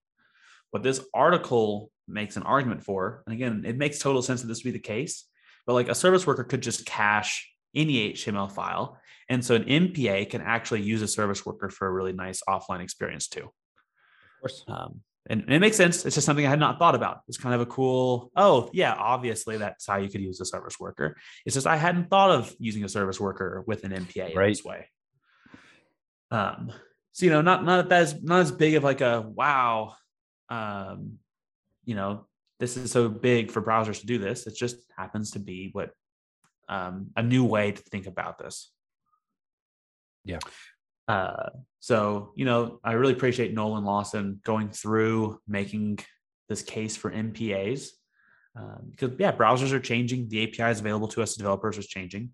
What 0.72 0.84
this 0.84 1.04
article 1.14 1.92
makes 2.08 2.38
an 2.38 2.44
argument 2.44 2.84
for, 2.84 3.24
and 3.26 3.34
again, 3.34 3.64
it 3.66 3.78
makes 3.78 4.00
total 4.00 4.22
sense 4.22 4.42
that 4.42 4.48
this 4.48 4.60
would 4.60 4.72
be 4.72 4.78
the 4.78 4.80
case, 4.80 5.26
but 5.66 5.74
like 5.74 5.90
a 5.90 5.96
service 5.96 6.26
worker 6.26 6.44
could 6.44 6.62
just 6.62 6.86
cache 6.86 7.50
any 7.76 8.14
HTML 8.14 8.52
file. 8.52 9.00
And 9.30 9.44
so 9.44 9.56
an 9.56 9.66
MPA 9.66 10.30
can 10.30 10.42
actually 10.42 10.82
use 10.82 11.02
a 11.02 11.08
service 11.08 11.46
worker 11.46 11.70
for 11.70 11.88
a 11.88 11.92
really 11.92 12.14
nice 12.14 12.42
offline 12.48 12.82
experience 12.82 13.28
too. 13.28 13.44
Of 13.44 14.42
course. 14.42 14.64
Um, 14.68 15.02
and, 15.30 15.42
and 15.42 15.54
it 15.54 15.60
makes 15.60 15.76
sense. 15.76 16.06
It's 16.06 16.16
just 16.16 16.26
something 16.26 16.46
I 16.46 16.50
had 16.50 16.60
not 16.60 16.80
thought 16.80 16.96
about. 16.96 17.20
It's 17.28 17.38
kind 17.38 17.54
of 17.54 17.62
a 17.62 17.66
cool, 17.66 18.32
oh, 18.36 18.70
yeah, 18.72 18.94
obviously 18.94 19.58
that's 19.58 19.86
how 19.86 19.98
you 19.98 20.10
could 20.10 20.22
use 20.22 20.40
a 20.40 20.46
service 20.46 20.80
worker. 20.80 21.18
It's 21.46 21.54
just 21.54 21.68
I 21.68 21.76
hadn't 21.76 22.10
thought 22.10 22.32
of 22.32 22.56
using 22.60 22.84
a 22.86 22.90
service 22.90 23.20
worker 23.20 23.64
with 23.68 23.84
an 23.84 23.92
MPA 23.92 24.32
in 24.32 24.50
this 24.50 24.64
way. 24.64 24.88
Um, 26.32 26.72
so 27.12 27.26
you 27.26 27.32
know, 27.32 27.42
not 27.42 27.66
not 27.66 27.92
as 27.92 28.22
not 28.22 28.42
as 28.42 28.52
big 28.52 28.76
of 28.76 28.84
like 28.84 29.02
a 29.02 29.22
wow, 29.22 29.96
um, 30.50 31.20
you 31.86 31.96
know, 31.96 32.26
this 32.60 32.78
is 32.78 32.92
so 32.92 33.08
big 33.10 33.52
for 33.52 33.62
browsers 33.62 34.00
to 34.02 34.06
do 34.06 34.18
this. 34.18 34.48
It 34.48 34.56
just 34.56 34.78
happens 34.98 35.32
to 35.32 35.40
be 35.40 35.70
what 35.74 35.92
um, 36.70 37.08
a 37.16 37.24
new 37.24 37.46
way 37.46 37.72
to 37.72 37.82
think 37.82 38.08
about 38.08 38.38
this. 38.38 38.72
Yeah. 40.26 40.40
Uh, 41.08 41.50
so 41.80 42.34
you 42.36 42.46
know, 42.46 42.80
I 42.84 42.94
really 42.94 43.14
appreciate 43.14 43.54
Nolan 43.54 43.86
Lawson 43.86 44.42
going 44.44 44.70
through 44.70 45.40
making 45.48 46.00
this 46.50 46.62
case 46.62 46.98
for 46.98 47.12
MPAs 47.12 47.90
um, 48.58 48.88
because 48.92 49.12
yeah, 49.20 49.32
browsers 49.32 49.72
are 49.72 49.80
changing. 49.80 50.30
The 50.30 50.44
APIs 50.44 50.80
available 50.80 51.08
to 51.10 51.22
us 51.22 51.32
as 51.32 51.38
developers 51.38 51.78
is 51.78 51.88
changing. 51.88 52.32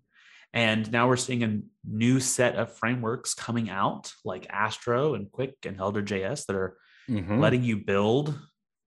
And 0.52 0.90
now 0.92 1.08
we're 1.08 1.16
seeing 1.16 1.42
a 1.42 1.58
new 1.84 2.20
set 2.20 2.54
of 2.54 2.72
frameworks 2.72 3.34
coming 3.34 3.70
out 3.70 4.12
like 4.24 4.46
Astro 4.50 5.14
and 5.14 5.26
Qwik 5.26 5.66
and 5.66 5.78
Elder.js 5.78 6.46
that 6.46 6.56
are 6.56 6.76
mm-hmm. 7.08 7.40
letting 7.40 7.62
you 7.62 7.76
build. 7.76 8.38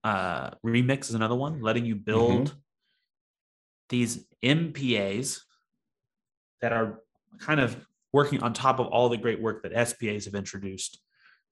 Uh, 0.04 0.50
Remix 0.64 1.08
is 1.08 1.14
another 1.14 1.34
one, 1.34 1.60
letting 1.60 1.84
you 1.84 1.96
build 1.96 2.48
mm-hmm. 2.48 2.58
these 3.88 4.24
MPAs 4.42 5.40
that 6.60 6.72
are 6.72 7.00
kind 7.40 7.60
of 7.60 7.76
working 8.12 8.42
on 8.42 8.52
top 8.52 8.78
of 8.78 8.86
all 8.86 9.08
the 9.08 9.16
great 9.16 9.40
work 9.40 9.62
that 9.62 9.88
SPAs 9.88 10.24
have 10.24 10.34
introduced 10.34 11.00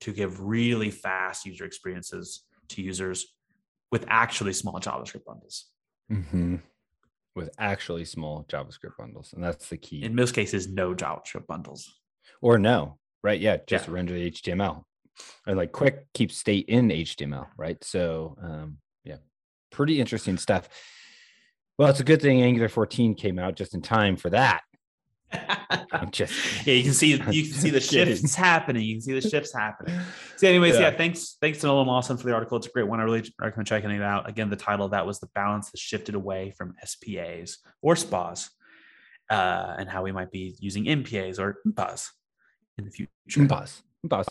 to 0.00 0.12
give 0.12 0.40
really 0.40 0.90
fast 0.90 1.44
user 1.46 1.64
experiences 1.64 2.44
to 2.68 2.82
users 2.82 3.34
with 3.90 4.04
actually 4.08 4.52
small 4.52 4.78
JavaScript 4.80 5.24
bundles. 5.24 5.66
Mm-hmm 6.10 6.56
with 7.36 7.50
actually 7.58 8.04
small 8.04 8.44
JavaScript 8.48 8.96
bundles. 8.98 9.32
And 9.34 9.44
that's 9.44 9.68
the 9.68 9.76
key. 9.76 10.02
In 10.02 10.14
most 10.14 10.34
cases, 10.34 10.66
no 10.66 10.94
JavaScript 10.94 11.46
bundles. 11.46 11.94
Or 12.40 12.58
no, 12.58 12.98
right? 13.22 13.38
Yeah, 13.38 13.58
just 13.66 13.86
yeah. 13.86 13.94
render 13.94 14.14
the 14.14 14.30
HTML. 14.30 14.82
And 15.46 15.56
like 15.56 15.72
Qwik 15.72 16.04
keeps 16.14 16.36
state 16.36 16.66
in 16.68 16.88
HTML, 16.88 17.46
right? 17.56 17.82
So 17.82 18.36
um, 18.42 18.78
yeah, 19.04 19.16
pretty 19.70 20.00
interesting 20.00 20.38
stuff. 20.38 20.68
Well, 21.78 21.88
it's 21.90 22.00
a 22.00 22.04
good 22.04 22.22
thing 22.22 22.42
Angular 22.42 22.68
14 22.68 23.14
came 23.14 23.38
out 23.38 23.54
just 23.54 23.74
in 23.74 23.82
time 23.82 24.16
for 24.16 24.30
that. 24.30 24.62
I'm 25.92 26.10
just 26.10 26.66
yeah, 26.66 26.74
you 26.74 26.84
can 26.84 26.92
see 26.92 27.12
you 27.12 27.18
can 27.18 27.52
see 27.52 27.70
the 27.70 27.80
shifts 27.92 28.34
happening. 28.34 28.82
You 28.82 28.94
can 28.94 29.02
see 29.02 29.18
the 29.18 29.28
shifts 29.28 29.52
happening. 29.52 29.98
So, 30.36 30.46
anyways, 30.46 30.74
yeah. 30.74 30.82
yeah, 30.82 30.90
thanks 30.96 31.36
thanks 31.40 31.58
to 31.60 31.66
Nolan 31.66 31.88
Lawson 31.88 32.16
for 32.16 32.26
the 32.26 32.32
article. 32.32 32.56
It's 32.58 32.66
a 32.66 32.70
great 32.70 32.86
one. 32.86 33.00
I 33.00 33.02
really 33.02 33.28
recommend 33.40 33.66
checking 33.66 33.90
it 33.90 34.02
out. 34.02 34.28
Again, 34.28 34.50
the 34.50 34.56
title 34.56 34.84
of 34.84 34.92
that 34.92 35.06
was 35.06 35.18
the 35.18 35.26
balance 35.34 35.70
That 35.70 35.78
shifted 35.78 36.14
away 36.14 36.52
from 36.56 36.74
SPAs 36.84 37.58
or 37.82 37.96
SPAs, 37.96 38.50
uh, 39.28 39.74
and 39.78 39.88
how 39.88 40.02
we 40.02 40.12
might 40.12 40.30
be 40.30 40.54
using 40.60 40.84
MPAs 40.84 41.40
or 41.40 41.58
MPAs 41.66 42.10
in 42.78 42.84
the 42.84 42.90
future. 42.90 43.10
MPAs, 43.28 43.82
MPAs. 44.06 44.28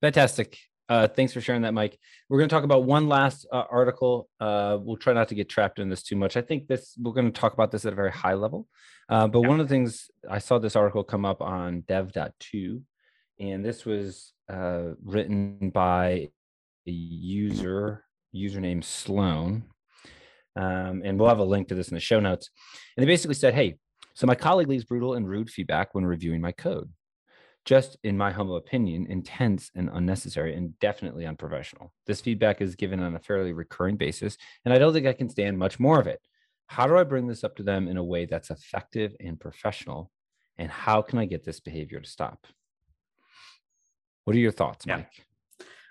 Fantastic. 0.00 0.58
Uh, 0.88 1.06
thanks 1.06 1.32
for 1.32 1.40
sharing 1.40 1.62
that, 1.62 1.72
Mike. 1.72 1.96
We're 2.28 2.38
going 2.38 2.48
to 2.48 2.54
talk 2.54 2.64
about 2.64 2.82
one 2.82 3.08
last 3.08 3.46
uh, 3.52 3.62
article. 3.70 4.28
Uh, 4.40 4.76
we'll 4.80 4.96
try 4.96 5.12
not 5.12 5.28
to 5.28 5.36
get 5.36 5.48
trapped 5.48 5.78
in 5.78 5.88
this 5.88 6.02
too 6.02 6.16
much. 6.16 6.36
I 6.36 6.42
think 6.42 6.66
this 6.66 6.96
we're 7.00 7.12
going 7.12 7.32
to 7.32 7.40
talk 7.40 7.52
about 7.52 7.70
this 7.70 7.84
at 7.84 7.92
a 7.92 7.96
very 7.96 8.10
high 8.10 8.34
level. 8.34 8.66
Uh, 9.08 9.28
but 9.28 9.40
yeah. 9.40 9.48
one 9.48 9.60
of 9.60 9.68
the 9.68 9.72
things 9.72 10.10
I 10.28 10.40
saw 10.40 10.58
this 10.58 10.74
article 10.74 11.04
come 11.04 11.24
up 11.24 11.42
on 11.42 11.82
dev.to, 11.82 12.82
and 13.38 13.64
this 13.64 13.84
was 13.84 14.32
uh, 14.48 14.94
written 15.04 15.70
by 15.70 16.30
a 16.88 16.90
user 16.90 18.04
username 18.34 18.82
Sloan. 18.82 19.64
Um, 20.56 21.02
and 21.04 21.18
we'll 21.18 21.28
have 21.28 21.38
a 21.38 21.44
link 21.44 21.68
to 21.68 21.76
this 21.76 21.88
in 21.88 21.94
the 21.94 22.00
show 22.00 22.18
notes. 22.18 22.50
And 22.96 23.02
they 23.02 23.06
basically 23.06 23.36
said, 23.36 23.54
"Hey, 23.54 23.76
so 24.14 24.26
my 24.26 24.34
colleague 24.34 24.68
leaves 24.68 24.84
brutal 24.84 25.14
and 25.14 25.28
rude 25.28 25.50
feedback 25.50 25.94
when 25.94 26.04
reviewing 26.04 26.40
my 26.40 26.50
code 26.50 26.90
just 27.64 27.96
in 28.02 28.16
my 28.16 28.30
humble 28.30 28.56
opinion, 28.56 29.06
intense 29.08 29.70
and 29.74 29.90
unnecessary 29.92 30.54
and 30.56 30.78
definitely 30.78 31.26
unprofessional. 31.26 31.92
This 32.06 32.20
feedback 32.20 32.60
is 32.60 32.74
given 32.74 33.00
on 33.00 33.14
a 33.14 33.20
fairly 33.20 33.52
recurring 33.52 33.96
basis, 33.96 34.36
and 34.64 34.72
I 34.72 34.78
don't 34.78 34.92
think 34.92 35.06
I 35.06 35.12
can 35.12 35.28
stand 35.28 35.58
much 35.58 35.78
more 35.78 36.00
of 36.00 36.06
it. 36.06 36.20
How 36.66 36.86
do 36.86 36.96
I 36.96 37.04
bring 37.04 37.26
this 37.26 37.44
up 37.44 37.56
to 37.56 37.62
them 37.62 37.88
in 37.88 37.96
a 37.96 38.04
way 38.04 38.26
that's 38.26 38.50
effective 38.50 39.14
and 39.20 39.38
professional? 39.38 40.10
And 40.56 40.70
how 40.70 41.02
can 41.02 41.18
I 41.18 41.24
get 41.24 41.44
this 41.44 41.60
behavior 41.60 42.00
to 42.00 42.08
stop? 42.08 42.46
What 44.24 44.36
are 44.36 44.40
your 44.40 44.52
thoughts, 44.52 44.86
yeah. 44.86 44.98
Mike? 44.98 45.26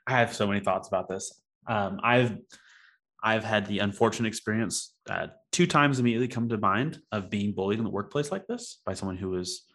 I 0.07 0.13
have 0.13 0.33
so 0.33 0.47
many 0.47 0.59
thoughts 0.59 0.87
about 0.87 1.09
this. 1.09 1.41
Um, 1.67 1.99
I've 2.03 2.37
I've 3.21 3.43
had 3.43 3.65
the 3.65 3.79
unfortunate 3.79 4.27
experience 4.27 4.95
uh, 5.09 5.27
two 5.51 5.67
times 5.67 5.99
immediately 5.99 6.29
come 6.29 6.47
to 6.49 6.57
mind 6.57 7.01
of 7.11 7.29
being 7.29 7.53
bullied 7.53 7.79
in 7.79 7.83
the 7.83 7.91
workplace 7.91 8.31
like 8.31 8.47
this 8.47 8.79
by 8.85 8.93
someone 8.93 9.17
who 9.17 9.29
was 9.31 9.65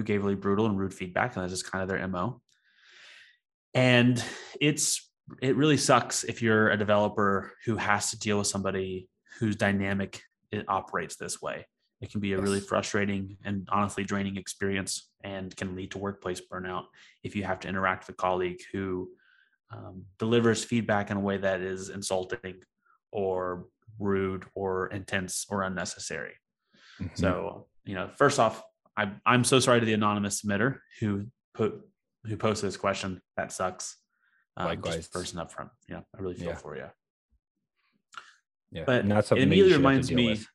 who 0.00 0.04
gave 0.04 0.24
really 0.24 0.34
brutal 0.34 0.64
and 0.64 0.78
rude 0.78 0.94
feedback, 0.94 1.36
and 1.36 1.42
that's 1.42 1.52
just 1.52 1.70
kind 1.70 1.82
of 1.82 1.88
their 1.88 2.08
mo. 2.08 2.40
And 3.74 4.22
it's 4.60 5.10
it 5.42 5.54
really 5.56 5.76
sucks 5.76 6.24
if 6.24 6.42
you're 6.42 6.70
a 6.70 6.76
developer 6.76 7.52
who 7.66 7.76
has 7.76 8.10
to 8.10 8.18
deal 8.18 8.38
with 8.38 8.46
somebody 8.46 9.08
whose 9.38 9.56
dynamic 9.56 10.22
it 10.50 10.64
operates 10.68 11.16
this 11.16 11.40
way. 11.40 11.66
It 12.00 12.10
can 12.10 12.20
be 12.20 12.32
a 12.32 12.36
yes. 12.36 12.42
really 12.42 12.60
frustrating 12.60 13.36
and 13.44 13.68
honestly 13.70 14.04
draining 14.04 14.36
experience, 14.36 15.10
and 15.22 15.54
can 15.54 15.76
lead 15.76 15.90
to 15.90 15.98
workplace 15.98 16.40
burnout 16.40 16.84
if 17.22 17.36
you 17.36 17.44
have 17.44 17.60
to 17.60 17.68
interact 17.68 18.06
with 18.06 18.14
a 18.14 18.16
colleague 18.16 18.60
who 18.72 19.10
um, 19.70 20.04
delivers 20.18 20.64
feedback 20.64 21.10
in 21.10 21.18
a 21.18 21.20
way 21.20 21.36
that 21.36 21.60
is 21.60 21.90
insulting 21.90 22.54
or 23.12 23.66
rude 23.98 24.46
or 24.54 24.86
intense 24.86 25.46
or 25.50 25.62
unnecessary. 25.62 26.32
Mm-hmm. 27.00 27.14
So, 27.14 27.66
you 27.84 27.94
know, 27.94 28.08
first 28.16 28.38
off, 28.40 28.62
I, 29.00 29.12
I'm 29.24 29.44
so 29.44 29.60
sorry 29.60 29.80
to 29.80 29.86
the 29.86 29.94
anonymous 29.94 30.42
submitter 30.42 30.80
who 31.00 31.26
put 31.54 31.80
who 32.26 32.36
posted 32.36 32.68
this 32.68 32.76
question. 32.76 33.22
That 33.36 33.50
sucks. 33.50 33.96
Um, 34.58 34.66
Likewise, 34.66 35.08
person 35.08 35.38
up 35.38 35.50
front. 35.50 35.70
Yeah, 35.88 36.00
I 36.14 36.20
really 36.20 36.34
feel 36.34 36.48
yeah. 36.48 36.54
for 36.56 36.76
you. 36.76 36.86
Yeah, 38.72 38.84
but 38.84 39.06
not 39.06 39.24
something 39.24 39.42
it 39.42 39.46
immediately 39.46 39.72
reminds 39.72 40.12
me. 40.12 40.30
With. 40.30 40.46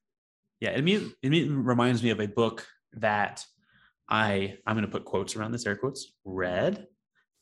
Yeah, 0.59 0.71
it 0.71 0.79
immediately, 0.79 1.15
it 1.23 1.27
immediately 1.27 1.55
reminds 1.55 2.03
me 2.03 2.11
of 2.11 2.19
a 2.19 2.27
book 2.27 2.67
that 2.93 3.43
I 4.07 4.57
I'm 4.67 4.75
going 4.75 4.85
to 4.85 4.91
put 4.91 5.05
quotes 5.05 5.35
around 5.35 5.51
this 5.51 5.65
air 5.65 5.75
quotes 5.75 6.13
read 6.23 6.85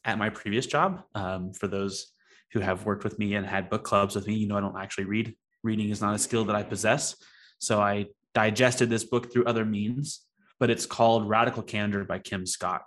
at 0.05 0.17
my 0.17 0.29
previous 0.29 0.65
job. 0.65 1.03
Um, 1.15 1.51
for 1.51 1.67
those 1.67 2.13
who 2.53 2.61
have 2.61 2.85
worked 2.85 3.03
with 3.03 3.19
me 3.19 3.35
and 3.35 3.45
had 3.45 3.69
book 3.69 3.83
clubs 3.83 4.15
with 4.15 4.25
me, 4.25 4.35
you 4.35 4.47
know 4.47 4.55
I 4.55 4.61
don't 4.61 4.77
actually 4.77 5.05
read. 5.05 5.35
Reading 5.63 5.89
is 5.89 6.01
not 6.01 6.15
a 6.15 6.19
skill 6.19 6.45
that 6.45 6.55
I 6.55 6.63
possess, 6.63 7.17
so 7.59 7.81
I 7.81 8.07
digested 8.33 8.89
this 8.89 9.03
book 9.03 9.31
through 9.31 9.45
other 9.45 9.65
means 9.65 10.21
but 10.63 10.69
it's 10.69 10.85
called 10.85 11.27
Radical 11.27 11.61
Candor 11.61 12.05
by 12.05 12.19
Kim 12.19 12.45
Scott. 12.45 12.83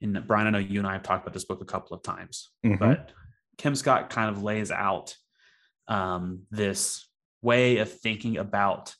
And 0.00 0.26
Brian, 0.26 0.46
I 0.46 0.50
know 0.50 0.56
you 0.56 0.78
and 0.78 0.88
I 0.88 0.94
have 0.94 1.02
talked 1.02 1.22
about 1.22 1.34
this 1.34 1.44
book 1.44 1.60
a 1.60 1.66
couple 1.66 1.94
of 1.94 2.02
times, 2.02 2.48
mm-hmm. 2.64 2.76
but 2.76 3.12
Kim 3.58 3.74
Scott 3.74 4.08
kind 4.08 4.34
of 4.34 4.42
lays 4.42 4.70
out 4.70 5.14
um, 5.88 6.44
this 6.50 7.06
way 7.42 7.76
of 7.76 7.92
thinking 7.92 8.38
about 8.38 8.94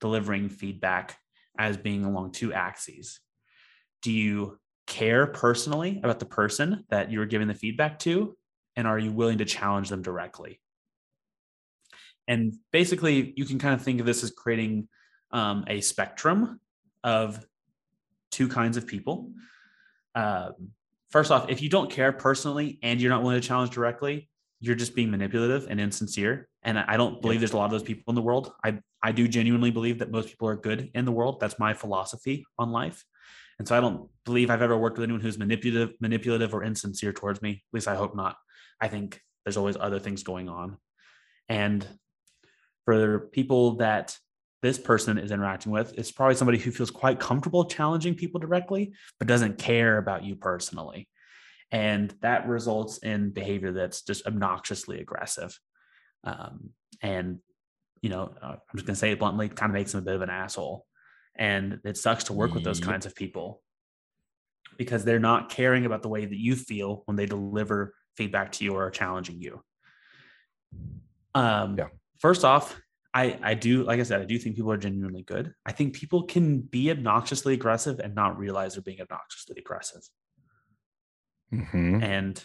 delivering 0.00 0.48
feedback 0.48 1.18
as 1.58 1.76
being 1.76 2.06
along 2.06 2.32
two 2.32 2.54
axes. 2.54 3.20
Do 4.00 4.12
you 4.12 4.58
care 4.86 5.26
personally 5.26 6.00
about 6.02 6.20
the 6.20 6.24
person 6.24 6.86
that 6.88 7.12
you're 7.12 7.26
giving 7.26 7.48
the 7.48 7.54
feedback 7.54 7.98
to? 7.98 8.34
And 8.76 8.86
are 8.86 8.98
you 8.98 9.12
willing 9.12 9.36
to 9.36 9.44
challenge 9.44 9.90
them 9.90 10.00
directly? 10.00 10.58
And 12.26 12.54
basically, 12.72 13.34
you 13.36 13.44
can 13.44 13.58
kind 13.58 13.74
of 13.74 13.82
think 13.82 14.00
of 14.00 14.06
this 14.06 14.24
as 14.24 14.30
creating 14.30 14.88
um, 15.32 15.64
a 15.66 15.82
spectrum 15.82 16.60
of 17.04 17.44
two 18.30 18.48
kinds 18.48 18.76
of 18.76 18.86
people. 18.86 19.32
Um, 20.14 20.52
first 21.10 21.30
off, 21.30 21.48
if 21.48 21.62
you 21.62 21.68
don't 21.68 21.90
care 21.90 22.12
personally 22.12 22.78
and 22.82 23.00
you're 23.00 23.10
not 23.10 23.22
willing 23.22 23.40
to 23.40 23.46
challenge 23.46 23.70
directly, 23.70 24.28
you're 24.60 24.74
just 24.74 24.94
being 24.94 25.10
manipulative 25.10 25.66
and 25.70 25.80
insincere. 25.80 26.48
And 26.62 26.78
I 26.78 26.96
don't 26.96 27.22
believe 27.22 27.40
there's 27.40 27.52
a 27.52 27.56
lot 27.56 27.66
of 27.66 27.70
those 27.70 27.82
people 27.82 28.10
in 28.10 28.14
the 28.14 28.22
world. 28.22 28.52
I, 28.64 28.80
I 29.02 29.12
do 29.12 29.28
genuinely 29.28 29.70
believe 29.70 30.00
that 30.00 30.10
most 30.10 30.28
people 30.28 30.48
are 30.48 30.56
good 30.56 30.90
in 30.94 31.04
the 31.04 31.12
world. 31.12 31.38
That's 31.40 31.58
my 31.58 31.74
philosophy 31.74 32.44
on 32.58 32.72
life. 32.72 33.04
And 33.58 33.66
so 33.66 33.76
I 33.76 33.80
don't 33.80 34.08
believe 34.24 34.50
I've 34.50 34.62
ever 34.62 34.76
worked 34.76 34.98
with 34.98 35.04
anyone 35.04 35.20
who's 35.20 35.38
manipulative, 35.38 35.94
manipulative 36.00 36.54
or 36.54 36.64
insincere 36.64 37.12
towards 37.12 37.42
me. 37.42 37.50
At 37.50 37.74
least 37.74 37.88
I 37.88 37.94
hope 37.94 38.14
not. 38.14 38.36
I 38.80 38.88
think 38.88 39.20
there's 39.44 39.56
always 39.56 39.76
other 39.76 39.98
things 39.98 40.22
going 40.22 40.48
on. 40.48 40.78
And 41.48 41.86
for 42.84 43.28
people 43.32 43.76
that 43.76 44.16
this 44.62 44.78
person 44.78 45.18
is 45.18 45.30
interacting 45.30 45.72
with 45.72 45.96
is 45.98 46.10
probably 46.10 46.34
somebody 46.34 46.58
who 46.58 46.70
feels 46.70 46.90
quite 46.90 47.20
comfortable 47.20 47.64
challenging 47.64 48.14
people 48.14 48.40
directly, 48.40 48.92
but 49.18 49.28
doesn't 49.28 49.58
care 49.58 49.98
about 49.98 50.24
you 50.24 50.36
personally. 50.36 51.08
And 51.70 52.14
that 52.22 52.48
results 52.48 52.98
in 52.98 53.30
behavior 53.30 53.72
that's 53.72 54.02
just 54.02 54.26
obnoxiously 54.26 55.00
aggressive. 55.00 55.58
Um, 56.24 56.70
and, 57.02 57.38
you 58.00 58.10
know, 58.10 58.34
uh, 58.42 58.46
I'm 58.46 58.76
just 58.76 58.86
going 58.86 58.94
to 58.94 58.98
say 58.98 59.12
it 59.12 59.18
bluntly, 59.18 59.48
kind 59.48 59.70
of 59.70 59.74
makes 59.74 59.92
them 59.92 60.00
a 60.00 60.04
bit 60.04 60.14
of 60.14 60.22
an 60.22 60.30
asshole. 60.30 60.86
And 61.36 61.80
it 61.84 61.96
sucks 61.96 62.24
to 62.24 62.32
work 62.32 62.52
with 62.52 62.64
those 62.64 62.80
kinds 62.80 63.06
of 63.06 63.14
people 63.14 63.62
because 64.76 65.04
they're 65.04 65.20
not 65.20 65.50
caring 65.50 65.86
about 65.86 66.02
the 66.02 66.08
way 66.08 66.24
that 66.24 66.36
you 66.36 66.56
feel 66.56 67.02
when 67.04 67.16
they 67.16 67.26
deliver 67.26 67.94
feedback 68.16 68.50
to 68.52 68.64
you 68.64 68.74
or 68.74 68.86
are 68.86 68.90
challenging 68.90 69.40
you. 69.40 69.62
Um, 71.34 71.76
yeah. 71.78 71.88
First 72.18 72.44
off, 72.44 72.80
I, 73.14 73.38
I 73.42 73.54
do, 73.54 73.84
like 73.84 74.00
I 74.00 74.02
said, 74.02 74.20
I 74.20 74.24
do 74.26 74.38
think 74.38 74.56
people 74.56 74.70
are 74.70 74.76
genuinely 74.76 75.22
good. 75.22 75.52
I 75.64 75.72
think 75.72 75.94
people 75.94 76.24
can 76.24 76.60
be 76.60 76.90
obnoxiously 76.90 77.54
aggressive 77.54 78.00
and 78.00 78.14
not 78.14 78.38
realize 78.38 78.74
they're 78.74 78.82
being 78.82 79.00
obnoxiously 79.00 79.56
aggressive. 79.58 80.02
Mm-hmm. 81.52 82.02
And 82.02 82.44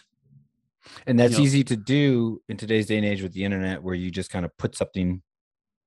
and 1.06 1.18
that's 1.18 1.32
you 1.32 1.38
know, 1.38 1.44
easy 1.44 1.64
to 1.64 1.76
do 1.76 2.40
in 2.48 2.56
today's 2.56 2.86
day 2.86 2.96
and 2.96 3.06
age 3.06 3.22
with 3.22 3.32
the 3.32 3.44
internet, 3.44 3.82
where 3.82 3.94
you 3.94 4.10
just 4.10 4.30
kind 4.30 4.44
of 4.44 4.56
put 4.56 4.74
something 4.76 5.22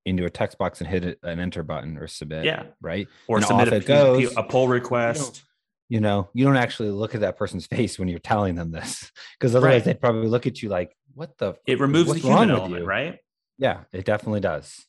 into 0.06 0.26
a 0.26 0.30
text 0.30 0.58
box 0.58 0.80
and 0.80 0.90
hit 0.90 1.20
an 1.24 1.40
enter 1.40 1.64
button 1.64 1.98
or 1.98 2.08
submit. 2.08 2.46
Yeah. 2.46 2.64
Right. 2.82 3.08
Or 3.28 3.38
And 3.38 3.46
submit 3.46 3.68
off 3.68 3.74
a, 3.74 3.78
it 3.78 3.86
goes. 3.86 4.34
a 4.38 4.44
pull 4.44 4.68
request. 4.68 5.44
You 5.90 6.02
know, 6.02 6.30
you 6.34 6.46
don't 6.46 6.58
actually 6.58 6.92
look 6.92 7.16
at 7.16 7.22
that 7.22 7.38
person's 7.38 7.66
face 7.68 7.98
when 8.00 8.08
you're 8.08 8.20
telling 8.20 8.56
them 8.56 8.72
this 8.72 9.12
because 9.40 9.56
otherwise 9.56 9.74
Right. 9.76 9.84
they'd 9.86 10.02
probably 10.02 10.28
look 10.28 10.48
at 10.48 10.62
you 10.62 10.70
like, 10.70 10.96
what 11.14 11.38
the? 11.38 11.56
It 11.66 11.80
removes 11.80 12.14
the 12.14 12.20
human 12.20 12.52
element, 12.52 12.84
you? 12.84 12.88
right? 12.88 13.20
Yeah, 13.58 13.82
it 13.92 14.06
definitely 14.06 14.40
does. 14.42 14.86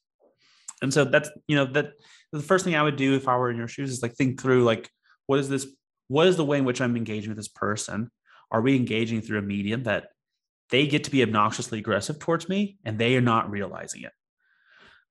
and 0.83 0.93
so 0.93 1.05
that's 1.05 1.31
you 1.47 1.57
know 1.57 1.65
that 1.65 1.93
the 2.33 2.43
first 2.43 2.65
thing 2.65 2.77
i 2.77 2.83
would 2.83 2.97
do 2.97 3.15
if 3.17 3.27
i 3.27 3.37
were 3.37 3.51
in 3.51 3.57
your 3.57 3.67
shoes 3.69 3.91
is 3.91 4.03
like 4.03 4.15
think 4.15 4.41
through 4.41 4.63
like 4.63 4.89
what 5.27 5.39
is 5.41 5.49
this 5.49 5.67
what 6.09 6.27
is 6.29 6.37
the 6.37 6.45
way 6.45 6.59
in 6.59 6.65
which 6.65 6.81
i'm 6.81 6.97
engaging 6.97 7.31
with 7.31 7.37
this 7.37 7.49
person? 7.49 8.11
Are 8.51 8.63
we 8.63 8.77
engaging 8.77 9.21
through 9.21 9.41
a 9.41 9.43
medium 9.43 9.83
that 9.85 10.09
they 10.71 10.87
get 10.87 11.05
to 11.05 11.11
be 11.11 11.23
obnoxiously 11.23 11.79
aggressive 11.81 12.19
towards 12.19 12.49
me 12.49 12.79
and 12.85 12.99
they 12.99 13.17
are 13.17 13.21
not 13.23 13.51
realizing 13.51 14.03
it? 14.03 14.13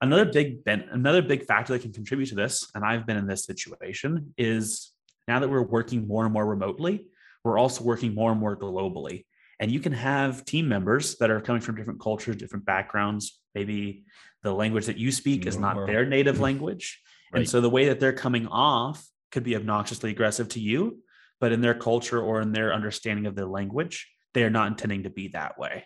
Another 0.02 0.26
big 0.26 0.64
ben- 0.64 0.90
another 0.92 1.22
big 1.22 1.46
factor 1.46 1.74
that 1.74 1.82
can 1.82 1.92
contribute 1.94 2.30
to 2.30 2.36
this 2.36 2.70
and 2.74 2.86
i've 2.86 3.06
been 3.08 3.18
in 3.18 3.28
this 3.28 3.46
situation 3.46 4.34
is 4.38 4.94
now 5.28 5.40
that 5.40 5.50
we're 5.50 5.62
working 5.78 6.08
more 6.08 6.24
and 6.24 6.34
more 6.34 6.46
remotely 6.46 7.08
we're 7.44 7.60
also 7.60 7.84
working 7.84 8.14
more 8.16 8.32
and 8.32 8.40
more 8.40 8.56
globally 8.56 9.26
and 9.60 9.72
you 9.72 9.80
can 9.80 9.94
have 9.94 10.46
team 10.46 10.68
members 10.68 11.18
that 11.18 11.32
are 11.32 11.42
coming 11.42 11.62
from 11.62 11.76
different 11.76 12.00
cultures 12.00 12.36
different 12.36 12.66
backgrounds. 12.66 13.40
Maybe 13.56 14.06
the 14.44 14.54
language 14.54 14.86
that 14.86 14.98
you 14.98 15.12
speak 15.12 15.46
is 15.46 15.58
not 15.58 15.88
their 15.88 16.06
native 16.06 16.40
language. 16.48 17.02
And 17.34 17.48
so 17.48 17.60
the 17.60 17.70
way 17.70 17.88
that 17.88 18.00
they're 18.00 18.14
coming 18.14 18.48
off 18.48 19.06
could 19.32 19.44
be 19.44 19.56
obnoxiously 19.56 20.12
aggressive 20.12 20.48
to 20.50 20.60
you 20.60 21.00
but 21.40 21.52
in 21.52 21.62
their 21.62 21.76
culture 21.76 22.22
or 22.22 22.42
in 22.42 22.52
their 22.52 22.74
understanding 22.74 23.26
of 23.26 23.36
their 23.36 23.46
language 23.46 24.08
they 24.34 24.44
are 24.44 24.50
not 24.50 24.68
intending 24.68 25.04
to 25.04 25.10
be 25.10 25.30
that 25.30 25.58
way. 25.58 25.86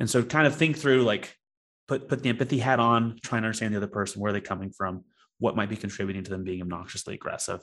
And 0.00 0.10
so 0.10 0.22
kind 0.22 0.46
of 0.46 0.56
think 0.56 0.76
through 0.76 1.02
like 1.02 1.34
put 1.86 2.08
put 2.08 2.22
the 2.22 2.28
empathy 2.28 2.58
hat 2.58 2.80
on 2.80 3.18
try 3.22 3.38
and 3.38 3.46
understand 3.46 3.72
the 3.72 3.78
other 3.78 3.86
person 3.86 4.20
where 4.20 4.32
they're 4.32 4.40
coming 4.40 4.70
from 4.70 5.04
what 5.38 5.54
might 5.54 5.68
be 5.68 5.76
contributing 5.76 6.24
to 6.24 6.30
them 6.30 6.42
being 6.42 6.60
obnoxiously 6.60 7.14
aggressive. 7.14 7.60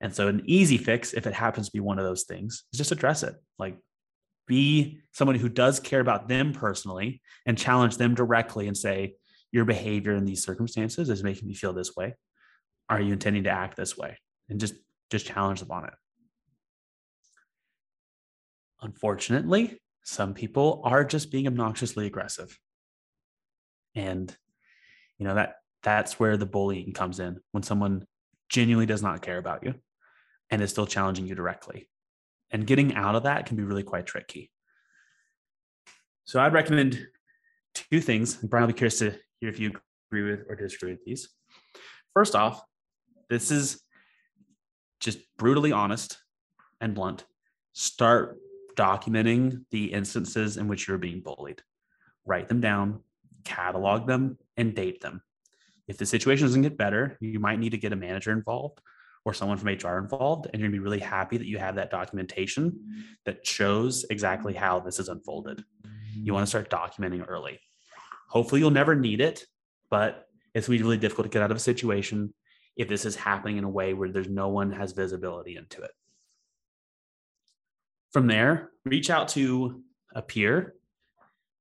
And 0.00 0.12
so 0.12 0.26
an 0.26 0.42
easy 0.46 0.76
fix 0.76 1.12
if 1.12 1.26
it 1.26 1.34
happens 1.34 1.66
to 1.66 1.72
be 1.72 1.80
one 1.80 1.98
of 2.00 2.04
those 2.04 2.24
things 2.24 2.64
is 2.72 2.78
just 2.78 2.90
address 2.90 3.22
it. 3.22 3.34
Like 3.58 3.78
be 4.46 5.00
someone 5.12 5.36
who 5.36 5.48
does 5.48 5.80
care 5.80 6.00
about 6.00 6.28
them 6.28 6.52
personally 6.52 7.20
and 7.46 7.58
challenge 7.58 7.96
them 7.96 8.14
directly 8.14 8.68
and 8.68 8.76
say 8.76 9.14
your 9.52 9.64
behavior 9.64 10.14
in 10.14 10.24
these 10.24 10.44
circumstances 10.44 11.08
is 11.08 11.22
making 11.22 11.48
me 11.48 11.54
feel 11.54 11.72
this 11.72 11.94
way. 11.96 12.14
Are 12.88 13.00
you 13.00 13.12
intending 13.12 13.44
to 13.44 13.50
act 13.50 13.76
this 13.76 13.96
way? 13.96 14.18
And 14.48 14.60
just 14.60 14.74
just 15.10 15.26
challenge 15.26 15.60
them 15.60 15.70
on 15.70 15.84
it. 15.84 15.94
Unfortunately 18.82 19.78
some 20.04 20.34
people 20.34 20.82
are 20.84 21.02
just 21.04 21.32
being 21.32 21.46
obnoxiously 21.46 22.06
aggressive. 22.06 22.58
And 23.94 24.34
you 25.18 25.26
know 25.26 25.34
that 25.34 25.56
that's 25.82 26.18
where 26.20 26.36
the 26.36 26.46
bullying 26.46 26.92
comes 26.92 27.20
in 27.20 27.40
when 27.52 27.62
someone 27.62 28.06
genuinely 28.48 28.86
does 28.86 29.02
not 29.02 29.22
care 29.22 29.38
about 29.38 29.64
you 29.64 29.74
and 30.50 30.62
is 30.62 30.70
still 30.70 30.86
challenging 30.86 31.26
you 31.26 31.34
directly 31.34 31.88
and 32.54 32.68
getting 32.68 32.94
out 32.94 33.16
of 33.16 33.24
that 33.24 33.46
can 33.46 33.56
be 33.56 33.64
really 33.64 33.82
quite 33.82 34.06
tricky. 34.06 34.50
So 36.24 36.40
i'd 36.40 36.54
recommend 36.54 37.06
two 37.74 38.00
things. 38.00 38.40
And 38.40 38.48
brian 38.48 38.62
i'll 38.62 38.68
be 38.68 38.72
curious 38.72 39.00
to 39.00 39.10
hear 39.40 39.50
if 39.50 39.58
you 39.58 39.72
agree 40.08 40.30
with 40.30 40.46
or 40.48 40.54
disagree 40.54 40.92
with 40.92 41.04
these. 41.04 41.28
First 42.14 42.34
off 42.34 42.62
this 43.28 43.50
is 43.50 43.82
just 45.00 45.18
brutally 45.36 45.72
honest 45.72 46.18
and 46.80 46.94
blunt. 46.94 47.24
Start 47.72 48.38
documenting 48.76 49.64
the 49.70 49.92
instances 49.92 50.56
in 50.56 50.68
which 50.68 50.86
you're 50.86 50.98
being 50.98 51.20
bullied. 51.20 51.60
Write 52.24 52.48
them 52.48 52.60
down 52.60 53.00
catalog 53.44 54.06
them 54.06 54.38
and 54.56 54.74
date 54.74 55.02
them. 55.02 55.20
If 55.86 55.98
the 55.98 56.06
situation 56.06 56.46
doesn't 56.46 56.62
get 56.62 56.78
better 56.78 57.18
you 57.20 57.40
might 57.40 57.58
need 57.58 57.70
to 57.70 57.78
get 57.78 57.92
a 57.92 57.96
manager 57.96 58.30
involved 58.30 58.80
or 59.24 59.32
someone 59.32 59.58
from 59.58 59.68
hr 59.68 59.98
involved 59.98 60.48
and 60.52 60.60
you're 60.60 60.68
to 60.68 60.72
be 60.72 60.78
really 60.78 60.98
happy 60.98 61.36
that 61.36 61.46
you 61.46 61.58
have 61.58 61.76
that 61.76 61.90
documentation 61.90 63.06
that 63.24 63.46
shows 63.46 64.04
exactly 64.10 64.54
how 64.54 64.80
this 64.80 64.98
is 64.98 65.08
unfolded 65.08 65.64
you 66.14 66.32
want 66.32 66.42
to 66.42 66.48
start 66.48 66.70
documenting 66.70 67.24
early 67.28 67.58
hopefully 68.28 68.60
you'll 68.60 68.70
never 68.70 68.94
need 68.94 69.20
it 69.20 69.46
but 69.90 70.26
it's 70.54 70.68
really 70.68 70.96
difficult 70.96 71.24
to 71.24 71.30
get 71.30 71.42
out 71.42 71.50
of 71.50 71.56
a 71.56 71.60
situation 71.60 72.32
if 72.76 72.88
this 72.88 73.04
is 73.04 73.16
happening 73.16 73.56
in 73.56 73.64
a 73.64 73.68
way 73.68 73.94
where 73.94 74.10
there's 74.10 74.28
no 74.28 74.48
one 74.48 74.72
has 74.72 74.92
visibility 74.92 75.56
into 75.56 75.82
it 75.82 75.92
from 78.14 78.28
there, 78.28 78.70
reach 78.84 79.10
out 79.10 79.26
to 79.30 79.82
a 80.14 80.22
peer 80.22 80.76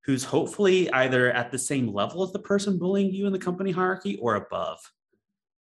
who's 0.06 0.24
hopefully 0.24 0.90
either 0.92 1.32
at 1.32 1.52
the 1.52 1.58
same 1.58 1.92
level 1.92 2.22
as 2.22 2.32
the 2.32 2.38
person 2.38 2.78
bullying 2.78 3.12
you 3.12 3.26
in 3.26 3.34
the 3.34 3.40
company 3.40 3.72
hierarchy 3.72 4.18
or 4.22 4.36
above. 4.36 4.80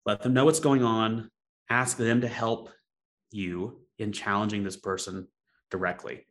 Let 0.04 0.22
them 0.22 0.34
know 0.34 0.44
what's 0.44 0.58
going 0.58 0.82
on. 0.82 1.30
Ask 1.72 1.96
them 1.96 2.20
to 2.20 2.28
help 2.28 2.68
you 3.30 3.80
in 3.98 4.12
challenging 4.12 4.62
this 4.62 4.76
person 4.76 5.26
directly. 5.70 6.26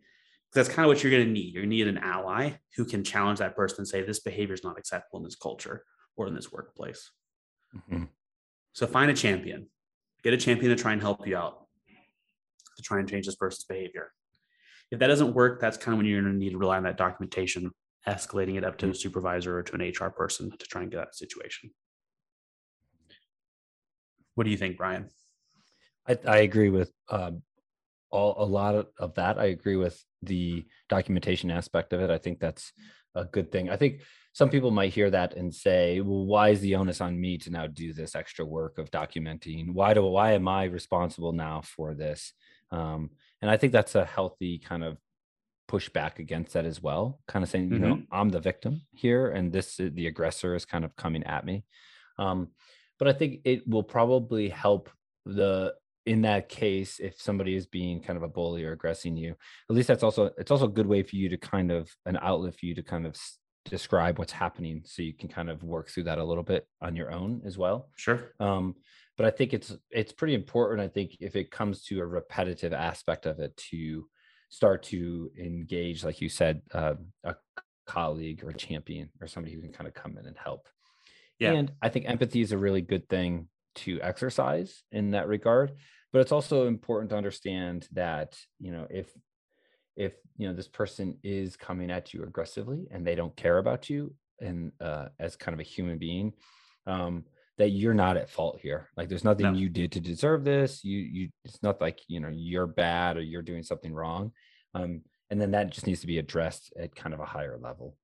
That's 0.53 0.69
kind 0.69 0.85
of 0.85 0.89
what 0.89 1.01
you're 1.01 1.11
going 1.11 1.25
to 1.25 1.31
need. 1.31 1.51
You're 1.51 1.63
going 1.63 1.71
to 1.71 1.75
need 1.77 1.87
an 1.87 1.97
ally 1.97 2.51
who 2.75 2.85
can 2.85 3.03
challenge 3.03 3.39
that 3.39 3.55
person 3.55 3.77
and 3.79 3.87
say, 3.87 4.03
this 4.03 4.19
behavior 4.19 4.53
is 4.53 4.63
not 4.63 4.77
acceptable 4.77 5.17
in 5.17 5.23
this 5.23 5.35
culture 5.35 5.83
or 6.15 6.27
in 6.27 6.35
this 6.35 6.51
workplace. 6.51 7.09
Mhm. 7.75 8.09
So 8.73 8.85
find 8.85 9.09
a 9.09 9.15
champion, 9.15 9.67
get 10.21 10.35
a 10.35 10.37
champion 10.37 10.69
to 10.75 10.79
try 10.79 10.93
and 10.93 11.01
help 11.01 11.25
you 11.25 11.35
out 11.35 11.67
to 12.77 12.83
try 12.83 12.99
and 12.99 13.09
change 13.09 13.25
this 13.25 13.35
person's 13.35 13.65
behavior. 13.65 14.13
If 14.91 14.99
that 14.99 15.07
doesn't 15.07 15.33
work, 15.33 15.59
that's 15.59 15.77
kind 15.77 15.93
of 15.93 15.97
when 15.97 16.05
you're 16.05 16.21
going 16.21 16.33
to 16.33 16.37
need 16.37 16.51
to 16.51 16.59
rely 16.59 16.77
on 16.77 16.83
that 16.83 16.97
documentation, 16.97 17.71
escalating 18.07 18.57
it 18.57 18.63
up 18.63 18.77
to 18.77 18.89
a 18.91 18.93
supervisor 18.93 19.57
or 19.57 19.63
to 19.63 19.73
an 19.73 19.81
HR 19.81 20.11
person 20.11 20.51
to 20.55 20.65
try 20.67 20.83
and 20.83 20.91
get 20.91 20.99
out 20.99 21.07
of 21.07 21.13
the 21.13 21.17
situation. 21.17 21.73
What 24.35 24.43
do 24.43 24.51
you 24.51 24.57
think, 24.57 24.77
Brian? 24.77 25.09
I, 26.07 26.17
I 26.27 26.37
agree 26.39 26.69
with 26.69 26.91
um, 27.09 27.43
all 28.09 28.35
a 28.37 28.45
lot 28.45 28.75
of, 28.75 28.87
of 28.97 29.13
that. 29.15 29.37
I 29.37 29.45
agree 29.45 29.75
with 29.75 30.03
the 30.21 30.65
documentation 30.89 31.51
aspect 31.51 31.93
of 31.93 32.01
it. 32.01 32.09
I 32.09 32.17
think 32.17 32.39
that's 32.39 32.71
a 33.15 33.25
good 33.25 33.51
thing. 33.51 33.69
I 33.69 33.77
think 33.77 34.01
some 34.33 34.49
people 34.49 34.71
might 34.71 34.93
hear 34.93 35.09
that 35.09 35.35
and 35.35 35.53
say, 35.53 36.01
"Well, 36.01 36.25
why 36.25 36.49
is 36.49 36.61
the 36.61 36.75
onus 36.75 37.01
on 37.01 37.19
me 37.19 37.37
to 37.39 37.49
now 37.49 37.67
do 37.67 37.93
this 37.93 38.15
extra 38.15 38.45
work 38.45 38.77
of 38.77 38.91
documenting? 38.91 39.73
Why 39.73 39.93
do 39.93 40.03
why 40.03 40.33
am 40.33 40.47
I 40.47 40.65
responsible 40.65 41.33
now 41.33 41.61
for 41.61 41.93
this?" 41.93 42.33
Um, 42.71 43.11
and 43.41 43.51
I 43.51 43.57
think 43.57 43.73
that's 43.73 43.95
a 43.95 44.05
healthy 44.05 44.59
kind 44.59 44.83
of 44.83 44.97
pushback 45.69 46.19
against 46.19 46.53
that 46.53 46.65
as 46.65 46.81
well. 46.81 47.19
Kind 47.27 47.43
of 47.43 47.49
saying, 47.49 47.71
you 47.71 47.79
know, 47.79 48.01
I'm 48.11 48.29
the 48.29 48.39
victim 48.39 48.81
here, 48.93 49.29
and 49.29 49.51
this 49.51 49.79
is, 49.79 49.93
the 49.93 50.07
aggressor 50.07 50.55
is 50.55 50.65
kind 50.65 50.85
of 50.85 50.95
coming 50.95 51.23
at 51.23 51.45
me. 51.45 51.65
Um, 52.17 52.49
but 52.99 53.07
I 53.07 53.13
think 53.13 53.41
it 53.45 53.67
will 53.67 53.83
probably 53.83 54.49
help 54.49 54.89
the 55.25 55.73
in 56.05 56.21
that 56.23 56.49
case 56.49 56.99
if 56.99 57.19
somebody 57.21 57.55
is 57.55 57.65
being 57.67 58.01
kind 58.01 58.17
of 58.17 58.23
a 58.23 58.27
bully 58.27 58.63
or 58.63 58.71
aggressing 58.71 59.15
you 59.15 59.31
at 59.69 59.75
least 59.75 59.87
that's 59.87 60.03
also 60.03 60.31
it's 60.37 60.51
also 60.51 60.65
a 60.65 60.69
good 60.77 60.87
way 60.87 61.03
for 61.03 61.15
you 61.15 61.29
to 61.29 61.37
kind 61.37 61.71
of 61.71 61.89
an 62.05 62.17
outlet 62.21 62.55
for 62.57 62.65
you 62.65 62.73
to 62.73 62.81
kind 62.83 63.05
of 63.05 63.13
s- 63.13 63.37
describe 63.65 64.17
what's 64.17 64.31
happening 64.31 64.81
so 64.85 65.03
you 65.03 65.13
can 65.13 65.29
kind 65.29 65.49
of 65.49 65.61
work 65.63 65.89
through 65.89 66.03
that 66.03 66.17
a 66.17 66.23
little 66.23 66.43
bit 66.43 66.65
on 66.81 66.95
your 66.95 67.11
own 67.11 67.41
as 67.45 67.57
well 67.57 67.89
Sure. 67.95 68.31
um 68.39 68.75
but 69.17 69.25
i 69.27 69.29
think 69.29 69.53
it's 69.53 69.75
it's 69.91 70.11
pretty 70.11 70.33
important 70.33 70.81
i 70.81 70.87
think 70.87 71.15
if 71.19 71.35
it 71.35 71.51
comes 71.51 71.83
to 71.83 71.99
a 71.99 72.05
repetitive 72.05 72.73
aspect 72.73 73.27
of 73.27 73.39
it 73.39 73.55
to 73.57 74.07
start 74.49 74.81
to 74.81 75.31
engage 75.39 76.03
like 76.03 76.19
you 76.19 76.29
said 76.29 76.61
uh, 76.73 76.95
a 77.23 77.35
colleague 77.85 78.43
or 78.43 78.49
a 78.49 78.53
champion 78.53 79.09
or 79.21 79.27
somebody 79.27 79.53
who 79.53 79.61
can 79.61 79.71
kind 79.71 79.87
of 79.87 79.93
come 79.93 80.17
in 80.17 80.25
and 80.25 80.37
help 80.37 80.67
Yeah. 81.39 81.51
and 81.53 81.71
I 81.81 81.89
think 81.89 82.05
empathy 82.09 82.41
is 82.41 82.51
a 82.51 82.57
really 82.57 82.81
good 82.81 83.07
thing 83.09 83.47
to 83.75 83.99
exercise 84.01 84.83
in 84.91 85.11
that 85.11 85.27
regard. 85.27 85.71
But 86.13 86.19
it's 86.19 86.31
also 86.31 86.67
important 86.67 87.09
to 87.11 87.17
understand 87.17 87.87
that, 87.93 88.37
you 88.59 88.71
know, 88.71 88.87
if 88.89 89.07
if 89.95 90.13
you 90.37 90.47
know 90.47 90.53
this 90.53 90.67
person 90.67 91.17
is 91.23 91.55
coming 91.57 91.91
at 91.91 92.13
you 92.13 92.23
aggressively 92.23 92.87
and 92.91 93.05
they 93.05 93.15
don't 93.15 93.35
care 93.35 93.57
about 93.57 93.89
you 93.89 94.13
and 94.39 94.71
uh, 94.81 95.07
as 95.19 95.35
kind 95.35 95.53
of 95.53 95.59
a 95.59 95.63
human 95.63 95.97
being, 95.97 96.33
um, 96.87 97.23
that 97.57 97.69
you're 97.69 97.93
not 97.93 98.17
at 98.17 98.29
fault 98.29 98.59
here. 98.61 98.89
Like 98.97 99.07
there's 99.09 99.23
nothing 99.23 99.45
No. 99.45 99.53
you 99.53 99.69
did 99.69 99.91
to 99.93 99.99
deserve 99.99 100.43
this. 100.43 100.83
You 100.83 100.99
you 100.99 101.29
it's 101.45 101.61
not 101.61 101.79
like 101.79 101.99
you 102.07 102.19
know 102.19 102.29
you're 102.31 102.67
bad 102.67 103.17
or 103.17 103.21
you're 103.21 103.41
doing 103.41 103.63
something 103.63 103.93
wrong. 103.93 104.31
Um, 104.73 105.01
and 105.29 105.39
then 105.39 105.51
that 105.51 105.69
just 105.69 105.87
needs 105.87 106.01
to 106.01 106.07
be 106.07 106.17
addressed 106.17 106.73
at 106.77 106.95
kind 106.95 107.13
of 107.13 107.19
a 107.21 107.25
higher 107.25 107.57
level. 107.61 107.95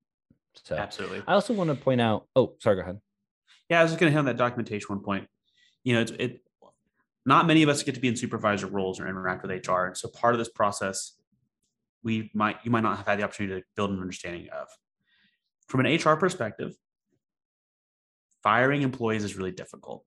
So 0.64 0.76
Absolutely. 0.76 1.24
I 1.28 1.34
also 1.34 1.54
want 1.54 1.70
to 1.70 1.76
point 1.76 2.02
out. 2.02 2.28
Oh, 2.36 2.56
sorry. 2.60 2.78
Go 2.78 2.82
ahead. 2.84 3.00
Yeah, 3.70 3.80
I 3.82 3.84
was 3.84 3.92
just 3.92 4.00
going 4.00 4.10
to 4.10 4.14
hit 4.14 4.20
on 4.20 4.26
that 4.26 4.38
documentation 4.38 4.88
one 4.90 5.04
point. 5.04 5.28
You 5.84 5.96
know, 5.96 6.02
it's, 6.02 6.12
it 6.12 6.42
not 7.26 7.46
many 7.46 7.62
of 7.62 7.70
us 7.70 7.84
get 7.84 7.96
to 7.96 8.02
be 8.02 8.08
in 8.08 8.16
supervisor 8.16 8.68
roles 8.68 9.00
or 9.00 9.08
interact 9.08 9.44
with 9.44 9.52
HR, 9.52 9.86
and 9.86 9.98
so 9.98 10.08
part 10.08 10.34
of 10.34 10.40
this 10.40 10.50
process, 10.50 11.14
we 12.04 12.32
might 12.34 12.58
you 12.64 12.72
might 12.72 12.84
not 12.84 12.98
have 12.98 13.06
had 13.06 13.20
the 13.20 13.24
opportunity 13.24 13.62
to 13.62 13.68
build 13.76 13.92
an 13.92 14.00
understanding 14.00 14.48
of. 14.50 14.68
From 15.68 15.86
an 15.86 15.94
HR 15.94 16.16
perspective, 16.16 16.74
firing 18.44 18.82
employees 18.82 19.24
is 19.24 19.36
really 19.36 19.52
difficult, 19.52 20.06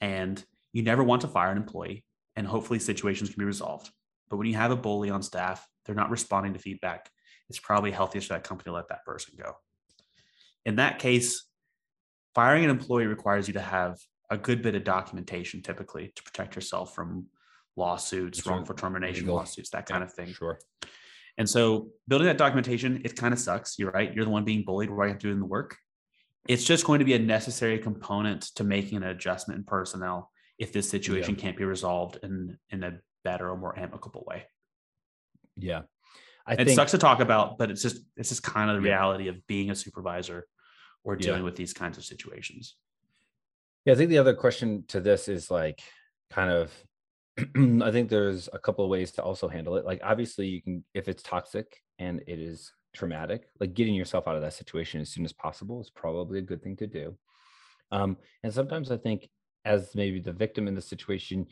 and 0.00 0.42
you 0.72 0.82
never 0.82 1.02
want 1.02 1.22
to 1.22 1.28
fire 1.28 1.50
an 1.50 1.56
employee, 1.56 2.04
and 2.36 2.46
hopefully 2.46 2.78
situations 2.78 3.30
can 3.30 3.38
be 3.38 3.44
resolved. 3.44 3.90
But 4.30 4.36
when 4.36 4.46
you 4.46 4.54
have 4.54 4.70
a 4.70 4.76
bully 4.76 5.10
on 5.10 5.22
staff, 5.22 5.66
they're 5.84 5.94
not 5.94 6.10
responding 6.10 6.52
to 6.54 6.58
feedback. 6.58 7.10
It's 7.48 7.58
probably 7.58 7.90
healthiest 7.90 8.28
for 8.28 8.34
that 8.34 8.44
company 8.44 8.70
to 8.70 8.74
let 8.74 8.88
that 8.88 9.04
person 9.04 9.34
go. 9.36 9.54
In 10.64 10.76
that 10.76 10.98
case, 10.98 11.44
firing 12.34 12.64
an 12.64 12.70
employee 12.70 13.06
requires 13.06 13.48
you 13.48 13.54
to 13.54 13.60
have 13.60 13.98
a 14.30 14.36
good 14.36 14.62
bit 14.62 14.74
of 14.74 14.84
documentation 14.84 15.62
typically 15.62 16.12
to 16.14 16.22
protect 16.22 16.54
yourself 16.54 16.94
from 16.94 17.26
lawsuits, 17.76 18.46
wrongful 18.46 18.74
termination 18.74 19.24
Legal. 19.24 19.36
lawsuits, 19.36 19.70
that 19.70 19.86
kind 19.86 20.00
yeah, 20.00 20.06
of 20.06 20.12
thing. 20.12 20.32
Sure. 20.32 20.58
And 21.36 21.48
so 21.48 21.88
building 22.06 22.26
that 22.26 22.38
documentation, 22.38 23.02
it 23.04 23.16
kind 23.16 23.34
of 23.34 23.40
sucks. 23.40 23.78
You're 23.78 23.90
right. 23.90 24.14
You're 24.14 24.24
the 24.24 24.30
one 24.30 24.44
being 24.44 24.64
bullied 24.64 24.90
while 24.90 25.08
you're 25.08 25.16
doing 25.16 25.40
the 25.40 25.46
work. 25.46 25.76
It's 26.48 26.64
just 26.64 26.84
going 26.84 26.98
to 26.98 27.04
be 27.04 27.14
a 27.14 27.18
necessary 27.18 27.78
component 27.78 28.42
to 28.56 28.64
making 28.64 28.98
an 28.98 29.04
adjustment 29.04 29.58
in 29.58 29.64
personnel 29.64 30.30
if 30.58 30.72
this 30.72 30.88
situation 30.88 31.34
yeah. 31.34 31.40
can't 31.40 31.56
be 31.56 31.64
resolved 31.64 32.18
in 32.22 32.58
in 32.70 32.84
a 32.84 32.98
better 33.24 33.50
or 33.50 33.56
more 33.56 33.76
amicable 33.78 34.24
way. 34.26 34.44
Yeah. 35.56 35.82
I 36.46 36.52
it 36.52 36.66
think, 36.66 36.70
sucks 36.70 36.90
to 36.90 36.98
talk 36.98 37.20
about, 37.20 37.58
but 37.58 37.70
it's 37.70 37.82
just 37.82 37.98
it's 38.16 38.28
just 38.28 38.42
kind 38.42 38.70
of 38.70 38.80
the 38.80 38.88
yeah. 38.88 38.94
reality 38.94 39.28
of 39.28 39.44
being 39.46 39.70
a 39.70 39.74
supervisor 39.74 40.46
or 41.02 41.16
dealing 41.16 41.42
with 41.42 41.56
these 41.56 41.72
kinds 41.72 41.98
of 41.98 42.04
situations. 42.04 42.76
Yeah, 43.84 43.92
I 43.92 43.96
think 43.96 44.10
the 44.10 44.18
other 44.18 44.34
question 44.34 44.84
to 44.88 45.00
this 45.00 45.28
is 45.28 45.50
like 45.50 45.80
kind 46.30 46.50
of 46.50 46.72
I 47.82 47.90
think 47.90 48.08
there's 48.08 48.48
a 48.52 48.58
couple 48.58 48.84
of 48.84 48.90
ways 48.90 49.12
to 49.12 49.22
also 49.22 49.48
handle 49.48 49.76
it. 49.76 49.84
Like 49.84 50.00
obviously 50.02 50.46
you 50.46 50.62
can 50.62 50.84
if 50.94 51.08
it's 51.08 51.22
toxic 51.22 51.82
and 51.98 52.20
it 52.26 52.38
is 52.38 52.72
traumatic, 52.94 53.48
like 53.60 53.74
getting 53.74 53.94
yourself 53.94 54.28
out 54.28 54.36
of 54.36 54.42
that 54.42 54.54
situation 54.54 55.00
as 55.00 55.10
soon 55.10 55.24
as 55.24 55.32
possible 55.32 55.80
is 55.80 55.90
probably 55.90 56.38
a 56.38 56.42
good 56.42 56.62
thing 56.62 56.76
to 56.76 56.86
do. 56.86 57.16
Um, 57.90 58.16
and 58.42 58.52
sometimes 58.52 58.90
I 58.90 58.96
think 58.96 59.28
as 59.64 59.94
maybe 59.94 60.20
the 60.20 60.32
victim 60.32 60.68
in 60.68 60.74
the 60.74 60.80
situation, 60.80 61.46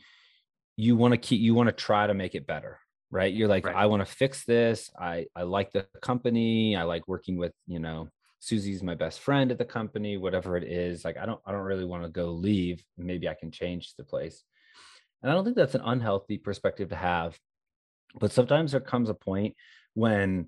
you 0.77 0.95
want 0.95 1.13
to 1.13 1.17
keep 1.17 1.41
you 1.41 1.53
want 1.53 1.67
to 1.67 1.73
try 1.73 2.07
to 2.07 2.13
make 2.13 2.33
it 2.35 2.47
better, 2.47 2.79
right? 3.11 3.33
You're 3.33 3.47
like, 3.47 3.65
right. 3.67 3.75
I 3.75 3.85
want 3.85 4.05
to 4.05 4.11
fix 4.11 4.43
this. 4.45 4.89
I 4.99 5.27
I 5.35 5.43
like 5.43 5.71
the 5.71 5.85
company. 6.01 6.75
I 6.75 6.83
like 6.83 7.07
working 7.07 7.37
with, 7.37 7.53
you 7.67 7.79
know, 7.79 8.09
Susie's 8.43 8.83
my 8.83 8.93
best 8.93 9.21
friend 9.21 9.51
at 9.51 9.57
the 9.57 9.63
company, 9.63 10.17
whatever 10.17 10.57
it 10.57 10.65
is. 10.65 11.05
Like 11.05 11.15
I 11.15 11.25
don't 11.25 11.39
I 11.45 11.53
don't 11.53 11.61
really 11.61 11.85
want 11.85 12.03
to 12.03 12.09
go 12.09 12.25
leave. 12.25 12.83
Maybe 12.97 13.29
I 13.29 13.35
can 13.35 13.51
change 13.51 13.93
the 13.95 14.03
place. 14.03 14.43
And 15.21 15.31
I 15.31 15.33
don't 15.33 15.45
think 15.45 15.55
that's 15.55 15.75
an 15.75 15.81
unhealthy 15.85 16.37
perspective 16.37 16.89
to 16.89 16.95
have. 16.97 17.39
But 18.19 18.33
sometimes 18.33 18.73
there 18.73 18.81
comes 18.81 19.09
a 19.09 19.13
point 19.13 19.55
when, 19.93 20.47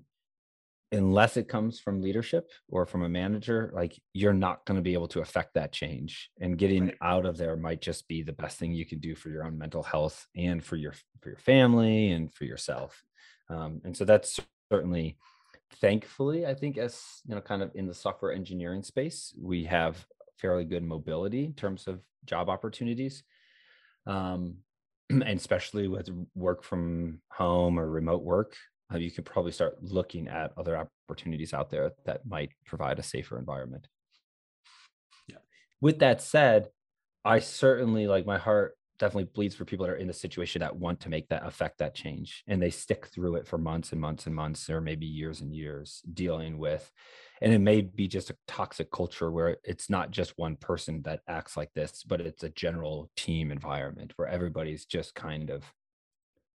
unless 0.92 1.38
it 1.38 1.48
comes 1.48 1.80
from 1.80 2.02
leadership 2.02 2.50
or 2.68 2.84
from 2.84 3.02
a 3.02 3.08
manager, 3.08 3.70
like 3.72 3.98
you're 4.12 4.34
not 4.34 4.66
going 4.66 4.76
to 4.76 4.82
be 4.82 4.92
able 4.92 5.08
to 5.08 5.22
affect 5.22 5.54
that 5.54 5.72
change. 5.72 6.28
And 6.38 6.58
getting 6.58 6.84
right. 6.88 6.96
out 7.00 7.24
of 7.24 7.38
there 7.38 7.56
might 7.56 7.80
just 7.80 8.06
be 8.08 8.22
the 8.22 8.34
best 8.34 8.58
thing 8.58 8.72
you 8.72 8.84
can 8.84 8.98
do 8.98 9.14
for 9.14 9.30
your 9.30 9.44
own 9.46 9.56
mental 9.56 9.82
health 9.82 10.26
and 10.36 10.62
for 10.62 10.76
your 10.76 10.92
for 11.22 11.30
your 11.30 11.38
family 11.38 12.10
and 12.10 12.30
for 12.30 12.44
yourself. 12.44 13.02
Um, 13.48 13.80
and 13.84 13.96
so 13.96 14.04
that's 14.04 14.38
certainly 14.70 15.16
thankfully 15.74 16.46
i 16.46 16.54
think 16.54 16.78
as 16.78 17.02
you 17.26 17.34
know 17.34 17.40
kind 17.40 17.62
of 17.62 17.70
in 17.74 17.86
the 17.86 17.94
software 17.94 18.32
engineering 18.32 18.82
space 18.82 19.34
we 19.40 19.64
have 19.64 20.06
fairly 20.38 20.64
good 20.64 20.82
mobility 20.82 21.44
in 21.44 21.52
terms 21.52 21.86
of 21.86 22.00
job 22.24 22.48
opportunities 22.48 23.24
um, 24.06 24.56
and 25.10 25.22
especially 25.22 25.88
with 25.88 26.08
work 26.34 26.62
from 26.62 27.20
home 27.30 27.78
or 27.78 27.88
remote 27.88 28.22
work, 28.22 28.56
uh, 28.92 28.98
you 28.98 29.10
could 29.10 29.24
probably 29.24 29.52
start 29.52 29.82
looking 29.82 30.28
at 30.28 30.52
other 30.56 30.88
opportunities 31.08 31.52
out 31.52 31.70
there 31.70 31.92
that 32.04 32.26
might 32.26 32.50
provide 32.64 32.98
a 32.98 33.02
safer 33.02 33.38
environment. 33.38 33.88
Yeah. 35.26 35.38
With 35.80 35.98
that 36.00 36.22
said, 36.22 36.68
I 37.24 37.40
certainly 37.40 38.06
like 38.06 38.26
my 38.26 38.38
heart 38.38 38.76
definitely 38.98 39.30
bleeds 39.34 39.54
for 39.54 39.64
people 39.64 39.86
that 39.86 39.92
are 39.92 39.96
in 39.96 40.06
the 40.06 40.12
situation 40.12 40.60
that 40.60 40.76
want 40.76 41.00
to 41.00 41.08
make 41.08 41.28
that 41.28 41.46
affect 41.46 41.78
that 41.78 41.94
change 41.94 42.42
and 42.46 42.60
they 42.60 42.70
stick 42.70 43.06
through 43.06 43.36
it 43.36 43.46
for 43.46 43.58
months 43.58 43.92
and 43.92 44.00
months 44.00 44.26
and 44.26 44.34
months 44.34 44.68
or 44.70 44.80
maybe 44.80 45.06
years 45.06 45.40
and 45.40 45.54
years 45.54 46.02
dealing 46.14 46.58
with 46.58 46.90
and 47.42 47.52
it 47.52 47.58
may 47.58 47.80
be 47.80 48.08
just 48.08 48.30
a 48.30 48.36
toxic 48.46 48.90
culture 48.90 49.30
where 49.30 49.58
it's 49.64 49.90
not 49.90 50.10
just 50.10 50.38
one 50.38 50.56
person 50.56 51.02
that 51.02 51.20
acts 51.28 51.56
like 51.56 51.72
this 51.74 52.02
but 52.02 52.20
it's 52.20 52.42
a 52.42 52.50
general 52.50 53.10
team 53.16 53.50
environment 53.50 54.12
where 54.16 54.28
everybody's 54.28 54.84
just 54.84 55.14
kind 55.14 55.50
of 55.50 55.64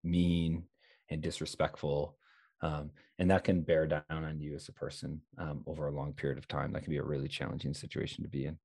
mean 0.04 0.64
and 1.10 1.22
disrespectful 1.22 2.18
um, 2.62 2.92
and 3.20 3.30
that 3.32 3.44
can 3.44 3.62
bear 3.62 3.86
down 3.86 4.04
on 4.10 4.40
you 4.40 4.56
as 4.56 4.68
a 4.68 4.74
person 4.74 5.22
um, 5.38 5.64
over 5.68 5.88
a 5.88 5.92
long 5.92 6.14
period 6.14 6.38
of 6.38 6.48
time. 6.48 6.72
That 6.72 6.84
can 6.84 6.92
be 6.92 6.98
a 6.98 7.04
really 7.04 7.28
challenging 7.28 7.74
situation 7.74 8.24
to 8.24 8.30
be 8.30 8.46
in 8.46 8.58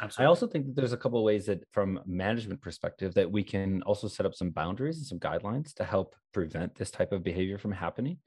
Absolutely. 0.00 0.24
I 0.24 0.28
also 0.28 0.46
think 0.46 0.66
that 0.66 0.76
there's 0.76 0.92
a 0.92 0.96
couple 0.96 1.18
of 1.18 1.24
ways 1.24 1.46
that, 1.46 1.64
from 1.72 2.00
management 2.06 2.60
perspective, 2.60 3.14
that 3.14 3.30
we 3.30 3.42
can 3.42 3.82
also 3.82 4.08
set 4.08 4.26
up 4.26 4.34
some 4.34 4.50
boundaries 4.50 4.98
and 4.98 5.06
some 5.06 5.18
guidelines 5.18 5.72
to 5.74 5.84
help 5.84 6.14
prevent 6.32 6.74
this 6.74 6.90
type 6.90 7.12
of 7.12 7.22
behavior 7.22 7.58
from 7.58 7.72
happening. 7.72 8.18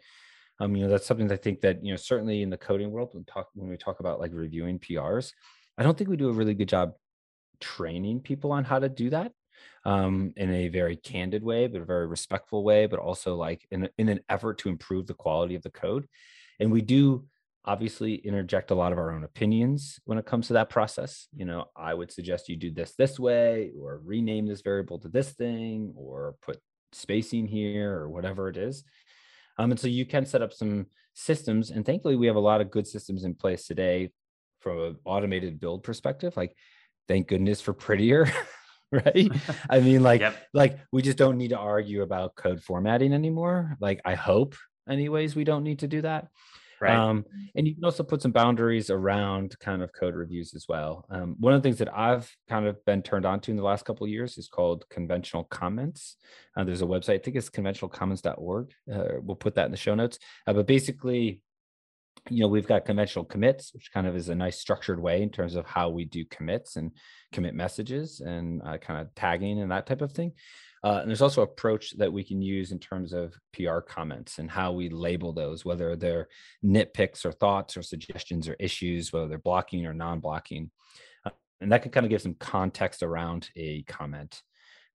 Um, 0.59 0.75
you 0.75 0.83
know, 0.83 0.89
that's 0.89 1.05
something 1.05 1.27
that 1.27 1.35
I 1.35 1.37
think 1.37 1.61
that 1.61 1.83
you 1.83 1.91
know 1.91 1.97
certainly 1.97 2.41
in 2.41 2.49
the 2.49 2.57
coding 2.57 2.91
world, 2.91 3.09
when 3.13 3.23
talk 3.25 3.47
when 3.53 3.69
we 3.69 3.77
talk 3.77 3.99
about 3.99 4.19
like 4.19 4.31
reviewing 4.33 4.79
PRs, 4.79 5.31
I 5.77 5.83
don't 5.83 5.97
think 5.97 6.09
we 6.09 6.17
do 6.17 6.29
a 6.29 6.33
really 6.33 6.53
good 6.53 6.69
job 6.69 6.93
training 7.59 8.21
people 8.21 8.51
on 8.51 8.63
how 8.63 8.79
to 8.79 8.89
do 8.89 9.09
that 9.11 9.31
um, 9.85 10.33
in 10.35 10.51
a 10.51 10.67
very 10.69 10.95
candid 10.95 11.43
way, 11.43 11.67
but 11.67 11.81
a 11.81 11.85
very 11.85 12.07
respectful 12.07 12.63
way, 12.63 12.85
but 12.85 12.99
also 12.99 13.35
like 13.35 13.65
in, 13.71 13.89
in 13.97 14.09
an 14.09 14.19
effort 14.29 14.57
to 14.59 14.69
improve 14.69 15.07
the 15.07 15.13
quality 15.13 15.55
of 15.55 15.63
the 15.63 15.69
code. 15.69 16.07
And 16.59 16.71
we 16.71 16.81
do 16.81 17.25
obviously 17.69 18.15
interject 18.15 18.71
a 18.71 18.75
lot 18.75 18.91
of 18.91 18.97
our 18.97 19.11
own 19.11 19.23
opinions 19.23 19.99
when 20.05 20.17
it 20.17 20.25
comes 20.25 20.47
to 20.47 20.53
that 20.53 20.71
process. 20.71 21.27
You 21.35 21.45
know, 21.45 21.65
I 21.75 21.93
would 21.93 22.11
suggest 22.11 22.49
you 22.49 22.55
do 22.55 22.71
this 22.71 22.95
this 22.97 23.19
way, 23.19 23.71
or 23.79 24.01
rename 24.03 24.47
this 24.47 24.61
variable 24.61 24.97
to 24.99 25.07
this 25.07 25.29
thing, 25.33 25.93
or 25.95 26.35
put 26.41 26.59
spacing 26.93 27.45
here, 27.45 27.93
or 27.93 28.09
whatever 28.09 28.49
it 28.49 28.57
is. 28.57 28.83
Um, 29.59 29.69
and 29.69 29.79
so 29.79 29.87
you 29.87 30.03
can 30.03 30.25
set 30.25 30.41
up 30.41 30.51
some 30.51 30.87
systems, 31.13 31.69
and 31.69 31.85
thankfully 31.85 32.15
we 32.15 32.25
have 32.25 32.37
a 32.37 32.47
lot 32.51 32.59
of 32.59 32.71
good 32.71 32.87
systems 32.87 33.23
in 33.23 33.35
place 33.35 33.67
today 33.67 34.09
from 34.61 34.79
an 34.79 34.95
automated 35.05 35.59
build 35.59 35.83
perspective. 35.83 36.35
Like, 36.35 36.55
thank 37.07 37.27
goodness 37.27 37.61
for 37.61 37.73
Prettier. 37.73 38.31
right 38.91 39.31
i 39.69 39.79
mean 39.79 40.01
like 40.01 40.21
yep. 40.21 40.35
like 40.51 40.79
we 40.91 41.03
just 41.03 41.15
don't 41.15 41.37
need 41.37 41.49
to 41.49 41.57
argue 41.59 42.01
about 42.01 42.33
code 42.33 42.59
formatting 42.59 43.13
anymore 43.13 43.77
like 43.79 44.01
i 44.03 44.15
hope 44.15 44.55
anyways 44.89 45.35
we 45.35 45.43
don't 45.43 45.63
need 45.63 45.77
to 45.77 45.87
do 45.87 46.01
that 46.01 46.27
Right. 46.81 46.95
Um, 46.95 47.26
and 47.56 47.68
you 47.68 47.76
can 47.76 47.84
also 47.84 48.03
put 48.03 48.22
some 48.22 48.31
boundaries 48.31 48.89
around 48.89 49.57
kind 49.60 49.81
of 49.81 49.91
code 49.93 50.15
reviews 50.15 50.53
as 50.53 50.65
well. 50.68 51.06
Um, 51.10 51.35
one 51.39 51.53
of 51.53 51.61
the 51.61 51.68
things 51.68 51.80
that 51.80 51.93
I've 51.95 52.34
kind 52.47 52.68
of 52.68 52.84
been 52.85 53.01
turned 53.01 53.26
on 53.26 53.39
to 53.41 53.51
in 53.51 53.57
the 53.57 53.64
last 53.64 53.85
couple 53.85 54.06
of 54.06 54.11
years 54.11 54.38
is 54.38 54.47
called 54.47 54.85
conventional 54.89 55.43
comments. 55.45 56.15
Uh, 56.56 56.64
there's 56.64 56.81
a 56.81 56.85
website, 56.85 57.15
I 57.15 57.18
think 57.19 57.35
it's 57.35 57.49
conventionalcomments.org. 57.49 58.72
Uh, 58.91 59.03
we'll 59.22 59.35
put 59.35 59.56
that 59.56 59.65
in 59.65 59.72
the 59.72 59.77
show 59.77 59.95
notes. 59.95 60.19
Uh, 60.47 60.53
but 60.53 60.68
basically, 60.68 61.41
you 62.30 62.41
know, 62.41 62.47
we've 62.47 62.68
got 62.68 62.85
conventional 62.85 63.26
commits, 63.26 63.73
which 63.73 63.91
kind 63.93 64.07
of 64.07 64.15
is 64.15 64.30
a 64.30 64.35
nice 64.35 64.60
structured 64.60 64.99
way 64.99 65.22
in 65.22 65.30
terms 65.30 65.56
of 65.56 65.65
how 65.65 65.89
we 65.89 66.06
do 66.06 66.26
commits 66.26 66.76
and 66.76 66.91
commit 67.31 67.53
messages 67.53 68.22
and 68.22 68.61
uh, 68.64 68.77
kind 68.77 69.01
of 69.01 69.14
tagging 69.15 69.61
and 69.61 69.72
that 69.72 69.85
type 69.85 70.01
of 70.01 70.11
thing. 70.11 70.34
Uh, 70.84 70.99
and 71.01 71.10
there's 71.10 71.22
also 71.22 71.41
approach 71.41 71.91
that 71.97 72.11
we 72.11 72.23
can 72.23 72.41
use 72.41 72.72
in 72.72 72.80
terms 72.80 73.11
of 73.11 73.35
PR 73.53 73.80
comments 73.80 74.39
and 74.39 74.49
how 74.49 74.72
we 74.72 74.89
label 74.89 75.34
those, 75.34 75.65
whether 75.65 75.95
they're 75.95 76.30
nitpicks 76.64 77.26
or 77.26 77.34
thoughts 77.34 77.76
or 77.76 77.81
suggestions 77.81 78.47
or 78.47 78.56
issues, 78.60 79.11
whether 79.11 79.27
they're 79.27 79.38
blocking 79.38 79.85
or 79.85 79.93
non-blocking. 79.93 80.72
Uh, 81.26 81.31
and 81.60 81.72
that 81.72 81.81
can 81.81 81.91
kind 81.91 82.06
of 82.06 82.10
give 82.10 82.22
some 82.22 82.35
context 82.35 83.03
around 83.03 83.49
a 83.57 83.84
comment. 83.84 84.41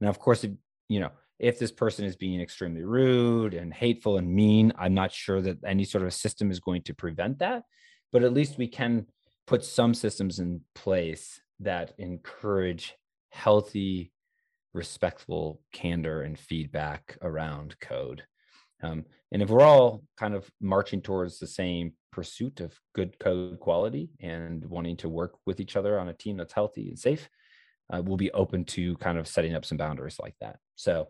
Now, 0.01 0.09
of 0.09 0.19
course, 0.19 0.45
you 0.89 1.01
know, 1.01 1.11
if 1.39 1.59
this 1.59 1.73
person 1.73 2.05
is 2.05 2.17
being 2.17 2.41
extremely 2.41 2.85
rude 2.85 3.55
and 3.55 3.73
hateful 3.73 4.17
and 4.17 4.33
mean, 4.33 4.73
I'm 4.79 4.95
not 4.95 5.13
sure 5.13 5.41
that 5.43 5.59
any 5.65 5.85
sort 5.85 6.05
of 6.05 6.15
system 6.15 6.51
is 6.51 6.61
going 6.61 6.83
to 6.83 6.95
prevent 6.95 7.41
that, 7.41 7.65
but 8.13 8.23
at 8.23 8.33
least 8.33 8.59
we 8.59 8.69
can 8.69 9.07
put 9.47 9.65
some 9.65 9.95
systems 9.95 10.39
in 10.39 10.61
place 10.75 11.41
that 11.61 11.93
encourage 11.99 12.95
healthy 13.31 14.13
respectful 14.73 15.61
candor 15.73 16.23
and 16.23 16.39
feedback 16.39 17.17
around 17.23 17.79
code. 17.81 18.25
Um, 18.83 19.05
and 19.33 19.43
if 19.43 19.49
we're 19.49 19.63
all 19.63 20.03
kind 20.17 20.35
of 20.35 20.51
marching 20.61 21.01
towards 21.01 21.39
the 21.39 21.47
same 21.47 21.93
pursuit 22.13 22.61
of 22.61 22.79
good 22.95 23.19
code 23.19 23.59
quality 23.61 24.11
and 24.21 24.65
wanting 24.65 24.97
to 24.99 25.09
work 25.09 25.37
with 25.47 25.61
each 25.61 25.77
other 25.77 25.99
on 25.99 26.09
a 26.09 26.15
team 26.15 26.37
that's 26.37 26.53
healthy 26.53 26.89
and 26.89 26.99
safe, 26.99 27.29
uh, 27.93 28.03
we'll 28.05 28.17
be 28.17 28.33
open 28.33 28.65
to 28.65 28.97
kind 28.97 29.19
of 29.19 29.29
setting 29.29 29.55
up 29.55 29.65
some 29.65 29.79
boundaries 29.79 30.19
like 30.21 30.35
that. 30.41 30.59
So 30.77 31.09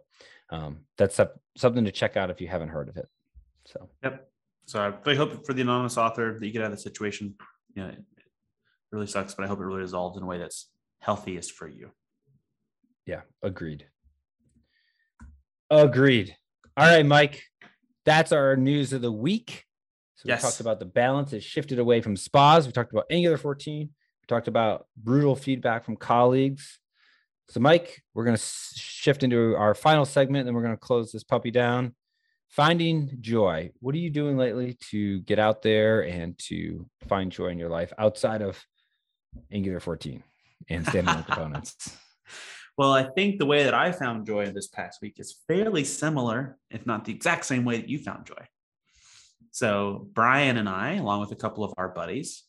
um, 0.51 0.81
that's 0.97 1.19
a, 1.19 1.31
something 1.57 1.85
to 1.85 1.93
check 1.93 2.16
out 2.16 2.31
if 2.31 2.41
you 2.41 2.49
haven't 2.49 2.69
heard 2.69 2.89
of 2.89 2.97
it. 2.97 3.09
So, 3.66 3.89
yep. 4.03 4.29
So 4.66 4.81
I 4.81 4.93
really 5.05 5.16
hope 5.16 5.47
for 5.47 5.53
the 5.53 5.62
anonymous 5.62 5.99
author 5.99 6.39
that 6.39 6.47
you 6.47 6.53
get 6.53 6.62
out 6.62 6.71
of 6.71 6.77
the 6.77 6.83
situation. 6.83 7.35
You 7.75 7.83
know, 7.83 7.89
it 7.89 7.99
really 8.93 9.07
sucks, 9.07 9.35
but 9.35 9.45
I 9.45 9.49
hope 9.49 9.61
it 9.61 9.65
really 9.65 9.81
resolves 9.81 10.16
in 10.16 10.23
a 10.23 10.27
way 10.27 10.39
that's 10.39 10.71
healthiest 11.01 11.53
for 11.53 11.69
you. 11.69 11.91
Yeah, 13.07 13.21
agreed. 13.43 13.87
Agreed. 15.71 16.37
All 16.77 16.87
right, 16.87 17.05
Mike. 17.05 17.43
That's 18.05 18.33
our 18.33 18.57
news 18.57 18.93
of 18.93 19.03
the 19.03 19.12
week. 19.12 19.65
So 20.16 20.29
yes. 20.29 20.43
we 20.43 20.49
talked 20.49 20.61
about 20.61 20.79
the 20.79 20.87
balance. 20.87 21.33
has 21.33 21.45
shifted 21.45 21.79
away 21.79 22.01
from 22.01 22.16
SPAs. 22.16 22.66
We 22.66 22.73
talked 22.73 22.93
about 22.93 23.07
Angular 23.11 23.37
14. 23.37 23.89
We 23.89 24.27
talked 24.27 24.49
about 24.49 24.87
brutal 24.97 25.37
feedback 25.37 25.85
from 25.85 25.97
colleagues. 25.97 26.79
So, 27.49 27.61
Mike, 27.61 28.03
we're 28.15 28.25
going 28.25 28.37
to 28.37 28.43
shift 28.43 29.23
into 29.23 29.55
our 29.57 29.75
final 29.75 30.05
segment, 30.05 30.49
and 30.49 30.57
we're 30.57 30.62
going 30.62 30.75
to 30.75 30.81
close 30.81 31.12
this 31.12 31.25
puppy 31.25 31.51
down. 31.51 31.95
Finding 32.49 33.19
joy. 33.21 33.71
What 33.81 33.95
are 33.95 33.99
you 33.99 34.11
doing 34.11 34.37
lately 34.37 34.79
to 34.91 35.21
get 35.21 35.39
out 35.39 35.62
there 35.62 36.05
and 36.05 36.39
to 36.51 36.89
find 37.09 37.33
joy 37.33 37.49
in 37.49 37.59
your 37.59 37.69
life 37.69 37.93
outside 37.99 38.43
of 38.43 38.65
Angular 39.53 39.81
14 39.81 40.23
and 40.69 40.87
standalone 40.87 41.27
components. 41.27 41.97
Well, 42.77 42.93
I 42.93 43.05
think 43.05 43.39
the 43.39 43.47
way 43.47 43.62
that 43.62 43.73
I 43.73 43.93
found 43.93 44.27
joy 44.27 44.51
this 44.51 44.66
past 44.66 45.01
week 45.01 45.21
is 45.21 45.39
fairly 45.47 45.85
similar, 45.85 46.59
if 46.73 46.85
not 46.85 47.05
the 47.05 47.12
exact 47.12 47.45
same 47.45 47.65
way 47.65 47.77
that 47.77 47.89
you 47.89 48.01
found 48.01 48.27
joy. 48.27 48.49
So, 49.53 50.09
Brian 50.12 50.57
and 50.57 50.69
I, 50.69 50.95
along 50.95 51.21
with 51.21 51.31
a 51.31 51.37
couple 51.37 51.62
of 51.62 51.73
our 51.79 51.91
buddies, 51.91 52.43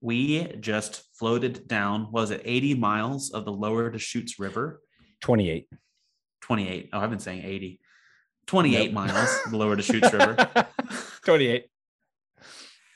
we 0.00 0.44
just 0.60 1.02
floated 1.18 1.68
down, 1.68 2.10
was 2.10 2.30
it 2.30 2.42
80 2.44 2.74
miles 2.74 3.30
of 3.30 3.44
the 3.44 3.52
lower 3.52 3.90
Deschutes 3.90 4.38
River? 4.38 4.80
28. 5.20 5.68
28. 6.40 6.90
Oh, 6.92 6.98
I've 6.98 7.10
been 7.10 7.18
saying 7.18 7.44
80. 7.44 7.80
28 8.46 8.86
nope. 8.86 8.94
miles 8.94 9.42
the 9.50 9.56
lower 9.56 9.76
Deschutes 9.76 10.12
River. 10.12 10.36
28. 11.24 11.66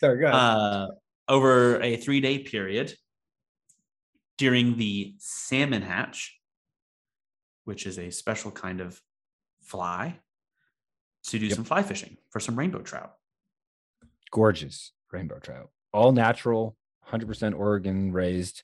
Sorry, 0.00 0.18
go 0.18 0.26
ahead. 0.26 0.34
Uh, 0.34 0.86
over 1.28 1.80
a 1.80 1.96
three 1.96 2.20
day 2.20 2.38
period 2.38 2.94
during 4.36 4.76
the 4.76 5.14
salmon 5.18 5.82
hatch, 5.82 6.38
which 7.64 7.86
is 7.86 7.98
a 7.98 8.10
special 8.10 8.50
kind 8.50 8.80
of 8.80 9.00
fly, 9.62 10.18
to 11.24 11.38
do 11.38 11.46
yep. 11.46 11.54
some 11.54 11.64
fly 11.64 11.82
fishing 11.82 12.16
for 12.30 12.40
some 12.40 12.58
rainbow 12.58 12.80
trout. 12.80 13.12
Gorgeous 14.30 14.92
rainbow 15.12 15.38
trout, 15.38 15.70
all 15.92 16.12
natural, 16.12 16.76
100% 17.10 17.58
Oregon 17.58 18.12
raised 18.12 18.62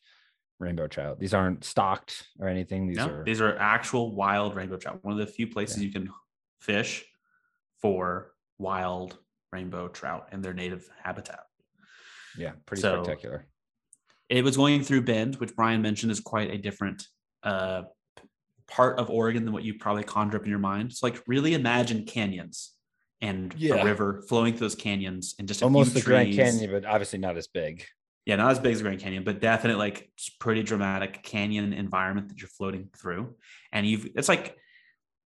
rainbow 0.58 0.86
trout. 0.86 1.18
These 1.18 1.34
aren't 1.34 1.64
stocked 1.64 2.28
or 2.38 2.48
anything. 2.48 2.86
These 2.86 2.98
no, 2.98 3.08
are 3.08 3.24
these 3.24 3.40
are 3.40 3.56
actual 3.58 4.14
wild 4.14 4.54
rainbow 4.54 4.76
trout. 4.76 4.98
One 5.02 5.12
of 5.12 5.18
the 5.18 5.32
few 5.32 5.46
places 5.46 5.78
yeah. 5.78 5.86
you 5.86 5.92
can 5.92 6.10
fish 6.60 7.04
for 7.80 8.32
wild 8.58 9.18
rainbow 9.52 9.88
trout 9.88 10.28
in 10.32 10.42
their 10.42 10.54
native 10.54 10.88
habitat. 11.02 11.40
Yeah, 12.36 12.52
pretty 12.66 12.82
so, 12.82 13.02
spectacular. 13.02 13.46
It 14.28 14.44
was 14.44 14.56
going 14.56 14.84
through 14.84 15.02
Bend, 15.02 15.36
which 15.36 15.56
Brian 15.56 15.82
mentioned 15.82 16.12
is 16.12 16.20
quite 16.20 16.50
a 16.50 16.58
different 16.58 17.04
uh, 17.42 17.82
part 18.68 18.98
of 18.98 19.10
Oregon 19.10 19.44
than 19.44 19.52
what 19.52 19.64
you 19.64 19.74
probably 19.74 20.04
conjure 20.04 20.36
up 20.36 20.44
in 20.44 20.50
your 20.50 20.60
mind. 20.60 20.90
It's 20.90 21.02
like 21.02 21.20
really 21.26 21.54
imagine 21.54 22.04
canyons 22.04 22.72
and 23.20 23.52
yeah. 23.58 23.74
a 23.76 23.84
river 23.84 24.22
flowing 24.28 24.52
through 24.52 24.68
those 24.68 24.74
canyons 24.76 25.34
and 25.38 25.48
just 25.48 25.62
almost 25.62 25.94
the 25.94 26.00
trees. 26.00 26.04
Grand 26.04 26.34
Canyon, 26.34 26.70
but 26.70 26.84
obviously 26.88 27.18
not 27.18 27.36
as 27.36 27.48
big. 27.48 27.84
Yeah, 28.30 28.36
not 28.36 28.52
as 28.52 28.60
big 28.60 28.72
as 28.72 28.80
Grand 28.80 29.00
Canyon, 29.00 29.24
but 29.24 29.40
definitely 29.40 29.80
like 29.80 30.08
pretty 30.38 30.62
dramatic 30.62 31.24
canyon 31.24 31.72
environment 31.72 32.28
that 32.28 32.40
you're 32.40 32.46
floating 32.46 32.88
through. 32.96 33.34
And 33.72 33.84
you've 33.84 34.06
it's 34.14 34.28
like 34.28 34.56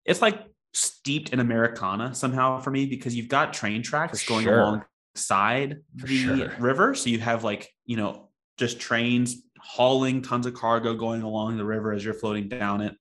it's 0.04 0.20
like 0.20 0.44
steeped 0.74 1.30
in 1.30 1.40
Americana 1.40 2.16
somehow 2.16 2.60
for 2.60 2.72
me 2.72 2.88
because 2.88 3.16
you've 3.16 3.28
got 3.28 3.54
train 3.54 3.84
tracks 3.84 4.24
for 4.24 4.30
going 4.30 4.46
sure. 4.46 4.60
alongside 4.62 5.78
for 5.96 6.08
the 6.08 6.18
sure. 6.18 6.56
river. 6.58 6.96
So 6.96 7.12
you 7.12 7.20
have 7.20 7.44
like, 7.44 7.70
you 7.86 7.98
know, 7.98 8.30
just 8.58 8.80
trains 8.80 9.44
hauling 9.60 10.24
tons 10.24 10.48
of 10.48 10.56
cargo 10.56 10.96
going 10.96 11.22
along 11.22 11.56
the 11.58 11.66
river 11.66 11.94
as 11.94 12.04
you're 12.04 12.16
floating 12.16 12.50
down 12.50 12.82
it. 12.82 12.96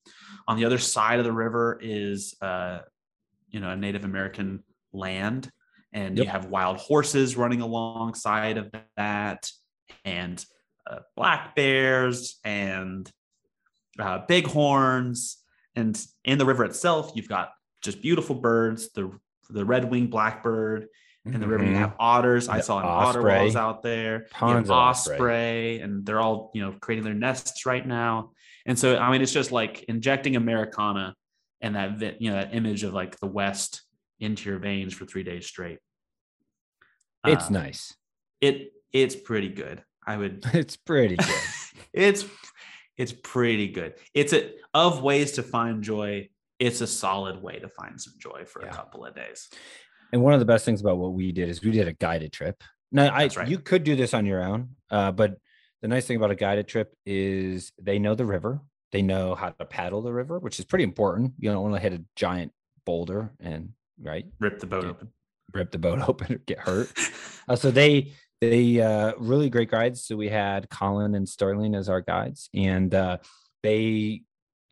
On 0.47 0.59
the 0.59 0.67
other 0.67 0.77
side 0.77 1.21
of 1.21 1.25
the 1.25 1.33
river 1.33 1.79
is, 1.81 2.35
uh, 2.43 2.81
you 3.49 3.61
know, 3.61 3.71
a 3.71 3.77
Native 3.77 4.05
American 4.05 4.63
land, 4.93 5.51
and 5.95 6.19
yep. 6.19 6.27
you 6.27 6.31
have 6.31 6.51
wild 6.51 6.77
horses 6.77 7.35
running 7.35 7.63
alongside 7.63 8.59
of 8.59 8.71
that, 8.99 9.51
and 10.05 10.45
uh, 10.89 11.01
black 11.17 11.55
bears 11.55 12.39
and 12.45 13.11
uh, 13.99 14.21
bighorns. 14.29 15.39
And 15.75 16.01
in 16.25 16.39
the 16.39 16.47
river 16.47 16.65
itself, 16.65 17.13
you've 17.15 17.29
got 17.29 17.51
just 17.83 18.01
beautiful 18.01 18.37
birds, 18.37 18.91
the 18.93 19.11
the 19.49 19.65
red 19.65 19.91
winged 19.91 20.11
blackbird 20.11 20.89
in 21.25 21.41
the 21.41 21.47
river. 21.47 21.65
You 21.65 21.71
mm-hmm. 21.71 21.81
have 21.81 21.95
otters. 21.99 22.49
I 22.49 22.61
saw 22.61 22.79
an 22.79 22.85
osprey. 22.85 23.33
otter 23.35 23.45
was 23.45 23.57
out 23.57 23.83
there. 23.83 24.27
Tons 24.33 24.71
osprey, 24.71 25.15
osprey, 25.15 25.81
and 25.81 26.05
they're 26.05 26.21
all 26.21 26.51
you 26.55 26.63
know 26.63 26.75
creating 26.81 27.05
their 27.05 27.15
nests 27.15 27.67
right 27.67 27.87
now. 27.87 28.33
And 28.65 28.79
so, 28.79 28.97
I 28.97 29.13
mean, 29.13 29.23
it's 29.23 29.33
just 29.33 29.53
like 29.53 29.85
injecting 29.85 30.37
Americana 30.37 31.15
and 31.61 31.75
that 31.77 32.21
you 32.21 32.31
know 32.31 32.37
that 32.37 32.55
image 32.55 32.83
of 32.83 32.93
like 32.93 33.19
the 33.21 33.27
West 33.27 33.83
into 34.21 34.49
your 34.51 34.59
veins 34.59 34.95
for 34.95 35.05
three 35.07 35.23
days 35.23 35.47
straight. 35.47 35.79
It's 37.25 37.47
um, 37.47 37.53
nice. 37.53 37.95
It 38.41 38.73
it's 39.03 39.17
pretty 39.17 39.49
good. 39.49 39.83
I 40.07 40.17
would. 40.17 40.45
It's 40.55 40.77
pretty 40.77 41.17
good. 41.17 41.43
it's 41.93 42.25
it's 42.97 43.13
pretty 43.13 43.69
good. 43.69 43.95
It's 44.15 44.33
a 44.33 44.53
of 44.73 45.03
ways 45.03 45.33
to 45.33 45.43
find 45.43 45.83
joy. 45.83 46.29
It's 46.59 46.81
a 46.81 46.87
solid 46.87 47.43
way 47.43 47.59
to 47.59 47.69
find 47.69 48.01
some 48.01 48.15
joy 48.19 48.45
for 48.47 48.63
yeah. 48.63 48.71
a 48.71 48.73
couple 48.73 49.05
of 49.05 49.15
days. 49.15 49.49
And 50.13 50.23
one 50.23 50.33
of 50.33 50.41
the 50.41 50.47
best 50.47 50.65
things 50.65 50.81
about 50.81 50.97
what 50.99 51.13
we 51.13 51.33
did 51.33 51.49
is 51.49 51.63
we 51.63 51.73
did 51.73 51.89
a 51.89 51.93
guided 51.93 52.33
trip. 52.33 52.63
Now, 52.93 53.09
I 53.09 53.29
right. 53.37 53.49
you 53.49 53.59
could 53.59 53.85
do 53.85 53.97
this 53.97 54.15
on 54.15 54.25
your 54.25 54.43
own, 54.43 54.71
uh, 54.91 55.13
but 55.13 55.37
the 55.83 55.89
nice 55.89 56.07
thing 56.07 56.17
about 56.17 56.31
a 56.31 56.37
guided 56.37 56.69
trip 56.69 56.95
is 57.05 57.73
they 57.83 57.99
know 57.99 58.15
the 58.15 58.25
river. 58.25 58.61
They 58.93 59.03
know 59.03 59.35
how 59.35 59.51
to 59.51 59.65
paddle 59.67 60.01
the 60.01 60.13
river, 60.13 60.39
which 60.39 60.59
is 60.59 60.65
pretty 60.65 60.85
important. 60.85 61.35
You 61.39 61.51
don't 61.51 61.63
want 61.63 61.75
to 61.75 61.81
hit 61.81 61.93
a 61.93 62.03
giant 62.15 62.53
boulder 62.87 63.33
and 63.41 63.71
right 64.01 64.27
rip 64.39 64.61
the 64.61 64.67
boat 64.67 64.83
get, 64.83 64.91
open, 64.91 65.09
rip 65.53 65.71
the 65.73 65.79
boat 65.79 66.01
open, 66.09 66.41
get 66.47 66.61
hurt. 66.61 66.93
uh, 67.49 67.57
so 67.57 67.71
they 67.71 68.13
they 68.41 68.81
uh, 68.81 69.13
really 69.19 69.51
great 69.51 69.71
guides. 69.71 70.05
So 70.05 70.17
we 70.17 70.29
had 70.29 70.69
Colin 70.69 71.15
and 71.15 71.29
Sterling 71.29 71.75
as 71.75 71.89
our 71.89 72.01
guides, 72.01 72.49
and 72.55 72.95
uh, 72.95 73.19
they 73.63 74.23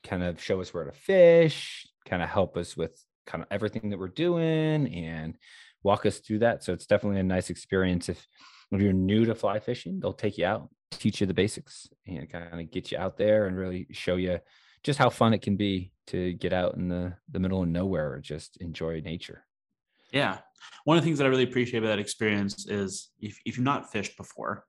kind 0.02 0.22
of 0.22 0.40
show 0.40 0.60
us 0.60 0.72
where 0.72 0.84
to 0.84 0.92
fish, 0.92 1.86
kind 2.06 2.22
of 2.22 2.28
help 2.28 2.56
us 2.56 2.76
with 2.76 3.02
kind 3.26 3.42
of 3.42 3.48
everything 3.50 3.90
that 3.90 3.98
we're 3.98 4.08
doing 4.08 4.92
and 4.94 5.36
walk 5.82 6.06
us 6.06 6.18
through 6.18 6.40
that. 6.40 6.62
So 6.62 6.72
it's 6.72 6.86
definitely 6.86 7.20
a 7.20 7.24
nice 7.24 7.50
experience. 7.50 8.08
If 8.08 8.26
if 8.70 8.80
you're 8.80 8.92
new 8.92 9.24
to 9.26 9.34
fly 9.34 9.60
fishing, 9.60 10.00
they'll 10.00 10.12
take 10.12 10.38
you 10.38 10.46
out, 10.46 10.68
teach 10.90 11.20
you 11.20 11.26
the 11.26 11.34
basics, 11.34 11.88
and 12.06 12.30
kind 12.30 12.60
of 12.60 12.70
get 12.70 12.90
you 12.90 12.98
out 12.98 13.16
there 13.16 13.46
and 13.46 13.56
really 13.56 13.86
show 13.92 14.16
you 14.16 14.40
just 14.82 14.98
how 14.98 15.10
fun 15.10 15.32
it 15.32 15.42
can 15.42 15.56
be 15.56 15.92
to 16.08 16.32
get 16.34 16.52
out 16.52 16.74
in 16.74 16.88
the 16.88 17.14
the 17.30 17.38
middle 17.38 17.62
of 17.62 17.68
nowhere 17.68 18.12
or 18.12 18.20
just 18.20 18.56
enjoy 18.58 19.00
nature. 19.00 19.44
Yeah, 20.14 20.38
one 20.84 20.96
of 20.96 21.02
the 21.02 21.06
things 21.06 21.18
that 21.18 21.24
I 21.24 21.28
really 21.28 21.44
appreciate 21.44 21.80
about 21.80 21.88
that 21.88 21.98
experience 21.98 22.66
is 22.68 23.10
if 23.20 23.38
if 23.44 23.56
you've 23.56 23.64
not 23.64 23.90
fished 23.90 24.16
before, 24.16 24.64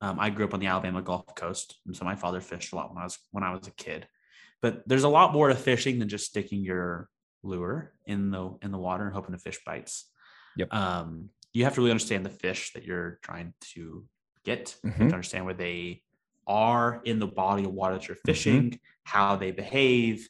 um, 0.00 0.18
I 0.18 0.30
grew 0.30 0.44
up 0.44 0.54
on 0.54 0.60
the 0.60 0.66
Alabama 0.66 1.02
Gulf 1.02 1.34
Coast, 1.34 1.76
and 1.86 1.94
so 1.94 2.04
my 2.04 2.14
father 2.14 2.40
fished 2.40 2.72
a 2.72 2.76
lot 2.76 2.88
when 2.88 2.98
I 2.98 3.04
was 3.04 3.18
when 3.30 3.44
I 3.44 3.52
was 3.52 3.66
a 3.66 3.72
kid. 3.72 4.08
But 4.62 4.88
there's 4.88 5.04
a 5.04 5.08
lot 5.08 5.32
more 5.32 5.48
to 5.48 5.54
fishing 5.54 5.98
than 5.98 6.08
just 6.08 6.26
sticking 6.26 6.62
your 6.62 7.08
lure 7.42 7.92
in 8.06 8.30
the 8.30 8.56
in 8.62 8.72
the 8.72 8.78
water 8.78 9.04
and 9.04 9.14
hoping 9.14 9.34
to 9.34 9.38
fish 9.38 9.58
bites. 9.66 10.10
Yep. 10.56 10.72
Um, 10.72 11.28
you 11.52 11.64
have 11.64 11.74
to 11.74 11.80
really 11.80 11.90
understand 11.90 12.24
the 12.24 12.30
fish 12.30 12.72
that 12.72 12.84
you're 12.84 13.18
trying 13.22 13.52
to 13.72 14.06
get. 14.44 14.76
Mm-hmm. 14.84 15.08
to 15.08 15.14
understand 15.14 15.44
where 15.44 15.54
they 15.54 16.02
are 16.46 17.00
in 17.04 17.18
the 17.18 17.26
body 17.26 17.64
of 17.64 17.72
water 17.72 17.94
that 17.94 18.08
you're 18.08 18.16
mm-hmm. 18.16 18.30
fishing, 18.30 18.62
mm-hmm. 18.70 18.76
how 19.04 19.36
they 19.36 19.50
behave. 19.50 20.28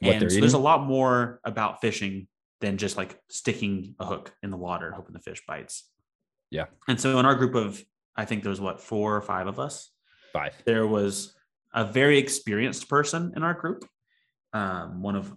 What 0.00 0.14
and 0.14 0.32
so 0.32 0.40
there's 0.40 0.54
a 0.54 0.58
lot 0.58 0.84
more 0.86 1.40
about 1.44 1.80
fishing 1.80 2.28
than 2.60 2.76
just 2.76 2.96
like 2.96 3.20
sticking 3.28 3.94
a 4.00 4.06
hook 4.06 4.34
in 4.42 4.50
the 4.50 4.56
water, 4.56 4.90
hoping 4.92 5.12
the 5.12 5.20
fish 5.20 5.42
bites. 5.46 5.90
Yeah. 6.50 6.66
And 6.88 7.00
so 7.00 7.18
in 7.18 7.26
our 7.26 7.34
group 7.34 7.54
of, 7.54 7.82
I 8.16 8.24
think 8.24 8.42
there's 8.42 8.60
what, 8.60 8.80
four 8.80 9.16
or 9.16 9.22
five 9.22 9.46
of 9.46 9.60
us? 9.60 9.90
Five. 10.32 10.54
There 10.64 10.86
was 10.86 11.34
a 11.72 11.84
very 11.84 12.18
experienced 12.18 12.88
person 12.88 13.32
in 13.36 13.42
our 13.42 13.54
group. 13.54 13.84
Um, 14.52 15.02
one 15.02 15.14
of 15.14 15.32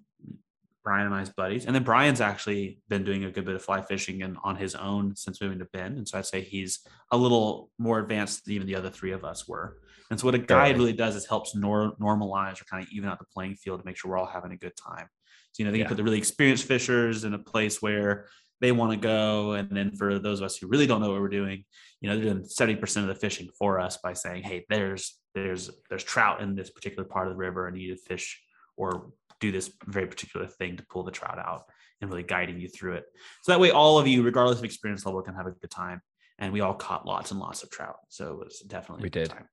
Brian 0.84 1.06
and 1.06 1.16
I's 1.16 1.30
buddies. 1.30 1.66
And 1.66 1.76
then 1.76 1.84
Brian's 1.84 2.22
actually 2.22 2.80
been 2.90 3.04
doing 3.04 3.26
a 3.26 3.32
good 3.32 3.46
bit 3.46 3.56
of 3.56 3.62
fly 3.62 3.82
fishing 3.82 4.24
and 4.24 4.38
on 4.44 4.56
his 4.56 4.74
own 4.74 5.16
since 5.16 5.42
moving 5.42 5.60
to 5.60 5.66
Bend. 5.66 5.98
And 5.98 6.08
so 6.08 6.18
I'd 6.18 6.26
say 6.26 6.42
he's 6.42 6.80
a 7.12 7.18
little 7.18 7.70
more 7.78 8.00
advanced 8.00 8.46
than 8.46 8.56
even 8.56 8.68
the 8.68 8.76
other 8.76 8.90
three 8.90 9.12
of 9.12 9.24
us 9.24 9.48
were. 9.48 9.78
And 10.10 10.20
so 10.20 10.26
what 10.26 10.36
a 10.36 10.40
guide 10.40 10.78
really 10.78 10.94
does 10.94 11.16
is 11.16 11.26
helps 11.26 11.56
nor- 11.56 11.96
normalize 11.98 12.62
or 12.62 12.66
kind 12.66 12.84
of 12.84 12.90
even 12.92 13.10
out 13.10 13.20
the 13.20 13.26
playing 13.26 13.56
field 13.56 13.80
to 13.80 13.86
make 13.86 13.96
sure 13.96 14.12
we're 14.12 14.18
all 14.18 14.26
having 14.26 14.52
a 14.52 14.58
good 14.58 14.74
time. 14.76 15.08
So, 15.52 15.64
you 15.64 15.66
know, 15.66 15.72
they 15.72 15.80
yeah. 15.80 15.88
put 15.88 15.98
the 15.98 16.04
really 16.04 16.18
experienced 16.18 16.66
fishers 16.66 17.24
in 17.24 17.34
a 17.34 17.40
place 17.40 17.82
where 17.82 18.28
they 18.62 18.72
want 18.72 18.92
to 18.92 18.98
go. 18.98 19.54
And 19.54 19.70
then 19.70 19.92
for 19.92 20.20
those 20.20 20.40
of 20.40 20.46
us 20.46 20.58
who 20.58 20.68
really 20.68 20.88
don't 20.88 21.02
know 21.02 21.12
what 21.12 21.22
we're 21.22 21.30
doing, 21.30 21.66
you 22.00 22.10
know, 22.10 22.16
they're 22.16 22.34
doing 22.34 22.44
70% 22.44 22.98
of 22.98 23.08
the 23.08 23.16
fishing 23.16 23.50
for 23.58 23.80
us 23.80 23.98
by 23.98 24.14
saying, 24.14 24.44
Hey, 24.44 24.66
there's, 24.70 25.18
there's, 25.34 25.70
there's 25.90 26.04
trout 26.04 26.42
in 26.42 26.56
this 26.56 26.70
particular 26.70 27.04
part 27.04 27.28
of 27.28 27.34
the 27.34 27.38
river 27.38 27.68
and 27.68 27.78
you 27.78 27.90
need 27.90 27.98
to 27.98 28.04
fish 28.04 28.42
or 28.78 29.12
do 29.40 29.52
this 29.52 29.72
very 29.88 30.08
particular 30.08 30.48
thing 30.48 30.78
to 30.78 30.86
pull 30.90 31.04
the 31.04 31.12
trout 31.12 31.40
out 31.40 31.64
and 32.00 32.10
really 32.10 32.24
guiding 32.24 32.60
you 32.60 32.68
through 32.68 32.94
it. 32.94 33.06
So 33.44 33.52
that 33.52 33.60
way, 33.60 33.72
all 33.72 34.00
of 34.00 34.08
you, 34.08 34.24
regardless 34.24 34.60
of 34.60 34.66
experience 34.66 35.06
level, 35.06 35.22
can 35.22 35.36
have 35.36 35.48
a 35.48 35.52
good 35.52 35.70
time. 35.70 36.02
And 36.40 36.52
we 36.54 36.62
all 36.62 36.74
caught 36.74 37.06
lots 37.06 37.32
and 37.32 37.40
lots 37.40 37.62
of 37.62 37.70
trout. 37.70 37.98
So 38.10 38.34
it 38.34 38.40
was 38.40 38.60
definitely 38.62 39.04
we 39.04 39.10
did. 39.10 39.30
Time. 39.30 39.48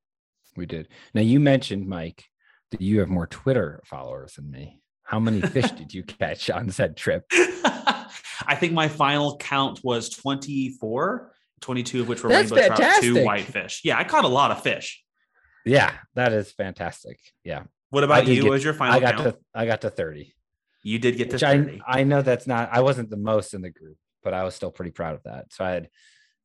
We 0.56 0.66
did. 0.66 0.88
Now 1.12 1.20
you 1.20 1.38
mentioned 1.40 1.86
Mike 1.86 2.24
that 2.70 2.80
you 2.80 3.00
have 3.00 3.08
more 3.08 3.26
Twitter 3.26 3.80
followers 3.84 4.34
than 4.34 4.50
me. 4.50 4.80
How 5.08 5.18
many 5.18 5.40
fish 5.40 5.70
did 5.70 5.94
you 5.94 6.02
catch 6.02 6.50
on 6.50 6.68
said 6.70 6.94
trip? 6.94 7.24
I 7.32 8.54
think 8.56 8.74
my 8.74 8.88
final 8.88 9.38
count 9.38 9.80
was 9.82 10.10
24, 10.10 11.32
22 11.62 12.02
of 12.02 12.08
which 12.08 12.22
were 12.22 12.28
That's 12.28 12.50
rainbow 12.50 12.68
fantastic. 12.68 13.02
trout, 13.02 13.02
two 13.02 13.24
whitefish. 13.24 13.80
Yeah, 13.84 13.98
I 13.98 14.04
caught 14.04 14.26
a 14.26 14.28
lot 14.28 14.50
of 14.50 14.62
fish. 14.62 15.02
Yeah, 15.64 15.94
that 16.14 16.34
is 16.34 16.52
fantastic. 16.52 17.18
Yeah. 17.42 17.62
What 17.88 18.04
about 18.04 18.26
you? 18.26 18.34
Get, 18.34 18.44
what 18.44 18.50
was 18.50 18.64
your 18.64 18.74
final 18.74 18.96
I 18.96 19.00
got 19.00 19.16
count? 19.16 19.36
to 19.36 19.38
I 19.54 19.64
got 19.64 19.80
to 19.80 19.88
30. 19.90 20.34
You 20.82 20.98
did 20.98 21.16
get 21.16 21.30
to 21.30 21.38
30. 21.38 21.80
I, 21.86 22.00
I 22.00 22.04
know 22.04 22.20
that's 22.20 22.46
not 22.46 22.68
I 22.70 22.82
wasn't 22.82 23.08
the 23.08 23.16
most 23.16 23.54
in 23.54 23.62
the 23.62 23.70
group, 23.70 23.96
but 24.22 24.34
I 24.34 24.44
was 24.44 24.54
still 24.54 24.70
pretty 24.70 24.90
proud 24.90 25.14
of 25.14 25.22
that. 25.22 25.54
So 25.54 25.64
I 25.64 25.70
had 25.70 25.88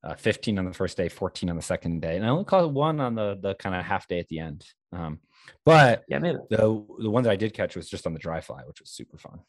uh, 0.03 0.15
15 0.15 0.59
on 0.59 0.65
the 0.65 0.73
first 0.73 0.97
day, 0.97 1.07
14 1.07 1.49
on 1.49 1.55
the 1.55 1.61
second 1.61 2.01
day, 2.01 2.17
and 2.17 2.25
I 2.25 2.29
only 2.29 2.43
caught 2.43 2.71
one 2.71 2.99
on 2.99 3.15
the 3.15 3.37
the 3.41 3.55
kind 3.55 3.75
of 3.75 3.85
half 3.85 4.07
day 4.07 4.19
at 4.19 4.27
the 4.27 4.39
end. 4.39 4.65
Um, 4.91 5.19
but 5.65 6.03
yeah, 6.07 6.19
maybe. 6.19 6.39
the 6.49 6.85
the 6.99 7.09
one 7.09 7.23
that 7.23 7.31
I 7.31 7.35
did 7.35 7.53
catch 7.53 7.75
was 7.75 7.89
just 7.89 8.05
on 8.05 8.13
the 8.13 8.19
dry 8.19 8.41
fly, 8.41 8.61
which 8.65 8.81
was 8.81 8.89
super 8.89 9.17
fun. 9.17 9.39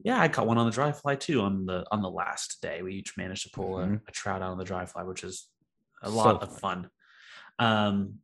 Yeah, 0.00 0.20
I 0.20 0.28
caught 0.28 0.46
one 0.46 0.58
on 0.58 0.66
the 0.66 0.72
dry 0.72 0.92
fly 0.92 1.16
too 1.16 1.40
on 1.40 1.66
the 1.66 1.84
on 1.90 2.02
the 2.02 2.10
last 2.10 2.62
day. 2.62 2.82
We 2.82 2.94
each 2.94 3.16
managed 3.16 3.44
to 3.44 3.50
pull 3.50 3.76
mm-hmm. 3.76 3.94
a, 3.94 4.00
a, 4.08 4.12
trout 4.12 4.42
out 4.42 4.50
on 4.50 4.58
the 4.58 4.64
dry 4.64 4.86
fly, 4.86 5.02
which 5.02 5.24
is 5.24 5.48
a 6.02 6.10
lot 6.10 6.40
so 6.40 6.46
of 6.46 6.58
fun. 6.60 6.90
Um, 7.58 8.14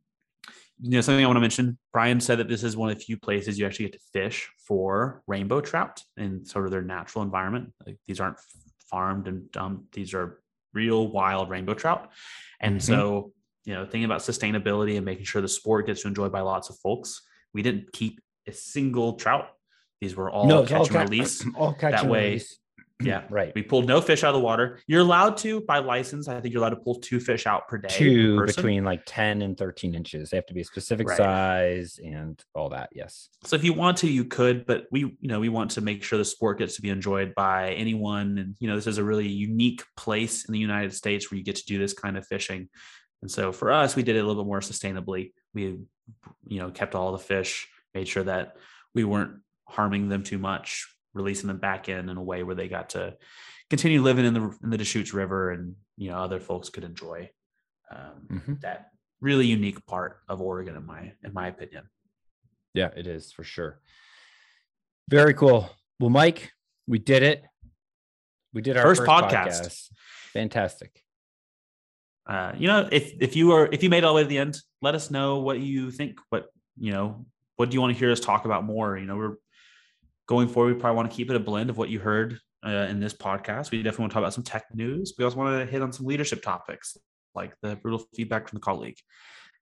you 0.81 0.91
know, 0.91 1.01
something 1.01 1.23
I 1.23 1.27
want 1.27 1.37
to 1.37 1.41
mention. 1.41 1.77
Brian 1.91 2.21
said 2.21 2.39
that 2.39 2.47
this 2.47 2.63
is 2.63 2.77
one 2.77 2.89
of 2.89 2.97
the 2.97 3.03
few 3.03 3.17
places 3.17 3.59
you 3.59 3.65
actually 3.65 3.89
get 3.89 3.93
to 3.93 4.05
fish 4.13 4.49
for 4.65 5.23
rainbow 5.27 5.59
trout 5.59 6.01
in 6.15 6.45
sort 6.45 6.65
of 6.65 6.71
their 6.71 6.81
natural 6.81 7.23
environment. 7.23 7.73
Like 7.85 7.97
these 8.07 8.21
aren't 8.21 8.37
farmed 8.89 9.27
and 9.27 9.51
dumped; 9.51 9.93
these 9.93 10.13
are 10.13 10.41
real 10.75 11.07
wild 11.07 11.49
rainbow 11.49 11.73
trout. 11.73 12.11
And 12.59 12.79
mm-hmm. 12.79 12.93
so, 12.93 13.31
you 13.63 13.73
know, 13.73 13.83
thinking 13.85 14.05
about 14.05 14.21
sustainability 14.21 14.97
and 14.97 15.05
making 15.05 15.25
sure 15.25 15.41
the 15.41 15.47
sport 15.47 15.87
gets 15.87 16.05
enjoyed 16.05 16.31
by 16.31 16.41
lots 16.41 16.69
of 16.69 16.77
folks, 16.77 17.21
we 17.53 17.61
didn't 17.61 17.91
keep 17.91 18.21
a 18.47 18.51
single 18.51 19.13
trout. 19.13 19.47
These 20.01 20.15
were 20.15 20.29
all 20.29 20.45
no, 20.45 20.63
catch 20.63 20.73
all 20.73 20.83
and 20.83 20.91
ca- 20.91 21.01
release. 21.03 21.45
All 21.55 21.73
catch 21.73 21.93
that 21.93 22.05
way, 22.05 22.25
release. 22.25 22.59
Yeah, 23.01 23.23
right. 23.29 23.51
We 23.55 23.61
pulled 23.61 23.87
no 23.87 24.01
fish 24.01 24.23
out 24.23 24.29
of 24.29 24.35
the 24.35 24.45
water. 24.45 24.79
You're 24.87 25.01
allowed 25.01 25.37
to, 25.37 25.61
by 25.61 25.79
license, 25.79 26.27
I 26.27 26.39
think 26.39 26.53
you're 26.53 26.61
allowed 26.61 26.71
to 26.71 26.77
pull 26.77 26.95
two 26.95 27.19
fish 27.19 27.45
out 27.45 27.67
per 27.67 27.77
day. 27.77 27.87
Two 27.89 28.37
per 28.37 28.45
between 28.47 28.83
like 28.83 29.03
10 29.05 29.41
and 29.41 29.57
13 29.57 29.95
inches. 29.95 30.29
They 30.29 30.37
have 30.37 30.45
to 30.47 30.53
be 30.53 30.61
a 30.61 30.65
specific 30.65 31.09
right. 31.09 31.17
size 31.17 31.99
and 32.03 32.41
all 32.53 32.69
that. 32.69 32.89
Yes. 32.93 33.29
So 33.43 33.55
if 33.55 33.63
you 33.63 33.73
want 33.73 33.97
to, 33.97 34.07
you 34.07 34.25
could, 34.25 34.65
but 34.65 34.85
we, 34.91 35.01
you 35.01 35.27
know, 35.27 35.39
we 35.39 35.49
want 35.49 35.71
to 35.71 35.81
make 35.81 36.03
sure 36.03 36.17
the 36.17 36.25
sport 36.25 36.59
gets 36.59 36.75
to 36.77 36.81
be 36.81 36.89
enjoyed 36.89 37.35
by 37.35 37.71
anyone. 37.71 38.37
And, 38.37 38.55
you 38.59 38.67
know, 38.67 38.75
this 38.75 38.87
is 38.87 38.97
a 38.97 39.03
really 39.03 39.27
unique 39.27 39.83
place 39.97 40.45
in 40.45 40.53
the 40.53 40.59
United 40.59 40.93
States 40.93 41.29
where 41.29 41.37
you 41.37 41.43
get 41.43 41.57
to 41.57 41.65
do 41.65 41.77
this 41.77 41.93
kind 41.93 42.17
of 42.17 42.25
fishing. 42.25 42.69
And 43.21 43.31
so 43.31 43.51
for 43.51 43.71
us, 43.71 43.95
we 43.95 44.03
did 44.03 44.15
it 44.15 44.19
a 44.19 44.25
little 44.25 44.43
bit 44.43 44.47
more 44.47 44.59
sustainably. 44.59 45.31
We, 45.53 45.79
you 46.47 46.59
know, 46.59 46.69
kept 46.69 46.95
all 46.95 47.11
the 47.11 47.17
fish, 47.17 47.67
made 47.93 48.07
sure 48.07 48.23
that 48.23 48.57
we 48.93 49.03
weren't 49.03 49.39
harming 49.67 50.09
them 50.09 50.23
too 50.23 50.37
much 50.37 50.87
releasing 51.15 51.47
them 51.47 51.57
back 51.57 51.89
in 51.89 52.09
in 52.09 52.17
a 52.17 52.23
way 52.23 52.43
where 52.43 52.53
they 52.53 52.67
got 52.67 52.91
to 52.91 53.15
continue 53.69 54.01
living 54.03 54.25
in 54.25 54.33
the 54.35 54.57
in 54.63 54.69
the 54.69 54.77
Deschutes 54.77 55.13
River, 55.13 55.51
and 55.51 55.75
you 55.97 56.11
know 56.11 56.17
other 56.17 56.39
folks 56.39 56.69
could 56.69 56.83
enjoy 56.83 57.29
um, 57.89 58.27
mm-hmm. 58.31 58.53
that 58.61 58.91
really 59.21 59.47
unique 59.47 59.83
part 59.87 60.19
of 60.29 60.41
Oregon, 60.41 60.75
in 60.75 60.85
my 60.85 61.13
in 61.23 61.33
my 61.33 61.47
opinion. 61.47 61.89
Yeah, 62.73 62.89
it 62.95 63.07
is 63.07 63.31
for 63.31 63.43
sure. 63.43 63.79
Very 65.09 65.33
cool. 65.33 65.69
Well, 65.99 66.09
Mike, 66.09 66.51
we 66.87 66.99
did 66.99 67.23
it. 67.23 67.43
We 68.53 68.61
did 68.61 68.77
our 68.77 68.83
first, 68.83 68.99
first 68.99 69.09
podcast. 69.09 69.61
podcast. 69.61 69.89
Fantastic. 70.33 71.01
Uh, 72.27 72.53
you 72.57 72.67
know, 72.67 72.87
if 72.91 73.13
if 73.21 73.35
you 73.35 73.53
are 73.53 73.69
if 73.71 73.83
you 73.83 73.89
made 73.89 73.99
it 73.99 74.03
all 74.03 74.13
the 74.13 74.17
way 74.17 74.23
to 74.23 74.29
the 74.29 74.37
end, 74.37 74.59
let 74.81 74.95
us 74.95 75.09
know 75.09 75.39
what 75.39 75.59
you 75.59 75.91
think. 75.91 76.19
What 76.29 76.47
you 76.77 76.91
know, 76.91 77.25
what 77.55 77.69
do 77.69 77.75
you 77.75 77.81
want 77.81 77.93
to 77.93 77.99
hear 77.99 78.11
us 78.11 78.19
talk 78.19 78.45
about 78.45 78.63
more? 78.63 78.97
You 78.97 79.05
know, 79.05 79.15
we're 79.15 79.35
going 80.27 80.47
forward, 80.47 80.73
we 80.73 80.79
probably 80.79 80.95
want 80.95 81.09
to 81.09 81.15
keep 81.15 81.29
it 81.29 81.35
a 81.35 81.39
blend 81.39 81.69
of 81.69 81.77
what 81.77 81.89
you 81.89 81.99
heard 81.99 82.39
uh, 82.65 82.87
in 82.89 82.99
this 82.99 83.13
podcast. 83.13 83.71
We 83.71 83.83
definitely 83.83 84.03
want 84.03 84.11
to 84.11 84.13
talk 84.15 84.21
about 84.21 84.33
some 84.33 84.43
tech 84.43 84.65
news. 84.73 85.13
We 85.17 85.23
also 85.23 85.37
want 85.37 85.59
to 85.59 85.71
hit 85.71 85.81
on 85.81 85.91
some 85.93 86.05
leadership 86.05 86.41
topics 86.41 86.97
like 87.35 87.53
the 87.61 87.75
brutal 87.75 88.05
feedback 88.15 88.47
from 88.47 88.57
the 88.57 88.61
colleague. 88.61 88.97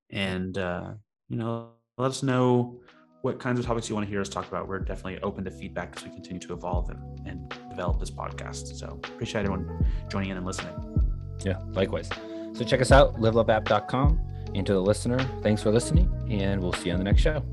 And, 0.09 0.57
uh, 0.57 0.91
you 1.27 1.37
know, 1.37 1.71
let 1.97 2.11
us 2.11 2.23
know 2.23 2.81
what 3.23 3.39
kinds 3.39 3.59
of 3.59 3.65
topics 3.65 3.89
you 3.89 3.95
want 3.95 4.05
to 4.05 4.09
hear 4.11 4.21
us 4.21 4.29
talk 4.29 4.47
about. 4.47 4.67
We're 4.67 4.79
definitely 4.79 5.19
open 5.21 5.43
to 5.45 5.51
feedback 5.51 5.93
as 5.95 6.03
we 6.03 6.09
continue 6.11 6.39
to 6.39 6.53
evolve 6.53 6.89
and, 6.89 7.27
and 7.27 7.49
develop 7.69 7.99
this 7.99 8.11
podcast. 8.11 8.75
So 8.75 8.99
appreciate 9.03 9.41
everyone 9.41 9.85
joining 10.09 10.29
in 10.29 10.37
and 10.37 10.45
listening. 10.45 10.73
Yeah, 11.43 11.57
likewise. 11.71 12.09
So 12.53 12.63
check 12.63 12.81
us 12.81 12.91
out, 12.91 13.15
liveloveapp.com. 13.15 14.29
And 14.55 14.67
to 14.67 14.73
the 14.73 14.81
listener, 14.81 15.19
thanks 15.41 15.63
for 15.63 15.71
listening, 15.71 16.11
and 16.29 16.61
we'll 16.61 16.73
see 16.73 16.89
you 16.89 16.93
on 16.93 16.99
the 16.99 17.05
next 17.05 17.21
show. 17.21 17.43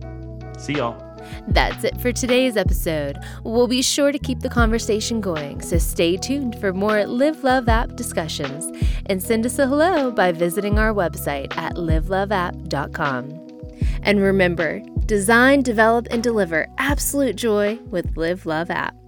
See 0.58 0.74
y'all. 0.74 1.09
That's 1.48 1.84
it 1.84 2.00
for 2.00 2.12
today's 2.12 2.56
episode. 2.56 3.18
We'll 3.44 3.66
be 3.66 3.82
sure 3.82 4.12
to 4.12 4.18
keep 4.18 4.40
the 4.40 4.48
conversation 4.48 5.20
going, 5.20 5.60
so 5.60 5.78
stay 5.78 6.16
tuned 6.16 6.58
for 6.60 6.72
more 6.72 7.06
Live 7.06 7.44
Love 7.44 7.68
App 7.68 7.96
discussions 7.96 8.70
and 9.06 9.22
send 9.22 9.46
us 9.46 9.58
a 9.58 9.66
hello 9.66 10.10
by 10.10 10.32
visiting 10.32 10.78
our 10.78 10.92
website 10.92 11.56
at 11.56 11.74
liveloveapp.com. 11.74 13.46
And 14.02 14.20
remember, 14.20 14.80
design, 15.06 15.62
develop, 15.62 16.06
and 16.10 16.22
deliver 16.22 16.66
absolute 16.78 17.36
joy 17.36 17.78
with 17.90 18.16
Live 18.16 18.46
Love 18.46 18.70
App. 18.70 18.99